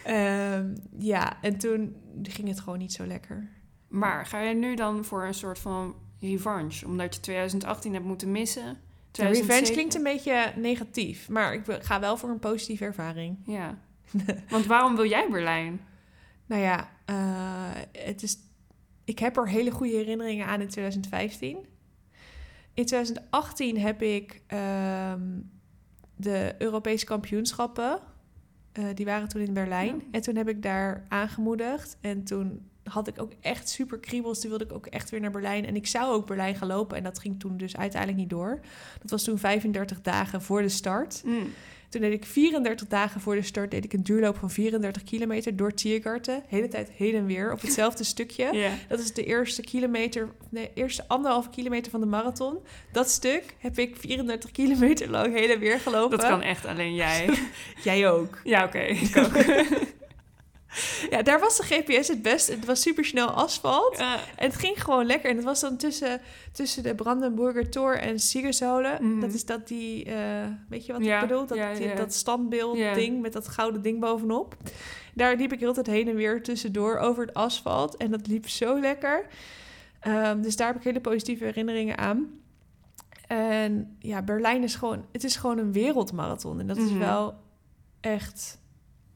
Ehm, 0.04 0.74
ja, 0.98 1.42
en 1.42 1.58
toen 1.58 1.96
ging 2.22 2.48
het 2.48 2.60
gewoon 2.60 2.78
niet 2.78 2.92
zo 2.92 3.06
lekker. 3.06 3.48
Maar 3.88 4.26
ga 4.26 4.40
je 4.40 4.54
nu 4.54 4.74
dan 4.74 5.04
voor 5.04 5.24
een 5.24 5.34
soort 5.34 5.58
van 5.58 5.94
revanche? 6.20 6.86
Omdat 6.86 7.14
je 7.14 7.20
2018 7.20 7.92
hebt 7.92 8.04
moeten 8.04 8.30
missen? 8.30 8.62
Revenge 8.62 8.78
2007 9.12 9.72
klinkt 9.72 9.94
een 9.94 10.02
beetje 10.02 10.52
negatief. 10.56 11.28
Maar 11.28 11.54
ik 11.54 11.62
ga 11.80 12.00
wel 12.00 12.16
voor 12.16 12.28
een 12.28 12.38
positieve 12.38 12.84
ervaring. 12.84 13.36
Ja. 13.44 13.78
Want 14.50 14.66
waarom 14.66 14.96
wil 14.96 15.06
jij 15.06 15.28
Berlijn? 15.30 15.80
Nou 16.50 16.62
ja, 16.62 16.88
eh, 17.04 17.82
het 17.92 18.22
is, 18.22 18.38
ik 19.04 19.18
heb 19.18 19.36
er 19.36 19.48
hele 19.48 19.70
goede 19.70 19.92
herinneringen 19.92 20.46
aan 20.46 20.60
in 20.60 20.68
2015. 20.68 21.56
In 22.74 22.86
2018 22.86 23.78
heb 23.78 24.02
ik 24.02 24.42
ehm, 24.46 25.40
de 26.16 26.54
Europese 26.58 27.04
kampioenschappen. 27.04 28.00
eh, 28.72 28.84
die 28.94 29.04
waren 29.04 29.28
toen 29.28 29.40
in 29.40 29.52
Berlijn. 29.52 29.96
Ja. 29.96 30.02
En 30.10 30.20
toen 30.20 30.36
heb 30.36 30.48
ik 30.48 30.62
daar 30.62 31.06
aangemoedigd. 31.08 31.96
En 32.00 32.24
toen 32.24 32.70
had 32.84 33.08
ik 33.08 33.22
ook 33.22 33.32
echt 33.40 33.68
super 33.68 33.98
kriebels. 33.98 34.40
Toen 34.40 34.48
wilde 34.50 34.64
ik 34.64 34.72
ook 34.72 34.86
echt 34.86 35.10
weer 35.10 35.20
naar 35.20 35.30
Berlijn. 35.30 35.66
En 35.66 35.76
ik 35.76 35.86
zou 35.86 36.12
ook 36.12 36.26
Berlijn 36.26 36.54
gaan 36.54 36.68
lopen. 36.68 36.96
En 36.96 37.02
dat 37.02 37.18
ging 37.18 37.40
toen 37.40 37.56
dus 37.56 37.76
uiteindelijk 37.76 38.20
niet 38.20 38.30
door. 38.30 38.60
Dat 39.00 39.10
was 39.10 39.24
toen 39.24 39.38
35 39.38 40.00
dagen 40.00 40.42
voor 40.42 40.62
de 40.62 40.68
start. 40.68 41.22
Mm. 41.24 41.46
Toen 41.90 42.00
deed 42.00 42.12
ik 42.12 42.24
34 42.24 42.86
dagen 42.86 43.20
voor 43.20 43.34
de 43.34 43.42
start 43.42 43.70
deed 43.70 43.84
ik 43.84 43.92
een 43.92 44.02
duurloop 44.02 44.36
van 44.36 44.50
34 44.50 45.02
kilometer 45.04 45.56
door 45.56 45.74
Tiergarten. 45.74 46.34
De 46.34 46.56
hele 46.56 46.68
tijd 46.68 46.90
heen 46.90 47.14
en 47.14 47.26
weer 47.26 47.52
op 47.52 47.60
hetzelfde 47.60 48.04
stukje. 48.14 48.70
Dat 48.88 48.98
is 48.98 49.12
de 49.12 49.24
eerste 49.24 49.62
kilometer, 49.62 50.28
nee, 50.48 50.70
eerste 50.74 51.04
anderhalve 51.08 51.50
kilometer 51.50 51.90
van 51.90 52.00
de 52.00 52.06
marathon. 52.06 52.58
Dat 52.92 53.10
stuk 53.10 53.44
heb 53.58 53.78
ik 53.78 53.96
34 53.96 54.50
kilometer 54.50 55.10
lang 55.10 55.34
heen 55.34 55.50
en 55.50 55.58
weer 55.58 55.80
gelopen. 55.80 56.18
Dat 56.18 56.28
kan 56.28 56.42
echt 56.42 56.66
alleen 56.66 56.94
jij. 56.94 57.28
Jij 57.84 58.10
ook. 58.10 58.40
ja, 58.44 58.64
oké. 58.64 58.78
Ik 58.78 59.16
ook. 59.16 59.32
Ja, 61.10 61.22
daar 61.22 61.40
was 61.40 61.56
de 61.56 61.62
GPS 61.62 62.08
het 62.08 62.22
best. 62.22 62.48
Het 62.48 62.64
was 62.64 62.80
super 62.82 63.04
snel 63.04 63.28
asfalt. 63.28 63.98
Ja. 63.98 64.14
En 64.36 64.46
het 64.50 64.56
ging 64.56 64.82
gewoon 64.82 65.06
lekker. 65.06 65.30
En 65.30 65.36
het 65.36 65.44
was 65.44 65.60
dan 65.60 65.76
tussen, 65.76 66.20
tussen 66.52 66.82
de 66.82 66.94
Brandenburger 66.94 67.70
Tor 67.70 67.98
en 67.98 68.18
Siegerzolen. 68.18 68.98
Mhm. 69.10 69.20
Dat 69.20 69.32
is 69.32 69.44
dat 69.44 69.68
die, 69.68 70.04
eh, 70.04 70.46
weet 70.68 70.86
je 70.86 70.92
wat 70.92 71.04
Ja, 71.04 71.20
ik 71.22 71.28
bedoel? 71.28 71.46
Dat, 71.46 71.56
ja, 71.58 71.72
die- 71.74 71.86
ja. 71.88 71.94
dat 71.94 72.14
standbeeld 72.14 72.76
ding 72.94 73.20
met 73.20 73.32
dat 73.32 73.48
gouden 73.48 73.82
ding 73.82 74.00
bovenop. 74.00 74.56
Daar 75.14 75.36
liep 75.36 75.52
ik 75.52 75.60
heel 75.60 75.72
tijd 75.72 75.86
heen 75.86 76.08
en 76.08 76.14
weer 76.14 76.42
tussendoor 76.42 76.98
over 76.98 77.26
het 77.26 77.34
asfalt. 77.34 77.96
En 77.96 78.10
dat 78.10 78.26
liep 78.26 78.48
zo 78.48 78.80
lekker. 78.80 79.26
Ehm, 80.00 80.40
dus 80.40 80.56
daar 80.56 80.66
heb 80.66 80.76
ik 80.76 80.84
hele 80.84 81.00
positieve 81.00 81.44
herinneringen 81.44 81.98
aan. 81.98 82.30
En 83.26 83.96
ja, 83.98 84.22
Berlijn 84.22 84.62
is 84.62 84.74
gewoon, 84.74 85.04
het 85.12 85.24
is 85.24 85.36
gewoon 85.36 85.58
een 85.58 85.72
wereldmarathon. 85.72 86.60
En 86.60 86.66
dat 86.66 86.76
is 86.76 86.90
Mhm. 86.90 86.98
wel 86.98 87.34
echt 88.00 88.58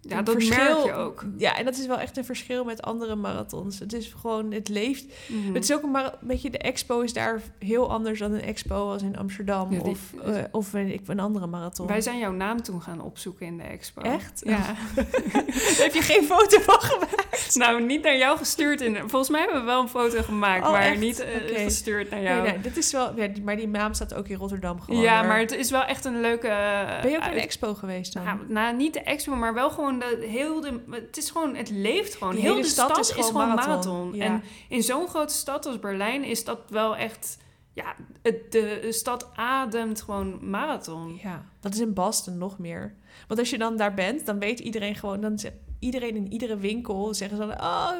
Ja, 0.09 0.19
een 0.19 0.25
dat 0.25 0.35
merk 0.35 0.85
je 0.85 0.93
ook. 0.93 1.25
Ja, 1.37 1.57
en 1.57 1.65
dat 1.65 1.77
is 1.77 1.87
wel 1.87 1.99
echt 1.99 2.17
een 2.17 2.25
verschil 2.25 2.65
met 2.65 2.83
andere 2.83 3.15
marathons. 3.15 3.79
Het 3.79 3.93
is 3.93 4.13
gewoon, 4.21 4.53
het 4.53 4.69
leeft. 4.69 5.05
Mhm. 5.29 5.55
Het 5.55 5.63
is 5.65 5.73
ook 5.73 5.83
een 5.83 5.95
een 5.95 6.11
beetje, 6.21 6.51
de 6.51 6.59
expo 6.59 7.01
is 7.01 7.13
daar 7.13 7.41
heel 7.59 7.91
anders 7.91 8.19
dan 8.19 8.33
een 8.33 8.43
expo 8.43 8.91
als 8.91 9.03
in 9.03 9.17
Amsterdam 9.19 9.73
Ja, 9.73 9.79
die- 9.83 9.91
of, 9.91 9.99
eh, 10.25 10.43
of 10.51 10.75
ik, 10.75 11.01
een 11.07 11.21
andere 11.21 11.47
marathon. 11.47 11.87
Wij 11.87 12.01
zijn 12.01 12.19
jouw 12.19 12.33
naam 12.33 12.63
toen 12.63 12.83
gaan 12.83 13.01
opzoeken 13.01 13.47
in 13.47 13.57
de 13.57 13.63
expo. 13.63 14.03
Echt? 14.03 14.43
Ja. 14.45 14.57
Daar 14.95 15.05
heb 15.85 15.95
je 15.95 16.03
geen 16.03 16.25
foto 16.25 16.61
van 16.61 16.81
gemaakt. 16.81 17.55
nou, 17.55 17.83
niet 17.83 18.03
naar 18.03 18.17
jou 18.17 18.39
gestuurd. 18.39 18.81
In, 18.81 18.97
volgens 18.97 19.29
mij 19.29 19.41
hebben 19.41 19.61
we 19.61 19.67
wel 19.67 19.81
een 19.81 19.89
foto 19.89 20.23
gemaakt, 20.23 20.65
Oh, 20.67 20.73
maar 20.73 20.83
echt? 20.83 21.01
niet 21.01 21.21
eh, 21.21 21.63
gestuurd 21.65 22.11
naar 22.11 22.21
Nee, 22.21 22.29
jou. 22.29 22.43
nee, 22.49 22.61
dit 22.61 22.77
is 22.77 22.93
wel, 22.93 23.17
ja, 23.17 23.29
maar 23.45 23.57
die 23.57 23.69
naam 23.69 23.95
staat 23.95 24.15
ook 24.15 24.29
in 24.29 24.37
Rotterdam 24.37 24.81
gewoon. 24.81 25.01
ja, 25.01 25.23
maar 25.23 25.39
het 25.39 25.53
is 25.53 25.71
wel 25.71 25.83
echt 25.85 26.05
een 26.05 26.21
leuke... 26.21 26.49
eh, 26.49 27.03
Ben 27.03 27.11
je 27.11 27.17
ook 27.17 27.25
in 27.25 27.31
de 27.35 27.41
expo 27.41 27.75
geweest 27.75 28.13
dan? 28.13 28.25
Nou, 28.25 28.39
nou, 28.49 28.77
niet 28.77 28.93
de 28.93 29.01
expo, 29.01 29.35
maar 29.37 29.55
wel 29.55 29.71
gewoon 29.71 29.94
de 29.99 30.27
heel 30.27 30.61
de. 30.61 30.81
Het 30.91 31.17
is 31.17 31.31
gewoon, 31.31 31.55
het 31.55 31.71
leeft 31.71 32.15
gewoon. 32.15 32.33
Die 32.35 32.43
heel 32.43 32.51
hele 32.53 32.65
de 32.65 32.71
stad 32.71 32.91
stad, 32.91 32.99
is 33.01 33.17
is 33.17 33.27
gewoon 33.27 33.49
marathon. 33.49 33.69
marathon. 33.69 34.15
Ja. 34.15 34.25
En 34.25 34.43
in 34.69 34.83
zo'n 34.83 35.09
grote 35.09 35.35
stad 35.35 35.67
als 35.67 35.79
Berlijn 35.79 36.25
is 36.25 36.45
dat 36.45 36.59
wel 36.69 36.97
echt 36.97 37.39
Ja, 37.73 37.95
het, 38.23 38.53
de, 38.53 38.79
de 38.83 38.93
stad 38.93 39.29
ademt 39.35 40.03
gewoon 40.03 40.51
marathon. 40.51 41.19
Ja, 41.23 41.45
dat 41.61 41.75
is 41.75 41.81
in 41.81 41.95
Boston 41.95 42.39
nog 42.39 42.59
meer. 42.59 42.95
Want 43.29 43.41
als 43.41 43.51
je 43.51 43.59
dan 43.59 43.77
daar 43.77 43.95
bent, 43.95 44.27
dan 44.27 44.39
weet 44.39 44.61
iedereen 44.61 44.95
gewoon... 44.95 45.21
Dan 45.21 45.39
zegt 45.39 45.55
iedereen 45.79 46.17
in 46.17 46.33
iedere 46.33 46.57
winkel 46.57 47.15
zeggen 47.15 47.37
ze 47.37 47.47
dan... 47.47 47.61
Oh, 47.61 47.93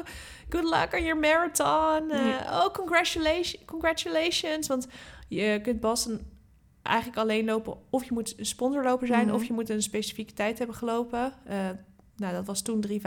good 0.49 0.63
luck 0.63 0.93
on 0.93 1.03
your 1.03 1.19
marathon. 1.19 2.11
Eh, 2.11 2.25
Ja. 2.25 2.63
Oh, 2.63 2.73
congratulations, 2.73 3.57
congratulations. 3.65 4.67
Want 4.67 4.87
je 5.27 5.59
kunt 5.63 5.79
Boston 5.79 6.19
eigenlijk 6.85 7.17
alleen 7.17 7.45
lopen... 7.45 7.77
of 7.89 8.03
je 8.03 8.13
moet 8.13 8.33
een 8.39 8.45
sponsorloper 8.45 9.07
zijn... 9.07 9.25
Mhm. 9.25 9.35
of 9.35 9.43
je 9.43 9.53
moet 9.53 9.69
een 9.69 9.81
specifieke 9.81 10.33
tijd 10.33 10.57
hebben 10.57 10.75
gelopen. 10.75 11.33
Eh, 11.45 11.69
nou, 12.15 12.33
dat 12.33 12.45
was 12.45 12.61
toen 12.61 12.85
3,35. 12.87 12.97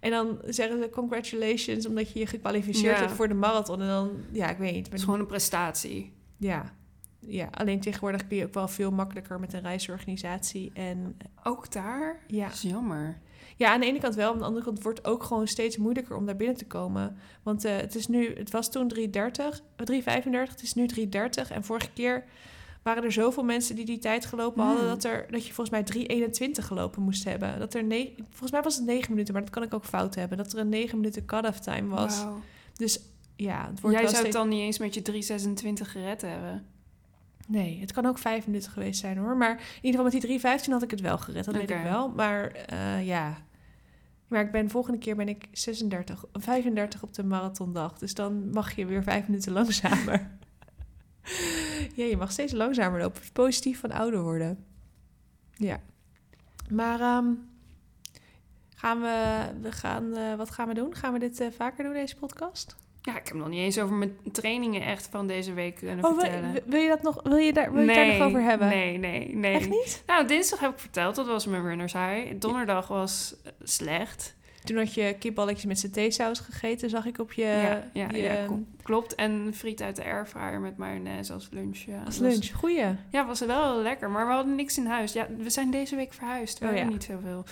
En 0.00 0.10
dan 0.10 0.38
zeggen 0.46 0.82
ze 0.82 0.88
congratulations... 0.90 1.86
omdat 1.86 2.12
je 2.12 2.18
je 2.18 2.26
gekwalificeerd 2.26 2.96
Ja. 2.96 3.02
hebt 3.02 3.12
voor 3.16 3.28
de 3.28 3.34
marathon. 3.34 3.80
En 3.80 3.86
dan, 3.88 4.10
ja, 4.32 4.50
ik 4.50 4.58
weet 4.58 4.74
niet. 4.74 4.84
Het 4.86 4.94
is 4.94 5.04
gewoon 5.04 5.20
een 5.20 5.26
prestatie. 5.26 6.12
Ja. 6.36 6.72
ja, 7.18 7.48
alleen 7.50 7.80
tegenwoordig 7.80 8.26
kun 8.26 8.36
je 8.36 8.44
ook 8.44 8.54
wel 8.54 8.68
veel 8.68 8.90
makkelijker 8.90 9.40
met 9.40 9.52
een 9.52 9.60
reisorganisatie. 9.60 10.70
En 10.74 11.16
Ook 11.42 11.72
daar? 11.72 12.20
ja. 12.26 12.44
Dat 12.44 12.54
is 12.54 12.62
jammer. 12.62 13.18
Ja, 13.60 13.72
aan 13.72 13.80
de 13.80 13.86
ene 13.86 13.98
kant 13.98 14.14
wel. 14.14 14.32
Aan 14.32 14.38
de 14.38 14.44
andere 14.44 14.64
kant 14.64 14.82
wordt 14.82 14.98
het 14.98 15.06
ook 15.06 15.22
gewoon 15.22 15.46
steeds 15.46 15.76
moeilijker 15.76 16.16
om 16.16 16.26
daar 16.26 16.36
binnen 16.36 16.56
te 16.56 16.66
komen. 16.66 17.16
Want 17.42 17.64
eh, 17.64 17.76
het 17.76 17.94
is 17.94 18.06
nu, 18.06 18.34
het 18.34 18.50
was 18.50 18.70
toen 18.70 18.92
3,30, 18.94 19.02
eh, 19.76 19.84
3,35, 19.84 20.50
het 20.50 20.62
is 20.62 20.74
nu 20.74 20.86
3,30. 20.86 21.50
En 21.50 21.64
vorige 21.64 21.90
keer 21.94 22.24
waren 22.82 23.02
er 23.04 23.12
zoveel 23.12 23.42
mensen 23.42 23.76
die 23.76 23.84
die 23.84 23.98
tijd 23.98 24.26
gelopen 24.26 24.62
hadden... 24.62 24.80
Hmm. 24.80 24.88
Dat, 24.88 25.04
er, 25.04 25.26
dat 25.30 25.46
je 25.46 25.52
volgens 25.52 25.94
mij 25.94 26.06
3,21 26.60 26.64
gelopen 26.64 27.02
moest 27.02 27.24
hebben. 27.24 27.58
Dat 27.58 27.74
er 27.74 27.84
ne- 27.84 28.12
volgens 28.28 28.50
mij 28.50 28.62
was 28.62 28.76
het 28.76 28.84
9 28.84 29.10
minuten, 29.10 29.34
maar 29.34 29.42
dat 29.42 29.52
kan 29.52 29.62
ik 29.62 29.74
ook 29.74 29.84
fout 29.84 30.14
hebben. 30.14 30.38
Dat 30.38 30.52
er 30.52 30.58
een 30.58 30.68
9 30.68 30.96
minuten 30.96 31.24
cut-off 31.24 31.58
time 31.58 31.88
was. 31.88 32.24
Dus 32.76 33.00
ja, 33.36 33.66
het 33.70 33.80
wordt 33.80 33.96
Jij 33.96 34.08
zou 34.08 34.22
het 34.22 34.32
dan 34.32 34.48
niet 34.48 34.60
eens 34.60 34.78
met 34.78 34.94
je 34.94 35.02
326 35.02 35.90
gered 35.90 36.22
hebben. 36.22 36.66
Nee, 37.46 37.80
het 37.80 37.92
kan 37.92 38.06
ook 38.06 38.18
vijf 38.18 38.46
minuten 38.46 38.70
geweest 38.72 39.00
zijn 39.00 39.18
hoor. 39.18 39.36
Maar 39.36 39.50
in 39.50 39.84
ieder 39.86 40.00
geval 40.00 40.20
met 40.20 40.42
die 40.42 40.60
3,15 40.60 40.70
had 40.70 40.82
ik 40.82 40.90
het 40.90 41.00
wel 41.00 41.18
gered. 41.18 41.44
Dat 41.44 41.54
weet 41.54 41.70
ik 41.70 41.82
wel. 41.82 42.08
Maar 42.08 42.50
eh, 42.50 43.06
ja. 43.06 43.36
Maar 44.30 44.40
ik 44.40 44.50
ben 44.50 44.70
volgende 44.70 44.98
keer 44.98 45.16
ben 45.16 45.28
ik 45.28 45.48
36, 45.52 46.24
35 46.32 47.02
op 47.02 47.14
de 47.14 47.24
marathondag. 47.24 47.98
Dus 47.98 48.14
dan 48.14 48.50
mag 48.50 48.76
je 48.76 48.86
weer 48.86 49.02
vijf 49.02 49.26
minuten 49.26 49.52
langzamer. 49.52 50.30
ja, 51.96 52.04
je 52.04 52.16
mag 52.16 52.32
steeds 52.32 52.52
langzamer 52.52 53.00
lopen. 53.00 53.22
Positief 53.32 53.80
van 53.80 53.90
ouder 53.90 54.22
worden. 54.22 54.64
Ja. 55.54 55.80
Maar 56.68 57.00
ehm, 57.00 57.32
gaan 58.74 59.00
we, 59.00 59.46
we 59.60 59.72
gaan, 59.72 60.16
eh, 60.16 60.34
wat 60.34 60.50
gaan 60.50 60.68
we 60.68 60.74
doen? 60.74 60.94
Gaan 60.94 61.12
we 61.12 61.18
dit 61.18 61.40
eh, 61.40 61.50
vaker 61.50 61.84
doen, 61.84 61.92
deze 61.92 62.16
podcast? 62.16 62.76
Ja, 63.02 63.18
ik 63.18 63.26
heb 63.26 63.36
nog 63.36 63.48
niet 63.48 63.58
eens 63.58 63.78
over 63.78 63.94
mijn 63.96 64.16
trainingen 64.32 64.82
echt 64.82 65.08
van 65.10 65.26
deze 65.26 65.52
week 65.52 65.74
kunnen 65.76 66.04
Oh, 66.04 66.10
wil, 66.10 66.20
vertellen. 66.20 66.54
wil 66.66 66.80
je 66.80 66.88
dat 66.88 67.02
nog? 67.02 67.20
Wil 67.22 67.36
je 67.36 67.52
daar, 67.52 67.72
wil 67.72 67.82
je 67.82 67.94
daar 67.94 68.06
nog 68.18 68.26
over 68.26 68.42
hebben? 68.42 68.68
Nee, 68.68 68.98
nee, 68.98 69.34
nee. 69.36 69.54
Echt 69.54 69.68
niet? 69.68 70.02
Nou, 70.06 70.26
dinsdag 70.26 70.60
heb 70.60 70.70
ik 70.72 70.78
verteld, 70.78 71.14
dat 71.14 71.26
was 71.26 71.46
mijn 71.46 71.62
runners 71.62 71.92
high. 71.92 72.32
Donderdag 72.38 72.88
was 72.88 73.34
eh, 73.44 73.52
slecht. 73.62 74.34
Toen 74.64 74.76
had 74.76 74.94
je 74.94 75.16
kipballetjes 75.18 75.64
met 75.64 75.78
satésaus 75.78 76.38
gegeten, 76.40 76.90
zag 76.90 77.06
ik 77.06 77.18
op 77.18 77.32
je... 77.32 77.42
ja, 77.42 77.82
ja, 77.92 78.08
je- 78.10 78.22
ja, 78.22 78.44
kom- 78.46 78.66
klopt. 78.82 79.14
En 79.14 79.50
friet 79.54 79.82
uit 79.82 79.96
de 79.96 80.04
airfryer 80.04 80.60
met 80.60 80.76
mayonaise 80.76 81.32
als 81.32 81.48
lunch. 81.52 81.78
Ja, 81.78 82.02
Als 82.04 82.18
was- 82.18 82.28
lunch. 82.32 82.50
Goeie. 82.52 82.84
ja, 83.10 83.26
was 83.26 83.40
wel 83.40 83.76
lekker. 83.82 84.10
Maar 84.10 84.26
we 84.26 84.32
hadden 84.32 84.54
niks 84.54 84.78
in 84.78 84.86
huis. 84.86 85.12
Ja, 85.12 85.26
we 85.38 85.50
zijn 85.50 85.70
deze 85.70 85.96
week 85.96 86.12
verhuisd. 86.12 86.58
We 86.58 86.64
Oh, 86.64 86.70
hebben 86.70 86.88
ja. 86.88 86.94
niet 86.94 87.04
zoveel. 87.04 87.44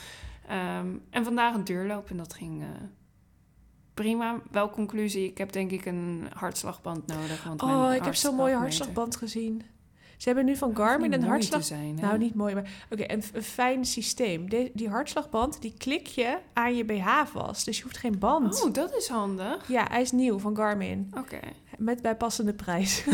Ehm, 0.48 0.86
en 1.10 1.24
vandaag 1.24 1.54
een 1.54 1.64
duurloop 1.64 2.10
en 2.10 2.16
dat 2.16 2.34
ging... 2.34 2.62
eh, 2.62 2.66
Prima, 3.98 4.40
wel 4.50 4.70
conclusie. 4.70 5.24
Ik 5.24 5.38
heb 5.38 5.52
denk 5.52 5.70
ik 5.70 5.86
een 5.86 6.28
hartslagband 6.34 7.06
nodig. 7.06 7.44
Want 7.44 7.62
Oh, 7.62 7.94
ik 7.94 8.04
heb 8.04 8.14
zo'n 8.14 8.34
mooie 8.34 8.54
hartslagband 8.54 9.16
gezien. 9.16 9.62
Ze 10.16 10.28
hebben 10.28 10.44
nu 10.44 10.56
van 10.56 10.76
Garmin 10.76 11.12
een 11.12 11.22
hartslag... 11.22 11.64
zijn? 11.64 11.94
Nou, 11.94 12.18
niet 12.18 12.34
mooi, 12.34 12.54
maar 12.54 12.70
oké, 12.90 13.04
een, 13.12 13.22
een 13.32 13.42
fijn 13.42 13.84
systeem. 13.84 14.50
De- 14.50 14.70
die 14.74 14.88
hartslagband, 14.88 15.62
die 15.62 15.74
klik 15.78 16.06
je 16.06 16.38
aan 16.52 16.76
je 16.76 16.84
BH 16.84 17.08
vast. 17.32 17.64
Dus 17.64 17.76
je 17.76 17.82
hoeft 17.82 17.96
geen 17.98 18.18
band. 18.18 18.62
Oh, 18.64 18.72
dat 18.72 18.96
is 18.96 19.08
handig. 19.08 19.68
Ja, 19.68 19.86
hij 19.90 20.00
is 20.00 20.12
nieuw 20.12 20.38
van 20.38 20.56
Garmin. 20.56 21.10
Oké. 21.16 21.40
Met 21.78 22.02
bijpassende 22.02 22.54
prijs. 22.54 23.04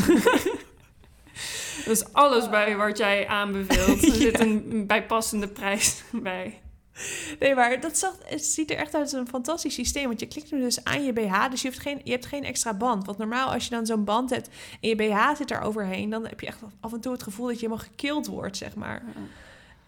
Dus 1.85 2.13
alles 2.13 2.49
bij 2.49 2.77
wat 2.77 2.99
jij 2.99 3.27
aanbeveelt. 3.29 4.03
Er 4.03 4.15
zit 4.15 4.41
een 4.45 4.85
bijpassende 4.87 5.49
prijs 5.49 6.03
bij. 6.13 6.61
Nee, 7.41 7.55
maar 7.55 7.81
dat 7.81 7.99
zag, 7.99 8.17
het 8.25 8.45
ziet 8.45 8.71
er 8.71 8.77
echt 8.77 8.95
uit 8.95 9.03
als 9.03 9.13
een 9.13 9.29
fantastisch 9.29 9.75
systeem. 9.75 10.07
Want 10.07 10.21
je 10.21 10.27
klikt 10.27 10.51
hem 10.51 10.61
dus 10.61 10.85
aan 10.85 11.05
je 11.05 11.13
BH. 11.13 11.51
Dus 11.51 11.63
je, 11.63 11.69
hebt 11.69 11.81
geen, 11.81 12.01
je 12.05 12.11
hebt 12.11 12.27
geen 12.27 12.45
extra 12.45 12.75
band. 12.75 13.07
Want 13.07 13.19
normaal 13.19 13.53
als 13.53 13.65
je 13.65 13.71
dan 13.71 13.87
zo'n 13.87 14.05
band 14.05 14.31
hebt 14.31 14.49
en 14.81 14.89
je 14.89 14.97
BH 14.97 15.37
zit 15.37 15.51
er 15.51 15.61
overheen... 15.61 16.11
dan 16.11 16.27
heb 16.27 16.41
je 16.41 16.47
echt 16.47 16.61
af 16.81 16.93
en 16.93 17.01
toe 17.01 17.13
het 17.13 17.23
gevoel 17.23 17.47
dat 17.47 17.61
je 17.61 17.67
helemaal 17.67 17.87
gekild 17.89 18.27
wordt, 18.27 18.57
zeg 18.57 18.75
maar. 18.75 19.03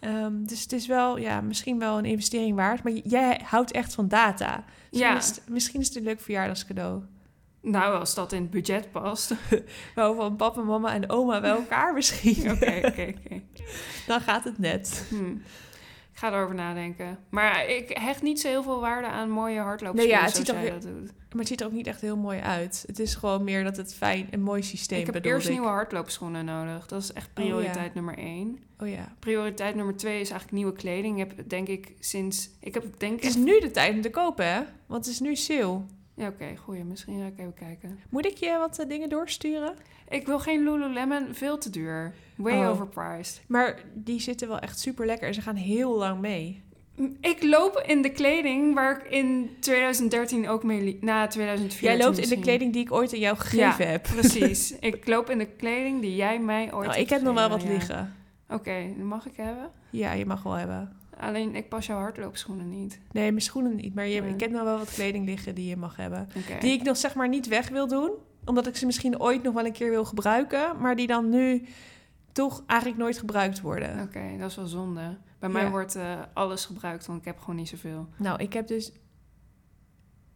Ehm, 0.00 0.32
dus 0.44 0.62
het 0.62 0.72
is 0.72 0.86
wel, 0.86 1.18
ja, 1.18 1.40
misschien 1.40 1.78
wel 1.78 1.98
een 1.98 2.04
investering 2.04 2.56
waard. 2.56 2.82
Maar 2.82 2.92
jij 2.92 3.40
houdt 3.44 3.70
echt 3.72 3.94
van 3.94 4.08
data. 4.08 4.64
Misschien, 4.90 5.10
Ja. 5.12 5.16
is, 5.16 5.26
het, 5.28 5.42
misschien 5.48 5.80
is 5.80 5.86
het 5.88 5.96
een 5.96 6.02
leuk 6.02 6.20
verjaardagscadeau. 6.20 7.02
Nou, 7.60 7.98
als 7.98 8.14
dat 8.14 8.32
in 8.32 8.40
het 8.42 8.50
budget 8.50 8.90
past. 8.90 9.34
Wel 9.94 10.14
van 10.14 10.36
papa, 10.36 10.60
mama 10.62 10.92
en 10.92 11.10
oma 11.10 11.40
bij 11.40 11.50
elkaar 11.50 11.92
misschien. 11.98 12.50
Oké, 12.50 12.80
oké, 12.84 13.14
oké. 13.18 13.42
Dan 14.06 14.20
gaat 14.20 14.44
het 14.44 14.58
net. 14.58 15.06
Hm. 15.08 15.34
Ik 16.16 16.22
ga 16.22 16.32
erover 16.32 16.54
nadenken. 16.54 17.18
Maar 17.30 17.68
ik 17.68 17.90
hecht 17.98 18.22
niet 18.22 18.40
zo 18.40 18.48
heel 18.48 18.62
veel 18.62 18.80
waarde 18.80 19.06
aan 19.06 19.30
mooie 19.30 19.60
hardloopschoenen 19.60 20.08
Nee, 20.12 20.20
ja, 20.20 20.24
het 20.26 20.36
ziet 20.36 20.48
er 20.48 20.70
dat 20.70 20.82
doet. 20.82 21.12
Maar 21.30 21.38
het 21.38 21.48
ziet 21.48 21.60
er 21.60 21.66
ook 21.66 21.72
niet 21.72 21.86
echt 21.86 22.00
heel 22.00 22.16
mooi 22.16 22.40
uit. 22.40 22.84
Het 22.86 22.98
is 22.98 23.14
gewoon 23.14 23.44
meer 23.44 23.64
dat 23.64 23.76
het 23.76 23.94
fijn, 23.94 24.28
een 24.30 24.42
mooi 24.42 24.62
systeem 24.62 25.00
Ik 25.00 25.06
heb 25.06 25.24
eerst 25.24 25.46
ik. 25.46 25.52
nieuwe 25.52 25.68
hardloopschoenen 25.68 26.44
nodig. 26.44 26.86
Dat 26.86 27.02
is 27.02 27.12
echt 27.12 27.32
prioriteit 27.32 27.94
nummer 27.94 28.18
één. 28.18 28.58
Oh 28.78 28.88
ja. 28.88 29.14
Prioriteit 29.18 29.74
nummer 29.74 29.96
twee 29.96 30.20
is 30.20 30.30
eigenlijk 30.30 30.52
nieuwe 30.52 30.72
kleding. 30.72 31.20
Ik 31.20 31.28
heb 31.36 31.48
denk 31.48 31.68
ik 31.68 31.92
sinds... 32.00 32.50
Ik 32.60 32.74
heb 32.74 32.84
denk 32.98 33.14
Het 33.20 33.30
is 33.30 33.36
nu 33.36 33.60
de 33.60 33.70
tijd 33.70 33.94
om 33.94 34.00
te 34.00 34.10
kopen, 34.10 34.46
hè? 34.46 34.60
Want 34.86 35.04
het 35.04 35.14
is 35.14 35.20
nu 35.20 35.36
sale. 35.36 35.80
Ja, 36.14 36.28
oké, 36.28 36.56
goeie. 36.56 36.84
Misschien 36.84 37.20
ga 37.20 37.26
ik 37.26 37.38
even 37.38 37.54
kijken. 37.54 37.98
Moet 38.10 38.26
ik 38.26 38.36
je 38.36 38.56
wat 38.58 38.78
eh, 38.78 38.88
dingen 38.88 39.08
doorsturen? 39.08 39.74
Ik 40.08 40.26
wil 40.26 40.38
geen 40.38 40.62
Lululemon, 40.64 41.26
veel 41.32 41.58
te 41.58 41.70
duur. 41.70 42.14
Way 42.36 42.58
Oh. 42.64 42.68
overpriced. 42.68 43.42
Maar 43.46 43.78
die 43.94 44.20
zitten 44.20 44.48
wel 44.48 44.58
echt 44.58 44.78
super 44.78 45.06
lekker 45.06 45.28
en 45.28 45.34
ze 45.34 45.40
gaan 45.40 45.56
heel 45.56 45.96
lang 45.96 46.20
mee. 46.20 46.64
Ik 47.20 47.42
loop 47.42 47.82
in 47.86 48.02
de 48.02 48.10
kleding 48.10 48.74
waar 48.74 49.04
ik 49.06 49.10
in 49.12 49.50
2013 49.60 50.48
ook 50.48 50.62
mee 50.62 50.82
liep. 50.82 51.02
Na 51.02 51.26
2014 51.26 51.88
Jij 51.98 52.06
loopt 52.06 52.18
in 52.18 52.28
de 52.28 52.38
kleding 52.38 52.72
die 52.72 52.82
ik 52.82 52.92
ooit 52.92 53.12
aan 53.12 53.18
jou 53.18 53.36
gegeven 53.36 53.84
Ja, 53.84 53.90
heb. 53.90 54.02
Precies. 54.02 54.72
ik 54.80 55.06
loop 55.08 55.30
in 55.30 55.38
de 55.38 55.46
kleding 55.46 56.00
die 56.00 56.14
jij 56.16 56.38
mij 56.40 56.62
ooit 56.62 56.70
Nou, 56.72 56.84
hebt 56.86 56.96
ik 56.98 57.08
heb 57.10 57.22
nog 57.22 57.34
wel 57.34 57.48
wat 57.48 57.62
ja. 57.62 57.68
liggen. 57.68 58.14
Oké, 58.48 58.86
mag 59.02 59.26
ik 59.26 59.36
hebben. 59.36 59.70
Ja, 59.90 60.12
je 60.12 60.26
mag 60.26 60.42
wel 60.42 60.52
hebben. 60.52 60.96
Alleen 61.18 61.54
ik 61.54 61.68
pas 61.68 61.86
jouw 61.86 61.98
hardloopschoenen 61.98 62.68
niet. 62.70 62.98
Nee, 63.12 63.30
mijn 63.30 63.42
schoenen 63.42 63.76
niet. 63.76 63.94
Maar 63.94 64.06
je, 64.06 64.20
Nee. 64.20 64.32
ik 64.32 64.40
heb 64.40 64.50
nog 64.50 64.62
wel 64.62 64.78
wat 64.78 64.90
kleding 64.92 65.26
liggen 65.26 65.54
die 65.54 65.68
je 65.68 65.76
mag 65.76 65.96
hebben. 65.96 66.28
Die 66.60 66.72
ik 66.72 66.82
nog 66.82 66.96
zeg 66.96 67.14
maar 67.14 67.28
niet 67.28 67.48
weg 67.48 67.68
wil 67.68 67.88
doen. 67.88 68.10
Omdat 68.44 68.66
ik 68.66 68.76
ze 68.76 68.86
misschien 68.86 69.20
ooit 69.20 69.42
nog 69.42 69.54
wel 69.54 69.64
een 69.64 69.72
keer 69.72 69.90
wil 69.90 70.04
gebruiken. 70.04 70.76
Maar 70.80 70.96
die 70.96 71.06
dan 71.06 71.28
nu 71.28 71.62
toch 72.36 72.62
eigenlijk 72.66 73.00
nooit 73.00 73.18
gebruikt 73.18 73.60
worden. 73.60 74.02
Oké, 74.02 74.36
dat 74.38 74.50
is 74.50 74.56
wel 74.56 74.66
zonde. 74.66 75.16
Bij 75.38 75.48
Ja. 75.48 75.54
mij 75.54 75.70
wordt 75.70 75.94
eh, 75.94 76.20
alles 76.32 76.64
gebruikt, 76.64 77.06
want 77.06 77.18
ik 77.18 77.24
heb 77.24 77.38
gewoon 77.38 77.56
niet 77.56 77.68
zoveel. 77.68 78.08
Nou, 78.16 78.42
ik 78.42 78.52
heb 78.52 78.66
dus... 78.66 78.92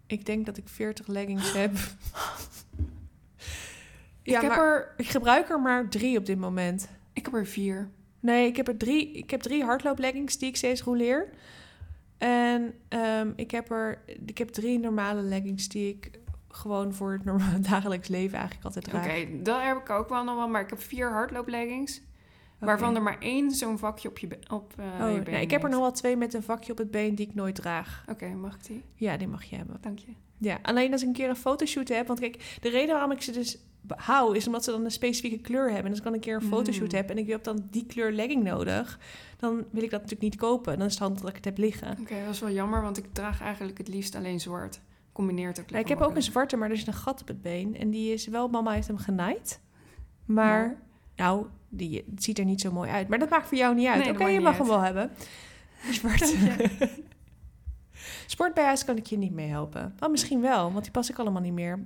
Ik 0.07 0.27
denk 0.27 0.47
dat 0.47 0.57
ik 0.57 0.69
40 0.69 1.07
leggings 1.07 1.53
heb. 1.63 1.77
ja, 4.23 4.37
ik, 4.37 4.41
heb 4.41 4.57
maar 4.57 4.59
er, 4.59 4.95
ik 4.97 5.09
gebruik 5.09 5.49
er 5.51 5.61
maar 5.61 5.89
drie 5.89 6.19
op 6.19 6.27
dit 6.27 6.39
moment. 6.39 6.89
ik 7.13 7.25
heb 7.25 7.35
er 7.35 7.47
vier. 7.47 7.89
Nee, 8.21 8.47
ik 8.47 8.57
heb 8.57 8.69
er 8.69 8.77
drie. 8.77 9.13
Ik 9.13 9.31
heb 9.31 9.41
drie 9.41 9.65
hardloopleggings 9.65 10.39
die 10.39 10.49
ik 10.49 10.57
steeds 10.57 10.83
rouleer. 10.83 11.29
En 12.19 12.75
ehm, 12.89 13.33
ik 13.37 13.51
heb 13.51 13.71
er 13.71 14.03
ik 14.27 14.39
heb 14.39 14.49
drie 14.49 14.79
normale 14.79 15.23
leggings 15.23 15.69
die 15.69 15.89
ik 15.89 16.20
gewoon 16.51 16.95
voor 16.95 17.13
het 17.13 17.25
normale 17.25 17.61
dagelijks 17.71 18.09
leven 18.09 18.39
eigenlijk 18.39 18.65
altijd 18.67 18.87
Oké, 18.89 19.03
draag. 19.03 19.25
dat 19.43 19.63
heb 19.63 19.77
ik 19.77 19.91
ook 19.91 20.09
wel 20.09 20.25
nog 20.25 20.37
wel. 20.37 20.49
Maar 20.49 20.61
ik 20.63 20.71
heb 20.71 20.81
vier 20.83 21.11
hardloopleggings. 21.11 22.01
Waarvan 22.59 22.95
er 22.97 23.03
maar 23.03 23.19
één 23.19 23.51
zo'n 23.51 23.79
vakje 23.79 24.09
op 24.09 24.19
je, 24.19 24.39
op, 24.51 24.73
eh, 24.77 24.85
Oh, 25.07 25.13
je 25.15 25.21
been 25.23 25.33
nee, 25.35 25.43
ik 25.43 25.51
heb 25.51 25.63
er 25.63 25.71
nog 25.71 25.81
wel 25.81 25.93
twee 25.93 26.17
met 26.17 26.35
een 26.35 26.43
vakje 26.43 26.73
op 26.73 26.79
het 26.79 26.91
been 26.91 27.15
die 27.15 27.27
ik 27.29 27.35
nooit 27.35 27.55
draag. 27.55 28.05
Oké, 28.09 28.29
mag 28.29 28.55
ik 28.55 28.65
die? 28.67 28.83
Ja, 28.95 29.17
die 29.17 29.29
mag 29.29 29.45
je 29.45 29.57
hebben. 29.57 29.77
Dank 29.81 29.99
je. 29.99 30.13
Ja, 30.39 30.59
alleen 30.63 30.93
als 30.93 31.01
ik 31.03 31.07
een 31.09 31.15
keer 31.15 31.29
een 31.29 31.37
fotoshoot 31.37 31.89
heb. 31.89 32.07
Want 32.07 32.21
kijk, 32.21 32.59
de 32.61 32.69
reden 32.69 32.93
waarom 32.95 33.11
ik 33.13 33.23
ze 33.23 33.33
dus 33.33 33.59
hou 33.97 34.37
is 34.37 34.47
omdat 34.47 34.65
ze 34.65 34.71
dan 34.71 34.85
een 34.85 34.91
specifieke 34.91 35.39
kleur 35.39 35.65
hebben. 35.67 35.85
En 35.85 35.89
als 35.91 35.99
ik 35.99 36.05
dan 36.05 36.13
een 36.15 36.21
keer 36.21 36.35
een 36.35 36.43
fotoshoot 36.43 36.91
Mm. 36.91 36.97
heb 36.97 37.11
en 37.11 37.19
ik 37.19 37.27
heb 37.29 37.45
dan 37.45 37.67
die 37.71 37.87
kleur 37.87 38.13
legging 38.13 38.43
nodig, 38.43 38.99
dan 39.37 39.55
wil 39.71 39.83
ik 39.83 39.91
dat 39.91 40.01
natuurlijk 40.01 40.31
niet 40.33 40.37
kopen. 40.41 40.79
Dan 40.79 40.87
is 40.87 40.93
het 40.93 41.03
handig 41.03 41.21
dat 41.21 41.29
ik 41.31 41.37
het 41.37 41.45
heb 41.45 41.59
liggen. 41.59 41.97
Oké, 42.01 42.15
dat 42.25 42.35
is 42.35 42.41
wel 42.41 42.51
jammer, 42.51 42.83
want 42.83 42.97
ik 42.99 43.05
draag 43.13 43.41
eigenlijk 43.41 43.79
het 43.79 43.89
liefst 43.89 44.15
alleen 44.15 44.41
zwart. 44.41 44.81
Combineert 45.21 45.61
ook 45.61 45.71
Ja, 45.71 45.79
ik 45.79 45.89
heb 45.89 46.01
ook 46.01 46.17
een 46.17 46.23
zwarte, 46.23 46.57
maar 46.57 46.71
er 46.71 46.77
zit 46.77 46.87
een 46.87 46.93
gat 46.93 47.21
op 47.21 47.29
het 47.29 47.43
been. 47.43 47.77
En 47.77 47.91
die 47.91 48.13
is 48.13 48.27
wel, 48.27 48.49
mama 48.49 48.73
heeft 48.73 48.87
hem 48.87 48.99
genaaid. 48.99 49.61
Maar, 50.25 50.67
Maar? 50.67 50.77
nou, 51.17 51.47
die, 51.69 52.05
het 52.11 52.25
ziet 52.25 52.39
er 52.39 52.45
niet 52.45 52.61
zo 52.61 52.73
mooi 52.73 52.91
uit. 52.91 53.09
Maar 53.09 53.19
dat 53.19 53.31
maakt 53.31 53.47
voor 53.47 53.59
jou 53.59 53.75
niet 53.75 53.87
uit. 53.87 54.05
Nee, 54.05 54.13
Oké, 54.13 54.27
je 54.27 54.41
mag 54.41 54.59
hem 54.59 54.67
wel 54.67 54.81
hebben. 54.81 55.11
Zwart. 55.91 56.37
Sport 58.27 58.55
bij 58.55 58.65
huis 58.65 58.85
kan 58.85 58.97
ik 58.97 59.07
je 59.07 59.17
niet 59.17 59.33
mee 59.33 59.49
helpen. 59.49 59.95
Oh, 59.99 60.11
misschien 60.11 60.41
wel, 60.41 60.73
want 60.73 60.83
die 60.83 60.93
pas 60.93 61.11
ik 61.11 61.19
allemaal 61.19 61.43
niet 61.43 61.53
meer. 61.53 61.85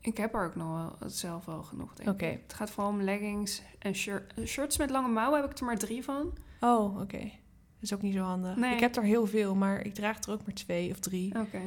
Ik 0.00 0.16
heb 0.16 0.34
er 0.34 0.44
ook 0.44 0.56
nog 0.56 0.96
wel 0.98 1.10
zelf 1.10 1.44
wel 1.44 1.62
genoeg, 1.62 1.94
denk 1.94 2.08
Oké. 2.08 2.26
Het 2.26 2.54
gaat 2.54 2.70
vooral 2.70 2.92
om 2.92 3.02
leggings 3.02 3.62
en 3.78 3.94
shirt, 3.94 4.34
shirts 4.44 4.78
met 4.78 4.90
lange 4.90 5.08
mouwen. 5.08 5.40
Heb 5.40 5.50
ik 5.50 5.58
er 5.58 5.64
maar 5.64 5.78
drie 5.78 6.04
van. 6.04 6.32
Oh, 6.60 7.00
oké. 7.00 7.18
Dat 7.20 7.30
is 7.80 7.94
ook 7.94 8.02
niet 8.02 8.14
zo 8.14 8.20
handig. 8.22 8.56
Nee. 8.56 8.74
Ik 8.74 8.80
heb 8.80 8.96
er 8.96 9.02
heel 9.02 9.26
veel, 9.26 9.54
maar 9.54 9.84
ik 9.84 9.94
draag 9.94 10.22
er 10.22 10.32
ook 10.32 10.44
maar 10.46 10.54
twee 10.54 10.90
of 10.90 10.98
drie. 10.98 11.38
Oké. 11.38 11.60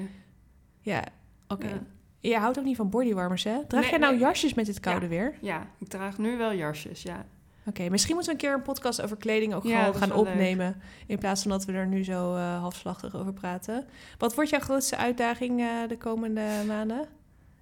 Ja, 0.82 1.04
oké. 1.48 1.68
Ja. 1.68 1.80
Je 2.20 2.38
houdt 2.38 2.60
ook 2.60 2.66
niet 2.66 2.76
van 2.76 2.90
bodywarmers, 2.90 3.44
hè? 3.44 3.58
Draag 3.68 3.82
Nee, 3.82 3.90
jij 3.90 4.00
nou 4.00 4.12
nee. 4.14 4.22
jasjes 4.22 4.54
met 4.54 4.66
dit 4.66 4.80
koude 4.80 5.08
weer? 5.08 5.34
Ja, 5.42 5.68
ik 5.80 5.88
draag 5.88 6.18
nu 6.18 6.38
wel 6.38 6.54
jasjes, 6.54 7.02
ja. 7.02 7.26
Oké, 7.66 7.90
misschien 7.90 8.16
moeten 8.16 8.34
we 8.36 8.40
een 8.42 8.48
keer 8.48 8.58
een 8.58 8.64
podcast 8.64 9.02
over 9.02 9.18
kleding 9.18 9.54
ook 9.54 9.64
Ja, 9.64 9.84
gewoon 9.84 9.96
gaan 10.02 10.08
leuk. 10.10 10.18
opnemen. 10.18 10.82
In 11.08 11.18
plaats 11.18 11.42
van 11.42 11.52
dat 11.52 11.66
we 11.66 11.72
er 11.74 11.88
nu 11.88 12.04
zo 12.04 12.36
eh, 12.36 12.60
halfslachtig 12.60 13.16
over 13.16 13.34
praten. 13.34 13.86
Wat 14.18 14.36
wordt 14.36 14.50
jouw 14.50 14.60
grootste 14.60 14.98
uitdaging 14.98 15.60
eh, 15.62 15.68
de 15.88 15.98
komende 15.98 16.46
maanden? 16.68 17.06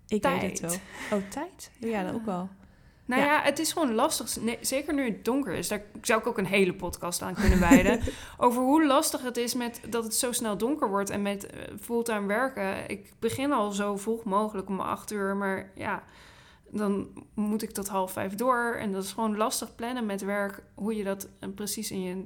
Ik 0.08 0.24
weet 0.24 0.42
het 0.42 0.60
wel. 0.60 1.20
Oh, 1.20 1.28
tijd? 1.30 1.72
Ja, 1.80 2.04
dat 2.04 2.14
ook 2.14 2.26
wel. 2.26 2.50
Nou 3.10 3.22
Ja. 3.22 3.28
ja, 3.28 3.42
het 3.42 3.60
is 3.60 3.72
gewoon 3.74 3.94
lastig. 3.94 4.42
Nee, 4.42 4.58
zeker 4.62 4.94
nu 4.94 5.06
het 5.06 5.26
donker 5.26 5.54
is. 5.54 5.68
Daar 5.68 5.82
zou 6.02 6.20
ik 6.20 6.28
ook 6.28 6.38
een 6.38 6.46
hele 6.46 6.74
podcast 6.74 7.22
aan 7.22 7.34
kunnen 7.34 7.60
wijden. 7.60 8.00
over 8.38 8.62
hoe 8.62 8.86
lastig 8.86 9.22
het 9.22 9.38
is 9.38 9.54
met 9.54 9.82
dat 9.90 10.04
het 10.04 10.14
zo 10.16 10.32
snel 10.32 10.58
donker 10.58 10.90
wordt 10.90 11.10
en 11.10 11.22
met 11.22 11.46
eh, 11.46 11.62
fulltime 11.82 12.26
werken. 12.28 12.90
Ik 12.90 13.14
begin 13.20 13.52
al 13.52 13.72
zo 13.72 13.98
vroeg 13.98 14.24
mogelijk 14.24 14.68
om 14.70 14.80
acht 14.80 15.12
uur, 15.12 15.36
maar 15.36 15.72
ja, 15.76 16.04
dan 16.72 17.08
moet 17.34 17.62
ik 17.62 17.72
tot 17.72 17.88
half 17.88 18.12
vijf 18.12 18.36
door. 18.36 18.76
En 18.80 18.92
dat 18.92 19.04
is 19.04 19.12
gewoon 19.12 19.38
lastig 19.38 19.76
plannen 19.76 20.06
met 20.06 20.22
werk, 20.22 20.64
hoe 20.76 20.96
je 20.96 21.04
dat 21.04 21.28
eh, 21.40 21.50
precies 21.56 21.92
in 21.92 22.02
je 22.02 22.24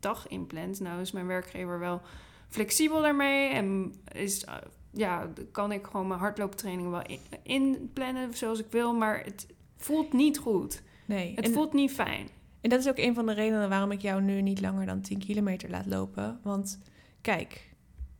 dag 0.00 0.28
inplant. 0.28 0.80
Nou 0.80 1.00
is 1.00 1.12
mijn 1.12 1.26
werkgever 1.26 1.78
wel 1.78 2.00
flexibel 2.48 3.00
daarmee 3.02 3.48
en 3.48 3.94
is, 4.12 4.44
eh, 4.44 4.54
ja, 4.90 5.28
kan 5.52 5.72
ik 5.72 5.86
gewoon 5.86 6.06
mijn 6.06 6.20
hardlooptraining 6.20 6.90
wel 6.90 7.02
in- 7.06 7.20
inplannen 7.42 8.34
zoals 8.36 8.58
ik 8.58 8.66
wil, 8.70 8.94
maar 8.94 9.24
het 9.24 9.46
voelt 9.76 10.12
niet 10.12 10.38
goed. 10.38 10.82
Nee. 11.06 11.32
Het 11.34 11.44
en, 11.44 11.52
voelt 11.52 11.72
niet 11.72 11.90
fijn. 11.92 12.28
en 12.60 12.70
dat 12.70 12.80
is 12.80 12.88
ook 12.88 12.98
een 12.98 13.14
van 13.14 13.26
de 13.26 13.32
redenen 13.32 13.68
waarom 13.68 13.90
ik 13.90 14.00
jou 14.00 14.22
nu 14.22 14.42
niet 14.42 14.60
langer 14.60 14.86
dan 14.86 15.00
10 15.00 15.18
kilometer 15.18 15.70
laat 15.70 15.86
lopen. 15.86 16.40
Want 16.42 16.78
kijk, 17.20 17.70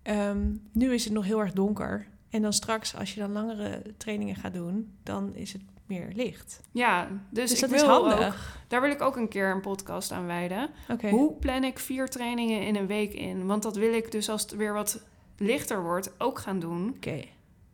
ehm, 0.03 0.53
nu 0.73 0.93
is 0.95 1.05
het 1.05 1.13
nog 1.13 1.25
heel 1.25 1.41
erg 1.41 1.53
donker. 1.53 2.07
En 2.31 2.43
dan 2.43 2.53
straks, 2.53 2.97
als 2.97 3.15
je 3.15 3.21
dan 3.21 3.33
langere 3.33 3.83
trainingen 3.97 4.37
gaat 4.37 4.55
doen, 4.55 4.93
dan 5.03 5.35
is 5.35 5.53
het 5.53 5.63
meer 5.87 6.11
licht. 6.15 6.61
Ja, 6.73 7.09
dus, 7.31 7.51
Dus 7.51 7.63
ik 7.63 7.69
dat 7.69 7.81
is 7.81 7.87
handig. 7.87 8.27
ook- 8.27 8.69
daar 8.69 8.81
wil 8.81 8.91
ik 8.91 9.01
ook 9.03 9.17
een 9.17 9.29
keer 9.29 9.51
een 9.51 9.61
podcast 9.61 10.13
aan 10.13 10.27
wijden. 10.27 10.71
Hoe 11.11 11.33
plan 11.33 11.65
ik 11.65 11.79
vier 11.79 12.09
trainingen 12.09 12.67
in 12.67 12.77
een 12.77 12.87
week 12.87 13.13
in? 13.15 13.47
Want 13.47 13.63
dat 13.63 13.77
wil 13.77 13.93
ik 13.95 14.11
dus 14.13 14.29
als 14.29 14.43
het 14.43 14.57
weer 14.57 14.73
wat 14.73 15.03
lichter 15.39 15.83
wordt 15.83 16.13
ook 16.19 16.39
gaan 16.39 16.59
doen. 16.61 16.89
Oké. 16.97 17.25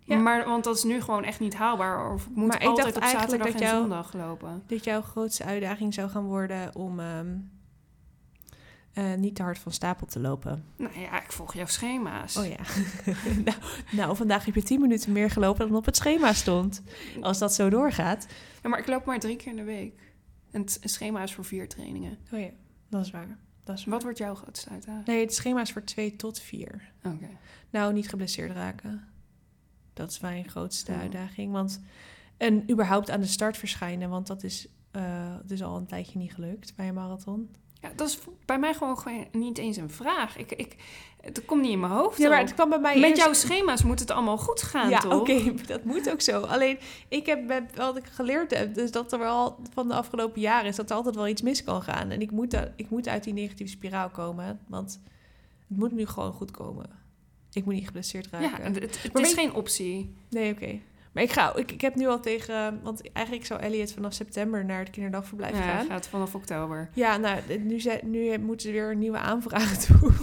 Ja. 0.04 0.16
Maar, 0.18 0.44
want 0.44 0.64
dat 0.64 0.76
is 0.76 0.82
nu 0.84 1.00
gewoon 1.00 1.24
echt 1.24 1.40
niet 1.40 1.54
haalbaar. 1.54 2.12
Of 2.12 2.26
ik 2.26 2.34
moet 2.34 2.46
Maar 2.46 2.62
ik 2.62 2.68
altijd 2.68 2.84
dacht 2.86 2.96
op 2.96 3.02
eigenlijk 3.02 3.32
zaterdag 3.42 3.60
dat 3.60 3.62
en 3.62 3.68
jou- 3.76 3.80
zondag 3.80 4.12
lopen. 4.14 4.62
dat 4.66 4.84
jouw 4.84 5.02
grootste 5.02 5.44
uitdaging 5.44 5.94
zou 5.94 6.10
gaan 6.10 6.24
worden 6.24 6.74
om 6.74 7.00
ehm, 7.00 7.36
eh, 8.92 9.14
niet 9.14 9.34
te 9.34 9.42
hard 9.42 9.58
van 9.58 9.72
stapel 9.72 10.06
te 10.06 10.20
lopen. 10.20 10.64
Nou 10.76 10.98
ja, 10.98 11.22
ik 11.22 11.32
volg 11.32 11.54
jouw 11.54 11.66
schema's. 11.66 12.36
Oh 12.36 12.46
ja. 12.46 12.56
nou, 13.44 13.56
nou, 13.90 14.16
vandaag 14.16 14.44
heb 14.44 14.54
je 14.54 14.62
10 14.62 14.80
minuten 14.80 15.12
meer 15.12 15.30
gelopen 15.30 15.68
dan 15.68 15.76
op 15.76 15.84
het 15.84 15.96
schema 15.96 16.32
stond. 16.32 16.82
Als 17.20 17.38
dat 17.38 17.54
zo 17.54 17.68
doorgaat. 17.70 18.26
Ja, 18.62 18.68
maar 18.68 18.78
ik 18.78 18.86
loop 18.86 19.04
maar 19.04 19.18
drie 19.18 19.36
keer 19.36 19.50
in 19.50 19.56
de 19.56 19.64
week. 19.64 20.00
En 20.50 20.60
het 20.60 20.78
schema 20.84 21.22
is 21.22 21.34
voor 21.34 21.44
vier 21.44 21.68
trainingen. 21.68 22.18
Oh 22.32 22.40
ja, 22.40 22.48
dat 22.88 23.04
is 23.04 23.10
waar. 23.10 23.38
Dat 23.64 23.78
is 23.78 23.84
waar. 23.84 23.94
Wat 23.94 24.02
wordt 24.02 24.18
jouw 24.18 24.34
grootste 24.34 24.70
uitdaging? 24.70 25.06
Nee, 25.06 25.20
het 25.20 25.34
schema 25.34 25.60
is 25.60 25.72
voor 25.72 25.84
2 25.84 26.16
tot 26.16 26.38
4. 26.40 26.92
Oké. 27.04 27.28
Nou, 27.70 27.92
niet 27.92 28.08
geblesseerd 28.08 28.52
raken. 28.52 29.08
Dat 29.92 30.10
is 30.10 30.20
mijn 30.20 30.48
grootste 30.48 30.92
Ja. 30.92 30.98
uitdaging. 30.98 31.52
Want, 31.52 31.80
en 32.36 32.70
überhaupt 32.70 33.10
aan 33.10 33.20
de 33.20 33.26
start 33.26 33.56
verschijnen, 33.56 34.10
want 34.10 34.26
dat 34.26 34.42
is, 34.42 34.68
dat 35.42 35.50
is 35.50 35.62
al 35.62 35.76
een 35.76 35.86
tijdje 35.86 36.18
niet 36.18 36.32
gelukt 36.34 36.72
bij 36.76 36.88
een 36.88 36.94
marathon. 36.94 37.50
Ja, 37.82 37.90
dat 37.96 38.08
is 38.08 38.18
bij 38.44 38.58
mij 38.58 38.74
gewoon, 38.74 38.98
gewoon 38.98 39.26
niet 39.32 39.58
eens 39.58 39.76
een 39.76 39.90
vraag. 39.90 40.36
Ik, 40.36 40.52
ik, 40.52 40.76
het 41.20 41.44
komt 41.44 41.62
niet 41.62 41.70
in 41.70 41.80
mijn 41.80 41.92
hoofd 41.92 42.18
Ja, 42.18 42.28
maar 42.28 42.38
het 42.38 42.54
kwam 42.54 42.68
bij 42.68 42.78
mij 42.80 42.94
Met 42.98 43.08
eerst- 43.10 43.22
jouw 43.22 43.32
schema's 43.32 43.82
moet 43.82 44.00
het 44.00 44.10
allemaal 44.10 44.38
goed 44.38 44.62
gaan, 44.62 44.88
ja, 44.88 44.98
toch? 44.98 45.20
oké, 45.20 45.54
dat 45.66 45.84
moet 45.84 46.10
ook 46.10 46.20
zo. 46.20 46.40
Alleen, 46.40 46.78
ik 47.08 47.26
heb 47.26 47.66
wat 47.74 47.96
ik 47.96 48.04
geleerd 48.06 48.50
heb, 48.56 48.74
dus 48.74 48.90
dat 48.90 49.12
er 49.12 49.18
wel 49.18 49.58
van 49.72 49.88
de 49.88 49.94
afgelopen 49.94 50.40
jaren 50.40 50.68
is 50.68 50.76
dat 50.76 50.90
er 50.90 50.96
altijd 50.96 51.14
wel 51.14 51.28
iets 51.28 51.42
mis 51.42 51.64
kan 51.64 51.82
gaan. 51.82 52.10
En 52.10 52.20
ik 52.20 52.30
moet, 52.30 52.50
daar- 52.50 52.72
ik 52.76 52.90
moet 52.90 53.08
uit 53.08 53.24
die 53.24 53.32
negatieve 53.32 53.72
spiraal 53.72 54.08
komen, 54.10 54.60
want 54.66 55.00
het 55.68 55.78
moet 55.78 55.92
nu 55.92 56.06
gewoon 56.06 56.32
goed 56.32 56.50
komen. 56.50 56.86
Ik 57.52 57.64
moet 57.64 57.74
niet 57.74 57.86
geblesseerd 57.86 58.28
Ja, 58.30 58.40
raken. 58.40 58.74
het, 58.74 59.02
het- 59.02 59.18
is 59.26 59.32
geen 59.32 59.54
optie. 59.54 60.14
Nee, 60.30 60.52
oké. 60.52 60.78
Maar 61.12 61.22
ik, 61.22 61.32
ga, 61.32 61.56
ik, 61.56 61.72
ik 61.72 61.80
heb 61.80 61.94
nu 61.94 62.06
al 62.06 62.20
tegen... 62.20 62.80
Want 62.82 63.12
eigenlijk 63.12 63.46
zou 63.46 63.60
Elliot 63.60 63.92
vanaf 63.92 64.12
september 64.12 64.64
naar 64.64 64.78
het 64.78 64.90
kinderdagverblijf 64.90 65.56
Ja, 65.56 65.62
gaan. 65.62 65.86
gaat 65.86 66.08
vanaf 66.08 66.34
oktober. 66.34 66.90
Ja, 66.94 67.16
nou, 67.16 67.40
nu, 67.58 67.80
nu 68.02 68.38
moeten 68.38 68.66
ze 68.66 68.72
weer 68.72 68.90
een 68.90 68.98
nieuwe 68.98 69.18
aanvraag 69.18 69.78
doen. 69.86 70.14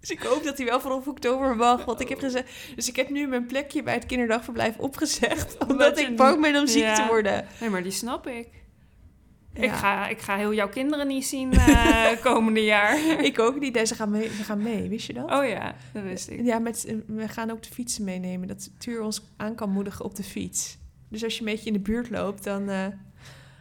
Dus 0.00 0.10
ik 0.10 0.22
hoop 0.22 0.44
dat 0.44 0.56
hij 0.58 0.66
wel 0.66 0.80
vanaf 0.80 1.06
oktober 1.06 1.56
mag. 1.56 1.84
Want 1.84 2.00
ik 2.00 2.08
heb 2.08 2.18
gezegd... 2.18 2.50
Dus 2.74 2.88
ik 2.88 2.96
heb 2.96 3.10
nu 3.10 3.26
mijn 3.26 3.46
plekje 3.46 3.82
bij 3.82 3.94
het 3.94 4.06
kinderdagverblijf 4.06 4.78
opgezegd. 4.78 5.56
Omdat, 5.68 5.98
ik 5.98 6.16
bang 6.16 6.40
ben 6.40 6.56
om 6.60 6.66
ziek 6.66 6.82
Ja. 6.82 6.94
te 6.94 7.06
worden. 7.08 7.46
Nee, 7.60 7.70
maar 7.70 7.82
die 7.82 7.92
snap 7.92 8.26
ik. 8.26 8.48
Ik, 9.64 9.70
ga, 9.70 10.08
ik 10.08 10.18
ga 10.20 10.36
heel 10.36 10.54
jouw 10.54 10.68
kinderen 10.68 11.06
niet 11.06 11.26
zien 11.26 11.52
eh 11.52 12.06
komende 12.30 12.64
jaar. 12.64 13.24
Ik 13.24 13.38
ook 13.38 13.60
niet. 13.60 13.74
Nee, 13.74 13.84
ze 13.86 13.94
gaan 13.94 14.10
mee, 14.10 14.28
ze 14.28 14.42
gaan 14.44 14.62
mee. 14.62 14.88
Wist 14.88 15.06
je 15.06 15.12
dat? 15.12 15.30
Oh 15.30 15.46
ja, 15.48 15.74
dat 15.92 16.02
wist 16.02 16.28
ik. 16.30 16.44
Ja, 16.44 16.58
met, 16.58 16.94
we 17.06 17.28
gaan 17.28 17.50
ook 17.50 17.62
de 17.62 17.70
fietsen 17.70 18.04
meenemen. 18.04 18.48
Dat 18.48 18.70
Tuur 18.78 19.02
ons 19.02 19.22
aan 19.36 19.54
kan 19.54 19.70
moedigen 19.70 20.04
op 20.04 20.14
de 20.16 20.22
fiets. 20.24 20.78
Dus 21.08 21.24
als 21.24 21.34
je 21.34 21.40
een 21.40 21.46
beetje 21.46 21.66
in 21.66 21.72
de 21.72 21.78
buurt 21.78 22.10
loopt, 22.10 22.44
dan... 22.44 22.68
eh, 22.68 22.86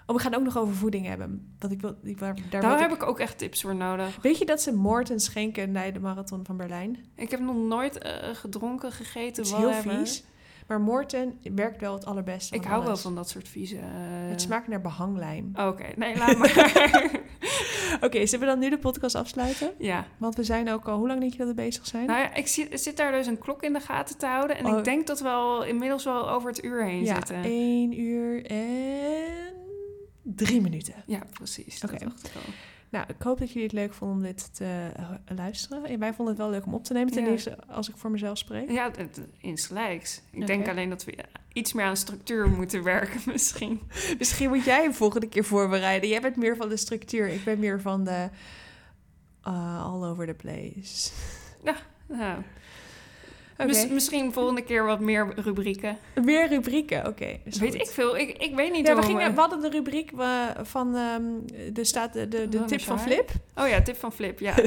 Oh, 0.10 0.16
we 0.16 0.22
gaan 0.22 0.34
ook 0.36 0.44
nog 0.44 0.58
over 0.58 0.76
voeding 0.76 1.06
hebben. 1.06 1.56
Dat 1.60 1.72
ik 1.72 1.82
wil, 1.82 1.96
ik, 2.04 2.20
daar 2.20 2.36
Daar 2.50 2.80
heb 2.80 2.90
ik... 2.92 2.96
ik 2.96 3.04
ook 3.08 3.20
echt 3.20 3.38
tips 3.38 3.62
voor 3.62 3.76
nodig. 3.76 4.18
Weet 4.22 4.38
je 4.38 4.46
dat 4.46 4.62
ze 4.62 4.74
Morten 4.74 5.20
schenken 5.20 5.72
bij 5.74 5.92
de 5.92 6.00
marathon 6.00 6.46
van 6.46 6.58
Berlijn? 6.58 6.98
Ik 7.16 7.32
heb 7.32 7.40
nog 7.40 7.56
nooit 7.56 7.98
eh, 7.98 8.12
gedronken, 8.34 8.92
gegeten, 8.92 9.28
Het 9.44 9.46
is 9.46 9.52
whatever. 9.52 9.92
heel 9.92 10.00
vies. 10.06 10.24
Maar 10.68 10.82
Morten 10.82 11.40
werkt 11.56 11.82
wel 11.82 11.94
het 11.94 12.06
allerbeste 12.06 12.56
Ik 12.56 12.64
hou 12.64 12.84
wel 12.86 12.98
van 12.98 13.16
dat 13.16 13.30
soort 13.30 13.48
vieze... 13.48 13.76
eh, 13.78 13.84
Het 14.30 14.42
smaakt 14.42 14.68
naar 14.68 14.82
behanglijm. 14.82 15.52
Oké, 15.56 15.86
nee, 15.96 16.18
laat 16.22 16.38
maar. 16.38 17.12
Oké, 18.02 18.26
zullen 18.26 18.46
we 18.46 18.52
dan 18.52 18.60
nu 18.60 18.70
de 18.70 18.78
podcast 18.78 19.16
afsluiten? 19.16 19.72
ja. 19.78 20.06
Want 20.18 20.36
we 20.36 20.44
zijn 20.44 20.70
ook 20.70 20.88
al... 20.88 20.98
Hoe 20.98 21.08
lang 21.08 21.20
denk 21.20 21.32
je 21.32 21.38
dat 21.38 21.48
we 21.48 21.54
bezig 21.54 21.88
zijn? 21.88 22.06
Nou 22.06 22.20
ja, 22.20 22.34
ik 22.36 22.48
zit, 22.48 22.82
zit 22.82 22.98
daar 22.98 23.12
dus 23.12 23.28
een 23.28 23.38
klok 23.38 23.64
in 23.64 23.74
de 23.74 23.80
gaten 23.80 24.18
te 24.18 24.26
houden. 24.26 24.58
En 24.58 24.66
Oh. 24.66 24.78
ik 24.78 24.84
denk 24.84 25.08
dat 25.08 25.20
we 25.20 25.28
al 25.30 25.64
inmiddels 25.66 26.04
wel 26.04 26.30
over 26.30 26.50
het 26.50 26.64
uur 26.64 26.84
heen 26.86 27.04
ja, 27.04 27.16
zitten. 27.16 27.44
1 27.44 28.00
uur 28.00 28.46
en 28.46 29.54
drie 30.22 30.62
minuten. 30.62 30.94
Ja, 31.06 31.20
precies. 31.34 31.84
Oké. 31.84 32.06
al. 32.06 32.12
Nou, 32.90 33.06
ik 33.08 33.22
hoop 33.22 33.40
dat 33.40 33.48
jullie 33.48 33.64
het 33.64 33.72
leuk 33.72 33.94
vonden 33.94 34.18
om 34.18 34.24
dit 34.24 34.56
te 34.56 34.90
eh, 34.96 35.10
luisteren. 35.36 35.86
En 35.86 36.00
wij 36.00 36.14
vonden 36.14 36.34
het 36.36 36.44
wel 36.44 36.52
leuk 36.52 36.66
om 36.66 36.74
op 36.74 36.84
te 36.84 36.94
nemen, 36.94 37.14
ten 37.14 37.24
Ja. 37.24 37.30
eerste 37.30 37.58
als 37.68 37.90
ik 37.90 37.98
voor 37.98 38.12
mezelf 38.12 38.38
spreek. 38.38 38.72
Ja, 38.72 38.92
insgelijks. 39.38 40.22
Ik 40.32 40.48
denk 40.48 40.68
alleen 40.68 40.90
dat 40.90 41.04
we 41.06 41.18
iets 41.54 41.74
meer 41.74 41.86
aan 41.86 41.98
structuur 41.98 42.50
moeten 42.50 42.84
werken 42.84 43.20
misschien. 43.32 43.82
Misschien 44.18 44.50
moet 44.50 44.64
jij 44.64 44.82
hem 44.84 44.94
volgende 44.94 45.28
keer 45.28 45.44
voorbereiden. 45.44 46.10
Jij 46.10 46.22
bent 46.22 46.36
meer 46.36 46.56
van 46.56 46.70
de 46.70 46.78
structuur. 46.78 47.28
Ik 47.28 47.44
ben 47.44 47.60
meer 47.60 47.82
van 47.82 48.04
de 48.04 48.30
uh, 49.48 49.86
all 49.86 50.04
over 50.10 50.28
the 50.28 50.34
place. 50.34 51.12
Nou, 52.08 52.42
Oké. 53.58 53.66
mis- 53.66 53.88
misschien 53.88 54.34
volgende 54.34 54.62
keer 54.64 54.86
wat 54.86 55.00
meer 55.00 55.34
rubrieken. 55.36 55.98
Meer 56.24 56.48
rubrieken, 56.48 57.08
oké. 57.08 57.26
weet 57.44 57.58
goed. 57.60 57.74
ik 57.74 57.88
veel. 57.88 58.18
Ik, 58.18 58.38
ik 58.38 58.56
weet 58.56 58.72
niet 58.72 58.88
Ja, 58.88 58.96
we, 58.96 59.02
gingen, 59.02 59.34
we 59.34 59.40
hadden 59.40 59.62
de 59.62 59.70
rubriek 59.70 60.12
eh, 60.12 60.46
van 60.62 60.96
ehm, 60.96 61.24
de, 61.74 61.84
staat 61.84 62.14
de, 62.14 62.28
de, 62.28 62.50
de 62.50 62.58
Oh, 62.58 62.66
tip 62.66 62.82
van? 62.82 63.00
Flip. 63.00 63.30
Oh 63.56 63.68
ja, 63.68 63.82
tip 63.82 63.96
van 63.98 64.12
Flip, 64.14 64.40
ja. 64.40 64.54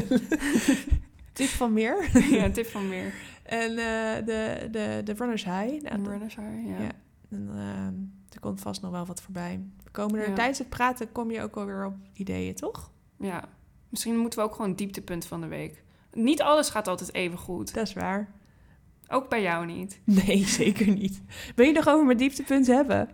Tip 1.32 1.48
van 1.48 1.72
meer. 1.72 2.08
ja, 2.38 2.50
tip 2.50 2.66
van 2.66 2.88
meer. 2.88 3.12
en 3.42 3.70
eh, 3.70 4.26
de, 4.26 4.68
de, 4.70 5.00
de 5.04 5.12
Runners 5.12 5.44
High. 5.44 5.82
Nou, 5.82 6.04
Runners 6.08 6.36
High, 6.36 6.66
ja. 6.68 6.78
Ja. 6.82 6.90
en, 7.30 7.48
ehm, 7.54 7.94
er 8.34 8.40
komt 8.40 8.60
vast 8.60 8.82
nog 8.82 8.90
wel 8.90 9.06
wat 9.06 9.22
voorbij. 9.22 9.60
We 9.84 9.90
komen 9.90 10.20
er 10.20 10.28
Ja. 10.28 10.34
tijdens 10.34 10.58
het 10.58 10.68
praten 10.68 11.12
kom 11.12 11.30
je 11.30 11.42
ook 11.42 11.56
alweer 11.56 11.86
op 11.86 11.94
ideeën, 12.12 12.54
toch? 12.54 12.90
Ja. 13.18 13.44
Misschien 13.88 14.16
moeten 14.16 14.38
we 14.38 14.44
ook 14.44 14.54
gewoon 14.54 14.74
dieptepunt 14.74 15.26
van 15.26 15.40
de 15.40 15.46
week. 15.46 15.82
Niet 16.12 16.42
alles 16.42 16.68
gaat 16.68 16.88
altijd 16.88 17.14
even 17.14 17.38
goed. 17.38 17.74
Dat 17.74 17.86
is 17.86 17.92
waar. 17.92 18.32
Ook 19.12 19.28
bij 19.28 19.42
jou 19.42 19.66
niet. 19.66 20.00
Nee, 20.24 20.44
zeker 20.46 20.88
niet. 20.88 21.20
Wil 21.54 21.66
je 21.66 21.72
nog 21.72 21.88
over 21.88 22.06
mijn 22.06 22.18
dieptepunt 22.18 22.66
hebben? 22.66 23.08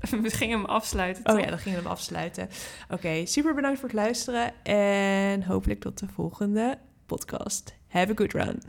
We 0.22 0.30
gingen 0.30 0.58
hem 0.58 0.66
afsluiten, 0.66 1.24
Oh 1.26 1.32
toch? 1.34 1.44
ja, 1.44 1.50
dan 1.50 1.58
gingen 1.58 1.78
we 1.78 1.84
hem 1.84 1.92
afsluiten. 1.92 2.48
Oké, 2.90 3.26
super 3.26 3.54
bedankt 3.54 3.78
voor 3.80 3.88
het 3.88 3.98
luisteren. 3.98 4.64
En 4.64 5.42
hopelijk 5.42 5.80
tot 5.80 5.98
de 5.98 6.06
volgende 6.08 6.78
podcast. 7.06 7.74
Have 7.88 8.10
a 8.12 8.14
good 8.14 8.32
run. 8.32 8.62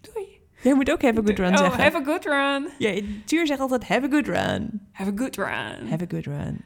Doei. 0.00 0.26
Jij 0.62 0.74
moet 0.74 0.90
ook 0.90 1.02
have 1.02 1.18
a 1.18 1.22
good 1.24 1.38
run 1.38 1.52
oh, 1.52 1.58
zeggen. 1.58 1.82
have 1.82 1.96
a 1.96 2.04
good 2.04 2.24
run. 2.24 2.68
Ja, 2.78 3.00
Tuur 3.24 3.46
zegt 3.46 3.60
altijd 3.60 3.84
have 3.86 4.06
a 4.06 4.10
good 4.10 4.26
run. 4.26 4.88
Have 4.92 5.10
a 5.10 5.16
good 5.16 5.36
run. 5.36 5.88
Have 5.88 6.04
a 6.04 6.06
good 6.08 6.26
run. 6.26 6.60